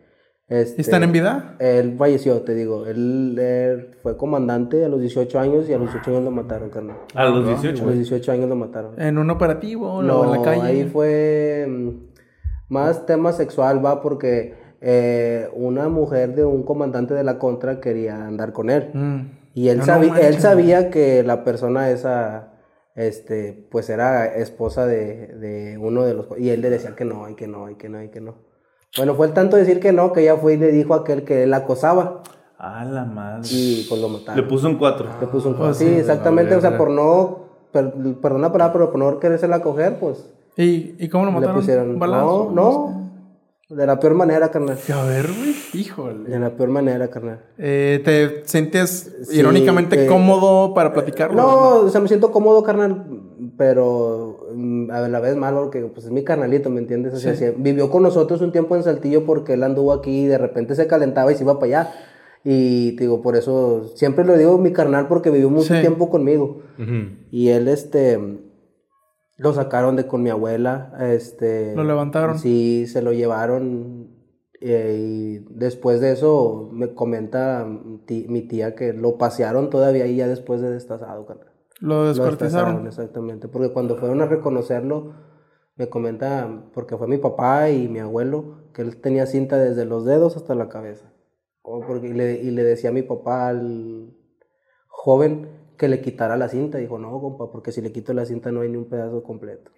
Este, 0.48 0.76
¿Y 0.78 0.80
¿Están 0.80 1.02
en 1.02 1.12
vida? 1.12 1.56
Él 1.58 1.96
falleció, 1.98 2.40
te 2.40 2.54
digo, 2.54 2.86
él, 2.86 3.38
él 3.38 3.90
fue 4.02 4.16
comandante 4.16 4.82
a 4.82 4.88
los 4.88 4.98
18 4.98 5.38
años 5.38 5.68
y 5.68 5.74
a 5.74 5.78
los 5.78 5.88
18 5.92 6.10
años 6.10 6.24
lo 6.24 6.30
mataron, 6.30 6.70
carnal. 6.70 6.96
A 7.14 7.26
los 7.26 7.44
A 7.46 7.48
18. 7.50 7.84
los 7.84 7.94
18 7.94 8.32
años 8.32 8.48
lo 8.48 8.56
mataron. 8.56 8.98
¿En 8.98 9.18
un 9.18 9.28
operativo 9.28 9.92
o 9.92 10.02
No, 10.02 10.24
en 10.24 10.30
la 10.40 10.42
calle? 10.42 10.62
ahí 10.62 10.84
fue 10.84 11.66
mm, 11.68 11.90
más 12.70 13.04
tema 13.04 13.32
sexual, 13.32 13.84
va, 13.84 14.00
porque 14.00 14.54
eh, 14.80 15.50
una 15.52 15.90
mujer 15.90 16.34
de 16.34 16.46
un 16.46 16.62
comandante 16.62 17.12
de 17.12 17.24
la 17.24 17.38
contra 17.38 17.78
quería 17.78 18.26
andar 18.26 18.54
con 18.54 18.70
él. 18.70 18.88
Mm. 18.94 19.20
Y 19.52 19.68
él, 19.68 19.78
No, 19.78 19.82
no 19.82 19.86
sabía, 19.92 20.28
él 20.28 20.40
sabía 20.40 20.88
que 20.88 21.22
la 21.24 21.44
persona 21.44 21.90
esa, 21.90 22.54
este, 22.94 23.66
pues 23.70 23.90
era 23.90 24.24
esposa 24.34 24.86
de, 24.86 25.26
de 25.26 25.76
uno 25.76 26.04
de 26.04 26.14
los... 26.14 26.26
Y 26.38 26.48
él 26.48 26.62
le 26.62 26.70
decía 26.70 26.96
que 26.96 27.04
no, 27.04 27.28
y 27.28 27.34
que 27.34 27.48
no, 27.48 27.68
y 27.68 27.74
que 27.74 27.90
no, 27.90 28.02
y 28.02 28.08
que 28.08 28.22
no. 28.22 28.47
Bueno, 28.96 29.14
fue 29.14 29.26
el 29.26 29.32
tanto 29.32 29.56
decir 29.56 29.80
que 29.80 29.92
no, 29.92 30.12
que 30.12 30.22
ella 30.22 30.36
fue 30.36 30.54
y 30.54 30.56
le 30.56 30.72
dijo 30.72 30.94
a 30.94 30.98
aquel 30.98 31.24
que 31.24 31.44
él 31.44 31.54
acosaba. 31.54 32.22
A 32.58 32.84
la 32.84 33.04
madre. 33.04 33.46
Y 33.50 33.86
pues 33.88 34.00
lo 34.00 34.08
mataron. 34.08 34.36
Le 34.42 34.48
puso 34.48 34.66
un 34.68 34.76
4. 34.78 35.08
Le 35.20 35.26
puso 35.28 35.50
un 35.50 35.54
Pues 35.56 35.76
sí, 35.76 35.86
sí, 35.86 35.94
exactamente, 35.94 36.54
o 36.54 36.60
sea, 36.60 36.76
por 36.76 36.90
no... 36.90 37.46
Per, 37.70 37.92
perdón 38.22 38.40
la 38.42 38.50
palabra, 38.50 38.72
pero 38.72 38.90
por 38.90 38.98
no 38.98 39.18
querérsela 39.20 39.60
coger, 39.60 39.98
pues... 40.00 40.24
¿Y, 40.56 40.96
¿Y 40.98 41.08
cómo 41.08 41.26
lo 41.26 41.30
Le 41.32 41.34
mataron? 41.36 41.56
pusieron. 41.56 41.98
¿Balazo? 41.98 42.50
No, 42.52 43.04
no. 43.70 43.76
De 43.76 43.86
la 43.86 44.00
peor 44.00 44.14
manera, 44.14 44.50
carnal. 44.50 44.78
A 44.92 45.02
ver, 45.04 45.26
güey. 45.26 45.54
Híjole. 45.74 46.30
De 46.30 46.38
la 46.38 46.48
peor 46.50 46.70
manera, 46.70 47.08
carnal. 47.08 47.40
Eh, 47.58 48.00
¿Te 48.02 48.42
sientes 48.48 49.14
Sí, 49.28 49.38
irónicamente 49.38 50.04
eh, 50.04 50.06
cómodo 50.08 50.72
para 50.72 50.94
platicarlo? 50.94 51.36
No, 51.36 51.74
o 51.80 51.88
sea, 51.90 52.00
me 52.00 52.08
siento 52.08 52.32
cómodo, 52.32 52.62
carnal, 52.62 53.04
pero 53.56 54.48
mm, 54.54 54.90
a 54.90 55.08
la 55.08 55.20
vez 55.20 55.36
malo 55.36 55.62
porque 55.62 55.80
pues 55.82 56.06
es 56.06 56.12
mi 56.12 56.24
carnalito, 56.24 56.70
¿me 56.70 56.80
entiendes? 56.80 57.14
O 57.14 57.18
sea, 57.18 57.34
Sí. 57.34 57.46
vivió 57.56 57.90
con 57.90 58.02
nosotros 58.02 58.40
un 58.40 58.52
tiempo 58.52 58.76
en 58.76 58.82
Saltillo 58.82 59.24
porque 59.24 59.54
él 59.54 59.62
anduvo 59.62 59.92
aquí 59.92 60.22
y 60.24 60.26
de 60.26 60.38
repente 60.38 60.74
se 60.74 60.86
calentaba 60.86 61.32
y 61.32 61.36
se 61.36 61.44
iba 61.44 61.58
para 61.58 61.80
allá. 61.82 61.92
Y 62.44 62.92
te 62.96 63.04
digo, 63.04 63.20
por 63.20 63.36
eso 63.36 63.88
siempre 63.96 64.24
lo 64.24 64.36
digo 64.38 64.58
mi 64.58 64.72
carnal 64.72 65.08
porque 65.08 65.30
vivió 65.30 65.50
mucho 65.50 65.74
Sí. 65.74 65.80
tiempo 65.80 66.08
conmigo. 66.08 66.62
Y 67.30 67.48
él, 67.48 67.68
este, 67.68 68.18
lo 69.36 69.52
sacaron 69.52 69.96
de 69.96 70.06
con 70.06 70.22
mi 70.22 70.30
abuela, 70.30 70.92
este... 71.12 71.74
¿Lo 71.74 71.84
levantaron? 71.84 72.38
Sí, 72.38 72.86
se 72.86 73.02
lo 73.02 73.12
llevaron 73.12 74.16
eh, 74.60 74.96
y 75.00 75.38
después 75.50 76.00
de 76.00 76.12
eso 76.12 76.68
me 76.72 76.94
comenta 76.94 77.64
mi 77.66 78.42
tía 78.42 78.74
que 78.74 78.92
lo 78.92 79.16
pasearon 79.18 79.70
todavía 79.70 80.04
ahí 80.04 80.16
ya 80.16 80.26
después 80.26 80.60
de 80.60 80.70
destazado, 80.70 81.26
carnal. 81.26 81.47
Lo 81.80 82.06
descuartizaron. 82.08 82.86
exactamente, 82.86 83.48
porque 83.48 83.72
cuando 83.72 83.96
fueron 83.96 84.20
a 84.20 84.26
reconocerlo, 84.26 85.14
me 85.76 85.88
comenta, 85.88 86.64
porque 86.74 86.96
fue 86.96 87.06
mi 87.06 87.18
papá 87.18 87.70
y 87.70 87.88
mi 87.88 88.00
abuelo, 88.00 88.70
que 88.74 88.82
él 88.82 89.00
tenía 89.00 89.26
cinta 89.26 89.56
desde 89.58 89.84
los 89.84 90.04
dedos 90.04 90.36
hasta 90.36 90.54
la 90.54 90.68
cabeza. 90.68 91.12
Porque, 91.62 92.08
y, 92.08 92.12
le, 92.14 92.32
y 92.42 92.50
le 92.50 92.64
decía 92.64 92.90
a 92.90 92.92
mi 92.92 93.02
papá 93.02 93.48
al 93.48 94.14
joven 94.88 95.48
que 95.76 95.86
le 95.88 96.00
quitara 96.00 96.36
la 96.36 96.48
cinta. 96.48 96.78
Dijo, 96.78 96.98
no, 96.98 97.20
compa, 97.20 97.50
porque 97.52 97.72
si 97.72 97.80
le 97.82 97.92
quito 97.92 98.12
la 98.14 98.24
cinta 98.24 98.50
no 98.50 98.62
hay 98.62 98.70
ni 98.70 98.76
un 98.76 98.88
pedazo 98.88 99.22
completo. 99.22 99.70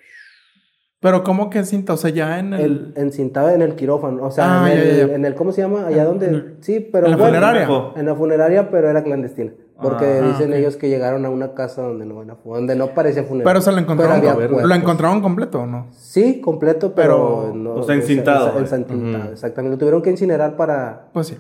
Pero 1.01 1.25
¿cómo 1.25 1.51
que 1.51 1.65
cinta? 1.65 1.95
O 1.95 1.97
sea, 1.97 2.11
ya 2.11 2.39
en 2.39 2.53
el... 2.55 2.61
El, 2.61 2.93
encintado 2.97 3.49
en 3.51 3.63
el 3.63 3.75
quirófano, 3.75 4.23
o 4.25 4.31
sea, 4.31 4.65
Ah, 4.65 4.73
en, 4.73 4.79
el, 4.79 4.97
ya, 4.97 5.07
ya. 5.07 5.15
en 5.15 5.25
el, 5.25 5.35
¿cómo 5.35 5.51
se 5.51 5.63
llama? 5.63 5.87
Allá 5.87 6.05
donde, 6.05 6.57
sí, 6.61 6.81
pero 6.93 7.07
¿En 7.07 7.13
la 7.13 7.17
bueno, 7.17 7.33
funeraria? 7.39 7.93
En 7.97 8.07
la 8.07 8.15
funeraria, 8.15 8.71
pero 8.71 8.89
era 8.89 9.03
clandestina. 9.03 9.53
Porque 9.81 10.21
Ah, 10.23 10.29
dicen 10.29 10.53
ellos 10.53 10.77
que 10.77 10.89
llegaron 10.89 11.25
a 11.25 11.31
una 11.31 11.55
casa 11.55 11.83
donde 11.83 12.05
no, 12.07 12.23
era- 12.23 12.37
donde 12.45 12.77
no 12.77 12.89
parecía 12.95 13.23
funeraria. 13.25 13.45
Pero 13.51 13.61
se 13.63 13.73
lo 13.73 13.79
encontraron, 13.79 14.69
¿lo 14.69 14.75
encontraron 14.75 15.21
completo 15.23 15.61
o 15.61 15.67
no? 15.67 15.89
Sí, 15.93 16.41
completo, 16.41 16.95
pero, 16.95 17.45
Pero, 17.47 17.55
no. 17.55 17.75
o 17.75 17.83
sea, 17.83 17.95
encintado, 17.95 18.59
encintado, 18.59 19.33
exactamente. 19.33 19.75
Lo 19.75 19.79
tuvieron 19.79 20.03
que 20.03 20.11
incinerar 20.11 20.57
para, 20.57 21.09
Pues 21.13 21.29
sí. 21.29 21.39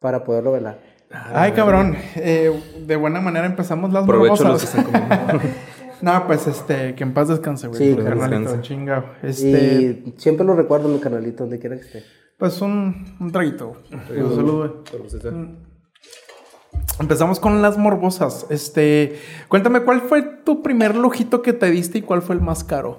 para 0.00 0.24
poderlo 0.24 0.52
velar. 0.52 0.78
Ay, 1.10 1.52
cabrón. 1.52 1.96
Eh, 2.16 2.52
de 2.86 2.96
buena 2.96 3.20
manera 3.20 3.46
empezamos 3.46 3.92
las 3.92 4.04
Provecho 4.06 4.44
los 4.44 4.74
morbosas. 4.74 5.42
no, 6.02 6.26
pues 6.26 6.46
este, 6.46 6.94
que 6.94 7.02
en 7.02 7.14
paz 7.14 7.28
descanse, 7.28 7.66
güey. 7.68 7.78
Sí, 7.78 7.96
carnalito. 7.96 8.60
Este, 9.22 10.02
Y 10.06 10.14
siempre 10.18 10.44
lo 10.46 10.54
recuerdo, 10.54 10.88
mi 10.88 10.98
canalito, 10.98 11.44
donde 11.44 11.58
quiera 11.58 11.76
que 11.76 11.82
esté. 11.82 12.02
pues 12.38 12.60
un, 12.60 13.16
un 13.20 13.32
traguito. 13.32 13.68
güey. 14.08 14.20
Un 14.22 14.34
saludo, 14.36 14.58
güey. 14.90 15.67
Empezamos 17.00 17.38
con 17.38 17.62
las 17.62 17.78
morbosas. 17.78 18.46
Este, 18.50 19.18
cuéntame, 19.48 19.80
¿cuál 19.84 20.00
fue 20.02 20.22
tu 20.22 20.62
primer 20.62 20.96
lujito 20.96 21.42
que 21.42 21.52
te 21.52 21.70
diste 21.70 21.98
y 21.98 22.02
cuál 22.02 22.22
fue 22.22 22.34
el 22.34 22.40
más 22.40 22.64
caro? 22.64 22.98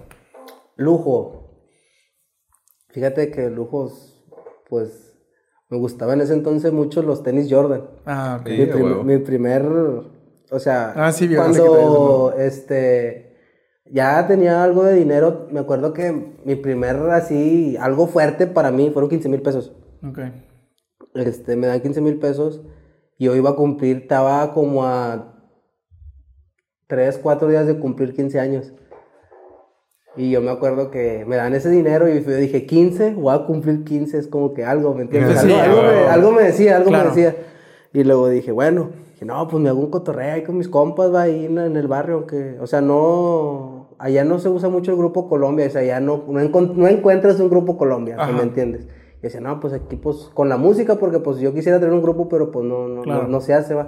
Lujo. 0.77 1.49
Fíjate 2.89 3.29
que 3.31 3.49
lujos, 3.49 4.23
pues, 4.69 5.13
me 5.69 5.77
gustaban 5.77 6.19
en 6.19 6.23
ese 6.25 6.33
entonces 6.33 6.71
mucho 6.71 7.01
los 7.03 7.23
tenis 7.23 7.47
Jordan. 7.49 7.83
Ah, 8.05 8.37
ok. 8.41 8.49
Mi, 8.49 8.65
prim- 8.65 9.23
primer, 9.23 9.65
o 9.65 10.59
sea, 10.59 10.93
Ah, 10.95 11.11
sí, 11.11 11.27
sé 11.27 11.35
cuando 11.35 12.33
este 12.37 13.27
ya 13.91 14.25
tenía 14.27 14.63
algo 14.63 14.83
de 14.83 14.95
dinero, 14.95 15.47
me 15.51 15.59
acuerdo 15.59 15.93
que 15.93 16.35
mi 16.45 16.55
primer 16.55 16.95
así, 17.11 17.75
algo 17.77 18.07
fuerte 18.07 18.47
para 18.47 18.71
mí 18.71 18.91
fueron 18.91 19.09
15 19.09 19.29
mil 19.29 19.41
pesos. 19.41 19.71
Ok. 20.07 20.19
Este, 21.15 21.55
me 21.55 21.67
dan 21.67 21.81
15 21.81 21.99
mil 22.01 22.17
pesos 22.19 22.61
yo 23.19 23.35
iba 23.35 23.51
a 23.51 23.55
cumplir, 23.55 23.97
estaba 23.97 24.53
como 24.53 24.83
a 24.85 25.35
3, 26.87 27.19
4 27.21 27.47
días 27.49 27.67
de 27.67 27.77
cumplir 27.77 28.13
15 28.15 28.39
años. 28.39 28.73
Y 30.15 30.31
yo 30.31 30.41
me 30.41 30.49
acuerdo 30.49 30.89
que 30.89 31.23
me 31.27 31.35
dan 31.35 31.53
ese 31.53 31.69
dinero 31.69 32.09
y 32.09 32.23
yo 32.23 32.35
dije, 32.35 32.65
15, 32.65 33.13
voy 33.13 33.33
a 33.35 33.45
cumplir 33.45 33.83
15, 33.83 34.17
es 34.17 34.27
como 34.27 34.53
que 34.53 34.65
algo, 34.65 34.93
¿me 34.95 35.03
entiendes? 35.03 35.39
Sí, 35.39 35.51
algo, 35.51 35.79
algo 35.79 35.81
me, 35.83 35.97
algo 36.07 36.31
me 36.31 36.43
decía, 36.43 36.77
algo 36.77 36.89
Claro. 36.89 37.09
me 37.11 37.15
decía. 37.15 37.35
Y 37.93 38.03
luego 38.03 38.27
dije, 38.27 38.51
bueno, 38.51 38.89
dije, 39.13 39.25
no, 39.25 39.47
pues 39.47 39.61
me 39.61 39.69
hago 39.69 39.79
un 39.79 39.91
cotorreo 39.91 40.33
ahí 40.33 40.43
con 40.43 40.57
mis 40.57 40.67
compas, 40.67 41.13
va 41.13 41.21
ahí 41.23 41.45
en, 41.45 41.57
en 41.59 41.77
el 41.77 41.87
barrio, 41.87 42.25
que, 42.25 42.57
o 42.59 42.67
sea, 42.67 42.81
no, 42.81 43.95
allá 43.99 44.23
no 44.25 44.39
se 44.39 44.49
usa 44.49 44.67
mucho 44.69 44.91
el 44.91 44.97
grupo 44.97 45.29
Colombia, 45.29 45.67
o 45.67 45.69
sea, 45.69 45.81
allá 45.81 45.99
no, 45.99 46.23
no, 46.27 46.39
encon- 46.41 46.73
no 46.73 46.87
encuentras 46.87 47.39
un 47.39 47.49
grupo 47.49 47.77
Colombia. 47.77 48.17
¿me 48.33 48.41
entiendes? 48.41 48.87
Y 49.19 49.23
decía, 49.23 49.41
no, 49.41 49.59
pues 49.59 49.73
aquí, 49.73 49.95
pues, 49.97 50.29
con 50.33 50.47
la 50.49 50.57
música, 50.57 50.95
porque 50.95 51.19
pues 51.19 51.39
yo 51.39 51.53
quisiera 51.53 51.79
tener 51.79 51.93
un 51.93 52.01
grupo, 52.01 52.29
pero 52.29 52.51
pues 52.51 52.65
no, 52.65 52.87
no, 52.87 53.01
Claro. 53.01 53.23
no, 53.23 53.27
no 53.29 53.41
se 53.41 53.53
hace, 53.53 53.73
va. 53.73 53.87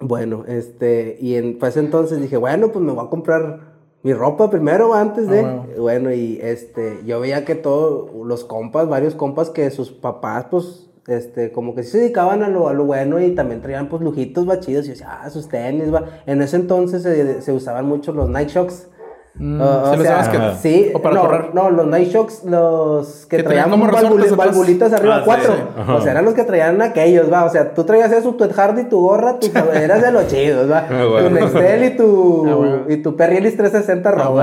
Bueno, 0.00 0.44
este, 0.46 1.18
y 1.20 1.34
en, 1.34 1.58
pues 1.58 1.76
entonces 1.76 2.20
dije, 2.20 2.36
bueno, 2.36 2.72
pues 2.72 2.84
me 2.84 2.92
voy 2.92 3.04
a 3.06 3.10
comprar 3.10 3.70
Mi 4.02 4.14
ropa 4.14 4.48
primero 4.48 4.94
antes 4.94 5.28
de. 5.28 5.40
Ah, 5.40 5.66
Bueno, 5.78 6.10
y 6.10 6.38
este, 6.40 7.00
yo 7.04 7.20
veía 7.20 7.44
que 7.44 7.54
todos 7.54 8.10
los 8.26 8.44
compas, 8.44 8.88
varios 8.88 9.14
compas 9.14 9.50
que 9.50 9.68
sus 9.70 9.90
papás, 9.90 10.46
pues, 10.50 10.90
este, 11.06 11.52
como 11.52 11.74
que 11.74 11.82
sí 11.82 11.90
se 11.90 11.98
dedicaban 11.98 12.42
a 12.42 12.48
lo, 12.48 12.68
a 12.68 12.72
lo 12.72 12.86
bueno 12.86 13.20
y 13.20 13.34
también 13.34 13.60
traían, 13.60 13.90
pues, 13.90 14.00
lujitos, 14.00 14.48
va 14.48 14.58
chidos. 14.60 14.84
Y 14.84 14.88
yo 14.88 14.92
decía, 14.92 15.18
ah, 15.22 15.28
sus 15.28 15.48
tenis, 15.48 15.92
va. 15.92 16.22
En 16.24 16.40
ese 16.40 16.56
entonces 16.56 17.02
se, 17.02 17.42
se 17.42 17.52
usaban 17.52 17.84
mucho 17.86 18.12
los 18.12 18.30
Nike 18.30 18.48
Shocks. 18.52 18.88
Mm, 19.32 19.60
Ah, 19.62 19.82
¿se 19.92 19.96
los 19.96 20.06
sea, 20.06 20.24
sabes 20.24 20.56
que- 20.56 20.58
sí, 20.60 20.90
¿O 20.92 21.00
para 21.00 21.14
no, 21.14 21.20
correr? 21.22 21.54
no, 21.54 21.70
los 21.70 21.86
Night 21.86 22.08
Shocks, 22.10 22.42
los 22.44 23.26
que, 23.26 23.36
Que 23.38 23.42
traían 23.44 23.70
traían 23.70 23.84
atrás. 23.88 24.36
valvulitas 24.36 24.92
arriba, 24.92 25.16
Ah, 25.18 25.22
cuatro. 25.24 25.54
sí. 25.54 25.60
O 25.92 26.00
sea, 26.00 26.10
eran 26.12 26.24
los 26.24 26.34
que 26.34 26.42
traían 26.44 26.82
aquellos, 26.82 27.32
va. 27.32 27.44
O 27.44 27.48
sea, 27.48 27.72
tú 27.72 27.84
traías 27.84 28.10
eso, 28.12 28.34
tu 28.34 28.42
Ed 28.44 28.52
Hardy, 28.52 28.84
tu 28.88 29.00
gorra, 29.00 29.38
tu 29.38 29.46
eras 29.74 30.02
de 30.02 30.10
los 30.12 30.26
chidos, 30.26 30.70
va. 30.70 30.84
Ah, 30.90 31.04
bueno. 31.08 31.28
Tu 31.28 31.34
Nextel 31.36 31.84
y 31.84 31.96
tu, 31.96 32.46
Ah, 32.48 32.54
bueno. 32.56 32.78
y 32.88 32.96
tu 32.98 33.16
Perrielis 33.16 33.56
360 33.56 34.10
rojo. 34.10 34.42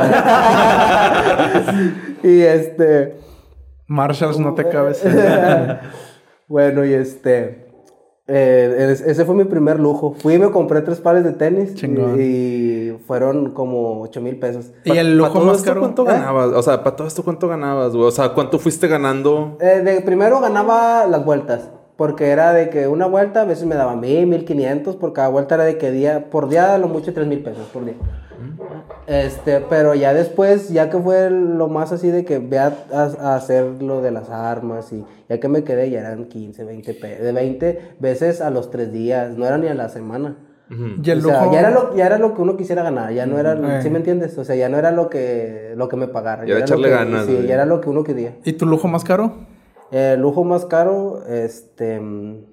y 2.24 2.42
este... 2.42 3.18
Marshalls, 3.88 4.40
no 4.40 4.54
te 4.56 4.68
cabes. 4.70 5.04
bueno, 6.48 6.84
y 6.86 6.94
este... 6.94 7.67
eh, 8.28 8.90
es- 8.92 9.02
ese 9.02 9.26
fue 9.26 9.36
mi 9.36 9.46
primer 9.46 9.80
lujo. 9.80 10.16
Fui 10.20 10.34
y 10.36 10.40
me 10.40 10.52
compré 10.52 10.82
tres 10.82 11.00
pares 11.00 11.24
de 11.24 11.32
tenis. 11.34 11.74
Chingón. 11.76 12.18
Y, 12.20 12.92
fueron 13.08 13.52
como 13.52 14.02
8 14.02 14.20
mil 14.22 14.38
pesos. 14.38 14.72
y 14.84 14.92
el 14.92 15.18
¿Para 15.20 15.34
lujo 15.34 15.40
más 15.46 15.62
caro. 15.64 15.80
cuánto 15.82 16.04
¿Eh? 16.04 16.08
ganabas? 16.08 16.48
O 16.54 16.62
sea, 16.62 16.84
¿para 16.84 16.96
todo 16.96 17.08
esto 17.08 17.24
cuánto 17.24 17.48
ganabas, 17.48 17.94
güey? 17.96 18.08
O 18.08 18.12
sea, 18.12 18.30
¿cuánto 18.34 18.60
fuiste 18.60 18.88
ganando? 18.88 19.58
Eh, 19.62 19.82
de 19.84 20.02
primero 20.02 20.40
ganaba 20.42 21.06
las 21.08 21.24
vueltas. 21.24 21.70
Porque 21.96 22.28
era 22.28 22.54
de 22.54 22.70
que 22.70 22.88
una 22.88 23.08
vuelta 23.08 23.42
a 23.42 23.46
veces 23.46 23.66
me 23.66 23.74
daba 23.76 23.96
mil, 23.96 24.28
mil 24.28 24.46
quinientos. 24.46 24.96
Por 24.96 25.14
cada 25.14 25.30
vuelta 25.30 25.56
era 25.56 25.64
de 25.64 25.78
que 25.78 25.90
día, 25.92 26.30
por 26.30 26.48
día 26.50 26.76
a 26.76 26.78
lo 26.78 26.88
mucho 26.88 27.14
tres 27.14 27.26
mil 27.28 27.40
pesos 27.42 27.66
por 27.74 27.86
día. 27.86 27.96
Este, 29.08 29.62
pero 29.62 29.94
ya 29.96 30.14
después, 30.14 30.70
ya 30.70 30.90
que 30.90 30.98
fue 31.00 31.30
lo 31.30 31.68
más 31.70 31.92
así 31.92 32.10
de 32.12 32.26
que 32.26 32.40
ve 32.40 32.60
a, 32.60 32.74
a- 32.94 33.32
a 33.32 33.36
hacer 33.36 33.82
lo 33.82 34.02
de 34.02 34.12
las 34.12 34.30
armas 34.30 34.92
y 34.92 35.06
ya 35.30 35.40
que 35.40 35.48
me 35.48 35.64
quedé, 35.64 35.90
ya 35.90 36.00
eran 36.02 36.26
15, 36.26 36.64
20, 36.64 36.94
pe- 36.94 37.18
de 37.20 37.32
20 37.32 37.96
veces 38.00 38.42
a 38.42 38.50
los 38.50 38.70
tres 38.70 38.92
días, 38.92 39.38
no 39.38 39.46
era 39.46 39.58
ni 39.58 39.68
a 39.68 39.74
la 39.74 39.90
semana. 39.90 40.38
Y 40.70 41.10
el 41.12 41.20
o 41.20 41.22
sea, 41.30 41.40
lujo. 41.44 41.54
ya 41.54 41.60
era, 41.62 41.70
lo, 41.72 41.96
ya 41.96 42.06
era 42.08 42.18
lo 42.18 42.34
que 42.36 42.42
uno 42.42 42.58
quisiera 42.58 42.84
ganar, 42.84 43.14
ya 43.14 43.26
no 43.26 43.40
era, 43.40 43.54
Eh. 43.80 43.82
¿sí 43.82 43.90
me 43.90 44.00
entiendes? 44.00 44.38
O 44.38 44.44
sea, 44.44 44.54
ya 44.58 44.68
no 44.68 44.78
era 44.78 44.92
lo 44.92 45.10
que, 45.10 45.72
lo 45.78 45.88
que 45.88 45.96
me 45.96 46.10
pagaran. 46.10 46.46
Ya 46.46 46.52
era 46.56 46.60
lo 46.60 46.66
echarle 46.66 46.90
que- 46.90 46.94
ganas, 46.94 47.26
Sí, 47.26 47.34
güey. 47.36 47.48
ya 47.48 47.54
era 47.54 47.66
lo 47.66 47.80
que 47.80 47.90
uno 47.90 48.04
quería. 48.04 48.36
¿Y 48.44 48.52
tu 48.54 48.66
lujo 48.66 48.90
más 48.90 49.06
caro? 49.06 49.32
El 49.92 50.20
lujo 50.20 50.44
más 50.44 50.66
caro, 50.66 51.24
este. 51.26 52.02
mm, 52.02 52.44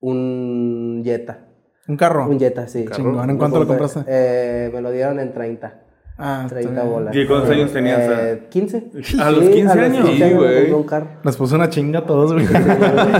Un 0.00 1.02
Jetta. 1.04 1.48
Un 1.88 1.96
carro. 1.96 2.26
Un 2.28 2.38
Jetta, 2.38 2.66
sí. 2.68 2.84
Chingón. 2.90 3.30
¿En 3.30 3.38
cuánto 3.38 3.60
lo 3.60 3.66
compraste? 3.66 4.00
Eh, 4.06 4.70
me 4.74 4.80
lo 4.80 4.90
dieron 4.90 5.20
en 5.20 5.32
30. 5.32 5.74
Ah, 6.18 6.40
está 6.44 6.56
30 6.56 6.80
bien. 6.82 6.92
bolas. 6.92 7.14
¿Y 7.16 7.26
cuántos 7.26 7.50
años 7.50 7.72
tenías? 7.72 8.00
Eh, 8.00 8.46
15. 8.48 8.90
¿A 9.20 9.30
los 9.30 9.44
15 9.48 9.78
años? 9.80 10.08
Sí, 10.08 10.18
güey. 10.18 10.32
compré 10.32 10.74
un 10.74 10.82
carro. 10.84 11.06
Nos 11.22 11.36
puso 11.36 11.54
una 11.56 11.68
chinga 11.68 12.00
a 12.00 12.06
todos, 12.06 12.32
güey. 12.32 12.46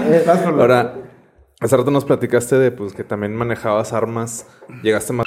Eh, 0.06 0.24
Ahora, 0.58 0.94
hace 1.60 1.76
rato 1.76 1.90
nos 1.90 2.04
platicaste 2.04 2.56
de 2.58 2.70
pues 2.72 2.92
que 2.94 3.04
también 3.04 3.34
manejabas 3.36 3.92
armas. 3.92 4.46
Llegaste 4.82 5.12
más. 5.12 5.26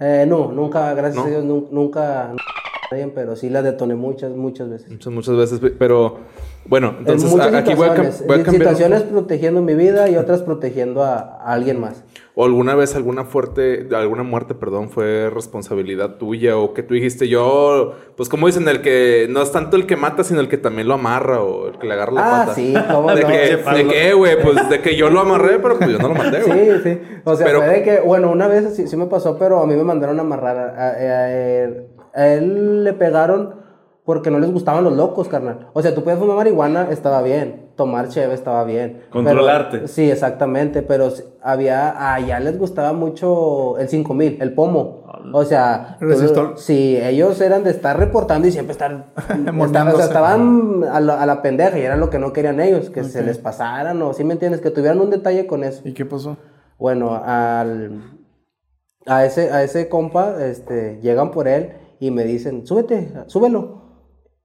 eh, 0.00 0.24
no, 0.26 0.50
nunca, 0.52 0.92
gracias 0.94 1.16
¿No? 1.22 1.24
a 1.24 1.30
Dios, 1.30 1.44
nu- 1.44 1.68
nunca, 1.70 2.32
pero 3.14 3.36
sí 3.36 3.50
la 3.50 3.62
detoné 3.62 3.94
muchas, 3.94 4.32
muchas 4.36 4.70
veces. 4.70 4.90
Muchas, 4.90 5.12
muchas 5.12 5.36
veces, 5.36 5.60
pero 5.78 6.18
bueno, 6.66 6.94
entonces 6.98 7.30
en 7.30 7.36
muchas 7.38 7.54
a- 7.54 7.58
aquí 7.58 7.74
voy 7.74 7.88
a, 7.88 7.90
voy 7.94 8.00
a 8.00 8.42
cambiar. 8.42 8.50
situaciones 8.52 9.02
protegiendo 9.02 9.60
mi 9.62 9.74
vida 9.74 10.08
y 10.08 10.16
otras 10.16 10.42
protegiendo 10.42 11.02
a, 11.02 11.18
a 11.18 11.52
alguien 11.52 11.80
más. 11.80 12.04
¿O 12.36 12.44
alguna 12.44 12.74
vez 12.74 12.96
alguna 12.96 13.24
fuerte, 13.24 13.86
alguna 13.94 14.24
muerte, 14.24 14.54
perdón, 14.56 14.90
fue 14.90 15.30
responsabilidad 15.30 16.16
tuya? 16.16 16.56
¿O 16.58 16.74
que 16.74 16.82
tú 16.82 16.94
dijiste, 16.94 17.28
yo, 17.28 17.92
pues 18.16 18.28
como 18.28 18.48
dicen, 18.48 18.66
el 18.66 18.80
que 18.82 19.28
no 19.30 19.40
es 19.40 19.52
tanto 19.52 19.76
el 19.76 19.86
que 19.86 19.94
mata, 19.96 20.24
sino 20.24 20.40
el 20.40 20.48
que 20.48 20.58
también 20.58 20.88
lo 20.88 20.94
amarra 20.94 21.40
o 21.42 21.68
el 21.68 21.78
que 21.78 21.86
le 21.86 21.92
agarra 21.94 22.12
la 22.12 22.20
Ah, 22.26 22.44
pata? 22.46 22.54
sí, 22.56 22.74
cómo 22.90 23.14
¿De 23.14 23.22
no. 23.22 23.28
que, 23.28 23.34
¿De 23.84 23.86
qué, 23.88 24.14
güey? 24.14 24.42
Pues 24.42 24.68
de 24.68 24.80
que 24.80 24.96
yo 24.96 25.10
lo 25.10 25.20
amarré, 25.20 25.60
pero 25.60 25.78
pues 25.78 25.90
yo 25.90 25.98
no 25.98 26.08
lo 26.08 26.14
maté, 26.14 26.42
güey. 26.42 26.70
Sí, 26.72 26.80
sí. 26.82 27.00
O 27.24 27.36
sea, 27.36 27.46
Pero- 27.46 27.60
fue 27.60 27.68
de 27.70 27.82
que, 27.84 28.00
bueno, 28.00 28.32
una 28.32 28.48
vez 28.48 28.74
sí, 28.74 28.88
sí 28.88 28.96
me 28.96 29.06
pasó, 29.06 29.38
pero 29.38 29.62
a 29.62 29.66
mí 29.68 29.76
me 29.76 29.84
mandaron 29.84 30.18
a 30.18 30.22
amarrar. 30.22 30.56
A, 30.76 31.84
a- 32.14 32.26
él, 32.28 32.84
le 32.84 32.92
pegaron 32.92 33.62
porque 34.04 34.30
no 34.30 34.38
les 34.38 34.52
gustaban 34.52 34.84
los 34.84 34.92
locos, 34.94 35.28
carnal. 35.28 35.68
O 35.72 35.80
sea, 35.80 35.94
tú 35.94 36.04
puedes 36.04 36.20
fumar 36.20 36.36
marihuana, 36.36 36.88
estaba 36.90 37.22
bien. 37.22 37.70
Tomar 37.74 38.08
cheve 38.08 38.34
estaba 38.34 38.62
bien. 38.64 39.02
Controlarte. 39.10 39.78
Pero- 39.78 39.88
sí, 39.88 40.10
exactamente. 40.10 40.82
Pero 40.82 41.08
había, 41.42 42.14
allá 42.14 42.38
les 42.38 42.58
gustaba 42.58 42.92
mucho 42.92 43.78
el 43.78 43.88
5000, 43.88 44.36
el 44.42 44.52
pomo. 44.52 45.04
O 45.32 45.44
sea, 45.46 45.96
El 46.02 46.08
resistor. 46.10 46.54
tú- 46.54 46.60
sí, 46.60 46.98
ellos 47.02 47.40
eran 47.40 47.64
de 47.64 47.70
estar 47.70 47.98
reportando 47.98 48.46
y 48.46 48.52
siempre 48.52 48.72
estar. 48.72 49.06
estaban, 49.64 49.88
o 49.88 49.96
sea, 49.96 50.04
estaban 50.04 50.84
a 50.92 51.00
la, 51.00 51.22
a 51.22 51.24
la 51.26 51.40
pendeja 51.40 51.78
y 51.78 51.82
era 51.82 51.96
lo 51.96 52.10
que 52.10 52.18
no 52.18 52.32
querían 52.34 52.60
ellos, 52.60 52.90
que 52.90 53.04
se 53.04 53.22
les 53.22 53.38
pasaran 53.38 54.00
o, 54.02 54.12
¿sí 54.12 54.22
me 54.22 54.34
entiendes? 54.34 54.60
Que 54.60 54.70
tuvieran 54.70 55.00
un 55.00 55.08
detalle 55.10 55.46
con 55.46 55.64
eso. 55.64 55.80
¿Y 55.88 55.94
qué 55.94 56.04
pasó? 56.04 56.36
Bueno, 56.78 57.14
al, 57.24 58.02
a, 59.06 59.24
ese, 59.24 59.50
a 59.50 59.62
ese 59.62 59.88
compa 59.88 60.36
este, 60.44 60.98
llegan 61.00 61.30
por 61.30 61.48
él 61.48 61.72
y 62.06 62.10
me 62.10 62.24
dicen, 62.24 62.66
súbete, 62.66 63.14
súbelo. 63.28 63.80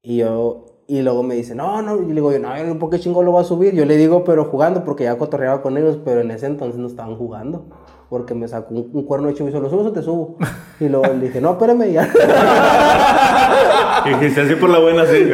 Y 0.01 0.17
yo, 0.19 0.83
y 0.87 1.01
luego 1.01 1.23
me 1.23 1.35
dicen, 1.35 1.57
no, 1.57 1.81
no, 1.81 2.01
y 2.01 2.05
le 2.07 2.13
digo, 2.13 2.31
yo, 2.31 2.39
no, 2.39 2.79
¿por 2.79 2.89
qué 2.89 2.99
chingo 2.99 3.21
lo 3.21 3.33
va 3.33 3.41
a 3.41 3.43
subir? 3.43 3.73
Yo 3.75 3.83
le 3.83 3.97
digo, 3.97 4.23
pero 4.23 4.45
jugando, 4.45 4.85
porque 4.85 5.03
ya 5.03 5.17
cotorreaba 5.17 5.61
con 5.61 5.77
ellos, 5.77 5.99
pero 6.05 6.21
en 6.21 6.31
ese 6.31 6.45
entonces 6.45 6.79
no 6.79 6.87
estaban 6.87 7.17
jugando. 7.17 7.65
Porque 8.09 8.33
me 8.33 8.47
sacó 8.47 8.73
un, 8.73 8.89
un 8.93 9.03
cuerno 9.03 9.27
hecho 9.27 9.43
y 9.43 9.47
me 9.47 9.51
dijo, 9.51 9.61
¿lo 9.61 9.69
subes 9.69 9.87
o 9.87 9.91
te 9.91 10.01
subo? 10.01 10.37
Y 10.79 10.87
luego 10.87 11.13
le 11.13 11.27
dije, 11.27 11.41
no, 11.41 11.51
espérame, 11.51 11.91
ya. 11.91 12.09
Y 14.05 14.09
dijiste 14.13 14.39
así 14.39 14.55
por 14.55 14.69
la 14.69 14.79
buena, 14.79 15.05
sí. 15.05 15.29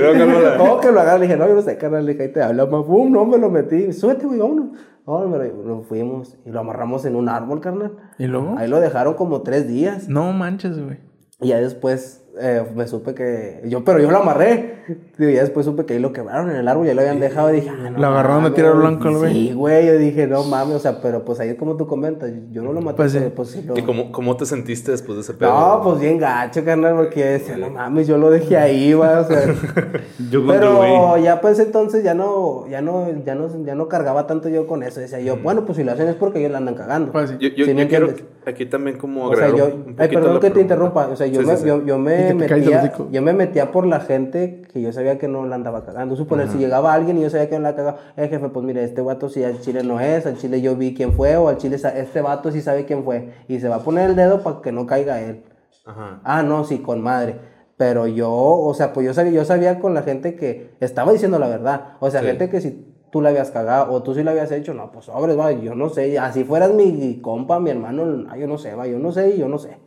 ¿Cómo 0.57 0.79
que 0.79 0.91
lo 0.91 0.99
agarra? 0.99 1.19
Le 1.19 1.27
dije, 1.27 1.37
no, 1.37 1.47
yo 1.47 1.53
no 1.53 1.61
sé, 1.61 1.77
carnal. 1.77 2.03
Le 2.07 2.13
dije, 2.13 2.23
ahí 2.23 2.33
te 2.33 2.41
habla, 2.41 2.65
más. 2.65 2.83
Pum, 2.83 3.11
no, 3.11 3.23
me 3.25 3.37
lo 3.37 3.51
metí. 3.51 3.93
Súbete, 3.93 4.25
güey, 4.25 4.39
vámonos. 4.39 4.69
No, 5.05 5.27
me 5.27 5.37
lo, 5.37 5.53
nos 5.63 5.85
fuimos 5.85 6.35
y 6.43 6.49
lo 6.49 6.61
amarramos 6.61 7.05
en 7.05 7.15
un 7.15 7.29
árbol, 7.29 7.61
carnal. 7.61 7.91
¿Y 8.17 8.25
luego? 8.25 8.55
Ahí 8.57 8.67
lo 8.67 8.79
dejaron 8.79 9.13
como 9.13 9.43
tres 9.43 9.67
días. 9.67 10.09
No 10.09 10.33
manches, 10.33 10.83
güey. 10.83 10.97
Y 11.41 11.49
ya 11.49 11.59
después 11.59 12.24
eh, 12.39 12.63
me 12.75 12.87
supe 12.87 13.13
que. 13.13 13.61
Yo, 13.65 13.83
pero 13.83 13.99
yo 13.99 14.11
lo 14.11 14.17
amarré. 14.17 14.75
Y 15.17 15.33
ya 15.33 15.41
después 15.41 15.65
supe 15.65 15.85
que 15.85 15.93
ahí 15.93 15.99
lo 15.99 16.13
quebraron 16.13 16.49
en 16.51 16.57
el 16.57 16.67
árbol, 16.67 16.85
ya 16.85 16.93
lo 16.93 17.01
habían 17.01 17.19
dejado. 17.19 17.49
Y 17.51 17.55
dije, 17.61 17.69
ah, 17.71 17.89
no 17.89 17.97
Lo 17.99 18.07
agarraron 18.07 18.43
de 18.43 18.51
tiro 18.51 18.75
blanco 18.75 19.07
al 19.07 19.17
güey. 19.17 19.33
Sí, 19.33 19.53
güey. 19.53 19.87
Yo 19.87 19.97
dije, 19.97 20.27
no 20.27 20.43
mames, 20.43 20.75
o 20.75 20.79
sea, 20.79 21.01
pero 21.01 21.25
pues 21.25 21.39
ahí 21.39 21.49
es 21.49 21.55
como 21.55 21.75
tú 21.77 21.87
comentas. 21.87 22.31
Yo 22.51 22.61
no 22.61 22.71
lo 22.73 22.81
maté, 22.81 22.97
Pues 22.97 23.11
sí. 23.13 23.17
pero 23.19 23.33
pues 23.35 23.49
sí 23.49 23.61
lo. 23.63 23.77
¿Y 23.77 23.81
cómo, 23.81 24.11
cómo 24.11 24.37
te 24.37 24.45
sentiste 24.45 24.91
después 24.91 25.15
de 25.15 25.21
ese 25.21 25.33
pedo? 25.33 25.49
No, 25.49 25.81
pues 25.83 25.99
bien 25.99 26.17
gacho, 26.19 26.63
carnal, 26.63 26.95
porque 26.95 27.19
yo 27.21 27.25
decía, 27.25 27.57
no 27.57 27.69
mames, 27.69 28.07
yo 28.07 28.17
lo 28.17 28.29
dejé 28.29 28.57
ahí, 28.57 28.93
va, 28.93 29.21
o 29.21 29.23
sea. 29.25 29.41
Yo 30.31 30.45
Pero 30.47 31.17
ya 31.17 31.39
pues 31.41 31.59
entonces 31.59 32.03
ya 32.03 32.13
no, 32.13 32.67
ya 32.67 32.81
no, 32.81 33.07
ya 33.25 33.35
no, 33.35 33.47
ya 33.65 33.75
no 33.75 33.87
cargaba 33.87 34.25
tanto 34.27 34.49
yo 34.49 34.65
con 34.67 34.81
eso. 34.83 34.99
Decía 34.99 35.19
yo, 35.19 35.37
bueno, 35.37 35.65
pues 35.65 35.77
si 35.77 35.83
lo 35.83 35.91
hacen 35.91 36.07
es 36.07 36.15
porque 36.15 36.39
ellos 36.39 36.51
la 36.51 36.57
andan 36.57 36.75
cagando. 36.75 37.11
Pues 37.11 37.29
sí. 37.31 37.37
Yo, 37.39 37.49
yo, 37.49 37.65
¿Sí 37.65 37.73
me 37.73 37.83
yo 37.83 37.87
quiero 37.89 38.09
aquí 38.45 38.65
también 38.65 38.97
como 38.97 39.25
O 39.27 39.35
sea, 39.35 39.45
agregar 39.45 39.69
yo, 39.69 39.75
un- 39.75 39.95
ay, 39.97 40.07
perdón 40.09 40.39
que 40.39 40.49
te 40.51 40.61
interrumpa. 40.61 41.07
O 41.07 41.15
sea, 41.15 41.27
yo, 41.27 41.41
Sí, 41.41 41.47
me, 41.47 41.55
sí, 41.57 41.61
sí. 41.63 41.67
Yo, 41.67 41.83
yo 41.85 41.95
Y 41.97 42.24
me 42.33 42.45
el 42.45 42.51
metía, 42.55 42.93
yo 43.11 43.21
me 43.21 43.33
metía 43.33 43.71
por 43.71 43.85
la 43.85 43.99
gente 43.99 44.63
que 44.73 44.81
yo 44.81 44.91
sabía 44.91 45.17
que 45.17 45.27
no 45.27 45.45
la 45.45 45.55
andaba 45.55 45.85
cagando. 45.85 46.15
Suponer, 46.15 46.47
si 46.49 46.57
llegaba 46.57 46.93
alguien 46.93 47.17
y 47.17 47.21
yo 47.21 47.29
sabía 47.29 47.49
que 47.49 47.55
no 47.57 47.63
la 47.63 47.75
cagaba, 47.75 47.97
eh, 48.17 48.27
jefe, 48.27 48.49
pues 48.49 48.65
mire, 48.65 48.83
este 48.83 49.01
vato 49.01 49.29
si 49.29 49.43
al 49.43 49.59
chile 49.61 49.83
no 49.83 49.99
es, 49.99 50.25
al 50.25 50.37
chile 50.37 50.61
yo 50.61 50.75
vi 50.75 50.93
quién 50.93 51.13
fue, 51.13 51.35
o 51.37 51.47
al 51.49 51.57
chile 51.57 51.75
este 51.75 52.21
vato 52.21 52.51
sí 52.51 52.61
sabe 52.61 52.85
quién 52.85 53.03
fue. 53.03 53.33
Y 53.47 53.59
se 53.59 53.67
va 53.69 53.75
a 53.75 53.79
poner 53.79 54.09
el 54.09 54.15
dedo 54.15 54.41
para 54.41 54.61
que 54.61 54.71
no 54.71 54.85
caiga 54.85 55.21
él. 55.21 55.43
Ajá. 55.85 56.19
Ah, 56.23 56.41
no, 56.43 56.63
sí, 56.63 56.79
con 56.79 57.01
madre. 57.01 57.35
Pero 57.77 58.07
yo, 58.07 58.31
o 58.31 58.73
sea, 58.73 58.93
pues 58.93 59.05
yo 59.05 59.13
sabía, 59.13 59.31
yo 59.33 59.45
sabía 59.45 59.79
con 59.79 59.93
la 59.93 60.01
gente 60.01 60.35
que 60.35 60.71
estaba 60.79 61.11
diciendo 61.11 61.39
la 61.39 61.47
verdad. 61.47 61.93
O 61.99 62.09
sea, 62.09 62.21
Sí. 62.21 62.27
gente 62.27 62.49
que 62.49 62.61
si 62.61 62.85
tú 63.11 63.21
la 63.21 63.29
habías 63.29 63.51
cagado 63.51 63.93
o 63.93 64.01
tú 64.01 64.13
sí 64.15 64.23
la 64.23 64.31
habías 64.31 64.51
hecho, 64.51 64.73
no, 64.73 64.91
pues 64.91 65.05
sobres, 65.05 65.37
va, 65.37 65.51
yo 65.51 65.75
no 65.75 65.89
sé. 65.89 66.17
Así 66.17 66.43
fueras 66.43 66.73
mi 66.73 67.19
compa, 67.21 67.59
mi 67.59 67.69
hermano, 67.69 68.25
ah, 68.29 68.37
yo 68.37 68.47
no 68.47 68.57
sé, 68.57 68.73
va, 68.75 68.87
yo 68.87 68.97
no 68.99 69.11
sé 69.11 69.31
y 69.31 69.39
yo 69.39 69.47
no 69.47 69.57
sé. 69.57 69.77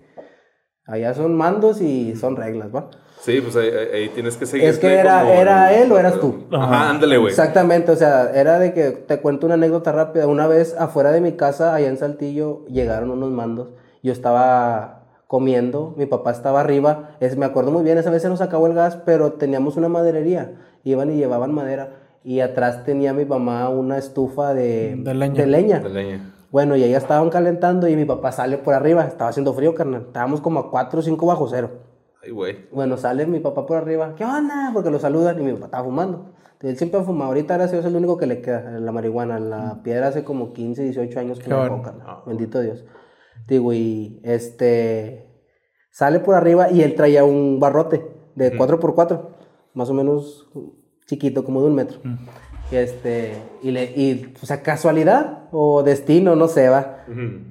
Allá 0.88 1.14
son 1.14 1.36
mandos 1.36 1.80
y 1.80 2.16
son 2.16 2.34
reglas, 2.34 2.74
va. 2.74 2.88
Sí, 3.20 3.40
pues 3.40 3.54
ahí, 3.56 3.68
ahí- 3.94 4.08
tienes 4.10 4.36
que 4.36 4.46
seguir. 4.46 4.66
Es 4.68 4.78
que 4.78 4.94
era, 4.94 5.32
era 5.34 5.74
él 5.74 5.92
o 5.92 5.98
eras 5.98 6.18
tú. 6.18 6.46
Ajá, 6.52 6.88
ándale, 6.90 7.18
güey. 7.18 7.30
Exactamente, 7.30 7.92
o 7.92 7.96
sea, 7.96 8.30
era 8.34 8.58
de 8.58 8.72
que 8.72 8.90
te 8.92 9.20
cuento 9.20 9.46
una 9.46 9.54
anécdota 9.56 9.92
rápida. 9.92 10.26
Una 10.26 10.46
vez 10.46 10.74
afuera 10.78 11.12
de 11.12 11.20
mi 11.20 11.32
casa, 11.32 11.74
allá 11.74 11.88
en 11.88 11.96
Saltillo, 11.98 12.64
llegaron 12.66 13.10
unos 13.10 13.30
mandos. 13.30 13.68
Yo 14.02 14.12
estaba 14.12 15.02
comiendo, 15.26 15.94
mi 15.98 16.06
papá 16.06 16.30
estaba 16.30 16.60
arriba. 16.60 17.10
Es, 17.20 17.36
me 17.36 17.44
acuerdo 17.44 17.70
muy 17.70 17.82
bien, 17.84 17.98
esa 17.98 18.10
vez 18.10 18.22
se 18.22 18.28
nos 18.30 18.40
acabó 18.40 18.66
el 18.66 18.74
gas, 18.74 18.96
pero 19.04 19.32
teníamos 19.34 19.76
una 19.76 19.88
maderería. 19.88 20.52
Iban 20.84 21.10
y 21.12 21.16
llevaban 21.16 21.52
madera. 21.52 21.90
Y 22.24 22.40
atrás 22.40 22.84
tenía 22.84 23.12
mi 23.12 23.24
mamá 23.24 23.68
una 23.68 23.98
estufa 23.98 24.54
de, 24.54 24.94
De 24.96 25.14
leña. 25.14 25.44
leña. 25.44 25.78
De 25.80 25.88
leña. 25.90 26.34
Bueno, 26.50 26.76
y 26.76 26.82
ahí 26.82 26.94
estaban 26.94 27.28
calentando 27.30 27.88
y 27.88 27.96
mi 27.96 28.04
papá 28.04 28.32
sale 28.32 28.58
por 28.58 28.74
arriba. 28.74 29.04
Estaba 29.04 29.30
haciendo 29.30 29.52
frío, 29.52 29.74
carnal. 29.74 30.02
Estábamos 30.06 30.40
como 30.40 30.60
a 30.60 30.70
4 30.70 31.00
o 31.00 31.02
5 31.02 31.26
bajo 31.26 31.46
cero. 31.48 31.70
Ay, 32.22 32.30
güey. 32.30 32.68
Bueno, 32.72 32.96
sale 32.96 33.26
mi 33.26 33.40
papá 33.40 33.66
por 33.66 33.76
arriba. 33.76 34.14
¿Qué 34.16 34.24
onda? 34.24 34.70
Porque 34.72 34.90
lo 34.90 34.98
saludan 34.98 35.38
y 35.40 35.44
mi 35.44 35.52
papá 35.52 35.66
estaba 35.66 35.84
fumando. 35.84 36.32
Él 36.60 36.76
siempre 36.76 37.00
ha 37.00 37.04
fumado. 37.04 37.28
Ahorita, 37.28 37.54
gracias 37.54 37.72
a 37.72 37.76
Dios, 37.76 37.84
es 37.84 37.90
el 37.90 37.96
único 37.96 38.16
que 38.16 38.26
le 38.26 38.40
queda, 38.40 38.78
la 38.80 38.92
marihuana. 38.92 39.38
La 39.38 39.82
piedra 39.82 40.08
hace 40.08 40.24
como 40.24 40.52
15, 40.52 40.82
18 40.82 41.20
años 41.20 41.38
que 41.38 41.48
dejó, 41.48 41.82
carnal. 41.82 42.22
Bendito 42.26 42.60
Dios. 42.60 42.84
Digo, 43.46 43.72
y 43.72 44.20
este... 44.24 45.26
Sale 45.90 46.20
por 46.20 46.34
arriba 46.34 46.70
y 46.70 46.82
él 46.82 46.94
traía 46.94 47.24
un 47.24 47.58
barrote 47.58 48.06
de 48.36 48.56
4x4, 48.56 49.30
más 49.74 49.90
o 49.90 49.94
menos 49.94 50.48
chiquito, 51.06 51.44
como 51.44 51.60
de 51.60 51.66
un 51.66 51.74
metro. 51.74 51.98
Y 52.04 52.47
este, 52.70 53.32
y 53.62 53.70
le, 53.70 53.84
y, 53.84 54.34
o 54.42 54.46
sea, 54.46 54.62
casualidad 54.62 55.44
o 55.52 55.82
destino, 55.82 56.36
no 56.36 56.48
sé, 56.48 56.68
va. 56.68 57.04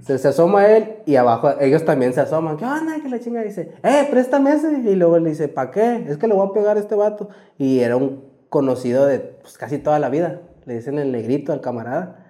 se, 0.06 0.18
se 0.20 0.28
asoma 0.28 0.68
él 0.68 0.98
y 1.06 1.16
abajo 1.16 1.50
ellos 1.60 1.84
también 1.86 2.14
se 2.14 2.22
asoman. 2.22 2.58
¿Qué 2.58 2.66
onda? 2.66 3.02
Que 3.02 3.10
la 3.10 3.20
chinga 3.20 3.42
dice, 3.42 3.72
eh, 3.84 4.08
préstame 4.12 4.52
ese. 4.54 4.72
Y 4.86 4.96
luego 4.96 5.18
le 5.20 5.32
dice, 5.32 5.48
¿para 5.48 5.72
qué? 5.72 6.06
Es 6.08 6.18
que 6.18 6.28
le 6.28 6.34
voy 6.36 6.48
a 6.48 6.54
pegar 6.54 6.78
a 6.78 6.80
este 6.80 6.96
vato. 6.96 7.30
Y 7.58 7.80
era 7.80 7.96
un 7.98 8.24
conocido 8.50 9.06
de 9.06 9.20
pues, 9.20 9.58
casi 9.58 9.80
toda 9.80 9.98
la 10.00 10.10
vida. 10.10 10.42
Le 10.66 10.76
dicen 10.76 11.00
el 11.00 11.12
negrito 11.12 11.52
al 11.54 11.62
camarada. 11.62 12.24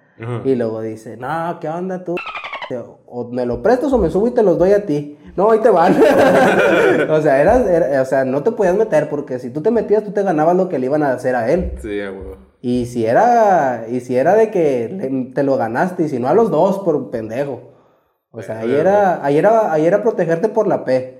Y 0.44 0.54
luego 0.56 0.80
dice, 0.80 1.16
no, 1.16 1.58
¿qué 1.60 1.68
onda 1.68 2.02
tú? 2.04 2.16
O 3.06 3.28
me 3.30 3.46
lo 3.46 3.62
prestas 3.62 3.92
o 3.92 3.98
me 3.98 4.10
subo 4.10 4.26
y 4.28 4.32
te 4.32 4.42
los 4.42 4.58
doy 4.58 4.72
a 4.72 4.84
ti. 4.84 5.16
No, 5.36 5.50
ahí 5.52 5.60
te 5.60 5.70
van. 5.70 5.94
o 7.10 7.20
sea, 7.22 7.40
eras, 7.40 7.66
era- 7.68 8.02
o 8.02 8.04
sea, 8.04 8.24
no 8.24 8.42
te 8.42 8.50
podías 8.50 8.74
meter 8.74 9.08
porque 9.08 9.38
si 9.38 9.50
tú 9.50 9.60
te 9.62 9.70
metías, 9.70 10.02
tú 10.02 10.10
te 10.10 10.22
ganabas 10.24 10.56
lo 10.56 10.68
que 10.68 10.78
le 10.78 10.86
iban 10.86 11.02
a 11.04 11.12
hacer 11.12 11.36
a 11.36 11.50
él. 11.52 11.72
Sí, 11.80 11.88
huevo. 12.00 12.36
Y 12.60 12.86
si 12.86 13.06
era, 13.06 13.86
y 13.90 14.00
si 14.00 14.16
era 14.16 14.34
de 14.34 14.50
que 14.50 15.30
te 15.34 15.42
lo 15.42 15.56
ganaste, 15.56 16.04
y 16.04 16.08
si 16.08 16.18
no 16.18 16.28
a 16.28 16.34
los 16.34 16.50
dos 16.50 16.80
por 16.80 17.10
pendejo. 17.10 17.72
O 18.30 18.42
sea, 18.42 18.60
ahí 18.60 18.74
era, 18.74 19.24
ahí 19.24 19.38
era, 19.38 19.72
ahí 19.72 19.86
era 19.86 20.02
protegerte 20.02 20.48
por 20.48 20.66
la 20.66 20.84
P. 20.84 21.18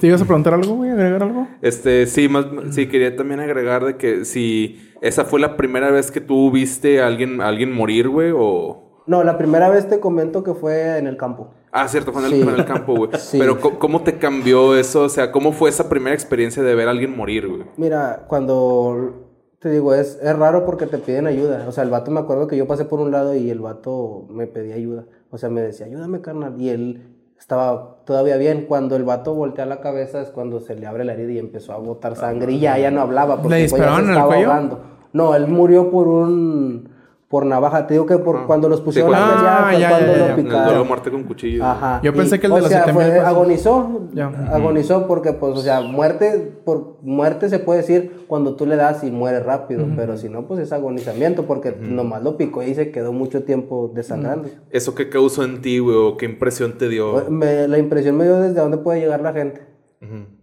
¿Te 0.00 0.06
ibas 0.08 0.20
a 0.20 0.24
preguntar 0.24 0.54
algo, 0.54 0.74
güey? 0.74 0.90
¿Agregar 0.90 1.22
algo? 1.22 1.46
Este, 1.62 2.06
sí, 2.06 2.28
más, 2.28 2.46
sí, 2.72 2.88
quería 2.88 3.14
también 3.14 3.38
agregar 3.38 3.84
de 3.84 3.96
que 3.96 4.24
si 4.24 4.92
esa 5.00 5.24
fue 5.24 5.38
la 5.38 5.56
primera 5.56 5.90
vez 5.92 6.10
que 6.10 6.20
tú 6.20 6.50
viste 6.50 7.00
a 7.00 7.06
alguien, 7.06 7.40
a 7.40 7.46
alguien 7.48 7.72
morir, 7.72 8.08
güey, 8.08 8.32
o... 8.36 9.04
No, 9.06 9.22
la 9.24 9.38
primera 9.38 9.70
vez 9.70 9.88
te 9.88 9.98
comento 10.00 10.42
que 10.42 10.54
fue 10.54 10.98
en 10.98 11.06
el 11.06 11.16
campo. 11.16 11.54
Ah, 11.72 11.86
cierto, 11.88 12.12
fue 12.12 12.22
en 12.22 12.26
el, 12.26 12.34
Sí. 12.34 12.42
en 12.48 12.54
el 12.56 12.64
campo, 12.64 12.94
güey. 12.96 13.10
Sí. 13.18 13.38
Pero 13.38 13.60
¿cómo, 13.60 13.78
cómo 13.78 14.02
te 14.02 14.18
cambió 14.18 14.76
eso? 14.76 15.02
O 15.04 15.08
sea, 15.08 15.30
¿cómo 15.30 15.52
fue 15.52 15.70
esa 15.70 15.88
primera 15.88 16.14
experiencia 16.14 16.62
de 16.62 16.74
ver 16.74 16.88
a 16.88 16.90
alguien 16.90 17.16
morir, 17.16 17.46
güey? 17.48 17.62
Mira, 17.76 18.24
cuando 18.28 19.29
te 19.60 19.70
digo, 19.70 19.94
es, 19.94 20.18
es 20.22 20.36
raro 20.36 20.64
porque 20.64 20.86
te 20.86 20.98
piden 20.98 21.26
ayuda. 21.26 21.66
O 21.68 21.72
sea, 21.72 21.84
el 21.84 21.90
vato 21.90 22.10
me 22.10 22.20
acuerdo 22.20 22.46
que 22.46 22.56
yo 22.56 22.66
pasé 22.66 22.86
por 22.86 22.98
un 22.98 23.10
lado 23.10 23.34
y 23.34 23.50
el 23.50 23.60
vato 23.60 24.26
me 24.30 24.46
pedía 24.46 24.74
ayuda. 24.74 25.04
O 25.30 25.36
sea, 25.36 25.50
me 25.50 25.60
decía, 25.60 25.84
ayúdame, 25.86 26.22
carnal. 26.22 26.58
Y 26.58 26.70
él 26.70 27.02
estaba 27.38 27.98
todavía 28.06 28.38
bien. 28.38 28.64
Cuando 28.66 28.96
el 28.96 29.04
vato 29.04 29.34
voltea 29.34 29.66
la 29.66 29.80
cabeza 29.82 30.22
es 30.22 30.30
cuando 30.30 30.60
se 30.60 30.76
le 30.76 30.86
abre 30.86 31.04
la 31.04 31.12
herida 31.12 31.32
y 31.32 31.38
empezó 31.38 31.74
a 31.74 31.76
botar 31.76 32.16
sangre. 32.16 32.52
Y 32.52 32.60
ya, 32.60 32.78
ya 32.78 32.90
no 32.90 33.02
hablaba 33.02 33.36
porque 33.42 33.56
¿Le 33.58 33.68
pues, 33.68 33.72
ya 33.72 33.76
dispararon 33.76 34.06
se 34.06 34.12
en 34.12 34.18
el 34.18 34.24
cuello? 34.24 34.46
ahogando. 34.46 34.80
No, 35.12 35.34
él 35.34 35.46
murió 35.48 35.90
por 35.90 36.08
un... 36.08 36.89
Por 37.30 37.46
navaja. 37.46 37.86
Te 37.86 37.94
digo 37.94 38.06
que 38.06 38.18
por 38.18 38.44
cuando 38.46 38.68
los 38.68 38.80
pusieron 38.80 39.12
cuando- 39.12 39.32
a 39.32 39.36
pelear 39.36 39.64
Ah, 39.64 39.78
ya, 39.78 39.88
cuando 39.90 40.06
ya, 40.12 40.18
ya. 40.18 40.28
lo 40.30 40.36
picaron. 40.42 40.88
muerte 40.88 41.10
con 41.12 41.22
cuchillo. 41.22 41.64
Ajá. 41.64 42.00
Yo 42.02 42.12
pensé 42.12 42.40
que 42.40 42.46
el 42.48 42.52
o 42.52 42.56
de 42.56 42.62
los 42.62 42.70
sea, 42.70 42.80
7000 42.86 43.06
fue- 43.06 43.20
agonizó, 43.20 44.08
Ya. 44.12 44.26
agonizó 44.52 45.06
porque 45.06 45.32
pues, 45.32 45.52
o 45.56 45.60
sea, 45.60 45.80
muerte, 45.80 46.60
por 46.64 46.96
muerte 47.02 47.48
se 47.48 47.60
puede 47.60 47.82
decir 47.82 48.24
cuando 48.26 48.56
tú 48.56 48.66
le 48.66 48.74
das 48.74 49.04
y 49.04 49.12
muere 49.12 49.38
rápido, 49.38 49.86
pero 49.94 50.16
si 50.16 50.28
no, 50.28 50.48
pues 50.48 50.58
es 50.58 50.72
agonizamiento 50.72 51.44
porque 51.46 51.70
nomás 51.80 52.24
lo 52.24 52.36
picó 52.36 52.64
y 52.64 52.74
se 52.74 52.90
quedó 52.90 53.12
mucho 53.12 53.44
tiempo 53.44 53.92
desangrando. 53.94 54.48
¿Eso 54.70 54.96
qué 54.96 55.08
causó 55.08 55.44
en 55.44 55.60
ti, 55.62 55.78
güey? 55.78 55.96
¿O 55.96 56.16
qué 56.16 56.24
impresión 56.26 56.78
te 56.78 56.88
dio? 56.88 57.26
Me- 57.30 57.68
la 57.68 57.78
impresión 57.78 58.16
me 58.16 58.24
dio 58.24 58.40
desde 58.40 58.60
dónde 58.60 58.78
puede 58.78 58.98
llegar 58.98 59.20
la 59.20 59.32
gente 59.32 59.62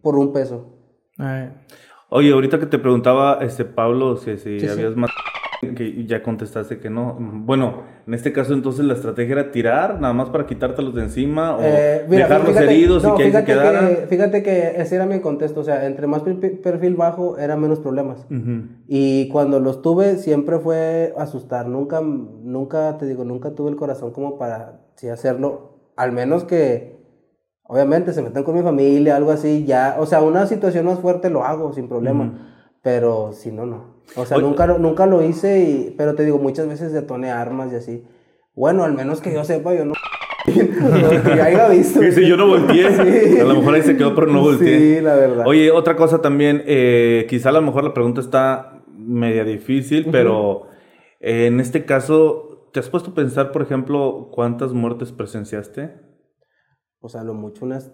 por 0.01 0.15
un 0.17 0.31
peso. 0.31 0.73
Ay. 1.17 1.49
Oye, 2.09 2.31
ahorita 2.31 2.57
que 2.59 2.65
te 2.65 2.79
preguntaba, 2.79 3.39
este 3.41 3.65
Pablo, 3.65 4.15
si, 4.15 4.37
si 4.37 4.61
Sí, 4.61 4.65
sí. 4.65 4.67
habías 4.69 4.95
matado, 4.95 5.17
que 5.75 6.05
ya 6.05 6.21
contestaste 6.23 6.79
que 6.79 6.89
no. 6.89 7.17
Bueno, 7.19 7.81
en 8.05 8.13
este 8.13 8.31
caso 8.31 8.53
entonces 8.53 8.85
la 8.85 8.93
estrategia 8.93 9.33
era 9.33 9.51
tirar, 9.51 9.99
nada 9.99 10.13
más 10.13 10.29
para 10.29 10.45
quitártelos 10.45 10.93
de 10.95 11.03
encima, 11.03 11.55
o 11.57 11.61
Eh, 11.61 12.05
mira, 12.07 12.23
dejarlos 12.27 12.49
fíjate- 12.49 12.65
heridos 12.65 13.03
no, 13.03 13.13
y 13.13 13.17
que 13.17 13.23
ahí 13.23 13.31
se 13.31 13.43
quedaran. 13.43 13.87
que, 13.87 13.95
fíjate 14.07 14.43
que 14.43 14.73
ese 14.81 14.95
era 14.95 15.05
mi 15.05 15.19
contexto, 15.19 15.61
o 15.61 15.63
sea, 15.63 15.85
entre 15.85 16.07
más 16.07 16.21
per- 16.23 16.61
perfil 16.61 16.95
bajo 16.95 17.37
era 17.37 17.55
menos 17.57 17.79
problemas. 17.79 18.25
Ujú. 18.29 18.67
Y 18.87 19.29
cuando 19.29 19.59
los 19.59 19.81
tuve 19.81 20.17
siempre 20.17 20.59
fue 20.59 21.13
asustar, 21.17 21.67
nunca, 21.67 22.01
nunca, 22.01 22.97
te 22.97 23.05
digo, 23.05 23.23
nunca 23.25 23.51
tuve 23.51 23.69
el 23.71 23.75
corazón 23.75 24.11
como 24.11 24.37
para 24.37 24.81
sí 24.95 25.09
hacerlo, 25.09 25.91
al 25.95 26.11
menos 26.11 26.43
que, 26.43 26.97
obviamente, 27.63 28.13
se 28.13 28.21
meten 28.21 28.43
con 28.43 28.55
mi 28.55 28.61
familia, 28.61 29.15
algo 29.15 29.31
así, 29.31 29.65
ya, 29.65 29.97
o 29.99 30.05
sea, 30.05 30.21
una 30.21 30.45
situación 30.47 30.85
más 30.85 30.99
fuerte 30.99 31.29
lo 31.29 31.43
hago 31.43 31.73
sin 31.73 31.87
problema, 31.89 32.53
pero 32.81 33.31
si 33.33 33.51
no, 33.51 33.65
no. 33.65 33.96
O 34.15 34.25
sea, 34.25 34.37
Oye. 34.37 34.45
nunca, 34.47 34.65
lo- 34.67 34.79
nunca 34.79 35.05
lo 35.05 35.21
hice, 35.23 35.59
y, 35.59 35.95
pero 35.97 36.15
te 36.15 36.23
digo, 36.25 36.37
muchas 36.39 36.67
veces 36.67 36.91
detoné 36.93 37.29
armas 37.31 37.71
y 37.71 37.75
así. 37.75 38.03
Bueno, 38.55 38.83
al 38.83 38.93
menos 38.93 39.21
que 39.21 39.33
yo 39.33 39.43
sepa, 39.43 39.73
yo 39.75 39.85
no... 39.85 39.93
no, 40.47 41.23
que 41.23 41.35
ya 41.35 41.45
haya 41.45 41.67
visto. 41.69 41.99
Dice, 41.99 42.27
yo 42.27 42.37
no 42.37 42.47
volteé. 42.47 42.87
Sí. 43.33 43.39
A 43.39 43.43
lo 43.43 43.55
mejor 43.55 43.75
ahí 43.75 43.81
se 43.83 43.97
quedó, 43.97 44.15
pero 44.15 44.27
no 44.27 44.41
volteé. 44.41 44.79
Sí, 44.95 45.01
la 45.01 45.15
verdad. 45.15 45.45
Oye, 45.45 45.69
otra 45.71 45.95
cosa 45.95 46.21
también, 46.21 46.63
eh, 46.65 47.25
quizá 47.29 47.49
a 47.49 47.51
lo 47.53 47.61
mejor 47.61 47.83
la 47.83 47.93
pregunta 47.93 48.21
está 48.21 48.81
media 48.97 49.43
difícil, 49.43 50.07
pero 50.11 50.67
eh, 51.19 51.47
en 51.47 51.59
este 51.59 51.85
caso, 51.85 52.69
¿te 52.73 52.79
has 52.79 52.89
puesto 52.89 53.11
a 53.11 53.13
pensar, 53.13 53.51
por 53.51 53.61
ejemplo, 53.61 54.29
cuántas 54.31 54.73
muertes 54.73 55.11
presenciaste? 55.11 55.93
O 56.99 57.09
sea, 57.09 57.23
lo 57.23 57.33
mucho 57.33 57.65
unas 57.65 57.91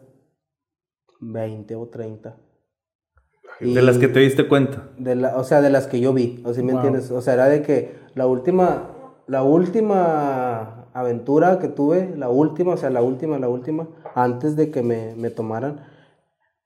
20 1.19 1.76
o 1.76 1.88
30. 1.90 2.38
De 3.59 3.81
las 3.81 3.97
que 3.97 4.07
te 4.07 4.19
diste 4.19 4.47
cuenta. 4.47 4.89
De 4.97 5.15
la, 5.15 5.38
o 5.38 5.43
sea, 5.43 5.61
de 5.61 5.69
las 5.69 5.88
que 5.88 5.99
yo 5.99 6.13
vi, 6.13 6.41
o 6.45 6.53
si 6.53 6.61
me 6.63 6.73
Wow. 6.73 6.81
entiendes. 6.81 7.11
O 7.11 7.21
sea, 7.21 7.34
era 7.35 7.47
de 7.47 7.61
que 7.61 7.95
la 8.15 8.27
última, 8.27 8.89
la 9.27 9.43
última 9.43 10.89
aventura 10.93 11.59
que 11.59 11.69
tuve, 11.69 12.15
la 12.17 12.30
última, 12.30 12.73
o 12.73 12.77
sea, 12.77 12.89
la 12.89 13.01
última, 13.01 13.39
la 13.39 13.47
última, 13.49 13.88
antes 14.15 14.55
de 14.55 14.69
que 14.69 14.84
me, 14.84 15.15
me 15.15 15.30
tomaran, 15.30 15.85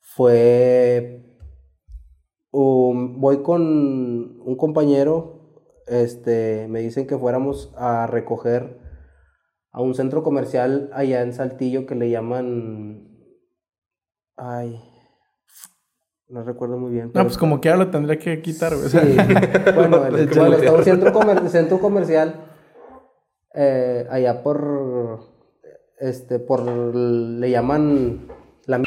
fue, 0.01 1.23
um, 2.51 3.19
voy 3.21 3.43
con 3.43 3.61
un 4.41 4.55
compañero, 4.57 5.53
este, 5.87 6.67
me 6.69 6.79
dicen 6.81 7.07
que 7.07 7.17
fuéramos 7.17 7.73
a 7.77 8.07
recoger 8.07 8.79
a 9.71 9.81
un 9.81 9.93
centro 9.93 10.23
comercial 10.23 10.89
allá 10.93 11.21
en 11.21 11.33
Saltillo 11.33 11.85
que 11.85 11.95
le 11.95 12.09
llaman, 12.09 13.07
ay, 14.35 14.81
no 16.29 16.43
recuerdo 16.43 16.77
muy 16.77 16.91
bien. 16.91 17.11
No, 17.13 17.23
pues 17.23 17.37
como 17.37 17.59
quiera 17.61 17.77
lo 17.77 17.89
tendría 17.89 18.19
que 18.19 18.41
quitar, 18.41 18.75
güey. 18.75 18.89
Sí, 18.89 18.97
bueno, 19.75 20.05
el- 20.07 20.27
bueno, 20.27 20.55
está 20.55 20.73
un 20.73 20.83
centro, 20.83 21.13
comer- 21.13 21.49
centro 21.49 21.79
comercial 21.79 22.35
eh, 23.53 24.05
allá 24.09 24.43
por, 24.43 25.19
este, 25.99 26.39
por, 26.39 26.63
le 26.65 27.49
llaman 27.49 28.27
la... 28.65 28.81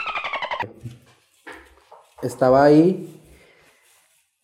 Estaba 2.23 2.65
ahí 2.65 3.21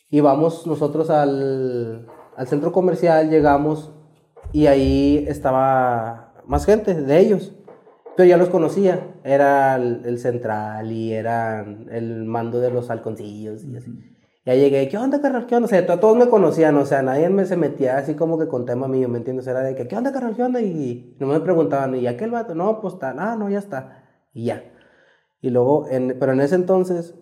y 0.08 0.20
vamos 0.20 0.66
nosotros 0.66 1.10
al, 1.10 2.06
al 2.36 2.46
centro 2.48 2.72
comercial, 2.72 3.28
llegamos 3.28 3.92
y 4.52 4.66
ahí 4.66 5.24
estaba 5.28 6.34
más 6.46 6.64
gente 6.64 6.94
de 6.94 7.18
ellos. 7.18 7.52
Pero 8.16 8.28
ya 8.28 8.36
los 8.36 8.48
conocía. 8.48 9.14
Era 9.24 9.76
el, 9.76 10.02
el 10.06 10.18
central 10.18 10.90
y 10.90 11.12
era 11.12 11.60
el 11.90 12.24
mando 12.24 12.60
de 12.60 12.70
los 12.70 12.90
halconcillos 12.90 13.64
y 13.64 13.76
así. 13.76 13.92
Ya 14.44 14.54
llegué, 14.54 14.88
¿qué 14.88 14.96
onda, 14.96 15.20
carnal? 15.20 15.46
¿Qué 15.46 15.56
onda? 15.56 15.66
O 15.66 15.68
sea, 15.68 15.84
to- 15.84 15.98
todos 15.98 16.16
me 16.16 16.28
conocían, 16.28 16.76
o 16.76 16.86
sea, 16.86 17.02
nadie 17.02 17.28
me 17.28 17.44
se 17.46 17.56
metía 17.56 17.98
así 17.98 18.14
como 18.14 18.38
que 18.38 18.46
con 18.46 18.64
tema 18.64 18.86
mío, 18.86 19.08
¿me 19.08 19.18
entiendes? 19.18 19.46
Era 19.48 19.60
de 19.60 19.74
que, 19.74 19.88
¿qué 19.88 19.96
onda, 19.96 20.12
carnal? 20.12 20.36
¿Qué 20.36 20.42
onda? 20.44 20.60
Y 20.62 21.16
no 21.18 21.26
me 21.26 21.40
preguntaban, 21.40 21.96
¿y 21.96 22.06
aquel 22.06 22.30
vato? 22.30 22.54
No, 22.54 22.80
pues 22.80 22.94
está, 22.94 23.14
ah, 23.18 23.34
no, 23.36 23.50
ya 23.50 23.58
está. 23.58 24.04
Y 24.32 24.44
ya. 24.46 24.62
Y 25.40 25.50
luego, 25.50 25.88
en, 25.90 26.16
pero 26.20 26.32
en 26.32 26.40
ese 26.40 26.54
entonces 26.54 27.16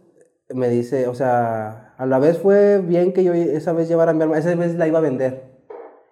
me 0.50 0.68
dice, 0.68 1.08
o 1.08 1.14
sea, 1.14 1.94
a 1.96 2.04
la 2.06 2.18
vez 2.18 2.38
fue 2.38 2.78
bien 2.80 3.12
que 3.14 3.24
yo 3.24 3.32
esa 3.32 3.72
vez 3.72 3.88
llevara 3.88 4.12
mi 4.12 4.22
arma, 4.22 4.36
esa 4.38 4.54
vez 4.54 4.74
la 4.76 4.86
iba 4.86 4.98
a 4.98 5.02
vender. 5.02 5.54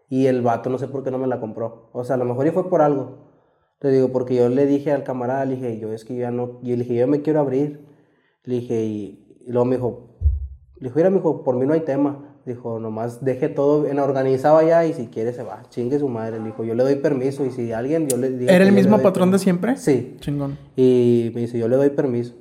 Y 0.09 0.27
el 0.27 0.41
vato 0.43 0.71
no 0.71 0.79
sé 0.79 0.89
por 0.89 1.05
qué 1.05 1.11
no 1.11 1.19
me 1.19 1.27
la 1.27 1.41
compró. 1.41 1.91
O 1.93 2.05
sea, 2.05 2.15
a 2.17 2.19
lo 2.19 2.25
mejor 2.25 2.47
y 2.47 2.51
fue 2.53 2.69
por 2.71 2.81
algo. 2.83 3.32
Te 3.83 3.91
digo, 3.91 4.13
porque 4.13 4.37
yo 4.37 4.49
le 4.49 4.65
dije 4.65 4.93
al 4.93 5.03
camarada, 5.03 5.45
le 5.45 5.57
dije, 5.57 5.81
yo 5.81 5.93
es 5.93 6.05
que 6.05 6.15
yo 6.15 6.21
ya 6.21 6.31
no, 6.31 6.61
yo 6.63 6.77
le 6.77 6.85
dije, 6.85 6.95
yo 6.95 7.09
me 7.09 7.21
quiero 7.21 7.41
abrir. 7.41 7.81
Le 8.45 8.55
dije, 8.61 8.85
y, 8.85 9.41
y 9.45 9.51
luego 9.51 9.65
me 9.65 9.75
dijo, 9.75 10.09
le 10.77 10.85
dijo, 10.85 10.97
mira, 10.99 11.11
mijo, 11.11 11.43
por 11.43 11.57
mí 11.57 11.67
no 11.67 11.73
hay 11.73 11.81
tema. 11.81 12.39
Dijo, 12.47 12.79
nomás 12.79 13.25
deje 13.25 13.49
todo 13.49 13.89
en 13.89 13.99
organizado 13.99 14.59
allá 14.59 14.87
y 14.87 14.93
si 14.93 15.09
quiere 15.09 15.33
se 15.33 15.43
va. 15.43 15.65
Chingue 15.69 15.99
su 15.99 16.07
madre. 16.07 16.39
Le 16.39 16.45
dijo, 16.45 16.63
yo 16.63 16.77
le 16.77 16.85
doy 16.85 16.95
permiso 16.95 17.45
y 17.45 17.51
si 17.51 17.73
alguien, 17.73 18.07
yo 18.07 18.19
le 18.19 18.31
digo. 18.31 18.53
¿Era 18.53 18.63
el 18.63 18.71
le 18.71 18.77
mismo 18.77 18.99
patrón 18.99 19.33
de 19.33 19.39
permiso". 19.39 19.43
siempre? 19.43 19.77
Sí. 19.77 20.17
Chingón. 20.21 20.59
Y 20.77 21.33
me 21.35 21.41
dice, 21.41 21.59
yo 21.59 21.67
le 21.67 21.75
doy 21.75 21.91
permiso. 21.91 22.35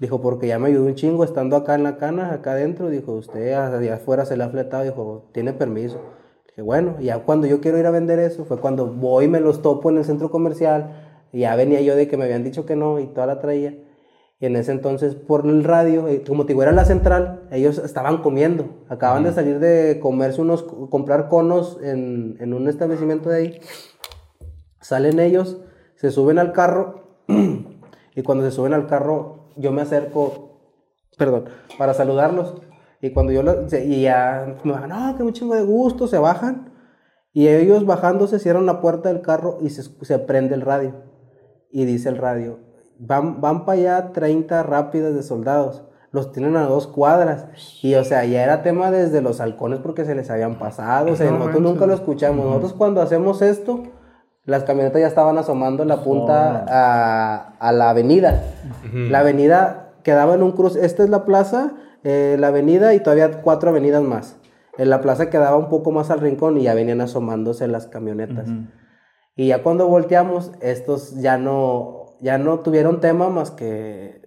Dijo, 0.00 0.20
porque 0.20 0.48
ya 0.48 0.58
me 0.58 0.70
ayudó 0.70 0.86
un 0.86 0.96
chingo 0.96 1.22
estando 1.22 1.54
acá 1.54 1.76
en 1.76 1.84
la 1.84 1.98
cana, 1.98 2.32
acá 2.32 2.52
adentro. 2.52 2.90
Dijo, 2.90 3.12
usted 3.12 3.52
allá 3.52 3.94
afuera 3.94 4.24
se 4.24 4.36
le 4.36 4.42
ha 4.42 4.48
fletado. 4.48 4.82
Dijo, 4.82 5.30
tiene 5.32 5.52
permiso. 5.52 6.00
Dije, 6.58 6.64
bueno, 6.66 6.96
ya 6.98 7.20
cuando 7.20 7.46
yo 7.46 7.60
quiero 7.60 7.78
ir 7.78 7.86
a 7.86 7.92
vender 7.92 8.18
eso, 8.18 8.44
fue 8.44 8.58
cuando 8.58 8.88
voy 8.88 9.26
y 9.26 9.28
me 9.28 9.38
los 9.38 9.62
topo 9.62 9.90
en 9.90 9.98
el 9.98 10.04
centro 10.04 10.28
comercial. 10.28 10.90
Y 11.32 11.40
ya 11.40 11.54
venía 11.54 11.80
yo 11.82 11.94
de 11.94 12.08
que 12.08 12.16
me 12.16 12.24
habían 12.24 12.42
dicho 12.42 12.66
que 12.66 12.74
no 12.74 12.98
y 12.98 13.06
toda 13.06 13.28
la 13.28 13.38
traía. 13.38 13.78
Y 14.40 14.46
en 14.46 14.56
ese 14.56 14.72
entonces, 14.72 15.14
por 15.14 15.46
el 15.46 15.62
radio, 15.62 16.08
eh, 16.08 16.24
como 16.26 16.46
te 16.46 16.54
digo, 16.54 16.64
era 16.64 16.72
la 16.72 16.84
central, 16.84 17.46
ellos 17.52 17.78
estaban 17.78 18.22
comiendo. 18.22 18.84
Acaban 18.88 19.22
de 19.22 19.32
salir 19.32 19.60
de 19.60 20.00
comerse 20.00 20.40
unos, 20.40 20.64
comprar 20.64 21.28
conos 21.28 21.78
en, 21.80 22.36
en 22.40 22.52
un 22.52 22.66
establecimiento 22.68 23.28
de 23.28 23.36
ahí. 23.36 23.60
Salen 24.80 25.20
ellos, 25.20 25.58
se 25.94 26.10
suben 26.10 26.40
al 26.40 26.52
carro 26.52 27.22
Y 28.16 28.22
cuando 28.22 28.44
se 28.44 28.50
suben 28.50 28.74
al 28.74 28.88
carro, 28.88 29.50
yo 29.54 29.70
me 29.70 29.80
acerco, 29.80 30.58
perdón, 31.16 31.44
para 31.78 31.94
saludarlos. 31.94 32.56
Y 33.00 33.12
cuando 33.12 33.32
yo, 33.32 33.42
lo- 33.42 33.66
y 33.72 34.02
ya, 34.02 34.56
me 34.64 34.72
bajan, 34.72 34.88
no, 34.90 35.16
que 35.16 35.22
un 35.22 35.32
chingo 35.32 35.54
de 35.54 35.62
gusto, 35.62 36.06
se 36.08 36.18
bajan. 36.18 36.72
Y 37.32 37.46
ellos 37.48 37.86
bajándose 37.86 38.38
cierran 38.38 38.66
la 38.66 38.80
puerta 38.80 39.08
del 39.10 39.20
carro 39.22 39.58
y 39.60 39.70
se, 39.70 39.82
se 40.04 40.18
prende 40.18 40.54
el 40.54 40.62
radio. 40.62 40.94
Y 41.70 41.84
dice 41.84 42.08
el 42.08 42.16
radio, 42.16 42.58
van, 42.98 43.40
van 43.40 43.64
para 43.64 43.78
allá 43.78 44.12
30 44.12 44.62
rápidas 44.64 45.14
de 45.14 45.22
soldados. 45.22 45.84
Los 46.10 46.32
tienen 46.32 46.56
a 46.56 46.62
dos 46.62 46.86
cuadras. 46.86 47.46
Y 47.82 47.94
o 47.94 48.02
sea, 48.02 48.24
ya 48.24 48.42
era 48.42 48.62
tema 48.62 48.90
desde 48.90 49.20
los 49.20 49.40
halcones 49.40 49.80
porque 49.80 50.04
se 50.06 50.14
les 50.14 50.30
habían 50.30 50.58
pasado. 50.58 51.12
O 51.12 51.16
sea, 51.16 51.26
No 51.30 51.38
nosotros 51.38 51.62
nunca 51.62 51.86
lo 51.86 51.94
escuchamos. 51.94 52.46
Nosotros 52.46 52.72
cuando 52.72 53.02
hacemos 53.02 53.42
esto, 53.42 53.82
las 54.44 54.64
camionetas 54.64 55.02
ya 55.02 55.06
estaban 55.06 55.36
asomando 55.36 55.84
la 55.84 56.02
punta 56.02 56.64
a, 56.66 57.52
a 57.60 57.72
la 57.72 57.90
avenida. 57.90 58.42
La 58.92 59.18
avenida 59.20 59.90
quedaba 60.02 60.34
en 60.34 60.42
un 60.42 60.52
cruce. 60.52 60.84
Esta 60.84 61.04
es 61.04 61.10
la 61.10 61.26
plaza, 61.26 61.72
eh, 62.08 62.36
la 62.38 62.48
avenida 62.48 62.94
y 62.94 63.00
todavía 63.00 63.42
cuatro 63.42 63.70
avenidas 63.70 64.02
más. 64.02 64.36
En 64.78 64.90
la 64.90 65.00
plaza 65.00 65.28
quedaba 65.30 65.56
un 65.56 65.68
poco 65.68 65.90
más 65.90 66.10
al 66.10 66.20
rincón 66.20 66.56
y 66.58 66.62
ya 66.62 66.74
venían 66.74 67.00
asomándose 67.00 67.66
las 67.68 67.86
camionetas. 67.86 68.48
Y 69.36 69.48
ya 69.48 69.62
cuando 69.62 69.86
volteamos, 69.88 70.52
estos 70.60 71.16
ya 71.20 71.36
no, 71.38 72.16
ya 72.20 72.38
no 72.38 72.60
tuvieron 72.60 73.00
tema 73.00 73.28
más 73.28 73.50
que 73.50 74.20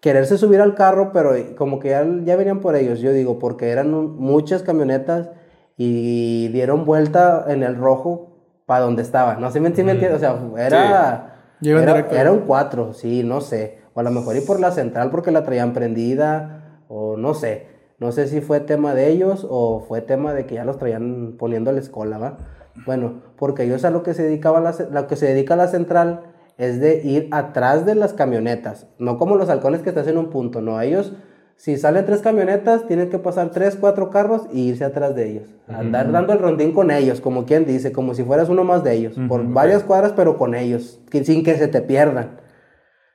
quererse 0.00 0.38
subir 0.38 0.60
al 0.60 0.74
carro, 0.74 1.12
pero 1.12 1.32
como 1.56 1.78
que 1.78 1.90
ya, 1.90 2.04
ya 2.24 2.36
venían 2.36 2.60
por 2.60 2.74
ellos, 2.76 3.00
yo 3.00 3.12
digo, 3.12 3.38
porque 3.38 3.68
eran 3.70 3.92
un- 3.94 4.16
muchas 4.18 4.62
camionetas 4.62 5.30
y 5.76 6.48
dieron 6.48 6.84
vuelta 6.84 7.44
en 7.48 7.62
el 7.62 7.76
rojo 7.76 8.28
para 8.66 8.84
donde 8.84 9.02
estaba. 9.02 9.36
No 9.36 9.48
sé 9.48 9.54
si 9.54 9.60
me 9.60 9.68
entiendes, 9.68 10.12
o 10.12 10.18
sea, 10.18 10.38
era, 10.58 11.36
Llegan 11.60 11.82
era, 11.82 11.92
directo. 11.94 12.16
era 12.16 12.32
un 12.32 12.40
4, 12.40 12.92
sí, 12.94 13.22
no 13.24 13.40
sé. 13.40 13.78
O 13.94 14.00
a 14.00 14.02
lo 14.02 14.10
mejor 14.10 14.36
y 14.36 14.40
por 14.40 14.60
la 14.60 14.70
central 14.70 15.10
porque 15.10 15.30
la 15.30 15.44
traían 15.44 15.72
prendida, 15.72 16.59
o 16.90 17.16
no 17.16 17.32
sé. 17.34 17.66
No 17.98 18.12
sé 18.12 18.26
si 18.26 18.40
fue 18.40 18.60
tema 18.60 18.94
de 18.94 19.08
ellos 19.08 19.46
o 19.48 19.80
fue 19.86 20.00
tema 20.02 20.34
de 20.34 20.44
que 20.46 20.56
ya 20.56 20.64
los 20.64 20.78
traían 20.78 21.36
poniéndoles 21.38 21.88
cola, 21.88 22.18
¿va? 22.18 22.38
Bueno, 22.86 23.22
porque 23.36 23.62
ellos 23.64 23.84
a 23.84 23.90
lo 23.90 24.02
que 24.02 24.14
se 24.14 24.22
dedicaba 24.24 24.60
la, 24.60 24.74
lo 24.90 25.06
que 25.06 25.16
se 25.16 25.26
dedica 25.26 25.54
la 25.56 25.68
central 25.68 26.22
es 26.58 26.80
de 26.80 27.02
ir 27.04 27.28
atrás 27.30 27.86
de 27.86 27.94
las 27.94 28.12
camionetas, 28.14 28.86
no 28.98 29.18
como 29.18 29.36
los 29.36 29.48
halcones 29.48 29.82
que 29.82 29.88
estás 29.90 30.06
en 30.08 30.18
un 30.18 30.30
punto, 30.30 30.60
no, 30.60 30.80
ellos 30.80 31.12
si 31.56 31.76
salen 31.76 32.06
tres 32.06 32.22
camionetas 32.22 32.86
tienen 32.86 33.10
que 33.10 33.18
pasar 33.18 33.50
tres, 33.50 33.76
cuatro 33.78 34.08
carros 34.08 34.42
y 34.50 34.68
irse 34.70 34.84
atrás 34.84 35.14
de 35.14 35.30
ellos, 35.30 35.54
andar 35.68 36.10
dando 36.10 36.32
el 36.32 36.38
rondín 36.38 36.72
con 36.72 36.90
ellos, 36.90 37.20
como 37.20 37.44
quien 37.44 37.66
dice, 37.66 37.92
como 37.92 38.14
si 38.14 38.24
fueras 38.24 38.48
uno 38.48 38.64
más 38.64 38.82
de 38.82 38.94
ellos, 38.94 39.18
por 39.28 39.46
varias 39.52 39.82
cuadras 39.84 40.12
pero 40.16 40.38
con 40.38 40.54
ellos, 40.54 41.00
que- 41.10 41.22
sin 41.24 41.44
que 41.44 41.54
se 41.56 41.68
te 41.68 41.82
pierdan, 41.82 42.40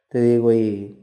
te 0.10 0.22
digo 0.22 0.52
y 0.54 1.02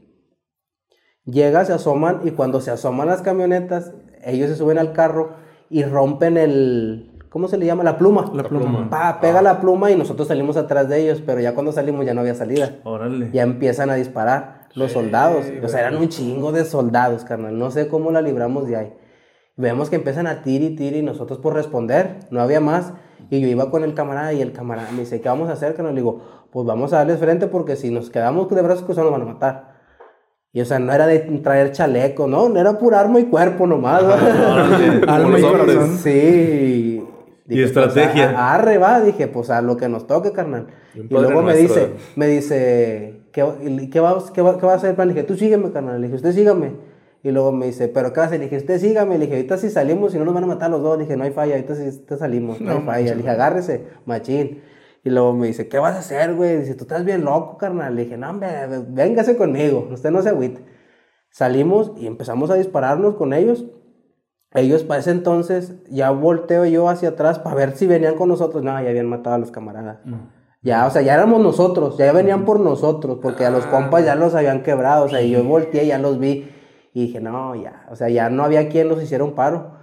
llega, 1.25 1.65
se 1.65 1.73
asoman 1.73 2.21
y 2.23 2.31
cuando 2.31 2.61
se 2.61 2.71
asoman 2.71 3.07
las 3.07 3.21
camionetas, 3.21 3.93
ellos 4.23 4.49
se 4.49 4.55
suben 4.55 4.77
al 4.77 4.93
carro 4.93 5.35
y 5.69 5.83
rompen 5.83 6.37
el, 6.37 7.11
¿cómo 7.29 7.47
se 7.47 7.57
le 7.57 7.65
llama? 7.65 7.83
La 7.83 7.97
pluma. 7.97 8.31
La 8.33 8.43
pluma. 8.43 8.89
Pa, 8.89 9.19
pega 9.19 9.41
la 9.41 9.59
pluma 9.59 9.91
y 9.91 9.95
nosotros 9.95 10.27
salimos 10.27 10.55
atrás 10.55 10.87
de 10.87 11.01
ellos, 11.01 11.21
pero 11.25 11.39
ya 11.39 11.53
cuando 11.53 11.71
salimos 11.71 12.05
ya 12.05 12.13
no 12.13 12.21
había 12.21 12.35
salida. 12.35 12.77
Órale. 12.83 13.31
Ya 13.33 13.41
empiezan 13.43 13.89
a 13.89 13.95
disparar 13.95 14.67
los 14.75 14.91
soldados. 14.91 15.45
O 15.63 15.67
sea, 15.67 15.81
eran 15.81 15.97
un 15.97 16.09
chingo 16.09 16.51
de 16.51 16.65
soldados, 16.65 17.23
carnal. 17.23 17.57
No 17.57 17.71
sé 17.71 17.87
cómo 17.87 18.11
la 18.11 18.21
libramos 18.21 18.67
de 18.67 18.75
ahí. 18.75 18.93
Vemos 19.55 19.89
que 19.89 19.97
empiezan 19.97 20.27
a 20.27 20.41
tirar 20.41 20.71
y 20.71 20.75
tirar 20.75 20.99
y 20.99 21.03
nosotros 21.03 21.39
por 21.39 21.53
responder. 21.53 22.19
No 22.31 22.41
había 22.41 22.59
más. 22.59 22.93
Y 23.29 23.39
yo 23.39 23.47
iba 23.47 23.71
con 23.71 23.83
el 23.83 23.93
camarada 23.93 24.33
y 24.33 24.41
el 24.41 24.51
camarada 24.51 24.91
me 24.91 25.01
dice, 25.01 25.21
¿qué 25.21 25.29
vamos 25.29 25.49
a 25.49 25.53
hacer? 25.53 25.75
Que 25.75 25.81
nos 25.81 25.95
digo, 25.95 26.21
pues 26.51 26.65
vamos 26.67 26.93
a 26.93 26.97
darles 26.97 27.19
frente 27.19 27.47
porque 27.47 27.75
si 27.75 27.89
nos 27.89 28.09
quedamos 28.09 28.47
de 28.49 28.61
brazos 28.61 28.83
cruzados 28.83 29.09
nos 29.09 29.19
van 29.19 29.27
a 29.27 29.33
matar. 29.33 29.72
Y 30.55 30.61
o 30.61 30.65
sea, 30.65 30.77
no 30.79 30.93
era 30.93 31.07
de 31.07 31.19
traer 31.19 31.71
chaleco, 31.71 32.27
no, 32.27 32.55
era 32.55 32.77
pura 32.77 32.99
arma 32.99 33.19
y 33.19 33.25
cuerpo 33.25 33.65
nomás. 33.65 34.03
Alma 35.07 35.37
y 35.39 35.41
los 35.41 35.51
hombres. 35.51 35.75
corazón. 35.75 35.97
Sí. 35.97 37.03
Y 37.49 37.61
estrategia. 37.61 38.27
Pues, 38.27 38.37
a- 38.37 38.53
arre, 38.53 38.77
va, 38.77 39.01
dije, 39.01 39.27
pues 39.27 39.49
a 39.49 39.61
lo 39.61 39.75
que 39.77 39.89
nos 39.89 40.05
toque, 40.07 40.31
carnal. 40.31 40.67
Y 40.95 41.01
Y 41.01 41.07
luego 41.09 41.41
me 41.41 41.55
dice, 41.55 41.89
me 42.15 42.27
dice, 42.27 43.21
¿qué, 43.31 43.45
y- 43.65 43.89
qué, 43.89 43.99
va, 43.99 44.17
qué, 44.33 44.41
va, 44.41 44.57
qué 44.59 44.65
va 44.65 44.73
a 44.73 44.75
hacer 44.75 44.91
el 44.91 44.95
plan? 44.95 45.07
Le 45.07 45.15
dije, 45.15 45.25
tú 45.25 45.35
sígueme, 45.35 45.71
carnal. 45.71 45.99
Le 45.99 46.07
dije, 46.07 46.15
usted 46.17 46.31
sígame. 46.33 46.71
Y 47.23 47.31
luego 47.31 47.51
me 47.51 47.65
dice, 47.67 47.87
¿pero 47.87 48.13
qué 48.13 48.19
hace? 48.21 48.37
Le 48.37 48.43
dije, 48.45 48.57
usted 48.57 48.79
sígame. 48.79 49.17
Le 49.17 49.25
dije, 49.25 49.37
ahorita 49.37 49.57
si 49.57 49.69
salimos, 49.71 50.11
si 50.11 50.19
no 50.19 50.25
nos 50.25 50.33
van 50.35 50.43
a 50.43 50.47
matar 50.47 50.69
los 50.69 50.81
dos. 50.83 50.97
Le 50.97 51.05
dije, 51.05 51.17
no 51.17 51.23
hay 51.23 51.31
falla, 51.31 51.55
ahorita 51.55 51.73
si 51.75 51.81
ahorita 51.83 52.17
salimos, 52.17 52.61
no, 52.61 52.71
hay 52.73 52.79
falla. 52.81 53.11
Le 53.11 53.17
dije, 53.17 53.29
agárrese, 53.29 53.83
machín. 54.05 54.61
Y 55.03 55.09
luego 55.09 55.33
me 55.33 55.47
dice, 55.47 55.67
¿qué 55.67 55.79
vas 55.79 55.95
a 55.95 55.99
hacer, 55.99 56.33
güey? 56.33 56.57
Dice, 56.57 56.75
tú 56.75 56.85
estás 56.85 57.03
bien 57.03 57.25
loco, 57.25 57.57
carnal. 57.57 57.95
Le 57.95 58.05
dije, 58.05 58.17
no, 58.17 58.29
hombre, 58.29 58.49
véngase 58.87 59.35
conmigo, 59.35 59.89
usted 59.91 60.11
no 60.11 60.21
se 60.21 60.29
agüite. 60.29 60.63
Salimos 61.29 61.91
y 61.97 62.07
empezamos 62.07 62.49
a 62.49 62.55
dispararnos 62.55 63.15
con 63.15 63.33
ellos. 63.33 63.65
Ellos 64.53 64.83
para 64.83 64.99
ese 64.99 65.11
entonces 65.11 65.73
ya 65.89 66.11
volteo 66.11 66.65
yo 66.65 66.87
hacia 66.87 67.09
atrás 67.09 67.39
para 67.39 67.55
ver 67.55 67.75
si 67.75 67.87
venían 67.87 68.15
con 68.15 68.29
nosotros. 68.29 68.63
No, 68.63 68.81
ya 68.81 68.89
habían 68.89 69.07
matado 69.07 69.35
a 69.35 69.39
los 69.39 69.51
camaradas. 69.51 69.97
Ya, 70.61 70.85
o 70.85 70.91
sea, 70.91 71.01
ya 71.01 71.15
éramos 71.15 71.41
nosotros, 71.41 71.97
ya 71.97 72.13
venían 72.13 72.45
por 72.45 72.61
nosotros, 72.61 73.19
porque 73.21 73.45
a 73.45 73.49
los 73.49 73.65
compas 73.65 74.05
ya 74.05 74.15
los 74.15 74.33
habían 74.35 74.63
quebrado. 74.63 75.05
O 75.05 75.09
sea, 75.09 75.21
y 75.21 75.31
yo 75.31 75.43
volteé, 75.43 75.87
ya 75.87 75.97
los 75.97 76.19
vi 76.19 76.49
y 76.93 77.07
dije, 77.07 77.19
no, 77.19 77.55
ya, 77.55 77.85
o 77.89 77.95
sea, 77.95 78.07
ya 78.07 78.29
no 78.29 78.43
había 78.43 78.69
quien 78.69 78.87
nos 78.87 79.01
hiciera 79.03 79.23
un 79.23 79.33
paro. 79.33 79.82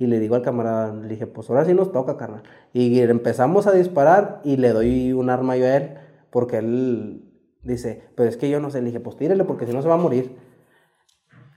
Y 0.00 0.06
le 0.06 0.18
digo 0.18 0.34
al 0.34 0.40
camarada, 0.40 0.94
le 0.94 1.08
dije, 1.08 1.26
pues 1.26 1.50
ahora 1.50 1.66
sí 1.66 1.74
nos 1.74 1.92
toca, 1.92 2.16
carnal. 2.16 2.42
Y 2.72 3.00
empezamos 3.00 3.66
a 3.66 3.72
disparar 3.72 4.40
y 4.44 4.56
le 4.56 4.70
doy 4.70 5.12
un 5.12 5.28
arma 5.28 5.58
yo 5.58 5.66
a 5.66 5.76
él, 5.76 5.90
porque 6.30 6.56
él 6.56 7.30
dice, 7.62 8.04
pero 8.14 8.26
es 8.26 8.38
que 8.38 8.48
yo 8.48 8.60
no 8.60 8.70
sé. 8.70 8.80
Le 8.80 8.86
dije, 8.86 9.00
pues 9.00 9.18
tírele, 9.18 9.44
porque 9.44 9.66
si 9.66 9.74
no 9.74 9.82
se 9.82 9.88
va 9.88 9.96
a 9.96 9.98
morir. 9.98 10.34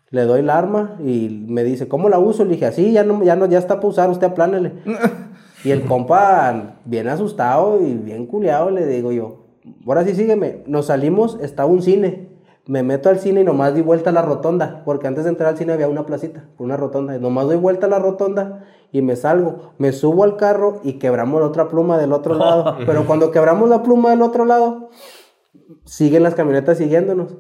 Le 0.10 0.24
doy 0.24 0.42
el 0.42 0.50
arma 0.50 0.98
y 1.00 1.46
me 1.48 1.64
dice, 1.64 1.88
¿cómo 1.88 2.10
la 2.10 2.20
uso? 2.20 2.44
Le 2.44 2.52
dije, 2.52 2.66
así, 2.66 2.92
ya 2.92 3.06
no, 3.06 3.24
ya 3.24 3.38
no, 3.38 3.46
ya 3.46 3.60
está 3.60 3.78
para 3.78 3.88
usar, 3.88 4.10
usted 4.10 4.28
aplánele. 4.28 4.74
y 5.64 5.72
el 5.72 5.86
compa, 5.86 6.80
bien 6.84 7.08
asustado 7.08 7.82
y 7.82 7.94
bien 7.94 8.26
culeado, 8.26 8.72
le 8.72 8.86
digo 8.86 9.14
yo, 9.14 9.46
ahora 9.88 10.04
sí 10.04 10.16
sígueme. 10.16 10.64
Nos 10.68 10.88
salimos, 10.88 11.40
estaba 11.42 11.70
un 11.70 11.82
cine. 11.82 12.23
Me 12.66 12.82
meto 12.82 13.10
al 13.10 13.20
cine 13.20 13.42
y 13.42 13.44
nomás 13.44 13.76
di 13.76 13.82
vuelta 13.82 14.10
a 14.10 14.14
la 14.14 14.22
rotonda, 14.22 14.84
porque 14.86 15.08
antes 15.08 15.26
de 15.26 15.32
entrar 15.32 15.50
al 15.50 15.58
cine 15.58 15.74
había 15.74 15.90
una 15.90 16.06
placita, 16.06 16.46
una 16.58 16.78
rotonda. 16.78 17.16
Y 17.16 17.20
nomás 17.20 17.48
doy 17.48 17.58
vuelta 17.58 17.88
a 17.88 17.90
la 17.90 18.00
rotonda 18.00 18.64
y 18.92 19.02
me 19.02 19.18
salgo. 19.18 19.74
Me 19.78 19.92
subo 19.92 20.24
al 20.24 20.38
carro 20.38 20.80
y 20.84 20.94
quebramos 20.94 21.42
la 21.42 21.48
otra 21.48 21.68
pluma 21.68 21.98
del 21.98 22.14
otro 22.14 22.36
lado. 22.36 22.78
Pero 22.86 23.06
cuando 23.06 23.32
quebramos 23.32 23.70
la 23.70 23.84
pluma 23.84 24.12
del 24.12 24.22
otro 24.22 24.46
lado, 24.46 24.90
siguen 25.84 26.24
las 26.24 26.36
camionetas 26.36 26.78
siguiéndonos. 26.78 27.36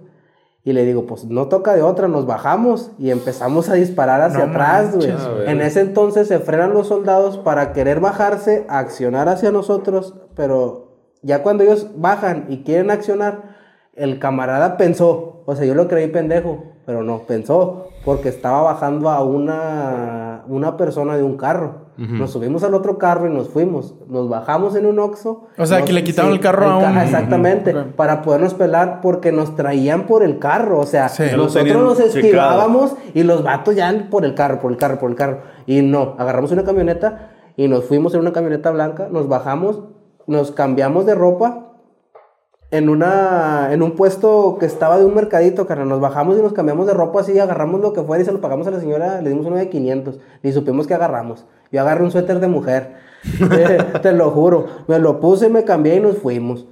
Y 0.65 0.71
le 0.71 0.85
digo, 0.85 1.05
pues 1.05 1.25
no 1.25 1.47
toca 1.47 1.75
de 1.75 1.81
otra, 1.81 2.07
nos 2.07 2.25
bajamos 2.25 2.91
y 2.97 3.11
empezamos 3.11 3.69
a 3.69 3.73
disparar 3.73 4.21
hacia 4.21 4.45
No 4.45 4.51
atrás, 4.51 4.95
güey. 4.95 5.13
En 5.45 5.61
ese 5.61 5.81
entonces 5.81 6.29
se 6.29 6.39
frenan 6.39 6.73
los 6.73 6.87
soldados 6.87 7.37
para 7.37 7.73
querer 7.73 7.99
bajarse, 7.99 8.65
accionar 8.69 9.27
hacia 9.27 9.51
nosotros, 9.51 10.15
pero 10.35 10.93
ya 11.21 11.43
cuando 11.43 11.65
ellos 11.65 11.87
bajan 11.97 12.45
y 12.47 12.63
quieren 12.63 12.91
accionar, 12.91 13.52
el 13.95 14.19
camarada 14.19 14.77
pensó, 14.77 15.43
o 15.45 15.55
sea, 15.55 15.65
yo 15.65 15.75
lo 15.75 15.87
creí 15.87 16.07
pendejo, 16.07 16.63
pero 16.85 17.03
no, 17.03 17.19
pensó, 17.19 17.87
porque 18.03 18.29
estaba 18.29 18.61
bajando 18.61 19.09
a 19.09 19.23
una, 19.23 20.43
una 20.47 20.75
persona 20.77 21.15
de 21.15 21.23
un 21.23 21.37
carro. 21.37 21.83
Nos 21.95 22.31
subimos 22.31 22.63
al 22.63 22.73
otro 22.73 22.97
carro 22.97 23.27
y 23.27 23.31
nos 23.31 23.49
fuimos. 23.49 23.93
Nos 24.09 24.27
bajamos 24.27 24.75
en 24.75 24.87
un 24.87 24.97
Oxxo. 24.97 25.43
O 25.59 25.65
sea, 25.67 25.77
Nos- 25.77 25.87
que 25.87 25.93
le 25.93 26.03
quitaron 26.03 26.31
el 26.31 26.39
carro 26.39 26.65
a 26.65 26.79
ca- 26.81 26.89
un- 26.91 26.97
Exactamente, 26.97 27.71
para 27.95 28.23
podernos 28.23 28.55
pelar 28.55 28.99
porque 28.99 29.31
nos 29.31 29.55
traían 29.55 30.07
por 30.07 30.23
el 30.23 30.39
carro. 30.39 30.79
O 30.79 30.87
sea, 30.87 31.07
Sí. 31.07 31.23
Nosotros 31.37 31.67
nos 31.83 31.97
checado. 31.99 32.17
esquivábamos 32.19 32.95
y 33.13 33.21
los 33.21 33.43
vatos 33.43 33.75
ya 33.75 34.07
por 34.09 34.25
el 34.25 34.33
carro, 34.33 34.59
por 34.59 34.71
el 34.71 34.77
carro, 34.79 34.97
por 34.97 35.11
el 35.11 35.15
carro. 35.15 35.41
Y 35.67 35.83
no, 35.83 36.15
agarramos 36.17 36.51
una 36.51 36.63
camioneta 36.63 37.29
y 37.57 37.67
nos 37.67 37.85
fuimos 37.85 38.15
en 38.15 38.21
una 38.21 38.33
camioneta 38.33 38.71
blanca, 38.71 39.07
nos 39.11 39.27
bajamos, 39.29 39.83
nos 40.25 40.49
cambiamos 40.51 41.05
de 41.05 41.13
ropa 41.13 41.72
en 42.73 42.89
una 42.89 43.69
en 43.71 43.81
un 43.83 43.91
puesto 43.95 44.57
que 44.59 44.65
estaba 44.65 44.97
de 44.99 45.05
un 45.05 45.13
mercadito, 45.15 45.65
carnal. 45.67 45.87
Nos 45.89 46.01
bajamos 46.01 46.37
y 46.37 46.41
nos 46.41 46.53
cambiamos 46.53 46.87
de 46.87 46.93
ropa 46.93 47.21
así, 47.21 47.37
agarramos 47.39 47.79
lo 47.81 47.93
que 47.93 48.01
fuera 48.01 48.21
y 48.21 48.25
se 48.25 48.31
lo 48.31 48.41
pagamos 48.41 48.67
a 48.67 48.71
la 48.71 48.79
señora, 48.79 49.21
le 49.21 49.29
dimos 49.29 49.45
uno 49.45 49.55
de 49.57 49.69
500. 49.69 50.19
Ni 50.41 50.51
supimos 50.51 50.87
que 50.87 50.93
agarramos. 50.95 51.45
Yo 51.71 51.81
agarré 51.81 52.03
un 52.03 52.11
suéter 52.11 52.39
de 52.39 52.47
mujer. 52.47 52.95
Eh, 53.57 53.77
te 54.01 54.11
lo 54.11 54.31
juro. 54.31 54.65
Me 54.87 54.99
lo 54.99 55.19
puse, 55.21 55.47
me 55.49 55.63
cambié 55.63 55.95
y 55.95 55.99
nos 56.01 56.17
fuimos. 56.17 56.67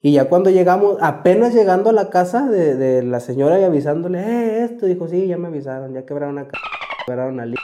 Y 0.00 0.12
ya 0.12 0.28
cuando 0.28 0.50
llegamos, 0.50 0.96
apenas 1.00 1.54
llegando 1.54 1.90
a 1.90 1.92
la 1.92 2.08
casa 2.10 2.48
de, 2.48 2.76
de 2.76 3.02
la 3.02 3.18
señora 3.20 3.58
y 3.58 3.64
avisándole, 3.64 4.20
eh, 4.20 4.64
esto, 4.64 4.86
dijo, 4.86 5.08
sí, 5.08 5.26
ya 5.26 5.38
me 5.38 5.48
avisaron, 5.48 5.92
ya 5.94 6.04
quebraron 6.06 6.38
a 6.38 6.42
c- 6.44 6.50
quebraron 7.06 7.40
a 7.40 7.46
li- 7.46 7.56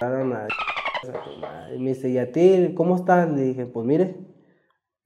quebraron 0.00 0.32
a 0.34 0.46
y 1.74 1.78
me 1.78 1.90
dice, 1.90 2.08
¿y 2.10 2.18
a 2.18 2.30
ti 2.32 2.72
cómo 2.76 2.96
estás? 2.96 3.28
Le 3.30 3.42
dije, 3.42 3.66
pues 3.66 3.86
mire, 3.86 4.16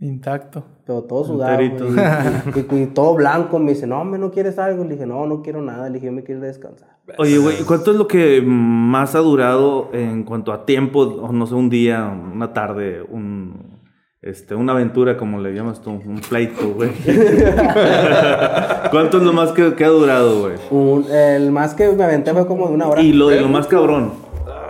Intacto. 0.01 0.63
pero 0.87 1.03
todo 1.03 1.25
sudado 1.25 1.61
y, 1.63 1.67
y- 1.67 2.83
y 2.83 2.87
todo 2.87 3.15
blanco. 3.15 3.59
Me 3.59 3.73
dice, 3.73 3.87
no, 3.87 4.05
me 4.05 4.19
no 4.19 4.31
quieres 4.31 4.59
algo. 4.59 4.85
Le 4.85 4.91
dije, 4.95 5.07
no, 5.07 5.27
no 5.27 5.43
quiero 5.43 5.61
nada. 5.61 5.89
Le 5.89 5.95
dije, 5.95 6.07
yo 6.07 6.13
me 6.13 6.23
quiero 6.23 6.39
ir 6.41 6.45
a 6.45 6.49
descansar. 6.49 6.89
Oye, 7.19 7.39
güey, 7.39 7.57
¿cuánto 7.67 7.91
es 7.91 7.97
lo 7.97 8.07
que 8.07 8.43
más 8.45 9.15
ha 9.15 9.19
durado 9.21 9.89
en 9.93 10.25
cuanto 10.25 10.53
a 10.53 10.67
tiempo? 10.67 11.01
O 11.01 11.33
no 11.33 11.47
sé, 11.47 11.55
un 11.55 11.71
día, 11.71 12.05
una 12.33 12.53
tarde, 12.53 13.03
un... 13.03 13.79
Este, 14.21 14.55
una 14.57 14.73
aventura, 14.73 15.17
como 15.17 15.39
le 15.41 15.55
llamas 15.55 15.81
tú, 15.81 15.91
un 15.91 16.21
pleito, 16.29 16.75
güey. 16.75 16.91
¿Cuánto 18.91 19.19
es 19.19 19.23
lo 19.23 19.33
más 19.33 19.53
que, 19.53 19.75
que 19.75 19.85
ha 19.85 19.89
durado, 19.89 20.41
güey? 20.41 21.07
El 21.11 21.51
más 21.53 21.75
que 21.75 21.89
me 21.93 22.03
aventé 22.05 22.33
fue 22.33 22.47
como 22.47 22.69
de 22.69 22.75
una 22.75 22.89
hora. 22.89 23.01
Y 23.01 23.13
lo 23.13 23.29
de 23.29 23.41
lo 23.41 23.49
más 23.49 23.67
cabrón. 23.69 24.13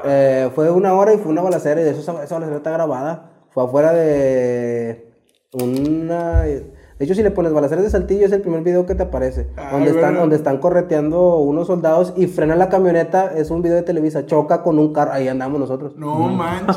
Eh, 0.04 0.50
fue 0.54 0.70
una 0.70 0.92
hora 0.94 1.14
y 1.14 1.18
fue 1.18 1.32
una 1.32 1.40
balacera 1.42 1.80
y 1.80 1.84
de 1.84 1.90
eso 1.90 2.00
esa, 2.00 2.22
esa 2.22 2.34
balacera 2.34 2.58
está 2.58 2.70
grabada. 2.72 3.30
Fue 3.50 3.64
afuera 3.64 3.92
de 3.94 5.07
una... 5.52 6.42
De 6.42 7.04
hecho, 7.04 7.14
si 7.14 7.22
le 7.22 7.30
pones 7.30 7.52
balaceras 7.52 7.84
de 7.84 7.90
Saltillo 7.90 8.26
es 8.26 8.32
el 8.32 8.40
primer 8.40 8.62
video 8.62 8.84
que 8.84 8.96
te 8.96 9.04
aparece. 9.04 9.46
donde, 9.70 9.90
están, 9.90 10.16
donde 10.16 10.34
están 10.34 10.58
correteando 10.58 11.36
unos 11.36 11.68
soldados 11.68 12.12
y 12.16 12.26
frena 12.26 12.56
la 12.56 12.68
camioneta. 12.68 13.32
Es 13.36 13.52
un 13.52 13.62
video 13.62 13.76
de 13.76 13.82
Televisa. 13.82 14.26
Choca 14.26 14.64
con 14.64 14.80
un 14.80 14.92
carro. 14.92 15.12
Ahí 15.12 15.28
andamos 15.28 15.60
nosotros. 15.60 15.96
No 15.96 16.16
manches, 16.28 16.76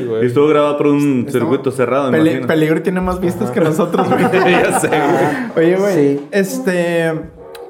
Y 0.00 0.04
güey. 0.06 0.24
estuvo 0.26 0.48
grabado 0.48 0.78
por 0.78 0.86
un 0.86 1.26
circuito 1.28 1.70
cerrado, 1.70 2.08
imagino. 2.08 2.46
Peligro 2.46 2.80
tiene 2.80 3.02
más 3.02 3.20
vistas 3.20 3.50
que 3.50 3.60
nosotros, 3.60 4.08
güey. 4.08 4.22
ya 4.32 4.80
sé, 4.80 4.88
güey. 4.88 5.66
Oye, 5.66 5.76
güey. 5.76 5.94
Sí. 5.94 6.28
Este. 6.30 7.12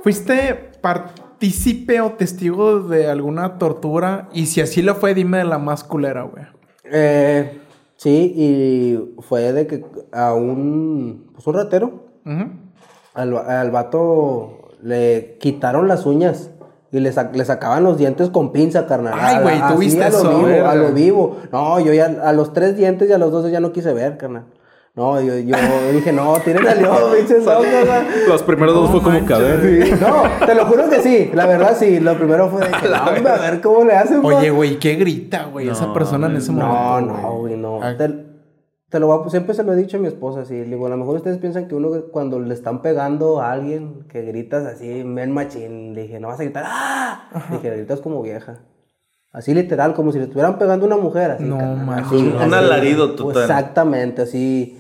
¿Fuiste 0.05 0.71
partícipe 0.81 2.01
o 2.01 2.13
testigo 2.13 2.79
de 2.79 3.09
alguna 3.09 3.59
tortura? 3.59 4.29
Y 4.33 4.47
si 4.47 4.61
así 4.61 4.83
lo 4.83 4.95
fue, 4.95 5.15
dime 5.15 5.39
de 5.39 5.45
la 5.45 5.59
más 5.59 5.83
culera, 5.83 6.23
güey. 6.23 6.45
Eh, 6.85 7.61
sí, 7.99 8.33
y 8.35 9.21
fue 9.21 9.53
de 9.53 9.67
que 9.67 9.85
a 10.13 10.33
un, 10.33 11.27
pues 11.35 11.47
un 11.47 11.55
ratero, 11.55 11.87
Ujú. 12.25 12.45
al, 13.15 13.35
va- 13.37 13.61
al 13.61 13.71
vato 13.71 14.71
le 14.83 15.37
quitaron 15.41 15.87
las 15.89 16.07
uñas 16.07 16.51
y 16.91 17.01
le, 17.01 17.13
sac- 17.13 17.35
le 17.35 17.45
sacaban 17.45 17.85
los 17.85 17.99
dientes 17.99 18.31
con 18.31 18.51
pinza, 18.53 18.87
carnal. 18.87 19.13
Ay, 19.21 19.43
güey, 19.43 19.61
¿tú 19.69 19.79
viste 19.79 20.03
a 20.03 20.09
lo 20.09 20.19
eso? 20.19 20.39
Vivo, 20.47 20.67
a 20.67 20.75
lo 20.75 20.93
vivo. 20.93 21.37
No, 21.53 21.79
yo 21.81 21.93
ya 21.93 22.07
a 22.25 22.33
los 22.33 22.55
tres 22.55 22.77
dientes 22.77 23.11
y 23.11 23.13
a 23.13 23.19
los 23.19 23.31
dos 23.31 23.51
ya 23.51 23.61
no 23.61 23.73
quise 23.73 23.93
ver, 23.93 24.17
carnal. 24.17 24.45
No, 24.99 25.21
yo, 25.21 25.39
yo 25.39 25.57
dije, 25.93 26.13
no, 26.13 26.35
tírenle 26.41 26.71
al 26.71 26.83
león, 26.83 26.99
pinches. 27.17 27.45
Los 28.29 28.43
primeros 28.43 28.75
dos 28.75 28.91
fue 28.91 29.01
como. 29.01 29.17
Sí, 29.17 29.93
no, 30.01 30.45
te 30.45 30.55
lo 30.57 30.67
juro 30.67 30.91
que 30.91 31.01
sí, 31.01 31.31
la 31.35 31.47
verdad 31.47 31.77
sí. 31.79 32.01
Lo 32.01 32.17
primero 32.17 32.49
fue 32.49 32.63
de 32.63 32.73
que, 32.73 32.89
no, 32.91 33.05
hombre, 33.05 33.29
a 33.33 33.37
ver 33.37 33.61
cómo 33.61 33.85
le 33.85 33.95
hacen. 33.95 34.21
pa". 34.23 34.27
Oye, 34.27 34.51
güey, 34.51 34.81
¿qué 34.81 34.97
grita, 34.97 35.45
güey? 35.45 35.69
esa 35.69 35.93
persona 35.95 36.27
en 36.27 36.35
ese 36.37 36.53
No, 36.53 36.67
momento. 36.67 37.13
no, 37.23 37.39
güey, 37.39 37.57
no. 37.57 37.81
Ah. 37.81 37.95
Te, 37.97 38.13
te 38.89 38.99
lo 38.99 39.07
voy 39.07 39.25
a- 39.25 39.31
siempre 39.31 39.55
se 39.55 39.63
lo 39.63 39.73
he 39.73 39.77
dicho 39.77 39.99
a 39.99 40.01
mi 40.01 40.09
esposa, 40.09 40.45
sí. 40.45 40.55
Le 40.55 40.65
digo, 40.75 40.87
a 40.87 40.91
lo 40.91 40.97
mejor 40.97 41.15
ustedes 41.15 41.39
piensan 41.39 41.69
que 41.69 41.77
uno 41.77 41.91
cuando 42.11 42.41
le 42.41 42.53
están 42.53 42.83
pegando 42.83 43.41
a 43.41 43.53
alguien, 43.53 44.05
que 44.11 44.23
gritas 44.23 44.67
así, 44.67 45.05
men 45.05 45.31
machín. 45.31 45.95
Le 45.95 46.03
dije, 46.03 46.19
no 46.19 46.27
vas 46.27 46.41
a 46.41 46.43
gritar, 46.43 46.65
¡ah! 46.67 47.29
Dije, 47.53 47.71
gritas 47.71 48.01
como 48.01 48.21
vieja. 48.21 48.63
Así 49.33 49.55
literal, 49.55 49.95
como 49.95 50.11
si 50.11 50.19
le 50.19 50.25
estuvieran 50.25 50.59
pegando 50.59 50.87
a 50.87 50.89
una 50.89 50.97
mujer. 50.97 51.31
Así, 51.33 51.45
No, 51.45 51.59
así, 51.93 52.17
Un 52.17 52.37
así. 52.43 52.55
alarido 52.55 53.13
total. 53.15 53.43
Exactamente, 53.43 54.23
así. 54.23 54.75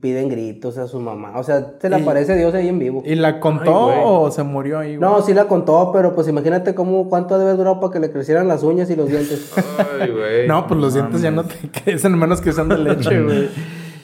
Piden 0.00 0.28
gritos 0.28 0.76
a 0.78 0.86
su 0.88 1.00
mamá. 1.00 1.38
O 1.38 1.42
sea, 1.44 1.74
se 1.80 1.88
le 1.88 1.96
aparece 1.96 2.36
Dios 2.36 2.54
ahí 2.54 2.68
en 2.68 2.78
vivo. 2.78 3.02
¿Y 3.06 3.14
la 3.14 3.40
contó 3.40 3.90
Ay, 3.90 3.98
o 4.04 4.30
se 4.30 4.42
murió 4.42 4.78
ahí, 4.78 4.96
güey? 4.96 5.00
No, 5.10 5.22
sí 5.22 5.32
la 5.34 5.44
contó, 5.46 5.90
pero 5.92 6.14
pues 6.14 6.28
imagínate 6.28 6.74
cómo, 6.74 7.08
cuánto 7.08 7.38
debe 7.38 7.54
durar 7.54 7.80
para 7.80 7.92
que 7.92 8.00
le 8.00 8.10
crecieran 8.10 8.48
las 8.48 8.62
uñas 8.62 8.90
y 8.90 8.96
los 8.96 9.08
dientes. 9.08 9.52
Ay, 10.00 10.10
güey. 10.10 10.48
No, 10.48 10.66
pues 10.66 10.80
los 10.80 10.94
dientes 10.94 11.22
ya 11.22 11.30
no 11.30 11.44
te 11.44 11.54
crecen 11.84 12.18
menos 12.18 12.40
que 12.40 12.52
sean 12.52 12.68
de 12.68 12.78
leche, 12.78 13.20
güey. 13.24 13.48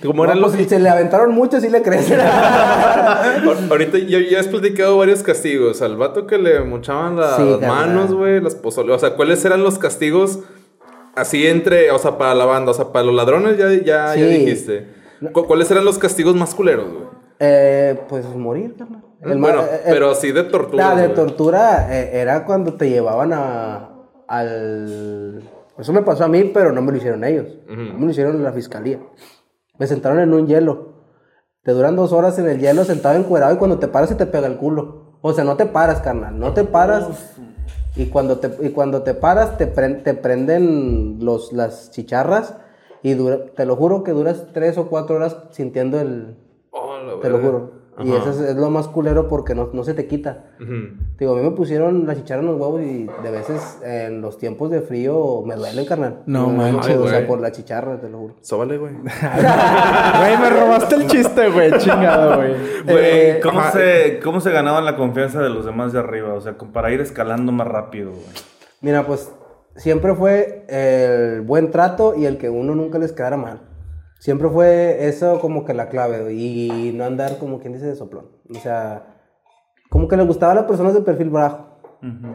¿Cómo 0.03 0.25
No, 0.25 0.31
eran 0.31 0.41
los 0.43 0.53
pues, 0.53 0.63
si 0.65 0.69
se 0.69 0.79
le 0.79 0.89
aventaron 0.91 1.33
mucho, 1.35 1.59
sí 1.61 1.69
le 1.71 1.83
crecen. 1.83 2.21
Ahor- 2.21 3.71
Ahorita 3.71 3.99
ya, 3.99 4.19
ya 4.31 4.41
has 4.41 4.47
platicado 4.47 4.97
varios 4.99 5.23
castigos. 5.23 5.81
Al 5.83 5.97
vato 5.97 6.27
que 6.27 6.39
le 6.39 6.61
mochaban 6.61 7.17
la- 7.17 7.37
Sí, 7.37 7.43
las 7.45 7.61
manos, 7.61 8.13
güey, 8.13 8.41
las 8.41 8.55
pozoles. 8.55 8.95
O 8.95 8.99
sea, 8.99 9.15
¿cuáles 9.15 9.45
eran 9.45 9.63
los 9.63 9.79
castigos 9.79 10.41
así 11.15 11.47
entre, 11.47 11.91
o 11.91 11.99
sea, 11.99 12.19
para 12.19 12.35
la 12.35 12.45
banda? 12.45 12.71
O 12.73 12.75
sea, 12.75 12.93
para 12.93 13.05
los 13.07 13.15
ladrones 13.15 13.57
ya, 13.59 13.71
ya, 13.73 14.15
ya 14.15 14.27
dijiste. 14.27 14.96
¿Cu- 15.33 15.47
¿Cuáles 15.47 15.71
eran 15.71 15.85
los 15.85 15.99
castigos 15.99 16.35
más 16.35 16.55
culeros, 16.55 16.89
güey? 16.93 17.05
Eh, 17.39 18.01
pues 18.09 18.25
morir, 18.35 18.75
carnal. 18.77 19.03
El 19.23 19.39
bueno, 19.39 19.63
eh, 19.63 19.67
eh, 19.73 19.81
pero 19.89 20.11
así 20.11 20.33
de 20.33 20.45
tortura. 20.45 20.89
La 20.91 20.97
de 20.97 21.05
güey. 21.07 21.15
tortura 21.15 21.89
eh, 21.95 22.11
era 22.21 22.45
cuando 22.45 22.75
te 22.75 22.89
llevaban 22.89 23.33
a, 23.33 23.91
al... 24.29 25.43
Eso 25.79 25.93
me 25.93 26.03
pasó 26.03 26.25
a 26.25 26.29
mí, 26.29 26.45
pero 26.55 26.73
no 26.73 26.81
me 26.83 26.93
lo 26.93 26.99
hicieron 26.99 27.25
ellos. 27.25 27.47
No 27.69 27.99
me 27.99 28.07
lo 28.07 28.11
hicieron 28.11 28.43
la 28.43 28.53
fiscalía. 28.53 28.99
Me 29.79 29.87
sentaron 29.87 30.21
en 30.21 30.33
un 30.33 30.47
hielo. 30.47 30.95
Te 31.63 31.73
duran 31.73 31.97
dos 31.97 32.13
horas 32.13 32.39
en 32.39 32.49
el 32.49 32.59
hielo 32.61 32.85
sentado 32.85 33.17
encuerado 33.19 33.53
y 33.55 33.59
cuando 33.59 33.79
te 33.79 33.89
paras 33.89 34.09
se 34.09 34.15
te 34.15 34.25
pega 34.27 34.47
el 34.47 34.57
culo. 34.57 35.19
O 35.21 35.33
sea, 35.33 35.45
no 35.45 35.57
te 35.57 35.67
paras, 35.67 36.01
carnal. 36.01 36.39
No 36.39 36.55
te 36.55 36.65
paras. 36.65 37.09
Y 37.97 38.07
cuando 38.07 38.39
te, 38.39 38.51
y 38.67 38.71
cuando 38.71 39.03
te 39.03 39.15
paras 39.15 39.59
te, 39.59 39.67
te 39.67 40.15
prenden 40.15 41.19
los, 41.21 41.53
las 41.53 41.91
chicharras 41.91 42.55
y 43.03 43.15
dura- 43.15 43.47
te 43.55 43.65
lo 43.67 43.77
juro 43.77 44.03
que 44.03 44.13
duras 44.13 44.47
tres 44.53 44.77
o 44.79 44.87
cuatro 44.89 45.17
horas 45.17 45.37
sintiendo 45.51 46.01
el... 46.01 46.37
Oh, 46.71 46.97
la 46.99 47.21
Te 47.21 47.31
lo 47.31 47.39
juro. 47.39 47.87
Y 47.99 48.13
eso 48.13 48.29
es, 48.29 48.41
es 48.41 48.57
lo 48.57 48.69
más 48.69 48.89
culero 48.89 49.27
porque 49.27 49.55
no, 49.55 49.71
no 49.73 49.83
se 49.83 49.95
te 49.95 50.07
quita. 50.07 50.51
Ujú. 50.61 50.99
Digo, 51.19 51.33
a 51.33 51.37
mí 51.39 51.43
me 51.43 51.53
pusieron 51.53 52.07
la 52.07 52.15
chicharra 52.15 52.43
en 52.43 52.49
los 52.49 52.61
huevos 52.61 52.83
y 52.83 53.07
de 53.23 53.31
veces 53.31 53.79
en 53.83 54.21
los 54.21 54.37
tiempos 54.37 54.71
de 54.71 54.83
frío 54.83 55.43
me 55.47 55.55
duelen, 55.55 55.87
carnal. 55.87 56.21
No 56.27 56.41
duelen 56.51 56.75
manches, 56.75 56.95
mucho, 56.97 57.05
O 57.07 57.09
sea, 57.09 57.19
güey. 57.21 57.27
por 57.27 57.41
la 57.41 57.53
chicharra, 57.53 57.99
te 57.99 58.11
lo 58.11 58.19
juro. 58.19 58.35
Sóbale, 58.43 58.77
güey. 58.77 58.93
Güey, 60.19 60.39
me 60.39 60.51
robaste 60.51 60.95
el 60.97 61.07
chiste, 61.07 61.49
güey. 61.51 61.73
Chingado, 61.79 62.37
güey. 62.37 62.53
Güey, 62.85 62.99
Eh, 63.01 63.41
¿cómo, 63.43 63.61
ajá. 63.61 63.73
se, 63.73 64.21
¿Cómo 64.23 64.41
se 64.43 64.51
ganaban 64.51 64.85
la 64.85 64.97
confianza 64.97 65.41
de 65.41 65.49
los 65.49 65.65
demás 65.65 65.95
de 65.95 66.01
arriba? 66.01 66.35
O 66.35 66.41
sea, 66.43 66.55
para 66.59 66.91
ir 66.93 67.01
escalando 67.01 67.51
más 67.51 67.67
rápido, 67.67 68.11
güey. 68.11 68.23
Mira, 68.83 69.07
pues 69.07 69.33
siempre 69.77 70.15
fue 70.15 70.65
el 70.69 71.43
buen 71.43 71.71
trato 71.71 72.15
y 72.15 72.27
el 72.27 72.39
que 72.39 72.51
uno 72.51 72.75
nunca 72.75 72.99
les 72.99 73.13
quedara 73.13 73.37
mal. 73.37 73.61
Siempre 74.19 74.49
fue 74.49 75.07
eso 75.07 75.41
como 75.41 75.65
que 75.65 75.75
la 75.75 75.89
clave 75.89 76.33
y 76.33 76.93
no 76.95 77.05
andar 77.05 77.39
como 77.39 77.61
quien 77.61 77.75
dice 77.75 77.87
de 77.87 77.95
soplón. 77.95 78.27
O 78.51 78.59
sea, 78.59 79.17
como 79.91 80.09
que 80.09 80.17
les 80.17 80.27
gustaba 80.27 80.53
a 80.53 80.57
las 80.57 80.65
personas 80.65 80.95
de 80.95 81.03
perfil 81.03 81.31
bajo. 81.31 81.77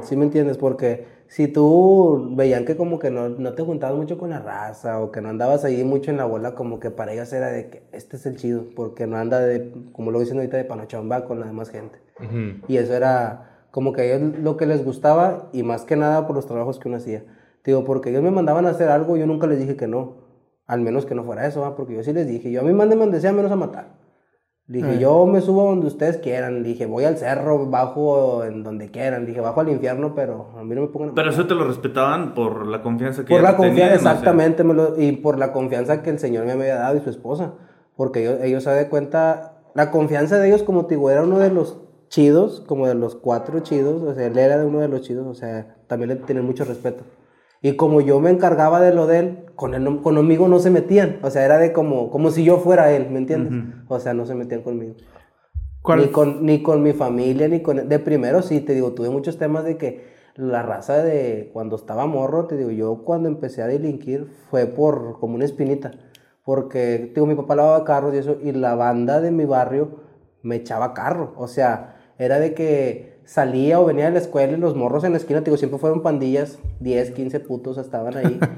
¿Sí 0.01 0.17
me 0.17 0.25
entiendes? 0.25 0.57
Porque 0.57 1.05
si 1.27 1.47
tú 1.47 2.33
veían 2.35 2.65
que 2.65 2.75
como 2.75 2.99
que 2.99 3.09
no, 3.09 3.29
no 3.29 3.53
te 3.53 3.63
juntabas 3.63 3.95
mucho 3.95 4.17
con 4.17 4.31
la 4.31 4.39
raza 4.39 4.99
o 4.99 5.11
que 5.11 5.21
no 5.21 5.29
andabas 5.29 5.63
ahí 5.63 5.83
mucho 5.83 6.11
en 6.11 6.17
la 6.17 6.25
bola, 6.25 6.55
como 6.55 6.79
que 6.79 6.91
para 6.91 7.13
ellas 7.13 7.31
era 7.31 7.47
de 7.47 7.69
que 7.69 7.83
este 7.93 8.17
es 8.17 8.25
el 8.25 8.35
chido, 8.35 8.65
porque 8.75 9.07
no 9.07 9.15
anda 9.17 9.39
de, 9.39 9.73
como 9.93 10.11
lo 10.11 10.19
dicen 10.19 10.37
ahorita, 10.37 10.57
de 10.57 10.65
panochón, 10.65 11.09
va 11.09 11.23
con 11.23 11.39
la 11.39 11.45
demás 11.45 11.69
gente. 11.69 11.99
Ujú. 12.19 12.65
Y 12.67 12.77
eso 12.77 12.93
era 12.93 13.50
como 13.71 13.93
que 13.93 14.01
a 14.01 14.05
ellos 14.05 14.37
lo 14.39 14.57
que 14.57 14.65
les 14.65 14.83
gustaba 14.85 15.49
y 15.53 15.63
más 15.63 15.83
que 15.85 15.95
nada 15.95 16.27
por 16.27 16.35
los 16.35 16.45
trabajos 16.45 16.77
que 16.79 16.87
uno 16.87 16.97
hacía. 16.97 17.23
Digo, 17.63 17.83
porque 17.83 18.09
ellos 18.09 18.21
me 18.23 18.31
mandaban 18.31 18.65
a 18.65 18.69
hacer 18.69 18.89
algo, 18.89 19.17
yo 19.17 19.25
nunca 19.25 19.47
les 19.47 19.59
dije 19.59 19.75
que 19.75 19.87
no. 19.87 20.17
Al 20.67 20.81
menos 20.81 21.05
que 21.05 21.15
no 21.15 21.23
fuera 21.23 21.45
eso, 21.47 21.61
¿va? 21.61 21.75
porque 21.75 21.95
yo 21.95 22.03
sí 22.03 22.13
les 22.13 22.27
dije, 22.27 22.51
yo 22.51 22.61
a 22.61 22.63
mí 22.63 22.71
mándenme 22.73 23.03
donde 23.05 23.19
sea 23.19 23.33
menos 23.33 23.51
a 23.51 23.55
matar. 23.55 23.99
Dije, 24.67 24.99
yo 24.99 25.25
me 25.25 25.41
subo 25.41 25.65
donde 25.65 25.87
ustedes 25.87 26.17
quieran. 26.17 26.63
Dije, 26.63 26.85
voy 26.85 27.03
al 27.03 27.17
cerro, 27.17 27.65
bajo 27.65 28.45
en 28.45 28.63
donde 28.63 28.89
quieran. 28.89 29.25
Dije, 29.25 29.41
bajo 29.41 29.59
al 29.59 29.67
infierno, 29.69 30.15
pero 30.15 30.51
a 30.57 30.63
mí 30.63 30.73
no 30.75 30.81
me 30.81 30.87
pongan 30.87 31.13
Pero 31.13 31.29
eso 31.29 31.45
te 31.45 31.55
lo 31.55 31.65
respetaban 31.67 32.33
por 32.33 32.65
la 32.67 32.81
confianza 32.81 33.23
que 33.25 33.27
Por 33.33 33.41
ya 33.41 33.51
la 33.51 33.51
te 33.51 33.57
confianza, 33.57 33.95
exactamente, 33.95 34.63
me 34.63 34.73
lo- 34.73 34.97
y 34.97 35.11
por 35.13 35.37
la 35.37 35.51
confianza 35.51 36.01
que 36.01 36.09
el 36.09 36.19
Señor 36.19 36.45
me 36.45 36.53
había 36.53 36.75
dado 36.75 36.95
y 36.95 37.01
su 37.01 37.09
esposa. 37.09 37.53
Porque 37.97 38.21
ellos, 38.21 38.39
ellos 38.43 38.63
se 38.63 38.69
de 38.69 38.87
cuenta, 38.87 39.61
la 39.73 39.91
confianza 39.91 40.37
de 40.39 40.47
ellos, 40.47 40.63
como 40.63 40.85
te 40.85 40.95
digo, 40.95 41.09
era 41.09 41.23
uno 41.23 41.37
de 41.39 41.49
los 41.51 41.81
chidos, 42.11 42.61
como 42.67 42.87
de 42.87 42.93
los 42.93 43.15
cuatro 43.15 43.61
chidos, 43.61 44.01
o 44.03 44.13
sea, 44.13 44.27
él 44.27 44.37
era 44.37 44.57
de 44.59 44.65
uno 44.65 44.79
de 44.81 44.89
los 44.89 45.01
chidos, 45.01 45.25
o 45.25 45.33
sea, 45.33 45.77
también 45.87 46.09
le 46.09 46.15
tenían 46.17 46.45
mucho 46.45 46.65
respeto. 46.65 47.05
Y 47.61 47.77
como 47.77 48.01
yo 48.01 48.19
me 48.19 48.29
encargaba 48.31 48.81
de 48.81 48.93
lo 48.93 49.07
de 49.07 49.19
él, 49.19 49.45
con 49.55 49.73
él 49.75 50.01
conmigo 50.01 50.47
no 50.49 50.59
se 50.59 50.69
metían, 50.71 51.19
o 51.23 51.29
sea, 51.29 51.45
era 51.45 51.57
de 51.57 51.71
como, 51.71 52.09
como 52.11 52.29
si 52.31 52.43
yo 52.43 52.57
fuera 52.57 52.91
él, 52.91 53.09
¿me 53.09 53.19
entiendes? 53.19 53.53
O 53.87 53.97
sea, 53.99 54.13
no 54.13 54.25
se 54.25 54.35
metían 54.35 54.61
conmigo. 54.61 54.95
¿cuál- 55.81 55.99
Ni 56.01 56.07
con, 56.09 56.45
ni 56.45 56.61
con 56.61 56.83
mi 56.83 56.91
familia, 56.93 57.47
ni 57.47 57.61
con... 57.61 57.87
De 57.87 57.97
primero 57.99 58.41
sí, 58.41 58.59
te 58.59 58.73
digo, 58.73 58.91
tuve 58.91 59.09
muchos 59.09 59.37
temas 59.37 59.63
de 59.63 59.77
que 59.77 60.11
la 60.35 60.63
raza 60.63 61.01
de 61.01 61.49
cuando 61.53 61.75
estaba 61.77 62.05
morro, 62.07 62.45
te 62.45 62.57
digo, 62.57 62.71
yo 62.71 63.03
cuando 63.05 63.29
empecé 63.29 63.61
a 63.61 63.67
delinquir 63.67 64.27
fue 64.49 64.65
por 64.65 65.17
como 65.19 65.35
una 65.35 65.45
espinita. 65.45 65.91
Porque, 66.43 66.97
te 67.13 67.13
digo, 67.15 67.25
mi 67.25 67.35
papá 67.35 67.55
lavaba 67.55 67.83
carros 67.85 68.13
y 68.13 68.17
eso, 68.17 68.37
y 68.43 68.51
la 68.51 68.75
banda 68.75 69.21
de 69.21 69.31
mi 69.31 69.45
barrio 69.45 69.99
me 70.41 70.55
echaba 70.57 70.93
carro. 70.93 71.33
O 71.37 71.47
sea, 71.47 72.00
era 72.25 72.39
de 72.39 72.53
que 72.53 73.19
salía 73.25 73.79
o 73.79 73.85
venía 73.85 74.05
de 74.05 74.11
la 74.11 74.19
escuela 74.19 74.53
y 74.53 74.57
los 74.57 74.75
morros 74.75 75.03
en 75.03 75.11
la 75.11 75.17
esquina, 75.17 75.39
te 75.39 75.45
digo, 75.45 75.57
siempre 75.57 75.79
fueron 75.79 76.01
pandillas, 76.01 76.59
10, 76.79 77.11
15 77.11 77.39
putos 77.41 77.77
estaban 77.77 78.17
ahí. 78.17 78.39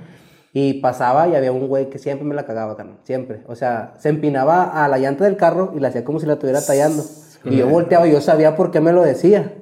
Y 0.55 0.73
pasaba 0.81 1.27
y 1.27 1.35
había 1.35 1.51
un 1.51 1.67
güey 1.67 1.89
que 1.89 1.97
siempre 1.97 2.27
me 2.27 2.35
la 2.35 2.45
cagaba, 2.45 2.77
carnal. 2.77 2.99
Siempre. 3.01 3.41
O 3.47 3.55
sea, 3.55 3.95
se 3.97 4.09
empinaba 4.09 4.85
a 4.85 4.87
la 4.87 4.99
llanta 4.99 5.23
del 5.23 5.35
carro 5.35 5.73
y 5.75 5.79
la 5.79 5.87
hacía 5.87 6.03
como 6.03 6.19
si 6.19 6.27
la 6.27 6.33
estuviera 6.33 6.63
tallando. 6.63 7.03
Y 7.43 7.57
yo 7.57 7.67
volteaba 7.67 8.07
y 8.07 8.11
yo 8.11 8.21
sabía 8.21 8.55
por 8.55 8.69
qué 8.69 8.79
me 8.79 8.93
lo 8.93 9.01
decía. 9.01 9.55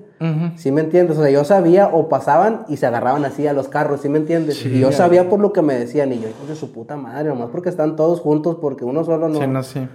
¿Sí 0.57 0.69
me 0.71 0.81
entiendes? 0.81 1.17
O 1.17 1.21
sea, 1.21 1.31
yo 1.31 1.45
sabía 1.45 1.87
o 1.87 2.09
pasaban 2.09 2.65
y 2.67 2.77
se 2.77 2.85
agarraban 2.85 3.23
así 3.25 3.47
a 3.47 3.53
los 3.53 3.69
carros, 3.69 4.01
¿sí 4.01 4.09
me 4.09 4.19
entiendes? 4.19 4.63
y 4.65 4.79
yo 4.79 4.91
sabía 4.91 5.29
por 5.29 5.39
lo 5.39 5.51
que 5.51 5.63
me 5.63 5.73
decían 5.73 6.13
y 6.13 6.19
yo, 6.19 6.29
hijos 6.29 6.47
de 6.47 6.55
su 6.55 6.71
puta 6.71 6.95
madre, 6.95 7.29
nomás 7.29 7.49
porque 7.51 7.69
están 7.69 7.95
todos 7.95 8.19
juntos, 8.19 8.57
porque 8.61 8.85
uno 8.85 9.03
solo 9.03 9.29
no. 9.29 9.39
Sí, 9.39 9.47
no, 9.47 9.63
sí. 9.63 9.87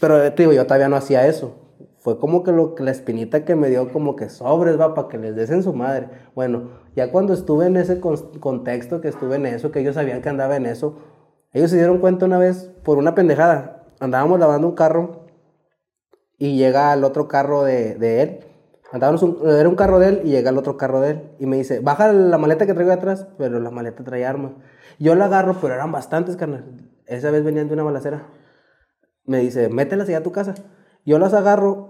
Pero 0.00 0.20
eh, 0.24 0.32
te 0.32 0.42
digo, 0.42 0.52
yo 0.52 0.64
todavía 0.64 0.88
no 0.88 0.96
hacía 0.96 1.28
eso. 1.28 1.65
Fue 2.06 2.20
como 2.20 2.44
que 2.44 2.52
lo 2.52 2.76
que 2.76 2.84
la 2.84 2.92
espinita 2.92 3.44
que 3.44 3.56
me 3.56 3.68
dio 3.68 3.92
como 3.92 4.14
que 4.14 4.28
sobres, 4.28 4.78
va, 4.80 4.94
para 4.94 5.08
que 5.08 5.18
les 5.18 5.34
des 5.34 5.50
en 5.50 5.64
su 5.64 5.72
madre. 5.74 6.08
Bueno, 6.36 6.70
ya 6.94 7.10
cuando 7.10 7.32
estuve 7.34 7.66
en 7.66 7.76
ese 7.76 7.98
con- 7.98 8.38
contexto, 8.38 9.00
que 9.00 9.08
estuve 9.08 9.34
en 9.34 9.46
eso, 9.46 9.72
que 9.72 9.80
ellos 9.80 9.96
sabían 9.96 10.22
que 10.22 10.28
andaba 10.28 10.54
en 10.56 10.66
eso, 10.66 10.98
Ellos 11.52 11.70
se 11.70 11.76
dieron 11.78 11.98
cuenta 11.98 12.26
una 12.26 12.38
vez 12.38 12.70
por 12.84 12.98
una 12.98 13.14
pendejada. 13.16 13.84
Andábamos 13.98 14.38
lavando 14.38 14.68
un 14.68 14.74
carro 14.76 15.26
y 16.38 16.56
llega 16.56 16.92
el 16.92 17.04
otro 17.04 17.28
carro 17.28 17.64
de, 17.64 17.94
de 17.96 18.22
él. 18.22 18.40
Andábamos 18.92 19.22
un- 19.22 19.38
era 19.48 19.68
un 19.68 19.74
carro 19.76 19.98
de 19.98 20.08
él 20.08 20.20
y 20.24 20.30
llega 20.30 20.50
el 20.50 20.58
otro 20.58 20.76
carro 20.76 21.00
de 21.00 21.10
él. 21.10 21.22
Y 21.40 21.46
me 21.46 21.56
dice, 21.56 21.80
baja 21.80 22.12
la 22.12 22.38
maleta 22.38 22.66
que 22.66 22.74
traigo 22.74 22.92
atrás, 22.92 23.26
pero 23.38 23.58
la 23.60 23.70
maleta 23.70 24.04
traía 24.04 24.30
armas. 24.30 24.52
Yo 24.98 25.14
la 25.14 25.24
agarro, 25.26 25.56
pero 25.60 25.74
eran 25.74 25.92
bastantes, 25.92 26.36
carnal. 26.36 26.64
Esa 27.06 27.30
vez 27.30 27.44
venían 27.44 27.68
de 27.68 27.74
una 27.74 27.82
balacera. 27.82 28.28
Me 29.24 29.38
dice, 29.40 29.68
mételas 29.68 30.08
allá 30.08 30.18
a 30.18 30.22
tu 30.22 30.32
casa. 30.32 30.54
Yo 31.04 31.18
las 31.18 31.34
agarro, 31.34 31.85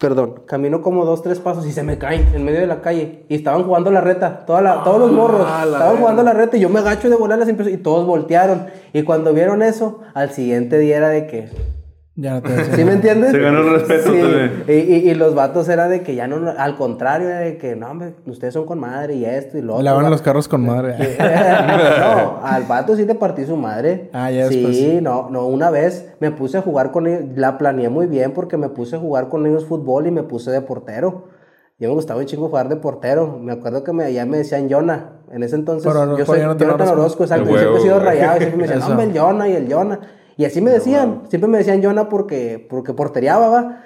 perdón, 0.00 0.40
camino 0.46 0.80
como 0.80 1.04
dos, 1.04 1.22
tres 1.22 1.38
pasos 1.40 1.66
y 1.66 1.72
se 1.72 1.82
me 1.82 1.98
caen 1.98 2.26
en 2.34 2.42
medio 2.42 2.58
de 2.60 2.66
la 2.66 2.80
calle. 2.80 3.26
Y 3.28 3.34
estaban 3.34 3.64
jugando 3.64 3.90
la 3.90 4.00
reta, 4.00 4.46
toda 4.46 4.62
la- 4.62 4.82
todos 4.82 4.98
los 4.98 5.12
morros. 5.12 5.42
estaban 5.42 5.98
jugando 5.98 6.22
la 6.22 6.32
reta 6.32 6.56
y 6.56 6.60
yo 6.60 6.70
me 6.70 6.78
agacho 6.78 7.10
de 7.10 7.16
volar 7.16 7.38
las 7.38 7.48
empiezo 7.50 7.70
y 7.70 7.76
todos 7.76 8.06
voltearon. 8.06 8.66
Y 8.94 9.02
cuando 9.02 9.34
vieron 9.34 9.62
eso, 9.62 10.00
al 10.14 10.30
siguiente 10.30 10.78
día 10.78 10.96
era 10.96 11.10
de 11.10 11.26
que, 11.26 11.50
Ya 12.20 12.34
no 12.34 12.42
te 12.42 12.48
decía. 12.54 12.74
¿Sí 12.76 12.84
me 12.84 12.92
entiendes? 12.92 13.30
Se 13.30 13.38
ganó 13.38 13.60
el 13.60 13.70
respeto 13.70 14.12
Sí. 14.12 14.18
Y, 14.68 14.72
y- 14.72 15.10
y 15.10 15.14
los 15.14 15.34
vatos 15.34 15.68
era 15.68 15.88
de 15.88 16.02
que 16.02 16.14
ya 16.14 16.26
no, 16.26 16.50
al 16.56 16.76
contrario, 16.76 17.28
era 17.28 17.38
de 17.40 17.56
que 17.56 17.76
no, 17.76 17.90
hombre, 17.90 18.14
ustedes 18.26 18.52
son 18.52 18.66
con 18.66 18.78
madre 18.78 19.14
y 19.14 19.24
esto 19.24 19.56
y 19.56 19.62
lo 19.62 19.74
otro. 19.74 19.84
Lavan 19.84 20.04
va". 20.04 20.10
los 20.10 20.20
carros 20.20 20.46
con 20.46 20.66
madre. 20.66 20.96
no, 21.18 22.40
al 22.42 22.64
vato 22.64 22.94
sí 22.96 23.04
te 23.06 23.14
partí 23.14 23.44
su 23.46 23.56
madre. 23.56 24.10
Ah, 24.12 24.30
ya 24.30 24.48
Sí, 24.48 24.62
después. 24.62 25.02
no, 25.02 25.28
no, 25.30 25.46
una 25.46 25.70
vez 25.70 26.12
me 26.20 26.30
puse 26.30 26.58
a 26.58 26.62
jugar 26.62 26.90
con 26.90 27.06
ellos, 27.06 27.22
la 27.36 27.58
planeé 27.58 27.88
muy 27.88 28.06
bien 28.06 28.32
porque 28.32 28.56
me 28.56 28.68
puse 28.68 28.96
a 28.96 28.98
jugar 28.98 29.28
con 29.28 29.46
ellos 29.46 29.64
fútbol 29.66 30.06
y 30.06 30.10
me 30.10 30.22
puse 30.22 30.50
de 30.50 30.60
portero. 30.60 31.28
Yo 31.78 31.88
me 31.88 31.94
gustaba 31.94 32.20
un 32.20 32.26
chingo 32.26 32.48
jugar 32.48 32.68
de 32.68 32.76
portero. 32.76 33.38
Me 33.40 33.52
acuerdo 33.52 33.82
que 33.82 33.94
me, 33.94 34.12
ya 34.12 34.26
me 34.26 34.36
decían 34.36 34.68
Jonah. 34.70 35.12
En 35.32 35.42
ese 35.42 35.54
entonces, 35.56 35.90
Por- 35.90 36.18
yo 36.18 36.26
soy 36.26 36.40
Jonathan 36.40 36.68
Jonathan 36.68 36.88
Orozco. 36.90 37.22
Exacto. 37.24 37.48
Yo 37.48 37.56
siempre 37.56 37.78
he 37.78 37.82
sido 37.82 38.00
rayado. 38.00 38.36
y 38.36 38.40
Siempre 38.40 38.56
me 38.58 38.62
decían, 38.64 38.80
no, 38.80 38.86
hombre, 38.88 39.06
el 39.06 39.18
Jonah 39.18 39.48
y 39.48 39.52
el 39.54 39.72
Jonah. 39.72 40.00
Y 40.40 40.46
así 40.46 40.62
me 40.62 40.70
decían. 40.70 41.24
Siempre 41.28 41.50
me 41.50 41.58
decían 41.58 41.82
Jonah 41.82 42.08
porque, 42.08 42.66
porque 42.70 42.94
porteriaba, 42.94 43.50
va. 43.50 43.84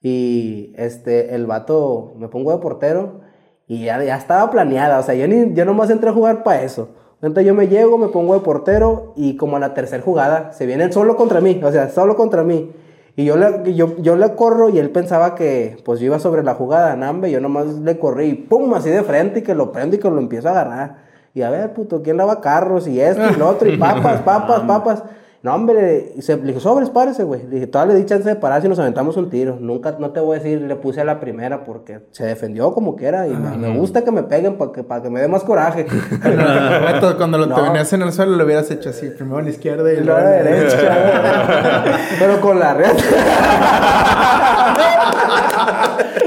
Y 0.00 0.72
este, 0.76 1.34
el 1.34 1.46
vato, 1.46 2.14
me 2.16 2.28
pongo 2.28 2.52
de 2.52 2.58
portero 2.58 3.22
y 3.66 3.86
ya, 3.86 4.00
ya 4.04 4.16
estaba 4.16 4.48
planeada. 4.52 5.00
O 5.00 5.02
sea, 5.02 5.16
yo, 5.16 5.26
ni, 5.26 5.52
yo 5.52 5.64
nomás 5.64 5.90
entré 5.90 6.10
a 6.10 6.12
jugar 6.12 6.44
para 6.44 6.62
eso. 6.62 6.90
Entonces 7.14 7.44
yo 7.44 7.56
me 7.56 7.66
llego, 7.66 7.98
me 7.98 8.06
pongo 8.06 8.34
de 8.34 8.40
portero 8.40 9.14
y 9.16 9.36
como 9.36 9.56
a 9.56 9.58
la 9.58 9.74
tercera 9.74 10.00
jugada 10.00 10.52
se 10.52 10.64
vienen 10.64 10.92
solo 10.92 11.16
contra 11.16 11.40
mí. 11.40 11.60
O 11.64 11.72
sea, 11.72 11.88
solo 11.88 12.14
contra 12.14 12.44
mí. 12.44 12.70
Y 13.16 13.24
yo 13.24 13.36
le, 13.36 13.74
yo, 13.74 13.96
yo 13.96 14.14
le 14.14 14.36
corro 14.36 14.68
y 14.68 14.78
él 14.78 14.90
pensaba 14.90 15.34
que 15.34 15.76
pues 15.84 15.98
yo 15.98 16.06
iba 16.06 16.20
sobre 16.20 16.44
la 16.44 16.54
jugada, 16.54 16.94
nambe. 16.94 17.32
Yo 17.32 17.40
nomás 17.40 17.66
le 17.66 17.98
corrí 17.98 18.26
y 18.26 18.34
pum, 18.34 18.72
así 18.74 18.90
de 18.90 19.02
frente 19.02 19.40
y 19.40 19.42
que 19.42 19.56
lo 19.56 19.72
prendo 19.72 19.96
y 19.96 19.98
que 19.98 20.08
lo 20.08 20.18
empiezo 20.18 20.46
a 20.46 20.52
agarrar. 20.52 20.98
Y 21.34 21.42
a 21.42 21.50
ver, 21.50 21.72
puto, 21.72 22.00
¿quién 22.00 22.16
lava 22.16 22.40
carros? 22.40 22.86
Y 22.86 23.00
esto 23.00 23.28
y 23.28 23.36
lo 23.36 23.48
otro, 23.48 23.68
y 23.68 23.76
papas, 23.76 24.22
papas, 24.22 24.60
papas. 24.60 25.02
No, 25.42 25.54
hombre, 25.54 26.12
y 26.16 26.20
se, 26.20 26.36
le 26.36 26.48
dije, 26.48 26.60
sobres, 26.60 26.90
párese, 26.90 27.24
güey. 27.24 27.44
Le 27.44 27.54
dije, 27.54 27.66
todavía 27.66 27.94
le 27.94 28.00
di 28.00 28.04
chance 28.06 28.28
de 28.28 28.36
pararse 28.36 28.66
y 28.66 28.68
nos 28.68 28.78
aventamos 28.78 29.16
un 29.16 29.30
tiro. 29.30 29.56
Nunca, 29.58 29.96
no 29.98 30.10
te 30.10 30.20
voy 30.20 30.36
a 30.36 30.40
decir, 30.42 30.60
le 30.60 30.76
puse 30.76 31.00
a 31.00 31.04
la 31.04 31.18
primera 31.18 31.64
porque 31.64 32.00
se 32.10 32.26
defendió 32.26 32.74
como 32.74 32.94
quiera. 32.94 33.26
Y 33.26 33.30
me, 33.30 33.56
me 33.56 33.74
gusta 33.78 34.04
que 34.04 34.10
me 34.12 34.22
peguen 34.22 34.58
para 34.58 34.70
que, 34.72 34.84
para 34.84 35.00
que 35.02 35.08
me 35.08 35.18
dé 35.22 35.28
más 35.28 35.42
coraje. 35.42 35.86
Cuando 37.16 37.38
lo 37.38 37.48
te 37.48 37.54
No. 37.54 37.62
venías 37.62 37.90
en 37.94 38.02
el 38.02 38.12
suelo, 38.12 38.36
lo 38.36 38.44
hubieras 38.44 38.70
hecho 38.70 38.90
así. 38.90 39.08
Primero 39.08 39.38
a 39.38 39.42
la 39.42 39.48
izquierda 39.48 39.90
y 39.90 39.96
Y 39.96 40.00
luego 40.00 40.20
a 40.20 40.24
la 40.24 40.30
derecha. 40.30 40.78
Pero 42.18 42.38
con 42.42 42.58
la 42.58 42.74
red. 42.74 42.92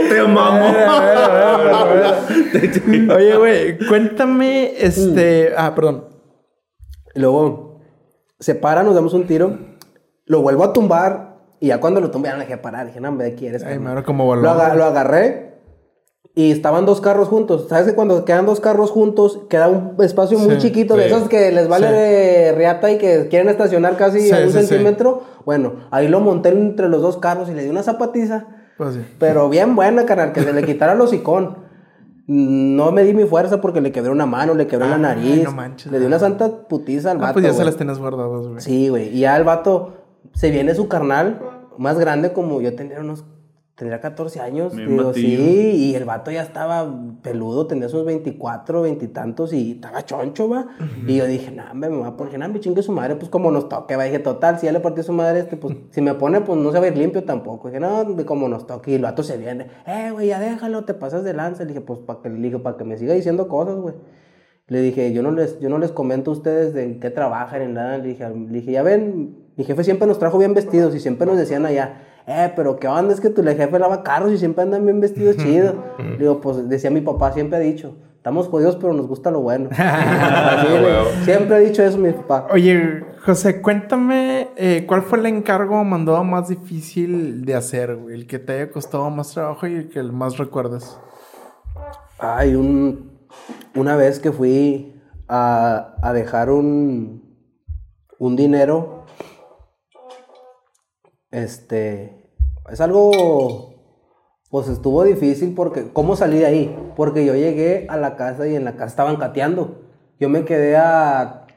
Te 0.10 0.20
amamos. 0.20 0.76
Oye, 3.16 3.36
güey, 3.38 3.78
cuéntame, 3.88 4.74
este... 4.80 5.54
Ah, 5.58 5.74
perdón. 5.76 6.06
Luego 7.16 7.73
se 8.44 8.56
para, 8.56 8.84
nos 8.84 8.94
damos 8.96 9.14
un 9.14 9.26
tiro, 9.26 9.58
lo 10.26 10.42
vuelvo 10.42 10.64
a 10.64 10.74
tumbar 10.74 11.38
y 11.60 11.68
ya 11.68 11.80
cuando 11.80 12.02
lo 12.02 12.12
tumbé 12.12 12.30
ya 12.30 12.34
no 12.36 12.42
dejé 12.42 12.58
parar. 12.58 12.88
Dije, 12.88 13.00
no, 13.00 13.10
hombre, 13.10 13.28
¿de 13.28 13.36
quieres? 13.36 13.64
Ay, 13.64 13.74
carnal?". 13.76 13.84
me 13.84 13.90
acuerdo 13.92 14.06
como 14.06 14.36
lo, 14.36 14.42
voló. 14.42 14.50
aga- 14.52 14.76
lo 14.76 14.84
agarré 14.86 15.54
y 16.36 16.52
estaban 16.52 16.86
dos 16.86 17.00
carros 17.00 17.28
juntos. 17.28 17.68
¿Sabes 17.70 17.86
que 17.88 17.94
cuando 17.96 18.26
quedan 18.26 18.46
dos 18.46 18.60
carros 18.60 18.90
juntos 18.92 19.40
queda 19.50 19.70
un 19.70 19.96
espacio 20.00 20.38
muy 20.40 20.56
Sí, 20.56 20.62
chiquito 20.64 20.96
de 20.96 21.04
sí. 21.04 21.10
esos 21.14 21.30
que 21.30 21.52
les 21.52 21.68
vale 21.68 21.88
Sí. 21.88 21.94
de 21.94 22.52
riata 22.58 22.92
y 22.92 22.98
que 22.98 23.28
quieren 23.30 23.50
estacionar 23.50 23.96
casi 23.98 24.32
a 24.32 24.38
un 24.40 24.52
centímetro? 24.52 25.22
Bueno, 25.46 25.74
ahí 25.92 26.08
lo 26.08 26.20
monté 26.20 26.50
entre 26.50 26.90
los 26.90 27.02
dos 27.02 27.18
carros 27.18 27.50
y 27.50 27.54
le 27.54 27.64
di 27.64 27.70
una 27.70 27.84
zapatiza. 27.84 28.48
Pues. 28.78 28.98
Pero 29.20 29.48
bien 29.50 29.76
buena, 29.76 30.06
carnal, 30.06 30.34
que 30.34 30.42
se 30.42 30.52
le 30.52 30.64
quitara 30.64 30.94
el 30.94 31.02
hocicón. 31.02 31.63
No 32.26 32.92
me 32.94 33.04
di 33.04 33.14
mi 33.14 33.26
fuerza 33.26 33.60
porque 33.60 33.82
le 33.82 33.92
quebré 33.92 34.10
una 34.10 34.26
mano, 34.26 34.54
le 34.54 34.66
quebré 34.66 34.88
la 34.88 34.96
Ay, 34.96 35.02
nariz. 35.02 35.44
no 35.44 35.52
manches, 35.52 35.92
le 35.92 36.00
di 36.00 36.06
una 36.06 36.20
santa 36.20 36.68
putiza 36.70 37.12
al 37.12 37.18
Ah, 37.18 37.22
vato. 37.22 37.34
pues 37.34 37.46
ya 37.46 37.54
se 37.54 37.66
las 37.66 37.76
tenías 37.76 38.00
guardadas, 38.00 38.48
güey. 38.48 38.62
Sí, 38.62 38.88
güey. 38.90 39.10
Y 39.10 39.22
ya 39.22 39.36
el 39.36 39.44
vato 39.44 39.94
se 40.34 40.50
viene 40.50 40.74
su 40.74 40.88
carnal 40.88 41.42
más 41.78 42.00
grande 42.00 42.32
como 42.32 42.62
yo 42.62 42.76
tenía 42.76 43.00
unos 43.02 43.26
tendría 43.76 44.00
14 44.00 44.40
años, 44.40 44.76
digo, 44.76 45.14
sí, 45.14 45.36
y 45.36 45.96
el 45.96 46.06
vato 46.06 46.30
ya 46.30 46.44
estaba 46.44 46.88
peludo, 47.24 47.66
tenía 47.66 47.90
sus 47.90 48.06
24, 48.06 48.84
20 48.84 49.06
y 49.06 49.08
tantos 49.08 49.52
y 49.52 49.72
estaba 49.72 50.06
choncho, 50.06 50.48
va. 50.48 50.68
Y 51.08 51.16
yo 51.16 51.26
dije, 51.26 51.52
nah, 51.52 51.72
hombre, 51.72 51.90
me 51.90 51.98
va 51.98 52.10
a 52.10 52.18
poner, 52.18 52.38
nah, 52.38 52.48
me 52.48 52.60
chingue 52.60 52.84
su 52.84 52.92
madre, 52.92 53.16
pues 53.16 53.30
como 53.30 53.50
nos 53.50 53.70
toque, 53.70 53.96
va. 53.96 54.04
Dije, 54.04 54.20
total, 54.20 54.60
si 54.60 54.68
ya 54.68 54.72
le 54.72 54.80
partió 54.80 55.04
su 55.04 55.12
madre 55.12 55.40
este, 55.40 55.58
pues 55.58 55.76
si 55.90 56.02
me 56.02 56.14
pone, 56.14 56.42
pues 56.42 56.60
no 56.60 56.72
se 56.72 56.80
va 56.80 56.86
a 56.86 56.88
ir 56.90 56.98
limpio 56.98 57.24
tampoco. 57.24 57.70
Dije, 57.70 57.80
no, 57.80 58.06
como 58.26 58.48
nos 58.48 58.68
toque. 58.68 58.92
Y 58.92 58.96
el 58.96 59.02
vato 59.02 59.24
se 59.24 59.38
viene, 59.38 59.68
eh, 59.88 60.12
güey, 60.12 60.28
ya 60.28 60.40
déjalo, 60.40 60.86
te 60.86 60.94
pasas 60.94 61.24
de 61.24 61.34
lanza. 61.34 61.64
Le 61.64 61.70
dije, 61.70 61.82
pues 61.82 62.00
para 62.00 62.22
que, 62.22 62.30
le 62.30 62.38
dije, 62.38 62.60
para 62.60 62.78
que 62.78 62.84
me 62.84 62.98
siga 62.98 63.16
diciendo 63.16 63.48
cosas, 63.48 63.76
güey. 63.78 63.96
Le 64.68 64.82
dije, 64.82 65.12
yo 65.14 65.24
no 65.24 65.32
les, 65.32 65.60
yo 65.60 65.70
no 65.70 65.78
les 65.78 65.92
comento 65.92 66.32
a 66.32 66.34
ustedes 66.36 66.74
de 66.74 66.84
en 66.84 67.00
qué 67.00 67.10
trabajan 67.10 67.68
ni 67.68 67.74
nada. 67.74 67.98
Le 67.98 68.10
dije, 68.10 68.30
le 68.30 68.60
dije, 68.60 68.72
ya 68.72 68.84
ven, 68.84 69.43
mi 69.58 69.64
jefe 69.64 69.84
siempre 69.84 70.08
nos 70.08 70.20
trajo 70.20 70.38
bien 70.38 70.54
vestidos 70.54 70.96
y 70.96 71.00
siempre 71.00 71.26
nos 71.28 71.38
decían 71.38 71.66
allá, 71.66 72.02
eh, 72.28 72.52
pero 72.56 72.78
qué 72.78 72.88
onda 72.88 73.14
es 73.14 73.20
que 73.22 73.30
tu 73.30 73.44
jefe 73.44 73.78
lava 73.80 74.04
carros 74.04 74.32
y 74.32 74.38
siempre 74.38 74.64
andan 74.64 74.84
bien 74.86 75.00
vestidos 75.00 75.38
chidos. 75.38 75.76
Digo, 76.20 76.40
pues 76.42 76.68
decía 76.70 76.90
mi 76.90 77.02
papá, 77.02 77.32
siempre 77.34 77.58
ha 77.58 77.62
dicho, 77.62 77.96
estamos 78.16 78.48
jodidos 78.48 78.78
pero 78.78 78.94
nos 78.94 79.08
gusta 79.08 79.30
lo 79.32 79.42
bueno. 79.42 79.70
Así, 79.78 80.68
le- 80.70 80.84
Huevo. 80.84 81.06
siempre 81.24 81.56
ha 81.56 81.60
dicho 81.60 81.84
eso 81.84 81.98
mi 81.98 82.12
papá. 82.12 82.48
Oye, 82.52 83.04
José, 83.26 83.62
cuéntame, 83.62 84.50
eh, 84.58 84.86
¿cuál 84.88 85.02
fue 85.04 85.20
el 85.20 85.26
encargo 85.28 85.84
mandado 85.84 86.24
más 86.24 86.48
difícil 86.50 87.46
de 87.46 87.56
hacer, 87.56 87.96
güey? 87.96 88.16
El 88.16 88.28
que 88.28 88.40
te 88.40 88.54
haya 88.54 88.72
costado 88.72 89.10
más 89.10 89.34
trabajo 89.34 89.68
y 89.68 89.76
el 89.76 89.90
que 89.90 90.02
más 90.04 90.38
recuerdas. 90.38 91.00
Ay, 92.20 92.56
un, 92.56 93.12
una 93.76 93.96
vez 93.96 94.20
que 94.20 94.32
fui 94.32 95.02
a, 95.28 95.96
a 96.02 96.14
dejar 96.14 96.50
un, 96.50 97.24
un 98.20 98.36
dinero, 98.36 98.93
este, 101.34 102.32
es 102.72 102.80
algo, 102.80 103.74
pues 104.50 104.70
estuvo 104.70 105.04
difícil 105.04 105.54
porque, 105.56 105.92
¿cómo 105.92 106.16
salí 106.16 106.38
de 106.38 106.46
ahí? 106.46 106.94
Porque 106.96 107.26
yo 107.26 107.34
llegué 107.34 107.88
a 107.90 107.98
la 107.98 108.16
casa 108.16 108.48
y 108.48 108.56
en 108.56 108.64
la 108.64 108.74
casa 108.74 108.86
estaban 108.86 109.18
cateando. 109.18 109.82
Yo 110.20 110.30
me 110.30 110.46
quedé 110.46 110.78
a 110.78 111.48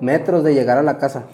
metros 0.00 0.42
de 0.42 0.54
llegar 0.54 0.78
a 0.78 0.82
la 0.82 0.96
casa. 0.98 1.26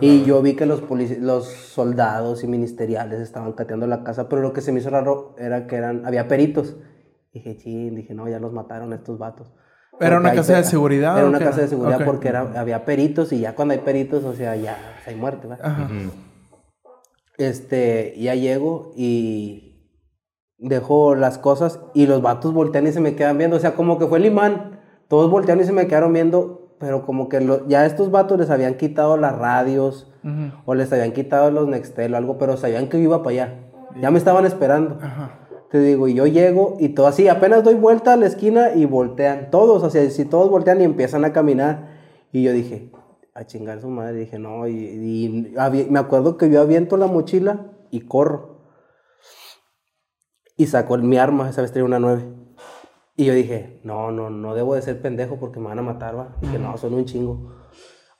Y 0.00 0.22
yo 0.22 0.40
vi 0.40 0.54
que 0.54 0.64
los, 0.64 0.84
los 1.18 1.48
soldados 1.48 2.44
y 2.44 2.46
ministeriales 2.46 3.20
estaban 3.20 3.52
cateando 3.54 3.88
la 3.88 4.04
casa, 4.04 4.28
pero 4.28 4.40
lo 4.40 4.52
que 4.52 4.60
se 4.60 4.70
me 4.70 4.78
hizo 4.78 4.90
raro 4.90 5.34
era 5.36 5.66
que 5.66 5.74
eran, 5.74 6.06
había 6.06 6.28
peritos. 6.28 6.76
Dije, 7.32 7.56
ching, 7.56 7.96
dije, 7.96 8.14
no, 8.14 8.28
ya 8.28 8.38
los 8.38 8.52
mataron 8.52 8.92
estos 8.92 9.18
vatos. 9.18 9.52
¿Era 10.00 10.18
una 10.18 10.32
casa 10.32 10.56
de 10.56 10.62
seguridad 10.62 11.18
Era 11.18 11.26
una 11.26 11.40
casa 11.40 11.54
era? 11.54 11.62
de 11.62 11.68
seguridad 11.68 12.04
porque 12.04 12.28
era, 12.28 12.52
había 12.54 12.84
peritos 12.84 13.32
y 13.32 13.40
ya 13.40 13.56
cuando 13.56 13.74
hay 13.74 13.80
peritos, 13.80 14.22
o 14.22 14.32
sea, 14.32 14.54
ya 14.54 14.76
hay 15.04 15.16
muerte, 15.16 15.48
¿verdad? 15.48 15.66
Ajá. 15.66 15.88
Este, 17.38 18.14
ya 18.18 18.34
llego 18.34 18.90
y 18.96 19.76
dejo 20.58 21.14
las 21.14 21.38
cosas 21.38 21.80
y 21.94 22.06
los 22.06 22.20
vatos 22.20 22.52
voltean 22.52 22.86
y 22.88 22.92
se 22.92 23.00
me 23.00 23.14
quedan 23.14 23.38
viendo. 23.38 23.56
O 23.56 23.60
sea, 23.60 23.74
como 23.74 23.98
que 23.98 24.06
fue 24.06 24.18
el 24.18 24.26
imán. 24.26 24.80
Todos 25.08 25.30
voltearon 25.30 25.62
y 25.62 25.66
se 25.66 25.72
me 25.72 25.86
quedaron 25.86 26.12
viendo, 26.12 26.74
pero 26.78 27.06
como 27.06 27.28
que 27.28 27.40
lo- 27.40 27.66
ya 27.68 27.86
estos 27.86 28.10
vatos 28.10 28.38
les 28.38 28.50
habían 28.50 28.74
quitado 28.74 29.16
las 29.16 29.38
radios 29.38 30.12
o 30.66 30.74
les 30.74 30.92
habían 30.92 31.12
quitado 31.12 31.50
los 31.50 31.66
Nextel 31.68 32.12
o 32.12 32.16
algo, 32.18 32.36
pero 32.36 32.56
sabían 32.58 32.88
que 32.88 32.98
yo 32.98 33.04
iba 33.04 33.22
para 33.22 33.30
allá. 33.30 33.54
Ya 34.02 34.10
me 34.10 34.18
estaban 34.18 34.44
esperando. 34.44 34.98
Ajá. 35.00 35.38
Te 35.70 35.80
digo, 35.80 36.08
y 36.08 36.14
yo 36.14 36.26
llego 36.26 36.76
y 36.78 36.90
todo 36.90 37.06
así, 37.06 37.28
apenas 37.28 37.62
doy 37.62 37.74
vuelta 37.74 38.12
a 38.14 38.16
la 38.16 38.26
esquina 38.26 38.72
y 38.74 38.84
voltean 38.84 39.50
todos, 39.50 39.82
o 39.82 39.90
sea, 39.90 40.08
si 40.10 40.24
todos 40.24 40.50
voltean 40.50 40.80
y 40.80 40.84
empiezan 40.84 41.24
a 41.24 41.32
caminar. 41.32 41.88
Y 42.32 42.42
yo 42.42 42.52
dije, 42.52 42.90
a 43.38 43.46
chingar 43.46 43.80
su 43.80 43.88
madre, 43.88 44.14
dije, 44.14 44.38
no, 44.38 44.66
y, 44.66 45.52
me 45.90 45.98
acuerdo 45.98 46.36
que 46.36 46.50
yo 46.50 46.60
aviento 46.60 46.96
la 46.96 47.06
mochila 47.06 47.66
y 47.90 48.00
corro. 48.00 48.58
Y 50.56 50.66
saco 50.66 50.96
el- 50.96 51.04
mi 51.04 51.18
arma, 51.18 51.48
esa 51.48 51.62
vez 51.62 51.70
tenía 51.72 51.84
una 51.86 52.00
9. 52.00 52.24
Y 53.16 53.24
yo 53.26 53.32
dije, 53.34 53.80
no, 53.84 54.10
no, 54.10 54.28
no 54.30 54.54
debo 54.54 54.74
de 54.74 54.82
ser 54.82 55.00
pendejo 55.00 55.36
porque 55.36 55.60
me 55.60 55.66
van 55.68 55.78
a 55.78 55.82
matar, 55.82 56.16
va. 56.18 56.34
Dije, 56.40 56.58
no, 56.58 56.76
son 56.78 56.94
un 56.94 57.04
chingo. 57.04 57.52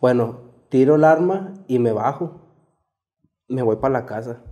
Bueno, 0.01 0.53
tiro 0.69 0.95
el 0.95 1.05
arma 1.05 1.55
y 1.67 1.79
me 1.81 1.93
bajo. 1.93 2.43
Me 3.49 3.63
voy 3.63 3.77
para 3.77 3.93
la 3.95 4.07
casa. 4.07 4.43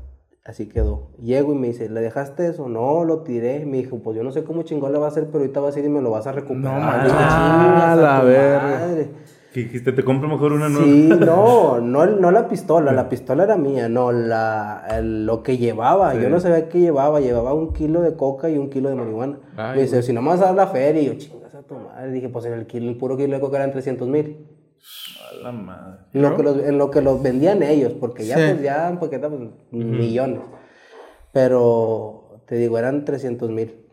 Así 0.44 0.68
quedó. 0.68 1.10
Llego 1.18 1.52
y 1.52 1.56
me 1.56 1.68
dice, 1.68 1.88
¿le 1.88 2.00
dejaste 2.00 2.46
eso? 2.48 2.68
No, 2.68 3.04
lo 3.04 3.22
tiré. 3.22 3.66
Me 3.66 3.78
dijo, 3.78 3.98
pues 3.98 4.16
yo 4.16 4.22
no 4.24 4.30
sé 4.30 4.44
cómo 4.44 4.62
chingón 4.62 4.92
le 4.92 4.98
va 4.98 5.06
a 5.06 5.08
hacer, 5.08 5.26
pero 5.26 5.40
ahorita 5.40 5.60
vas 5.60 5.74
a 5.76 5.78
ir 5.80 5.84
y 5.84 5.88
me 5.88 6.00
lo 6.00 6.10
vas 6.10 6.26
a 6.28 6.32
recuperar. 6.32 6.80
No 6.80 6.96
Le 6.98 7.04
dije, 7.04 7.14
manches. 7.14 7.34
"Chingas 7.34 7.90
a 7.90 7.96
la 7.96 8.20
tu 8.20 8.26
verga. 8.26 8.62
madre". 8.62 9.08
Que 9.56 9.62
dijiste, 9.62 9.90
te 9.92 10.04
compro 10.04 10.28
mejor 10.28 10.52
una 10.52 10.68
nueva. 10.68 10.84
Sí, 10.84 11.08
no, 11.24 11.80
no, 11.80 12.04
no 12.04 12.30
la 12.30 12.46
pistola, 12.46 12.92
la 12.92 13.08
pistola 13.08 13.44
era 13.44 13.56
mía, 13.56 13.88
no, 13.88 14.12
la, 14.12 14.86
el- 14.90 15.24
lo 15.24 15.42
que 15.42 15.56
llevaba, 15.56 16.14
yo 16.14 16.28
no 16.28 16.38
sabía 16.40 16.68
qué 16.68 16.78
llevaba, 16.78 17.20
llevaba 17.20 17.54
un 17.54 17.72
kilo 17.72 18.02
de 18.02 18.14
coca 18.16 18.50
y 18.50 18.58
un 18.58 18.68
kilo 18.68 18.90
de 18.90 18.96
marihuana. 18.96 19.38
Ay, 19.56 19.76
me 19.76 19.82
dice, 19.84 20.02
si 20.02 20.12
no 20.12 20.20
me 20.20 20.28
vas 20.28 20.42
a 20.42 20.46
dar 20.46 20.54
la 20.56 20.66
feria, 20.66 21.00
y 21.00 21.06
yo, 21.06 21.14
chingas 21.14 21.54
a 21.54 21.62
tu 21.62 21.74
madre, 21.74 22.12
dije, 22.12 22.28
pues 22.28 22.44
en 22.44 22.52
el, 22.52 22.66
kilo, 22.66 22.90
el 22.90 22.98
puro 22.98 23.16
kilo 23.16 23.32
de 23.34 23.40
coca 23.40 23.56
eran 23.56 23.70
300 23.72 24.06
mil. 24.06 24.46
A 25.40 25.42
la 25.44 25.52
madre. 25.52 26.00
En 26.12 26.20
lo, 26.20 26.36
que 26.36 26.42
los, 26.42 26.58
en 26.62 26.76
lo 26.76 26.90
que 26.90 27.00
los 27.00 27.22
vendían 27.22 27.62
ellos, 27.62 27.94
porque 27.98 28.26
ya, 28.26 28.36
Sí. 28.36 28.42
pues, 28.52 28.62
ya 28.62 28.90
en 28.90 28.98
paqueta, 28.98 29.30
pues, 29.30 29.40
millones. 29.70 30.40
Pero, 31.32 32.42
te 32.46 32.56
digo, 32.56 32.76
eran 32.78 33.06
300 33.06 33.50
mil. 33.50 33.85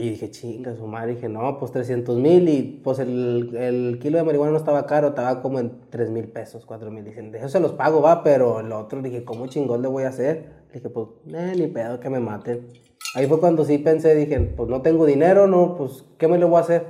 Y 0.00 0.10
dije, 0.10 0.30
chinga, 0.30 0.74
su 0.74 0.86
madre. 0.86 1.14
dije, 1.14 1.28
no, 1.28 1.58
pues 1.58 1.72
300 1.72 2.16
mil. 2.16 2.48
Y 2.48 2.80
pues 2.82 2.98
el, 2.98 3.54
el 3.56 3.98
kilo 4.00 4.18
de 4.18 4.24
marihuana 4.24 4.52
no 4.52 4.58
estaba 4.58 4.86
caro, 4.86 5.08
estaba 5.08 5.42
como 5.42 5.58
en 5.58 5.80
3 5.90 6.10
mil 6.10 6.28
pesos, 6.28 6.64
4 6.66 6.90
mil. 6.90 7.04
Dicen, 7.04 7.30
de 7.30 7.38
eso 7.38 7.48
se 7.48 7.60
los 7.60 7.72
pago, 7.72 8.00
va. 8.02 8.22
Pero 8.22 8.60
el 8.60 8.72
otro, 8.72 9.02
dije, 9.02 9.24
¿cómo 9.24 9.46
chingón 9.46 9.82
le 9.82 9.88
voy 9.88 10.04
a 10.04 10.08
hacer? 10.08 10.60
Dije, 10.72 10.88
pues, 10.88 11.08
eh, 11.28 11.54
ni 11.56 11.66
pedo 11.66 12.00
que 12.00 12.10
me 12.10 12.20
maten. 12.20 12.68
Ahí 13.14 13.26
fue 13.26 13.40
cuando 13.40 13.64
sí 13.64 13.78
pensé, 13.78 14.14
dije, 14.14 14.38
pues 14.40 14.68
no 14.68 14.82
tengo 14.82 15.04
dinero, 15.04 15.46
no, 15.46 15.74
pues, 15.76 16.04
¿qué 16.16 16.28
me 16.28 16.38
le 16.38 16.44
voy 16.44 16.58
a 16.58 16.60
hacer? 16.60 16.86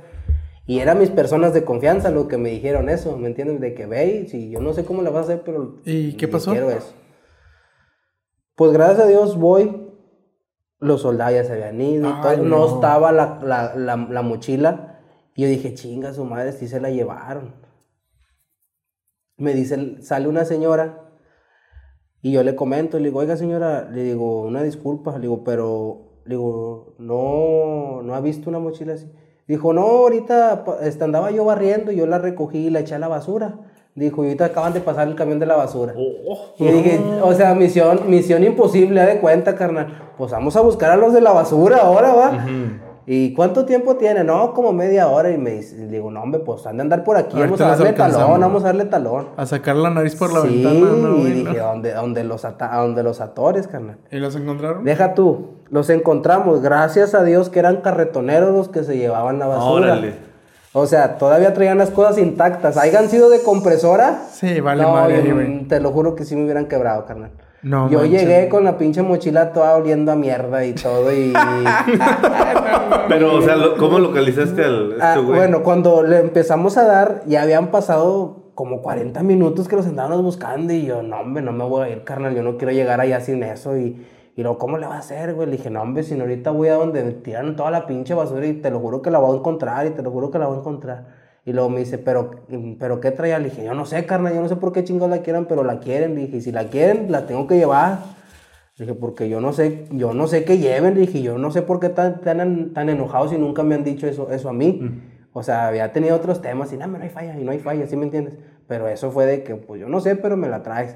Y 0.67 0.79
eran 0.79 0.99
mis 0.99 1.09
personas 1.09 1.53
de 1.53 1.65
confianza 1.65 2.11
los 2.11 2.27
que 2.27 2.37
me 2.37 2.49
dijeron 2.49 2.89
eso, 2.89 3.17
¿me 3.17 3.27
entiendes? 3.27 3.59
De 3.59 3.73
que 3.73 3.87
ve, 3.87 4.23
y 4.23 4.27
si 4.27 4.51
yo 4.51 4.59
no 4.59 4.73
sé 4.73 4.85
cómo 4.85 5.01
le 5.01 5.09
vas 5.09 5.21
a 5.21 5.33
hacer, 5.33 5.41
pero... 5.43 5.77
¿Y 5.83 6.13
qué 6.13 6.27
pasó? 6.27 6.51
Quiero 6.51 6.69
eso. 6.69 6.93
Pues 8.55 8.71
gracias 8.71 8.99
a 8.99 9.07
Dios 9.07 9.37
voy, 9.37 9.80
los 10.81 11.01
soldados 11.03 11.35
ya 11.35 11.43
se 11.45 11.53
habían 11.53 11.79
ido, 11.79 12.07
Ay, 12.13 12.37
todo, 12.37 12.37
no. 12.43 12.57
no. 12.57 12.75
estaba 12.75 13.11
la, 13.11 13.39
la, 13.41 13.75
la, 13.75 13.95
la 13.95 14.21
mochila, 14.21 14.99
y 15.35 15.43
yo 15.43 15.47
dije, 15.47 15.73
chinga, 15.73 16.13
su 16.13 16.25
madre, 16.25 16.51
sí 16.51 16.67
se 16.67 16.81
la 16.81 16.89
llevaron. 16.89 17.53
Me 19.37 19.53
dice, 19.53 20.01
sale 20.01 20.27
una 20.27 20.43
señora, 20.43 21.07
y 22.21 22.31
yo 22.31 22.43
le 22.43 22.55
comento, 22.55 22.97
le 22.97 23.05
digo, 23.05 23.19
oiga 23.19 23.37
señora, 23.37 23.89
le 23.89 24.03
digo, 24.03 24.41
una 24.41 24.61
disculpa, 24.63 25.13
le 25.13 25.21
digo, 25.21 25.43
pero, 25.43 26.21
le 26.25 26.35
digo, 26.35 26.95
no, 26.99 28.01
no 28.03 28.13
ha 28.13 28.21
visto 28.21 28.49
una 28.49 28.59
mochila 28.59 28.93
así. 28.93 29.09
Dijo, 29.47 29.73
no, 29.73 29.81
ahorita 29.81 30.65
este, 30.81 31.03
andaba 31.03 31.31
yo 31.31 31.45
barriendo 31.45 31.91
y 31.91 31.97
yo 31.97 32.05
la 32.05 32.19
recogí 32.19 32.67
y 32.67 32.69
la 32.69 32.79
eché 32.81 32.95
a 32.95 32.99
la 32.99 33.07
basura. 33.07 33.70
Dijo, 33.93 34.23
y 34.23 34.27
ahorita 34.27 34.45
acaban 34.45 34.71
de 34.73 34.79
pasar 34.79 35.07
el 35.07 35.15
camión 35.15 35.37
de 35.39 35.45
la 35.45 35.57
basura. 35.57 35.93
Y 36.57 36.65
dije, 36.65 36.99
o 37.21 37.33
sea, 37.33 37.53
misión, 37.55 38.01
misión 38.07 38.43
imposible, 38.43 39.01
de 39.05 39.19
cuenta, 39.19 39.55
carnal. 39.55 40.11
Pues 40.17 40.31
vamos 40.31 40.55
a 40.55 40.61
buscar 40.61 40.91
a 40.91 40.95
los 40.95 41.11
de 41.13 41.19
la 41.21 41.31
basura 41.31 41.77
ahora, 41.81 42.13
¿va? 42.13 42.45
¿Y 43.07 43.33
cuánto 43.33 43.65
tiempo 43.65 43.95
tiene? 43.97 44.23
No, 44.23 44.53
como 44.53 44.71
media 44.71 45.07
hora. 45.09 45.31
Y 45.31 45.37
me 45.37 45.49
dice, 45.51 45.87
digo, 45.87 46.09
no, 46.11 46.21
hombre, 46.21 46.39
pues 46.39 46.65
han 46.67 46.77
de 46.77 46.83
andar 46.83 47.03
por 47.03 47.17
aquí. 47.17 47.37
Vamos 47.37 47.59
a 47.59 47.69
darle 47.69 47.91
talón, 47.93 48.39
vamos 48.39 48.63
a 48.63 48.67
darle 48.67 48.85
talón. 48.85 49.27
A 49.35 49.45
sacar 49.45 49.75
la 49.75 49.89
nariz 49.89 50.15
por 50.15 50.31
la 50.31 50.41
sí, 50.43 50.63
ventana, 50.63 50.91
¿no? 50.95 51.17
y 51.27 51.31
dije, 51.31 51.59
¿a 51.59 51.63
dónde, 51.65 51.93
dónde 51.93 52.23
los 52.23 52.45
ata- 52.45 52.73
a 52.73 52.81
dónde 52.83 53.03
los 53.03 53.19
atores, 53.19 53.67
carnal? 53.67 53.97
¿Y 54.11 54.17
los 54.19 54.35
encontraron? 54.35 54.85
Deja 54.85 55.15
tú, 55.15 55.47
los 55.69 55.89
encontramos, 55.89 56.61
gracias 56.61 57.13
a 57.15 57.23
Dios 57.23 57.49
que 57.49 57.59
eran 57.59 57.77
carretoneros 57.81 58.53
los 58.55 58.69
que 58.69 58.83
se 58.85 58.95
llevaban 58.97 59.39
la 59.39 59.47
basura. 59.47 59.71
Órale. 59.93 60.30
O 60.73 60.85
sea, 60.85 61.17
todavía 61.17 61.53
traían 61.53 61.77
las 61.77 61.89
cosas 61.89 62.17
intactas. 62.17 62.77
¿Hayan 62.77 63.09
sido 63.09 63.29
de 63.29 63.41
compresora? 63.43 64.21
Sí, 64.31 64.61
vale 64.61 64.83
no, 64.83 64.93
madre, 64.93 65.31
güey. 65.33 65.63
te 65.67 65.79
lo 65.81 65.91
juro 65.91 66.15
que 66.15 66.23
sí 66.23 66.35
me 66.35 66.43
hubieran 66.43 66.67
quebrado, 66.67 67.05
carnal. 67.05 67.31
No 67.63 67.89
yo 67.91 68.05
llegué 68.05 68.49
con 68.49 68.63
la 68.63 68.77
pinche 68.79 69.03
mochila 69.03 69.51
toda 69.53 69.75
oliendo 69.75 70.11
a 70.11 70.15
mierda 70.15 70.65
y 70.65 70.73
todo 70.73 71.13
y... 71.13 71.31
Pero, 73.07 73.35
o 73.35 73.41
sea, 73.41 73.55
¿cómo 73.77 73.99
localizaste 73.99 74.63
al 74.63 74.91
este 74.93 75.03
Ah, 75.03 75.17
güey? 75.17 75.37
bueno, 75.37 75.61
cuando 75.61 76.01
le 76.03 76.19
empezamos 76.19 76.77
a 76.77 76.85
dar, 76.85 77.21
ya 77.27 77.43
habían 77.43 77.67
pasado 77.67 78.51
como 78.55 78.81
40 78.81 79.21
minutos 79.23 79.67
que 79.67 79.75
los 79.75 79.85
andábamos 79.85 80.23
buscando 80.23 80.73
y 80.73 80.85
yo, 80.85 81.03
no, 81.03 81.19
hombre, 81.19 81.43
no 81.43 81.51
me 81.51 81.63
voy 81.65 81.87
a 81.87 81.89
ir, 81.91 82.03
carnal, 82.03 82.33
yo 82.35 82.43
no 82.43 82.57
quiero 82.57 82.73
llegar 82.73 82.99
allá 82.99 83.19
sin 83.19 83.43
eso 83.43 83.77
y, 83.77 84.05
y 84.35 84.43
luego, 84.43 84.57
¿cómo 84.57 84.77
le 84.77 84.87
va 84.87 84.95
a 84.95 84.99
hacer, 84.99 85.33
güey? 85.33 85.47
Le 85.49 85.57
dije, 85.57 85.69
no, 85.69 85.81
hombre, 85.81 86.03
si 86.03 86.15
no 86.15 86.21
ahorita 86.21 86.51
voy 86.51 86.69
a 86.69 86.75
donde 86.75 87.03
me 87.03 87.11
tiran 87.11 87.55
toda 87.55 87.69
la 87.69 87.85
pinche 87.85 88.13
basura 88.13 88.45
y 88.45 88.53
te 88.53 88.71
lo 88.71 88.79
juro 88.79 89.01
que 89.01 89.11
la 89.11 89.19
voy 89.19 89.35
a 89.35 89.39
encontrar 89.39 89.85
y 89.87 89.89
te 89.91 90.01
lo 90.01 90.11
juro 90.11 90.31
que 90.31 90.39
la 90.39 90.47
voy 90.47 90.57
a 90.57 90.59
encontrar. 90.59 91.07
Y 91.43 91.53
luego 91.53 91.69
me 91.69 91.79
dice, 91.79 91.97
¿pero, 91.97 92.31
pero 92.79 92.99
qué 92.99 93.11
traía? 93.11 93.39
Le 93.39 93.49
dije, 93.49 93.63
yo 93.65 93.73
no 93.73 93.85
sé, 93.85 94.05
carnal, 94.05 94.33
yo 94.33 94.41
no 94.41 94.47
sé 94.47 94.55
por 94.55 94.71
qué 94.71 94.83
chingados 94.83 95.09
la 95.09 95.23
quieran, 95.23 95.45
pero 95.45 95.63
la 95.63 95.79
quieren. 95.79 96.15
Le 96.15 96.21
dije, 96.21 96.37
y 96.37 96.41
si 96.41 96.51
la 96.51 96.65
quieren, 96.65 97.11
la 97.11 97.25
tengo 97.25 97.47
que 97.47 97.57
llevar. 97.57 97.99
Le 98.77 98.85
dije, 98.85 98.97
porque 98.97 99.27
yo 99.27 99.41
no 99.41 99.51
sé, 99.51 99.87
yo 99.91 100.13
no 100.13 100.27
sé 100.27 100.45
qué 100.45 100.59
lleven, 100.59 100.93
le 100.93 101.01
dije, 101.01 101.21
yo 101.21 101.37
no 101.37 101.51
sé 101.51 101.63
por 101.63 101.79
qué 101.79 101.89
tan, 101.89 102.21
tan, 102.21 102.73
tan 102.73 102.89
enojados 102.89 103.33
y 103.33 103.37
nunca 103.37 103.63
me 103.63 103.75
han 103.75 103.83
dicho 103.83 104.07
eso, 104.07 104.31
eso 104.31 104.49
a 104.49 104.53
mí. 104.53 105.01
O 105.33 105.43
sea, 105.43 105.67
había 105.67 105.91
tenido 105.91 106.15
otros 106.15 106.41
temas 106.41 106.71
y 106.73 106.77
no, 106.77 106.87
no 106.87 107.01
hay 107.01 107.09
falla, 107.09 107.39
y 107.39 107.43
no 107.43 107.51
hay 107.51 107.59
falla, 107.59 107.87
¿sí 107.87 107.95
me 107.95 108.05
entiendes? 108.05 108.35
Pero 108.67 108.87
eso 108.87 109.11
fue 109.11 109.25
de 109.25 109.43
que, 109.43 109.55
pues 109.55 109.81
yo 109.81 109.89
no 109.89 109.99
sé, 109.99 110.15
pero 110.15 110.37
me 110.37 110.47
la 110.47 110.61
traes. 110.61 110.95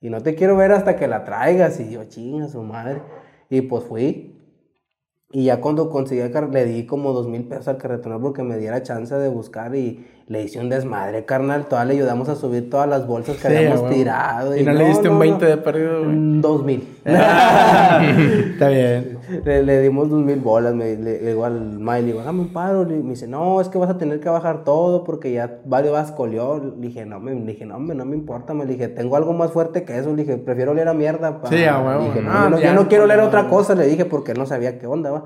Y 0.00 0.10
no 0.10 0.20
te 0.22 0.34
quiero 0.34 0.56
ver 0.56 0.72
hasta 0.72 0.96
que 0.96 1.06
la 1.08 1.24
traigas. 1.24 1.80
Y 1.80 1.90
yo, 1.90 2.04
chinga 2.04 2.48
su 2.48 2.62
madre. 2.62 3.02
Y 3.50 3.62
pues 3.62 3.84
fui. 3.84 4.32
Y 5.32 5.44
ya 5.44 5.60
cuando 5.60 5.90
conseguí 5.90 6.22
le 6.52 6.64
di 6.64 6.86
como 6.86 7.12
dos 7.12 7.26
mil 7.26 7.44
pesos 7.44 7.66
al 7.68 7.78
carretonero 7.78 8.20
porque 8.22 8.44
me 8.44 8.56
diera 8.58 8.82
chance 8.84 9.12
de 9.14 9.28
buscar 9.28 9.74
y 9.74 10.06
le 10.28 10.44
hice 10.44 10.60
un 10.60 10.68
desmadre, 10.68 11.24
carnal. 11.24 11.66
Todas 11.66 11.86
le 11.86 11.94
ayudamos 11.94 12.28
a 12.28 12.36
subir 12.36 12.70
todas 12.70 12.88
las 12.88 13.06
bolsas 13.06 13.36
que 13.36 13.48
Sí, 13.48 13.56
habíamos 13.56 13.90
tirado. 13.90 14.56
Y 14.56 14.62
no 14.62 14.72
le 14.72 14.86
diste 14.86 15.08
un 15.08 15.18
20 15.18 15.44
de 15.44 15.56
perdido, 15.56 16.04
güey. 16.04 16.16
Mm, 16.16 16.40
Dos 16.40 16.64
mil. 16.64 16.88
Está 17.04 18.68
bien. 18.68 19.15
Le, 19.44 19.62
le 19.62 19.80
dimos 19.82 20.08
dos 20.10 20.22
mil 20.24 20.40
bolas. 20.40 20.74
Me, 20.74 20.96
le, 20.96 21.20
le 21.20 21.28
digo 21.30 21.44
al 21.44 21.84
le 21.84 22.02
digo, 22.02 22.20
hágame 22.20 22.40
un 22.40 22.52
paro. 22.52 22.84
Le- 22.84 23.02
me 23.02 23.10
dice, 23.10 23.26
no, 23.26 23.60
es 23.60 23.68
que 23.68 23.78
vas 23.78 23.90
a 23.90 23.98
tener 23.98 24.20
que 24.20 24.28
bajar 24.28 24.64
todo 24.64 25.04
porque 25.04 25.32
ya 25.32 25.60
varios 25.64 25.92
vas 25.92 26.12
colió. 26.12 26.58
Le 26.58 26.86
dije, 26.88 27.04
no, 27.06 27.20
me, 27.20 27.34
le 27.34 27.44
dije, 27.52 27.66
no, 27.66 27.76
hombre, 27.76 27.96
no 27.96 28.04
me 28.04 28.16
importa. 28.16 28.54
Me 28.54 28.64
le 28.64 28.72
dije, 28.72 28.88
tengo 28.88 29.16
algo 29.16 29.32
más 29.32 29.50
fuerte 29.52 29.84
que 29.84 29.98
eso. 29.98 30.10
Le 30.14 30.24
dije, 30.24 30.36
prefiero 30.38 30.74
leer 30.74 30.88
a 30.88 30.94
mierda. 30.94 31.40
pa". 31.40 31.48
Sí, 31.48 31.64
a 31.64 31.80
huevo. 31.80 32.04
Dije, 32.04 32.22
no, 32.22 32.32
yo 32.44 32.50
no, 32.50 32.58
ya, 32.58 32.66
yo 32.68 32.74
no 32.74 32.88
quiero 32.88 33.06
leer 33.06 33.20
no, 33.20 33.26
otra 33.26 33.42
no. 33.44 33.50
cosa. 33.50 33.74
Le 33.74 33.86
dije, 33.86 34.04
porque 34.04 34.34
no 34.34 34.46
sabía 34.46 34.78
qué 34.78 34.86
onda, 34.86 35.10
va. 35.10 35.24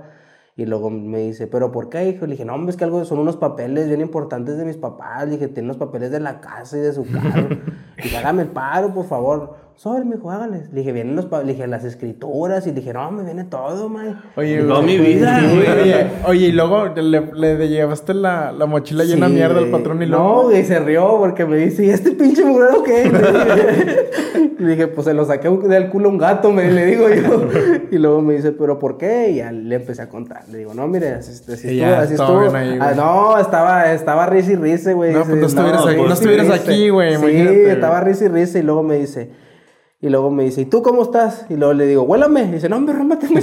Y 0.57 0.67
luego 0.67 0.91
me 0.91 1.21
dice, 1.21 1.47
¿pero 1.47 1.73
por 1.73 1.89
qué, 1.89 2.07
hijo? 2.09 2.27
Le 2.27 2.33
dije, 2.33 2.45
no, 2.45 2.55
hombre, 2.55 2.71
es 2.71 2.77
que 2.77 2.85
algo 2.85 3.03
son 3.07 3.19
unos 3.19 3.37
papeles 3.37 3.89
bien 3.89 4.03
importantes 4.03 4.59
de 4.59 4.65
mis 4.67 4.77
papás. 4.77 5.25
Le 5.25 5.33
dije, 5.33 5.49
tiene 5.49 5.69
unos 5.69 5.79
papeles 5.79 6.11
de 6.11 6.21
la 6.21 6.41
casa 6.41 6.77
y 6.77 6.81
de 6.81 6.93
su 6.93 7.07
carro. 7.11 7.49
Dije, 8.03 8.17
hágame 8.17 8.43
el 8.43 8.49
paro, 8.49 8.93
por 8.93 9.07
favor. 9.07 9.55
Sobre, 9.83 10.05
me 10.05 10.17
dijo, 10.17 10.31
hágales. 10.31 10.71
Le 10.75 10.81
dije, 10.81 10.93
vienen 10.93 11.17
los, 11.17 11.27
le 11.31 11.55
dije, 11.55 11.67
las 11.67 11.85
escrituras. 11.85 12.67
Y 12.67 12.71
le 12.71 12.77
dije, 12.81 12.93
no, 12.93 13.11
me 13.13 13.25
viene 13.25 13.45
todo, 13.45 13.89
man. 13.89 14.21
Oye, 14.37 14.61
mi 14.63 14.99
vida, 14.99 15.41
Sí. 15.41 15.47
Oye, 15.83 16.07
oye, 16.27 16.47
y 16.49 16.53
luego 16.53 16.89
le, 16.89 17.33
le 17.57 17.67
llevaste 17.69 18.13
la, 18.13 18.53
la 18.53 18.67
mochila 18.67 19.05
llena 19.05 19.27
de 19.29 19.33
mierda 19.37 19.57
al 19.59 19.69
patrón 19.71 20.03
y 20.03 20.07
No, 20.07 20.19
luego. 20.19 20.43
güey, 20.51 20.65
se 20.67 20.81
rió 20.81 21.17
porque 21.19 21.47
me 21.47 21.57
dice, 21.57 21.87
¿y 21.87 21.89
este 21.89 22.11
pinche 22.11 22.45
mugrero 22.45 22.83
qué? 22.83 23.05
Le 23.11 23.19
dije, 23.19 24.55
le 24.59 24.69
dije, 24.73 24.87
pues 24.89 25.07
se 25.07 25.15
lo 25.15 25.25
saqué 25.25 25.49
del 25.49 25.89
culo 25.89 26.11
a 26.11 26.13
un 26.13 26.19
gato, 26.19 26.53
me 26.53 26.71
le 26.71 26.85
digo 26.85 27.09
yo. 27.09 27.49
Y 27.91 27.97
luego 27.97 28.21
me 28.21 28.35
dice, 28.35 28.53
¿pero 28.53 28.79
por 28.79 28.99
qué? 28.99 29.31
Y 29.31 29.37
ya 29.37 29.51
le 29.51 29.77
empecé 29.77 30.03
a 30.03 30.11
contar. 30.11 30.43
Le 30.53 30.59
digo, 30.59 30.75
no, 30.75 30.87
mire, 30.89 31.09
así, 31.15 31.31
así 31.33 31.53
estuvo, 31.55 31.73
ya 31.73 32.01
así 32.01 32.13
estuvo. 32.13 32.55
ahí, 32.55 32.77
Ah, 32.79 32.93
no, 32.95 33.39
estaba, 33.39 33.91
estaba 33.95 34.27
risa 34.27 34.53
y 34.53 34.57
risa, 34.57 34.93
güey. 34.93 35.15
No, 35.15 35.25
pues 35.25 35.39
no 35.39 35.47
estuvieras 35.47 35.87
aquí- 35.87 35.97
no 36.03 36.09
y 36.09 36.13
estuvieras 36.13 36.51
aquí, 36.51 36.89
güey, 36.91 37.17
Sí, 37.17 37.25
estaba 37.67 38.03
risa 38.03 38.27
y 38.27 38.29
risa 38.29 38.59
y 38.59 38.63
luego 38.63 38.83
me 38.83 38.97
dice... 38.97 39.49
Y 40.03 40.09
luego 40.09 40.31
me 40.31 40.45
dice, 40.45 40.63
¿y 40.63 40.65
tú 40.65 40.83
cómo 40.83 41.03
estás? 41.03 41.45
Y 41.51 41.57
luego 41.57 41.75
le 41.75 41.87
digo, 41.87 42.03
huélame. 42.05 42.45
Y 42.45 42.53
dice, 42.53 42.71
no, 42.71 42.77
hombre, 42.77 42.95
rómbate 42.95 43.27
aquí, 43.27 43.35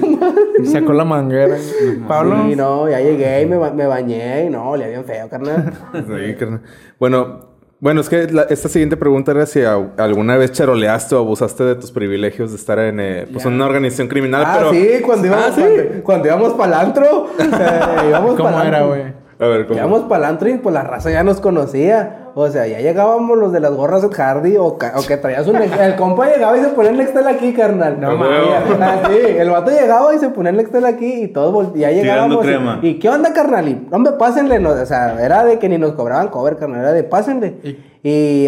tu 0.00 0.06
madre". 0.16 0.40
Y 0.62 0.66
sacó 0.66 0.94
la 0.94 1.04
manguera. 1.04 1.56
Pablo. 2.08 2.36
Sí, 2.48 2.56
no, 2.56 2.88
ya 2.88 3.00
llegué 3.00 3.42
y 3.42 3.46
me, 3.46 3.56
ba- 3.58 3.72
me 3.72 3.86
bañé 3.86 4.46
y 4.46 4.50
no, 4.50 4.74
le 4.76 4.88
bien 4.88 5.04
feo, 5.04 5.28
carnal. 5.28 5.74
Sí, 5.92 6.34
carnal. 6.38 6.62
Bueno, 6.98 7.40
bueno, 7.80 8.00
es 8.00 8.08
que 8.08 8.28
la- 8.32 8.44
esta 8.44 8.70
siguiente 8.70 8.96
pregunta 8.96 9.32
era 9.32 9.44
si 9.44 9.60
a- 9.62 9.74
alguna 9.98 10.38
vez 10.38 10.52
charoleaste 10.52 11.14
o 11.16 11.18
abusaste 11.18 11.64
de 11.64 11.74
tus 11.74 11.92
privilegios 11.92 12.50
de 12.50 12.56
estar 12.56 12.78
en 12.78 12.98
eh, 12.98 13.26
pues, 13.30 13.44
una 13.44 13.66
organización 13.66 14.08
criminal, 14.08 14.42
Ah, 14.46 14.54
pero... 14.56 14.70
sí, 14.72 14.88
cuando 15.04 15.26
íbamos, 15.26 15.46
Ah, 15.48 15.52
sí. 15.54 15.62
cuando, 15.62 16.02
cuando 16.04 16.28
íbamos 16.28 16.52
para 16.54 16.80
antro. 16.80 17.26
eh, 17.38 18.08
íbamos 18.08 18.36
¿Cómo 18.36 18.62
era, 18.62 18.84
güey? 18.86 19.02
A 19.38 19.46
ver, 19.48 19.66
¿cómo? 19.66 19.78
Íbamos 19.78 20.02
para 20.04 20.28
antro 20.28 20.48
y 20.48 20.56
pues 20.56 20.72
la 20.72 20.82
raza 20.82 21.10
ya 21.10 21.22
nos 21.22 21.42
conocía. 21.42 22.25
O 22.38 22.50
sea, 22.50 22.66
ya 22.66 22.80
llegábamos 22.80 23.38
los 23.38 23.50
de 23.50 23.60
las 23.60 23.72
gorras 23.72 24.04
Ed 24.04 24.10
Hardy 24.14 24.58
o, 24.58 24.76
ca- 24.76 24.92
o 24.96 25.06
que 25.06 25.16
traías 25.16 25.46
un... 25.48 25.56
El 25.56 25.96
compa 25.96 26.26
llegaba 26.28 26.54
y 26.58 26.60
se 26.60 26.68
ponía 26.68 26.90
el 26.90 26.98
Nextel 26.98 27.26
aquí, 27.26 27.54
carnal. 27.54 27.98
No 27.98 28.14
mames. 28.14 28.38
Ah, 28.78 28.96
sí, 29.08 29.16
el 29.38 29.48
vato 29.48 29.70
llegaba 29.70 30.14
y 30.14 30.18
se 30.18 30.28
ponía 30.28 30.50
el 30.50 30.58
Nextel 30.58 30.84
aquí 30.84 31.22
y 31.22 31.28
todos 31.28 31.54
vol- 31.54 31.74
ya 31.74 31.90
llegábamos. 31.90 32.44
y- 32.44 32.46
crema. 32.46 32.78
Y, 32.82 32.98
qué 32.98 33.08
onda, 33.08 33.32
carnal? 33.32 33.66
Y, 33.66 33.88
hombre, 33.90 34.12
pásenle. 34.18 34.58
no, 34.60 34.72
o 34.72 34.84
sea, 34.84 35.16
era 35.24 35.44
de 35.44 35.58
que 35.58 35.66
ni 35.70 35.78
nos 35.78 35.92
cobraban 35.92 36.28
cover, 36.28 36.56
carnal. 36.58 36.80
Era 36.82 36.92
de 36.92 37.04
pásenle. 37.04 37.56
Y, 37.64 37.78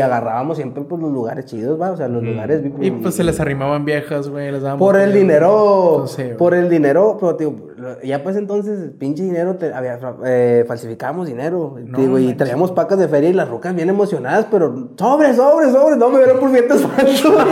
agarrábamos 0.02 0.56
siempre 0.56 0.82
pues 0.84 1.00
los 1.00 1.12
lugares 1.12 1.46
chidos, 1.46 1.80
va. 1.80 1.90
O 1.90 1.96
sea, 1.96 2.08
los 2.08 2.22
lugares... 2.22 2.62
Y 2.80 2.90
pues 2.90 3.14
se 3.14 3.24
les 3.24 3.40
arrimaban 3.40 3.84
viejas, 3.84 4.28
güey. 4.28 4.52
Les 4.52 4.62
daban 4.62 4.78
Por 4.78 4.96
el 4.96 5.12
dinero, 5.12 6.06
güey. 6.16 6.36
por 6.36 6.54
el 6.54 6.68
dinero, 6.68 7.16
pero 7.20 7.36
tío, 7.36 7.54
ya 8.04 8.22
pues 8.22 8.36
entonces, 8.36 8.90
pinche 8.98 9.22
dinero, 9.22 9.56
te, 9.56 9.72
había, 9.72 9.98
eh, 10.24 10.64
falsificábamos 10.66 11.26
dinero, 11.26 11.76
No 11.84 11.98
digo, 11.98 12.18
y 12.18 12.34
traíamos 12.34 12.72
pacas 12.72 12.98
de 12.98 13.08
feria 13.08 13.30
y 13.30 13.32
las 13.32 13.48
rucas 13.48 13.74
bien 13.74 13.88
emocionadas, 13.88 14.46
pero 14.50 14.90
sobre, 14.96 15.34
sobre, 15.34 15.70
sobre, 15.70 15.96
no 15.96 16.08
me 16.10 16.18
vieron 16.18 16.38
por 16.38 16.50
vientos 16.50 16.82
falsos. 16.82 17.34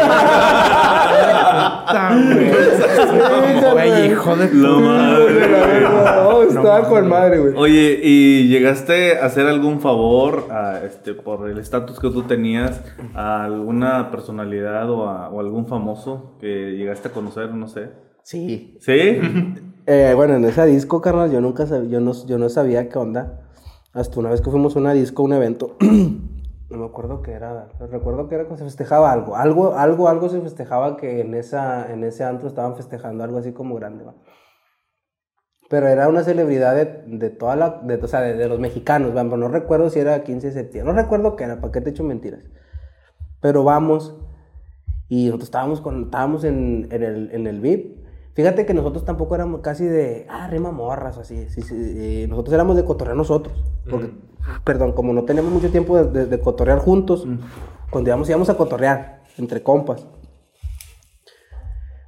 Güey, 3.72 4.06
hijo 4.12 4.36
de 4.36 4.50
Lo 4.52 4.80
madre. 4.80 5.48
No, 5.82 6.42
estaba 6.42 6.88
con 6.88 7.08
madre, 7.08 7.38
güey. 7.38 7.54
Oye, 7.56 8.00
¿y 8.02 8.48
llegaste 8.48 9.18
a 9.18 9.26
hacer 9.26 9.46
algún 9.46 9.80
favor 9.80 10.44
a, 10.50 10.80
este, 10.84 11.14
por 11.14 11.48
el 11.48 11.58
estatus 11.58 11.95
que 12.00 12.10
tú 12.10 12.22
tenías 12.22 12.82
a 13.14 13.44
alguna 13.44 14.10
personalidad 14.10 14.90
o 14.90 15.08
a 15.08 15.28
o 15.30 15.40
algún 15.40 15.66
famoso 15.66 16.36
que 16.40 16.76
llegaste 16.76 17.08
a 17.08 17.12
conocer, 17.12 17.52
no 17.54 17.68
sé? 17.68 17.90
Sí. 18.22 18.76
¿Sí? 18.80 19.20
Eh, 19.88 20.14
bueno, 20.16 20.34
en 20.34 20.44
esa 20.44 20.64
disco, 20.64 21.00
carnal, 21.00 21.30
yo 21.30 21.40
nunca 21.40 21.64
sabía, 21.64 21.88
yo 21.88 22.00
no, 22.00 22.12
yo 22.26 22.38
no 22.38 22.48
sabía 22.48 22.88
qué 22.88 22.98
onda. 22.98 23.46
Hasta 23.92 24.18
una 24.18 24.30
vez 24.30 24.40
que 24.40 24.50
fuimos 24.50 24.74
a 24.74 24.80
una 24.80 24.92
disco, 24.92 25.22
un 25.22 25.32
evento, 25.32 25.76
no 25.80 26.78
me 26.78 26.84
acuerdo 26.84 27.22
qué 27.22 27.32
era, 27.32 27.68
recuerdo 27.90 28.28
que 28.28 28.34
era 28.34 28.48
que 28.48 28.56
se 28.56 28.64
festejaba 28.64 29.12
algo, 29.12 29.36
algo, 29.36 29.74
algo, 29.74 30.08
algo 30.08 30.28
se 30.28 30.40
festejaba 30.40 30.96
que 30.96 31.20
en 31.20 31.34
esa, 31.34 31.92
en 31.92 32.02
ese 32.02 32.24
antro 32.24 32.48
estaban 32.48 32.74
festejando 32.74 33.22
algo 33.22 33.38
así 33.38 33.52
como 33.52 33.76
grande, 33.76 34.04
¿va? 34.04 34.14
Pero 35.68 35.88
era 35.88 36.08
una 36.08 36.22
celebridad 36.22 36.74
de, 36.76 37.02
de 37.06 37.30
toda 37.30 37.56
la, 37.56 37.80
de, 37.82 37.96
o 37.96 38.06
sea, 38.06 38.20
de, 38.20 38.34
de 38.34 38.48
los 38.48 38.60
mexicanos, 38.60 39.10
¿va? 39.16 39.24
Pero 39.24 39.36
no 39.36 39.48
recuerdo 39.48 39.90
si 39.90 39.98
era 39.98 40.22
15 40.22 40.48
de 40.48 40.52
septiembre, 40.52 40.94
no 40.94 41.00
recuerdo 41.00 41.34
qué 41.36 41.44
era, 41.44 41.60
¿para 41.60 41.72
qué 41.72 41.80
te 41.80 41.90
echo 41.90 42.04
mentiras? 42.04 42.40
Pero 43.40 43.64
vamos, 43.64 44.14
y 45.08 45.26
nosotros 45.26 45.48
estábamos, 45.48 45.80
con, 45.80 46.04
estábamos 46.04 46.44
en, 46.44 46.88
en, 46.90 47.02
el, 47.02 47.30
en 47.32 47.46
el 47.46 47.60
VIP. 47.60 48.04
Fíjate 48.34 48.66
que 48.66 48.74
nosotros 48.74 49.04
tampoco 49.04 49.34
éramos 49.34 49.60
casi 49.62 49.86
de, 49.86 50.26
ah, 50.28 50.46
rima 50.48 50.70
morras 50.70 51.16
o 51.16 51.22
así. 51.22 51.48
Sí, 51.48 51.62
sí, 51.62 51.74
eh, 51.74 52.26
nosotros 52.28 52.52
éramos 52.54 52.76
de 52.76 52.84
cotorrear 52.84 53.16
nosotros. 53.16 53.54
Porque, 53.88 54.10
perdón, 54.62 54.92
como 54.92 55.12
no 55.14 55.24
tenemos 55.24 55.50
mucho 55.50 55.70
tiempo 55.70 55.96
de, 55.96 56.10
de- 56.10 56.26
de 56.26 56.40
cotorrear 56.40 56.78
juntos, 56.78 57.26
cuando 57.90 58.10
íbamos, 58.10 58.28
íbamos 58.28 58.50
a 58.50 58.56
cotorrear 58.56 59.22
entre 59.38 59.62
compas. 59.62 60.06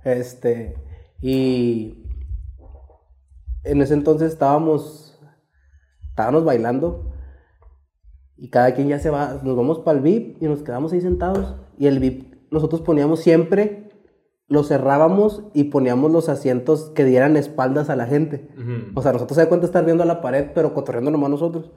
Este, 0.05 0.75
y 1.21 2.05
en 3.69 3.83
ese 3.83 3.95
entonces 3.95 4.33
estábamos, 4.33 5.21
estábamos 6.11 6.45
bailando 6.45 7.13
y 8.37 8.51
cada 8.51 8.73
quien 8.75 8.89
ya 8.89 8.99
se 8.99 9.11
va, 9.11 9.41
nos 9.43 9.57
vamos 9.57 9.81
para 9.81 9.99
el 9.99 10.05
VIP 10.05 10.43
y 10.43 10.47
nos 10.47 10.63
quedamos 10.63 10.93
ahí 10.93 11.01
sentados. 11.01 11.57
Y 11.77 11.87
el 11.87 11.99
VIP, 11.99 12.35
nosotros 12.51 12.81
poníamos 12.81 13.21
siempre, 13.21 13.91
lo 14.47 14.63
cerrábamos 14.63 15.45
y 15.55 15.65
poníamos 15.65 16.11
los 16.11 16.29
asientos 16.29 16.91
que 16.95 17.05
dieran 17.05 17.37
espaldas 17.37 17.91
a 17.91 17.97
la 17.97 18.07
gente. 18.07 18.49
O 18.95 19.03
sea, 19.03 19.13
nosotros 19.13 19.37
se 19.37 19.43
da 19.43 19.49
cuenta 19.49 19.67
estar 19.67 19.85
viendo 19.85 20.05
a 20.05 20.07
la 20.07 20.21
pared, 20.21 20.51
pero 20.55 20.73
cotorreando 20.73 21.11
nomás 21.11 21.31
nosotros. 21.31 21.73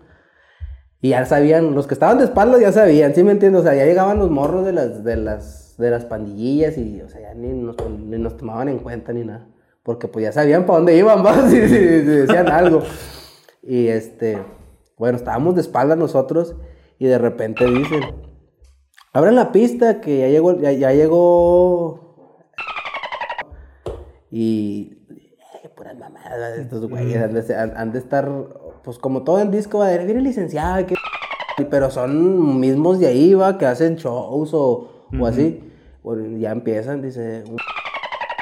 Y 1.01 1.09
ya 1.09 1.25
sabían, 1.25 1.73
los 1.73 1.87
que 1.87 1.95
estaban 1.95 2.19
de 2.19 2.25
espaldas 2.25 2.61
ya 2.61 2.71
sabían, 2.71 3.15
¿sí 3.15 3.23
me 3.23 3.31
entiendes? 3.31 3.61
O 3.61 3.63
sea, 3.63 3.73
ya 3.73 3.85
llegaban 3.85 4.19
los 4.19 4.29
morros 4.29 4.63
de 4.63 4.71
las, 4.71 5.03
de 5.03 5.17
las, 5.17 5.75
de 5.79 5.89
las 5.89 6.05
pandillillas 6.05 6.77
y, 6.77 7.01
o 7.01 7.09
sea, 7.09 7.21
ya 7.21 7.33
ni 7.33 7.49
nos, 7.53 7.75
ni 7.89 8.19
nos 8.19 8.37
tomaban 8.37 8.69
en 8.69 8.77
cuenta 8.77 9.11
ni 9.11 9.25
nada. 9.25 9.50
Porque 9.83 10.07
pues 10.07 10.23
ya 10.23 10.31
sabían 10.31 10.65
para 10.65 10.77
dónde 10.79 10.95
iban, 10.97 11.23
¿va? 11.25 11.49
Si, 11.49 11.55
si- 11.61 11.67
si 11.69 12.01
decían 12.05 12.49
algo. 12.49 12.81
Y 13.63 13.87
este, 13.87 14.41
bueno, 14.97 15.17
estábamos 15.17 15.55
de 15.55 15.61
espaldas 15.61 15.97
nosotros 15.97 16.55
y 16.99 17.05
de 17.07 17.17
repente 17.17 17.65
dicen, 17.65 18.01
abran 19.13 19.35
la 19.35 19.51
pista 19.51 20.01
que 20.01 20.19
ya 20.19 20.27
llegó, 20.29 20.59
ya, 20.59 20.71
ya 20.71 20.91
llegó. 20.93 21.99
Y 24.29 24.97
eh, 25.63 25.69
puras 25.75 25.97
mamadas 25.97 26.55
de 26.55 26.61
estos 26.61 26.87
güeyes, 26.89 27.21
han 27.21 27.33
de, 27.33 27.55
han- 27.55 27.73
han 27.75 27.91
de 27.91 27.99
estar, 27.99 28.29
pues 28.83 28.97
como 28.97 29.23
todo 29.23 29.39
en 29.41 29.51
disco, 29.51 29.79
va 29.79 29.87
a 29.87 29.89
decir, 29.89 30.05
viene 30.05 30.21
licenciado, 30.21 30.81
y- 30.81 31.63
pero 31.69 31.91
son 31.91 32.59
mismos 32.59 32.99
de 32.99 33.07
ahí, 33.07 33.33
va, 33.33 33.57
que 33.57 33.65
hacen 33.65 33.95
shows 33.97 34.53
o, 34.53 35.05
o 35.19 35.25
así. 35.25 35.67
Bueno, 36.01 36.37
ya 36.37 36.51
empiezan, 36.51 37.01
dice, 37.01 37.43
un 37.47 37.57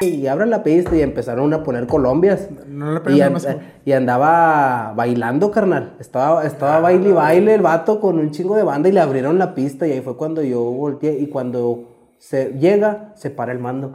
y 0.01 0.27
abran 0.27 0.49
la 0.49 0.63
pista 0.63 0.95
y 0.95 1.01
empezaron 1.01 1.53
a 1.53 1.63
poner 1.63 1.87
colombias. 1.87 2.49
No 2.67 2.99
le 2.99 3.15
y, 3.15 3.29
más, 3.29 3.47
y 3.85 3.91
andaba 3.91 4.93
bailando, 4.95 5.51
carnal. 5.51 5.95
Estaba, 5.99 6.45
estaba 6.45 6.79
baile 6.79 7.09
y 7.09 7.13
baile 7.13 7.55
el 7.55 7.61
vato 7.61 7.99
con 7.99 8.17
un 8.19 8.31
chingo 8.31 8.55
de 8.55 8.63
banda 8.63 8.89
y 8.89 8.91
le 8.91 8.99
abrieron 9.01 9.37
la 9.37 9.53
pista 9.53 9.87
y 9.87 9.91
ahí 9.91 10.01
fue 10.01 10.15
cuando 10.17 10.41
yo 10.43 10.61
volteé 10.63 11.19
y 11.19 11.27
cuando 11.27 12.15
se 12.17 12.53
llega, 12.59 13.11
se 13.15 13.29
para 13.29 13.51
el 13.51 13.59
mando 13.59 13.93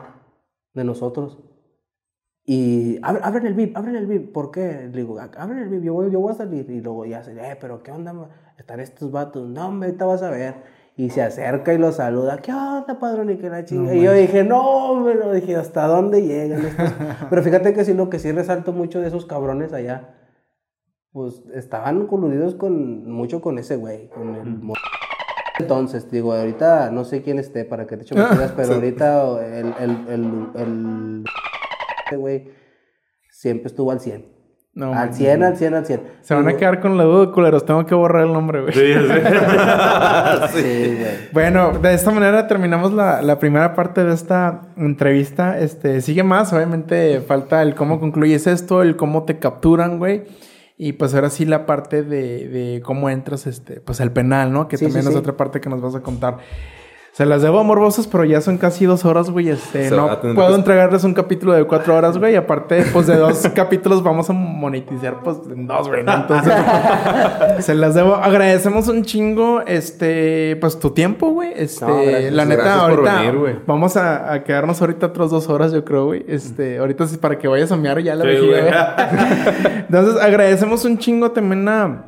de 0.74 0.84
nosotros. 0.84 1.38
Y 2.46 2.98
"Ab- 3.00 3.20
abren 3.22 3.46
el 3.46 3.54
VIP, 3.54 3.76
abren 3.76 3.96
el 3.96 4.06
VIP. 4.06 4.32
¿Por 4.32 4.50
qué? 4.50 4.88
Le 4.92 4.98
digo, 4.98 5.18
abren 5.18 5.58
el 5.60 5.68
VIP, 5.70 5.84
yo 5.84 5.94
voy, 5.94 6.10
yo 6.10 6.20
voy 6.20 6.32
a 6.32 6.36
salir. 6.36 6.68
Y 6.70 6.80
luego 6.82 7.06
ya 7.06 7.22
se, 7.22 7.32
eh, 7.32 7.56
pero 7.58 7.82
¿qué 7.82 7.90
onda? 7.90 8.12
Están 8.58 8.80
estos 8.80 9.10
vatos. 9.10 9.48
No, 9.48 9.68
hombre, 9.68 9.88
ahorita 9.88 10.04
vas 10.04 10.22
a 10.22 10.30
ver. 10.30 10.54
Y 10.96 11.10
se 11.10 11.22
acerca 11.22 11.74
y 11.74 11.78
lo 11.78 11.90
saluda. 11.90 12.38
¿Qué 12.38 12.52
onda, 12.52 12.98
padrón? 13.00 13.30
Y 13.30 13.36
que 13.36 13.50
la 13.50 13.64
chinga. 13.64 13.94
y 13.94 14.02
yo 14.02 14.12
dije, 14.12 14.44
no, 14.44 15.02
pero 15.04 15.32
dije, 15.32 15.56
¿hasta 15.56 15.86
dónde 15.86 16.22
llegan 16.22 16.64
estos? 16.66 16.92
pero 17.28 17.42
fíjate 17.42 17.74
que 17.74 17.84
sí, 17.84 17.94
lo 17.94 18.08
que 18.08 18.18
sí 18.18 18.30
resalto 18.30 18.72
mucho 18.72 19.00
de 19.00 19.08
esos 19.08 19.26
cabrones 19.26 19.72
allá, 19.72 20.14
pues 21.12 21.42
estaban 21.52 22.06
coludidos 22.06 22.54
con, 22.54 23.10
mucho 23.10 23.40
con 23.40 23.58
ese 23.58 23.76
güey, 23.76 24.08
con 24.08 24.34
el 24.36 24.60
entonces, 25.58 26.10
digo, 26.10 26.32
ahorita 26.32 26.90
no 26.90 27.04
sé 27.04 27.22
quién 27.22 27.38
esté 27.38 27.64
para 27.64 27.86
que 27.86 27.96
te 27.96 28.02
eche 28.02 28.14
mentiras, 28.14 28.52
pero 28.56 28.74
ahorita 28.74 29.46
el, 29.46 29.74
el, 29.78 30.08
el, 30.08 30.48
el, 30.56 31.24
ese 32.06 32.16
güey 32.16 32.50
siempre 33.30 33.68
estuvo 33.68 33.90
al 33.90 34.00
100. 34.00 34.26
No, 34.74 34.86
al 34.88 34.94
man. 35.10 35.14
100, 35.14 35.42
al 35.44 35.56
100, 35.56 35.74
al 35.74 35.86
100. 35.86 36.00
Se 36.20 36.34
van 36.34 36.48
a 36.48 36.56
quedar 36.56 36.80
con 36.80 36.96
la 36.96 37.04
duda, 37.04 37.30
culeros. 37.32 37.64
Tengo 37.64 37.86
que 37.86 37.94
borrar 37.94 38.26
el 38.26 38.32
nombre, 38.32 38.62
güey. 38.62 38.72
Sí, 38.72 38.80
sé. 38.92 39.22
Sí, 40.52 40.96
güey. 40.98 41.10
Bueno, 41.32 41.78
de 41.78 41.94
esta 41.94 42.10
manera 42.10 42.46
terminamos 42.46 42.92
la, 42.92 43.22
la 43.22 43.38
primera 43.38 43.74
parte 43.74 44.02
de 44.04 44.12
esta 44.12 44.62
entrevista. 44.76 45.58
Este, 45.58 46.00
sigue 46.00 46.22
más, 46.24 46.52
obviamente 46.52 47.20
falta 47.20 47.62
el 47.62 47.74
cómo 47.74 48.00
concluyes 48.00 48.46
esto, 48.46 48.82
el 48.82 48.96
cómo 48.96 49.24
te 49.24 49.38
capturan, 49.38 49.98
güey. 49.98 50.24
Y 50.76 50.94
pues 50.94 51.14
ahora 51.14 51.30
sí 51.30 51.44
la 51.44 51.66
parte 51.66 52.02
de, 52.02 52.48
de 52.48 52.82
cómo 52.84 53.08
entras, 53.08 53.46
este, 53.46 53.80
pues 53.80 54.00
al 54.00 54.10
penal, 54.10 54.52
¿no? 54.52 54.66
Que 54.66 54.76
Sí, 54.76 54.86
también 54.86 55.04
sí, 55.04 55.08
es 55.10 55.14
sí. 55.14 55.20
otra 55.20 55.36
parte 55.36 55.60
que 55.60 55.68
nos 55.70 55.80
vas 55.80 55.94
a 55.94 56.00
contar. 56.00 56.38
Se 57.16 57.24
las 57.26 57.42
debo 57.42 57.60
a 57.60 57.62
morbosos, 57.62 58.08
pero 58.08 58.24
ya 58.24 58.40
son 58.40 58.58
casi 58.58 58.86
dos 58.86 59.04
horas, 59.04 59.30
güey. 59.30 59.48
Este, 59.48 59.88
no 59.92 60.18
puedo 60.34 60.48
que- 60.48 60.54
entregarles 60.56 61.04
un 61.04 61.14
capítulo 61.14 61.52
de 61.52 61.62
cuatro 61.62 61.94
horas, 61.94 62.18
güey. 62.18 62.32
Y 62.32 62.36
aparte, 62.36 62.84
pues 62.92 63.06
de 63.06 63.14
dos 63.16 63.38
capítulos 63.54 64.02
vamos 64.02 64.28
a 64.30 64.32
monetizar, 64.32 65.22
pues 65.22 65.36
en 65.48 65.64
dos, 65.68 65.86
güey. 65.86 66.02
¿no? 66.02 66.12
Entonces, 66.12 66.52
se 67.60 67.74
las 67.76 67.94
debo. 67.94 68.16
Agradecemos 68.16 68.88
un 68.88 69.04
chingo, 69.04 69.60
este, 69.64 70.56
pues 70.60 70.76
tu 70.80 70.90
tiempo, 70.90 71.28
güey. 71.30 71.52
Este, 71.54 71.86
No, 71.86 72.02
gracias. 72.02 72.32
la 72.32 72.44
neta, 72.46 72.62
Gracias 72.64 72.82
por 72.82 72.90
ahorita 72.90 73.16
venir, 73.20 73.38
güey. 73.38 73.56
vamos 73.64 73.96
a, 73.96 74.32
a 74.32 74.42
quedarnos 74.42 74.80
ahorita 74.80 75.06
otras 75.06 75.30
dos 75.30 75.48
horas, 75.48 75.70
yo 75.72 75.84
creo, 75.84 76.06
güey. 76.06 76.24
Este, 76.26 76.78
ahorita 76.78 77.06
sí 77.06 77.16
para 77.18 77.38
que 77.38 77.46
vayas 77.46 77.70
a 77.70 77.76
mear 77.76 78.00
ya 78.02 78.16
la 78.16 78.24
Sí, 78.24 78.30
vejiga, 78.30 78.60
güey. 78.60 78.72
güey. 78.72 79.76
Entonces, 79.88 80.20
agradecemos 80.20 80.84
un 80.84 80.98
chingo 80.98 81.30
también 81.30 81.68
a, 81.68 82.06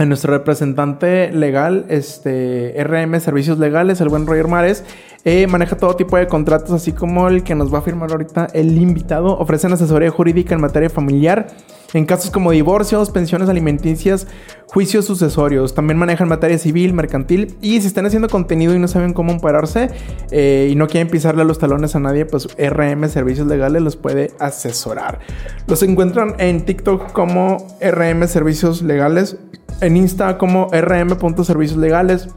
a 0.00 0.06
nuestro 0.06 0.32
representante 0.32 1.30
legal, 1.30 1.84
este, 1.90 2.74
RM 2.82 3.20
Servicios 3.20 3.58
Legales, 3.58 4.00
el 4.00 4.08
buen 4.08 4.26
Roger 4.26 4.48
Mares. 4.48 4.82
Eh, 5.26 5.46
maneja 5.46 5.76
todo 5.76 5.94
tipo 5.94 6.16
de 6.16 6.26
contratos, 6.26 6.70
así 6.70 6.92
como 6.92 7.28
el 7.28 7.42
que 7.42 7.54
nos 7.54 7.72
va 7.72 7.80
a 7.80 7.82
firmar 7.82 8.10
ahorita 8.10 8.48
el 8.54 8.78
invitado. 8.78 9.38
Ofrecen 9.38 9.74
asesoría 9.74 10.10
jurídica 10.10 10.54
en 10.54 10.62
materia 10.62 10.88
familiar, 10.88 11.48
en 11.92 12.06
casos 12.06 12.30
como 12.30 12.50
divorcios, 12.50 13.10
pensiones 13.10 13.50
alimenticias, 13.50 14.26
juicios 14.72 15.04
sucesorios. 15.04 15.74
También 15.74 15.98
manejan 15.98 16.28
materia 16.28 16.58
civil, 16.58 16.92
mercantil. 16.92 17.56
Y 17.60 17.80
si 17.80 17.86
están 17.86 18.06
haciendo 18.06 18.28
contenido 18.28 18.74
y 18.74 18.78
no 18.78 18.88
saben 18.88 19.12
cómo 19.12 19.32
ampararse 19.32 19.90
eh, 20.30 20.68
y 20.70 20.76
no 20.76 20.86
quieren 20.86 21.08
pisarle 21.08 21.44
los 21.44 21.58
talones 21.58 21.96
a 21.96 22.00
nadie, 22.00 22.24
pues 22.24 22.48
RM 22.56 23.08
Servicios 23.08 23.46
Legales 23.46 23.82
los 23.82 23.96
puede 23.96 24.32
asesorar. 24.38 25.18
Los 25.66 25.82
encuentran 25.82 26.34
en 26.38 26.64
TikTok 26.64 27.12
como 27.12 27.66
RM 27.80 28.26
Servicios 28.28 28.82
Legales, 28.82 29.36
en 29.80 29.96
Insta 29.96 30.38
como 30.38 30.68
rm.servicios 30.72 31.78
legales. 31.78 32.28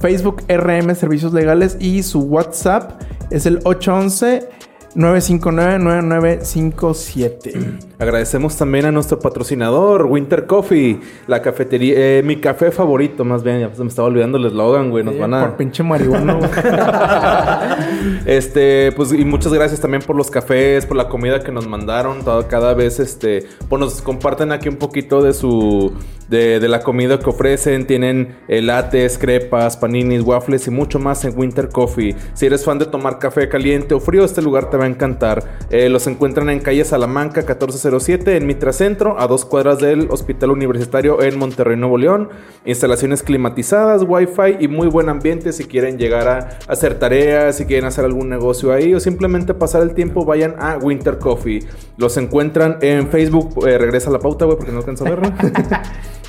Facebook 0.00 0.42
RM 0.48 0.94
Servicios 0.94 1.32
Legales 1.32 1.76
y 1.78 2.02
su 2.02 2.20
WhatsApp 2.20 3.00
es 3.30 3.46
el 3.46 3.60
811 3.64 4.48
959 4.94 5.78
9957. 5.78 7.52
Agradecemos 7.98 8.56
también 8.56 8.86
a 8.86 8.92
nuestro 8.92 9.18
patrocinador, 9.18 10.06
Winter 10.06 10.46
Coffee, 10.46 11.00
la 11.26 11.40
cafetería, 11.40 11.94
eh, 11.96 12.22
mi 12.24 12.36
café 12.36 12.70
favorito, 12.70 13.24
más 13.24 13.42
bien, 13.42 13.60
ya 13.60 13.74
se 13.74 13.82
me 13.82 13.88
estaba 13.88 14.08
olvidando 14.08 14.38
el 14.38 14.46
eslogan, 14.46 14.90
güey, 14.90 15.04
nos 15.04 15.18
van 15.18 15.34
a... 15.34 15.46
Por 15.46 15.56
pinche 15.56 15.82
marihuana, 15.82 16.38
este, 18.26 18.92
pues, 18.92 19.12
y 19.12 19.24
muchas 19.24 19.52
gracias 19.52 19.80
también 19.80 20.02
por 20.02 20.16
los 20.16 20.30
cafés, 20.30 20.84
por 20.84 20.96
la 20.96 21.08
comida 21.08 21.42
que 21.42 21.52
nos 21.52 21.66
mandaron. 21.68 22.24
Todo, 22.24 22.46
cada 22.48 22.74
vez, 22.74 23.00
este, 23.00 23.46
pues 23.68 23.80
nos 23.80 24.02
comparten 24.02 24.52
aquí 24.52 24.68
un 24.68 24.76
poquito 24.76 25.22
de 25.22 25.32
su, 25.32 25.92
de, 26.28 26.60
de 26.60 26.68
la 26.68 26.80
comida 26.80 27.18
que 27.18 27.30
ofrecen. 27.30 27.86
Tienen 27.86 28.36
eh, 28.48 28.62
lates, 28.62 29.18
crepas, 29.18 29.76
paninis, 29.76 30.22
waffles 30.22 30.66
y 30.66 30.70
mucho 30.70 30.98
más 30.98 31.24
en 31.24 31.38
Winter 31.38 31.68
Coffee. 31.68 32.16
Si 32.34 32.46
eres 32.46 32.64
fan 32.64 32.78
de 32.78 32.86
tomar 32.86 33.18
café 33.18 33.48
caliente 33.48 33.94
o 33.94 34.00
frío, 34.00 34.24
este 34.24 34.42
lugar 34.42 34.70
te 34.70 34.76
va 34.82 34.86
a 34.86 34.90
encantar. 34.90 35.44
Eh, 35.70 35.88
los 35.88 36.06
encuentran 36.06 36.50
en 36.50 36.60
calle 36.60 36.84
Salamanca 36.84 37.40
1407 37.40 38.36
en 38.36 38.46
Mitra 38.46 38.72
Centro, 38.72 39.18
a 39.18 39.26
dos 39.26 39.44
cuadras 39.44 39.78
del 39.78 40.08
Hospital 40.10 40.50
Universitario 40.50 41.22
en 41.22 41.38
Monterrey, 41.38 41.76
Nuevo 41.76 41.96
León. 41.96 42.28
Instalaciones 42.64 43.22
climatizadas, 43.22 44.02
wifi 44.06 44.56
y 44.60 44.68
muy 44.68 44.88
buen 44.88 45.08
ambiente 45.08 45.52
si 45.52 45.64
quieren 45.64 45.98
llegar 45.98 46.28
a 46.28 46.58
hacer 46.68 46.98
tareas, 46.98 47.56
si 47.56 47.64
quieren 47.64 47.86
hacer 47.86 48.04
algún 48.04 48.28
negocio 48.28 48.72
ahí 48.72 48.94
o 48.94 49.00
simplemente 49.00 49.54
pasar 49.54 49.82
el 49.82 49.94
tiempo, 49.94 50.24
vayan 50.24 50.56
a 50.58 50.76
Winter 50.76 51.18
Coffee. 51.18 51.60
Los 51.96 52.16
encuentran 52.16 52.78
en 52.82 53.08
Facebook, 53.08 53.66
eh, 53.66 53.78
regresa 53.78 54.10
la 54.10 54.18
pauta, 54.18 54.44
güey, 54.44 54.56
porque 54.56 54.72
no 54.72 54.78
alcanzo 54.78 55.06
a 55.06 55.10
verlo. 55.10 55.32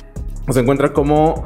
Nos 0.46 0.56
encuentra 0.58 0.92
como 0.92 1.42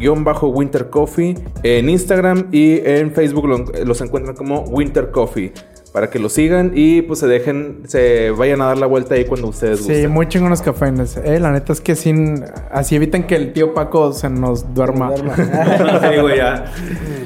WN-Winter 0.00 0.90
Coffee 0.90 1.34
en 1.62 1.88
Instagram 1.90 2.48
y 2.52 2.78
en 2.86 3.12
Facebook 3.12 3.46
lo- 3.46 3.64
los 3.84 4.00
encuentran 4.00 4.34
como 4.34 4.60
Winter 4.62 5.10
Coffee. 5.10 5.52
Para 5.94 6.10
que 6.10 6.18
lo 6.18 6.28
sigan 6.28 6.72
y 6.74 7.02
pues 7.02 7.20
se 7.20 7.28
dejen, 7.28 7.82
se 7.86 8.32
vayan 8.32 8.60
a 8.62 8.64
dar 8.64 8.78
la 8.78 8.86
vuelta 8.86 9.14
ahí 9.14 9.26
cuando 9.26 9.46
ustedes 9.46 9.78
Sí, 9.78 9.92
gusten. 9.92 10.10
muy 10.10 10.26
chingones 10.26 10.60
cafés. 10.60 11.16
Eh, 11.18 11.38
la 11.38 11.52
neta 11.52 11.72
es 11.72 11.80
que 11.80 11.94
sin... 11.94 12.42
Así 12.72 12.96
evitan 12.96 13.22
que 13.28 13.36
el 13.36 13.52
tío 13.52 13.74
Paco 13.74 14.12
se 14.12 14.28
nos 14.28 14.74
duerma. 14.74 15.12
Sí, 15.14 16.20
güey, 16.20 16.38
ya. 16.38 16.64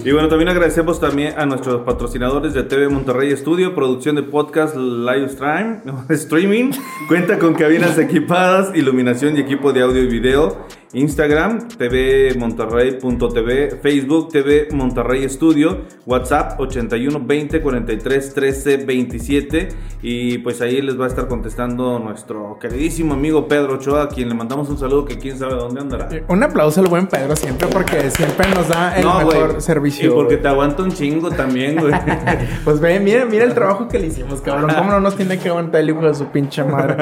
Y 0.04 0.12
bueno, 0.12 0.28
también 0.28 0.50
agradecemos 0.50 1.00
también 1.00 1.32
a 1.38 1.46
nuestros 1.46 1.80
patrocinadores 1.86 2.52
de 2.52 2.62
TV 2.62 2.90
Monterrey 2.90 3.32
Estudio, 3.32 3.74
producción 3.74 4.16
de 4.16 4.22
podcast, 4.22 4.76
live 4.76 5.30
stream, 5.30 5.80
streaming, 6.10 6.72
cuenta 7.08 7.38
con 7.38 7.54
cabinas 7.54 7.96
equipadas, 7.98 8.76
iluminación 8.76 9.34
y 9.38 9.40
equipo 9.40 9.72
de 9.72 9.80
audio 9.80 10.02
y 10.02 10.08
video. 10.08 10.58
Instagram, 10.92 11.68
tvmonterrey.tv, 11.68 13.78
Facebook, 13.82 14.28
TV 14.32 14.68
Monterrey 14.72 15.24
Estudio, 15.24 15.82
WhatsApp 16.06 16.58
81 16.58 17.20
20 17.24 17.60
43 17.60 18.34
13 18.34 18.76
27 18.78 19.68
y 20.02 20.38
pues 20.38 20.60
ahí 20.60 20.80
les 20.80 20.98
va 20.98 21.04
a 21.04 21.08
estar 21.08 21.28
contestando 21.28 21.98
nuestro 21.98 22.58
queridísimo 22.60 23.14
amigo 23.14 23.46
Pedro 23.48 23.74
Ochoa, 23.74 24.04
a 24.04 24.08
quien 24.08 24.28
le 24.28 24.34
mandamos 24.34 24.68
un 24.70 24.78
saludo 24.78 25.04
que 25.04 25.18
quién 25.18 25.38
sabe 25.38 25.54
dónde 25.54 25.80
andará. 25.80 26.08
Un 26.28 26.42
aplauso 26.42 26.80
al 26.80 26.86
buen 26.86 27.06
Pedro 27.06 27.36
siempre 27.36 27.68
porque 27.68 28.10
siempre 28.10 28.48
nos 28.54 28.68
da 28.68 28.96
el 28.96 29.04
No, 29.04 29.18
mejor 29.18 29.60
servicio. 29.60 30.10
Y 30.10 30.14
porque 30.14 30.36
te 30.36 30.48
aguanta 30.48 30.82
un 30.82 30.92
chingo 30.92 31.30
también, 31.30 31.76
güey. 31.80 31.92
Pues 32.64 32.80
ve, 32.80 33.00
mira, 33.00 33.24
mira 33.24 33.44
el 33.44 33.54
trabajo 33.54 33.88
que 33.88 33.98
le 33.98 34.08
hicimos, 34.08 34.40
cabrón. 34.40 34.70
¿Cómo 34.74 34.90
no 34.90 35.00
nos 35.00 35.16
tiene 35.16 35.38
que 35.38 35.48
aguantar 35.48 35.80
el 35.80 35.90
hijo 35.90 36.00
de 36.00 36.14
su 36.14 36.26
pinche 36.26 36.64
madre? 36.64 36.96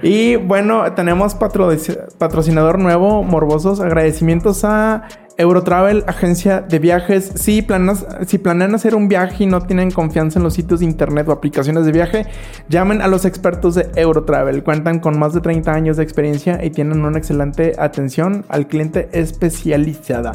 Y 0.02 0.36
bueno, 0.36 0.84
tenemos 0.94 1.38
patroci- 1.38 1.98
patrocinador 2.18 2.78
nuevo, 2.78 3.17
Morbosos. 3.22 3.80
Agradecimientos 3.80 4.64
a 4.64 5.08
Eurotravel, 5.38 6.02
agencia 6.08 6.60
de 6.60 6.80
viajes. 6.80 7.30
Si, 7.36 7.62
planas, 7.62 8.04
si 8.26 8.38
planean 8.38 8.74
hacer 8.74 8.96
un 8.96 9.08
viaje 9.08 9.44
y 9.44 9.46
no 9.46 9.62
tienen 9.62 9.92
confianza 9.92 10.40
en 10.40 10.42
los 10.42 10.54
sitios 10.54 10.80
de 10.80 10.86
internet 10.86 11.28
o 11.28 11.32
aplicaciones 11.32 11.86
de 11.86 11.92
viaje, 11.92 12.26
llamen 12.68 13.00
a 13.00 13.06
los 13.06 13.24
expertos 13.24 13.76
de 13.76 13.88
Eurotravel. 13.94 14.64
Cuentan 14.64 14.98
con 14.98 15.16
más 15.16 15.34
de 15.34 15.40
30 15.40 15.72
años 15.72 15.96
de 15.96 16.02
experiencia 16.02 16.64
y 16.64 16.70
tienen 16.70 17.04
una 17.04 17.18
excelente 17.18 17.74
atención 17.78 18.44
al 18.48 18.66
cliente 18.66 19.08
especializada. 19.12 20.32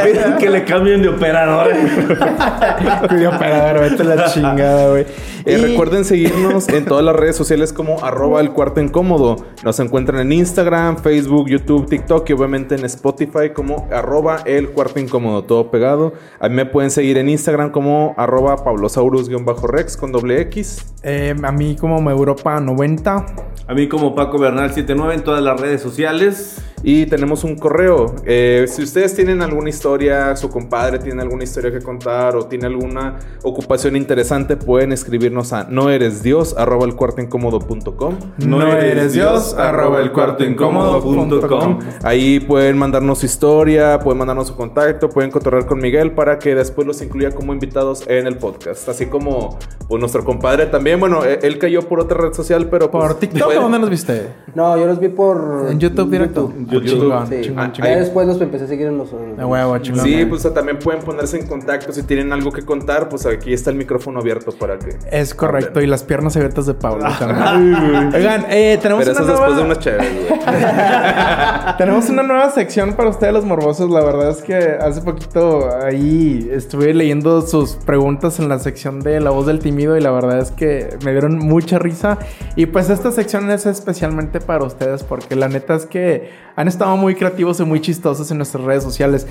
pidan 0.04 0.38
que 0.38 0.48
le 0.50 0.64
cambien 0.64 1.02
de 1.02 1.08
operador. 1.08 1.68
Cuyo 3.08 3.30
operador, 3.30 3.80
vete 3.90 4.02
a 4.02 4.04
la 4.06 4.24
chingada, 4.26 4.88
güey. 4.90 5.02
Eh, 5.44 5.58
Y- 5.58 5.72
Recuerden 5.72 6.04
seguirnos 6.04 6.68
en 6.68 6.84
todas 6.84 7.04
las 7.04 7.16
redes 7.16 7.34
sociales 7.36 7.72
como 7.72 8.02
arroba 8.04 8.40
el 8.40 8.50
cuarto 8.52 8.80
incómodo. 8.80 9.44
Nos 9.64 9.80
encuentran 9.80 10.20
en 10.20 10.30
Instagram, 10.32 10.98
Facebook, 10.98 11.48
YouTube, 11.48 11.88
TikTok 11.88 12.30
y 12.30 12.32
obviamente 12.34 12.74
en 12.76 12.84
Spotify 12.84 13.50
como 13.52 13.88
arroba 13.92 14.42
el 14.44 14.68
cuarto 14.70 15.00
incómodo, 15.00 15.42
todo 15.42 15.70
pegado. 15.70 16.12
A 16.38 16.48
mí 16.48 16.54
me 16.54 16.66
pueden 16.66 16.90
seguir 16.92 17.18
en 17.18 17.28
Instagram 17.32 17.70
como 17.70 18.14
arroba 18.16 18.64
paulosaurus-rex 18.64 19.96
con 19.96 20.12
doble 20.12 20.40
X. 20.42 20.94
Eh, 21.02 21.34
a 21.42 21.52
mí 21.52 21.76
como 21.76 22.08
Europa 22.10 22.60
90. 22.60 23.26
A 23.66 23.74
mí 23.74 23.88
como 23.88 24.14
Paco 24.14 24.38
Bernal 24.38 24.68
79 24.68 25.14
en 25.14 25.24
todas 25.24 25.42
las 25.42 25.60
redes 25.60 25.80
sociales. 25.80 26.62
Y 26.84 27.06
tenemos 27.06 27.44
un 27.44 27.56
correo. 27.56 28.16
Eh, 28.24 28.66
si 28.68 28.82
ustedes 28.82 29.14
tienen 29.14 29.40
alguna 29.40 29.70
historia, 29.70 30.34
su 30.34 30.50
compadre 30.50 30.98
tiene 30.98 31.22
alguna 31.22 31.44
historia 31.44 31.70
que 31.70 31.80
contar 31.80 32.34
o 32.34 32.46
tiene 32.46 32.66
alguna 32.66 33.20
ocupación 33.42 33.94
interesante, 33.94 34.56
pueden 34.56 34.90
escribirnos 34.90 35.52
a 35.52 35.64
noeresdios 35.64 36.56
arroba 36.58 36.86
el 36.86 36.96
cuarto 36.96 37.20
incómodo.com. 37.20 38.16
No 38.38 38.66
eres 38.66 39.12
Dios, 39.12 39.54
arroba 39.54 40.00
el 40.00 40.10
cuarto 40.10 40.44
incómodo 40.44 41.00
punto 41.00 41.46
com. 41.46 41.78
Ahí 42.02 42.40
pueden 42.40 42.78
mandarnos 42.78 43.20
su 43.20 43.26
historia, 43.26 44.00
pueden 44.00 44.18
mandarnos 44.18 44.48
su 44.48 44.56
contacto, 44.56 45.08
pueden 45.08 45.30
cotorrear 45.30 45.66
con 45.66 45.78
Miguel 45.78 46.12
para 46.12 46.38
que 46.38 46.54
después 46.54 46.86
los 46.86 47.00
como 47.30 47.52
invitados 47.52 48.04
en 48.08 48.26
el 48.26 48.36
podcast. 48.36 48.88
Así 48.88 49.06
como 49.06 49.58
pues, 49.88 50.00
nuestro 50.00 50.24
compadre 50.24 50.66
también. 50.66 50.98
Bueno, 51.00 51.24
eh, 51.24 51.38
él 51.42 51.58
cayó 51.58 51.82
por 51.82 52.00
otra 52.00 52.18
red 52.18 52.32
social, 52.32 52.68
pero 52.70 52.90
pues, 52.90 53.04
¿Por 53.04 53.18
TikTok 53.18 53.44
puede- 53.44 53.58
o 53.58 53.62
dónde 53.62 53.78
nos 53.78 53.88
viste? 53.90 54.26
No, 54.54 54.76
yo 54.76 54.86
los 54.86 54.98
vi 54.98 55.08
por. 55.08 55.66
En 55.70 55.78
YouTube 55.78 56.10
directo. 56.10 56.52
YouTube. 56.58 56.84
Chingón, 56.84 57.26
Sí. 57.28 57.40
chingón, 57.42 57.58
Ah, 57.64 57.72
chingón. 57.72 57.90
Después 57.98 58.26
los 58.26 58.40
empecé 58.40 58.64
a 58.64 58.68
seguir 58.68 58.86
en 58.88 58.98
los. 58.98 59.10
De 59.12 59.44
huevo, 59.44 59.78
chingón. 59.78 60.04
Sí, 60.04 60.24
pues 60.26 60.42
también 60.52 60.78
pueden 60.78 61.02
ponerse 61.02 61.38
en 61.38 61.46
contacto 61.46 61.92
si 61.92 62.02
tienen 62.02 62.32
algo 62.32 62.50
que 62.52 62.62
contar, 62.62 63.08
pues 63.08 63.24
aquí 63.26 63.52
está 63.52 63.70
el 63.70 63.76
micrófono 63.76 64.20
abierto 64.20 64.52
para 64.52 64.78
que. 64.78 64.96
Es 65.10 65.34
correcto. 65.34 65.80
Y 65.80 65.86
las 65.86 66.02
piernas 66.02 66.36
abiertas 66.36 66.66
de 66.66 66.74
Pablo 66.74 67.04
también. 67.18 68.12
Oigan, 68.14 68.46
eh, 68.50 68.78
tenemos 68.82 69.04
Pero 69.04 69.16
una 69.16 69.20
eso 69.22 69.32
es 69.32 69.38
nueva... 69.40 69.54
después 69.56 69.78
de 69.78 69.84
chéveres. 69.84 70.32
Tenemos 71.78 72.08
una 72.10 72.22
nueva 72.22 72.50
sección 72.50 72.94
para 72.94 73.10
ustedes 73.10 73.32
los 73.32 73.44
morbosos. 73.44 73.90
La 73.90 74.00
verdad 74.00 74.30
es 74.30 74.42
que 74.42 74.54
hace 74.56 75.00
poquito 75.00 75.68
ahí 75.84 76.48
estuve 76.52 76.92
leyendo 76.94 77.11
sus 77.20 77.74
preguntas 77.74 78.38
en 78.38 78.48
la 78.48 78.58
sección 78.58 79.00
de 79.00 79.20
La 79.20 79.30
Voz 79.30 79.46
del 79.46 79.58
Tímido 79.58 79.96
y 79.96 80.00
la 80.00 80.10
verdad 80.10 80.38
es 80.38 80.50
que 80.50 80.96
me 81.04 81.12
dieron 81.12 81.38
mucha 81.38 81.78
risa. 81.78 82.18
Y 82.56 82.66
pues 82.66 82.88
esta 82.88 83.12
sección 83.12 83.50
es 83.50 83.66
especialmente 83.66 84.40
para 84.40 84.64
ustedes 84.64 85.02
porque 85.02 85.36
la 85.36 85.48
neta 85.48 85.74
es 85.74 85.84
que 85.84 86.30
han 86.56 86.68
estado 86.68 86.96
muy 86.96 87.14
creativos 87.14 87.60
y 87.60 87.64
muy 87.64 87.80
chistosos 87.80 88.30
en 88.30 88.38
nuestras 88.38 88.64
redes 88.64 88.82
sociales. 88.82 89.26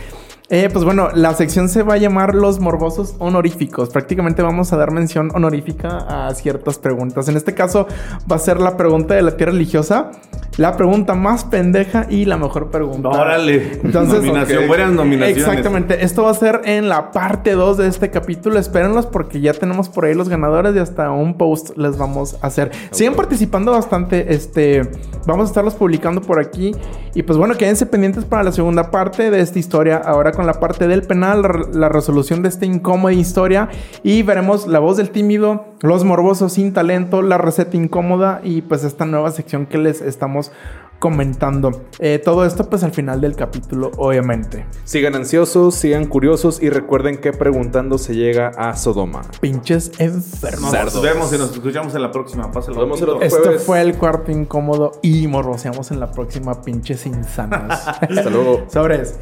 Eh, 0.53 0.69
pues 0.69 0.83
bueno, 0.83 1.07
la 1.13 1.33
sección 1.33 1.69
se 1.69 1.81
va 1.81 1.93
a 1.93 1.97
llamar 1.97 2.35
Los 2.35 2.59
Morbosos 2.59 3.15
Honoríficos. 3.19 3.87
Prácticamente 3.87 4.41
vamos 4.41 4.73
a 4.73 4.75
dar 4.75 4.91
mención 4.91 5.31
honorífica 5.33 6.27
a 6.27 6.35
ciertas 6.35 6.77
preguntas. 6.77 7.29
En 7.29 7.37
este 7.37 7.53
caso 7.53 7.87
va 8.29 8.35
a 8.35 8.39
ser 8.39 8.59
la 8.59 8.75
pregunta 8.75 9.13
de 9.13 9.21
la 9.21 9.37
tierra 9.37 9.53
religiosa, 9.53 10.11
la 10.57 10.75
pregunta 10.75 11.15
más 11.15 11.45
pendeja 11.45 12.05
y 12.09 12.25
la 12.25 12.35
mejor 12.35 12.69
pregunta. 12.69 13.07
Órale. 13.07 13.79
Entonces, 13.81 14.15
Nominación, 14.15 14.67
buenas 14.67 14.91
nominaciones. 14.91 15.37
Exactamente. 15.37 16.03
Esto 16.03 16.23
va 16.23 16.31
a 16.31 16.33
ser 16.33 16.63
en 16.65 16.89
la 16.89 17.13
parte 17.13 17.53
2 17.53 17.77
de 17.77 17.87
este 17.87 18.09
capítulo. 18.09 18.59
Espérenlos 18.59 19.05
porque 19.05 19.39
ya 19.39 19.53
tenemos 19.53 19.87
por 19.87 20.03
ahí 20.03 20.15
los 20.15 20.27
ganadores 20.27 20.75
y 20.75 20.79
hasta 20.79 21.11
un 21.11 21.37
post 21.37 21.77
les 21.77 21.97
vamos 21.97 22.35
a 22.41 22.47
hacer. 22.47 22.71
Sigan 22.91 23.13
participando 23.13 23.71
bastante. 23.71 24.33
Este, 24.33 24.81
vamos 25.25 25.45
a 25.45 25.47
estarlos 25.47 25.75
publicando 25.75 26.19
por 26.19 26.41
aquí. 26.41 26.75
Y 27.13 27.23
pues 27.23 27.37
bueno, 27.37 27.55
quédense 27.57 27.85
pendientes 27.85 28.23
para 28.23 28.43
la 28.43 28.51
segunda 28.53 28.89
parte 28.89 29.31
de 29.31 29.41
esta 29.41 29.59
historia. 29.59 29.97
Ahora 29.97 30.31
con 30.31 30.45
la 30.45 30.53
parte 30.53 30.87
del 30.87 31.01
penal, 31.03 31.41
la, 31.73 31.89
resolución 31.89 32.41
de 32.41 32.49
esta 32.49 32.65
incómoda 32.65 33.13
historia. 33.13 33.67
Y 34.01 34.23
veremos 34.23 34.65
la 34.65 34.79
voz 34.79 34.95
del 34.95 35.09
tímido, 35.09 35.65
los 35.81 36.05
morbosos 36.05 36.53
sin 36.53 36.71
talento, 36.71 37.21
la 37.21 37.37
receta 37.37 37.75
incómoda 37.75 38.39
y 38.43 38.61
pues 38.61 38.85
esta 38.85 39.05
nueva 39.05 39.31
sección 39.31 39.65
que 39.65 39.77
les 39.77 40.01
estamos 40.01 40.53
comentando. 41.01 41.81
Eh, 41.97 42.21
todo 42.23 42.45
esto 42.45 42.69
pues 42.69 42.83
al 42.83 42.91
final 42.91 43.19
del 43.19 43.35
capítulo, 43.35 43.89
obviamente. 43.97 44.67
Sigan 44.83 45.15
ansiosos, 45.15 45.73
sigan 45.73 46.05
curiosos 46.05 46.61
y 46.61 46.69
recuerden 46.69 47.17
que 47.17 47.33
preguntando 47.33 47.97
se 47.97 48.13
llega 48.15 48.49
a 48.49 48.77
Sodoma. 48.77 49.23
Pinches 49.41 49.91
enfermos. 49.97 50.71
Nos 50.71 51.01
vemos 51.01 51.33
y 51.33 51.39
nos 51.39 51.51
escuchamos 51.51 51.95
en 51.95 52.03
la 52.03 52.11
próxima. 52.11 52.51
Pásalo. 52.51 52.75
Nos 52.75 52.83
vemos 52.85 53.01
el 53.01 53.09
otro 53.09 53.21
Esto 53.23 53.39
jueves. 53.41 53.63
fue 53.63 53.81
el 53.81 53.95
cuarto 53.95 54.31
incómodo 54.31 54.91
y 55.01 55.27
morboseamos 55.27 55.89
en 55.89 55.99
la 55.99 56.11
próxima 56.11 56.61
pinches 56.61 57.07
insanas. 57.07 57.87
Hasta 57.87 58.29
luego. 58.29 58.65
Sobres. 58.71 59.15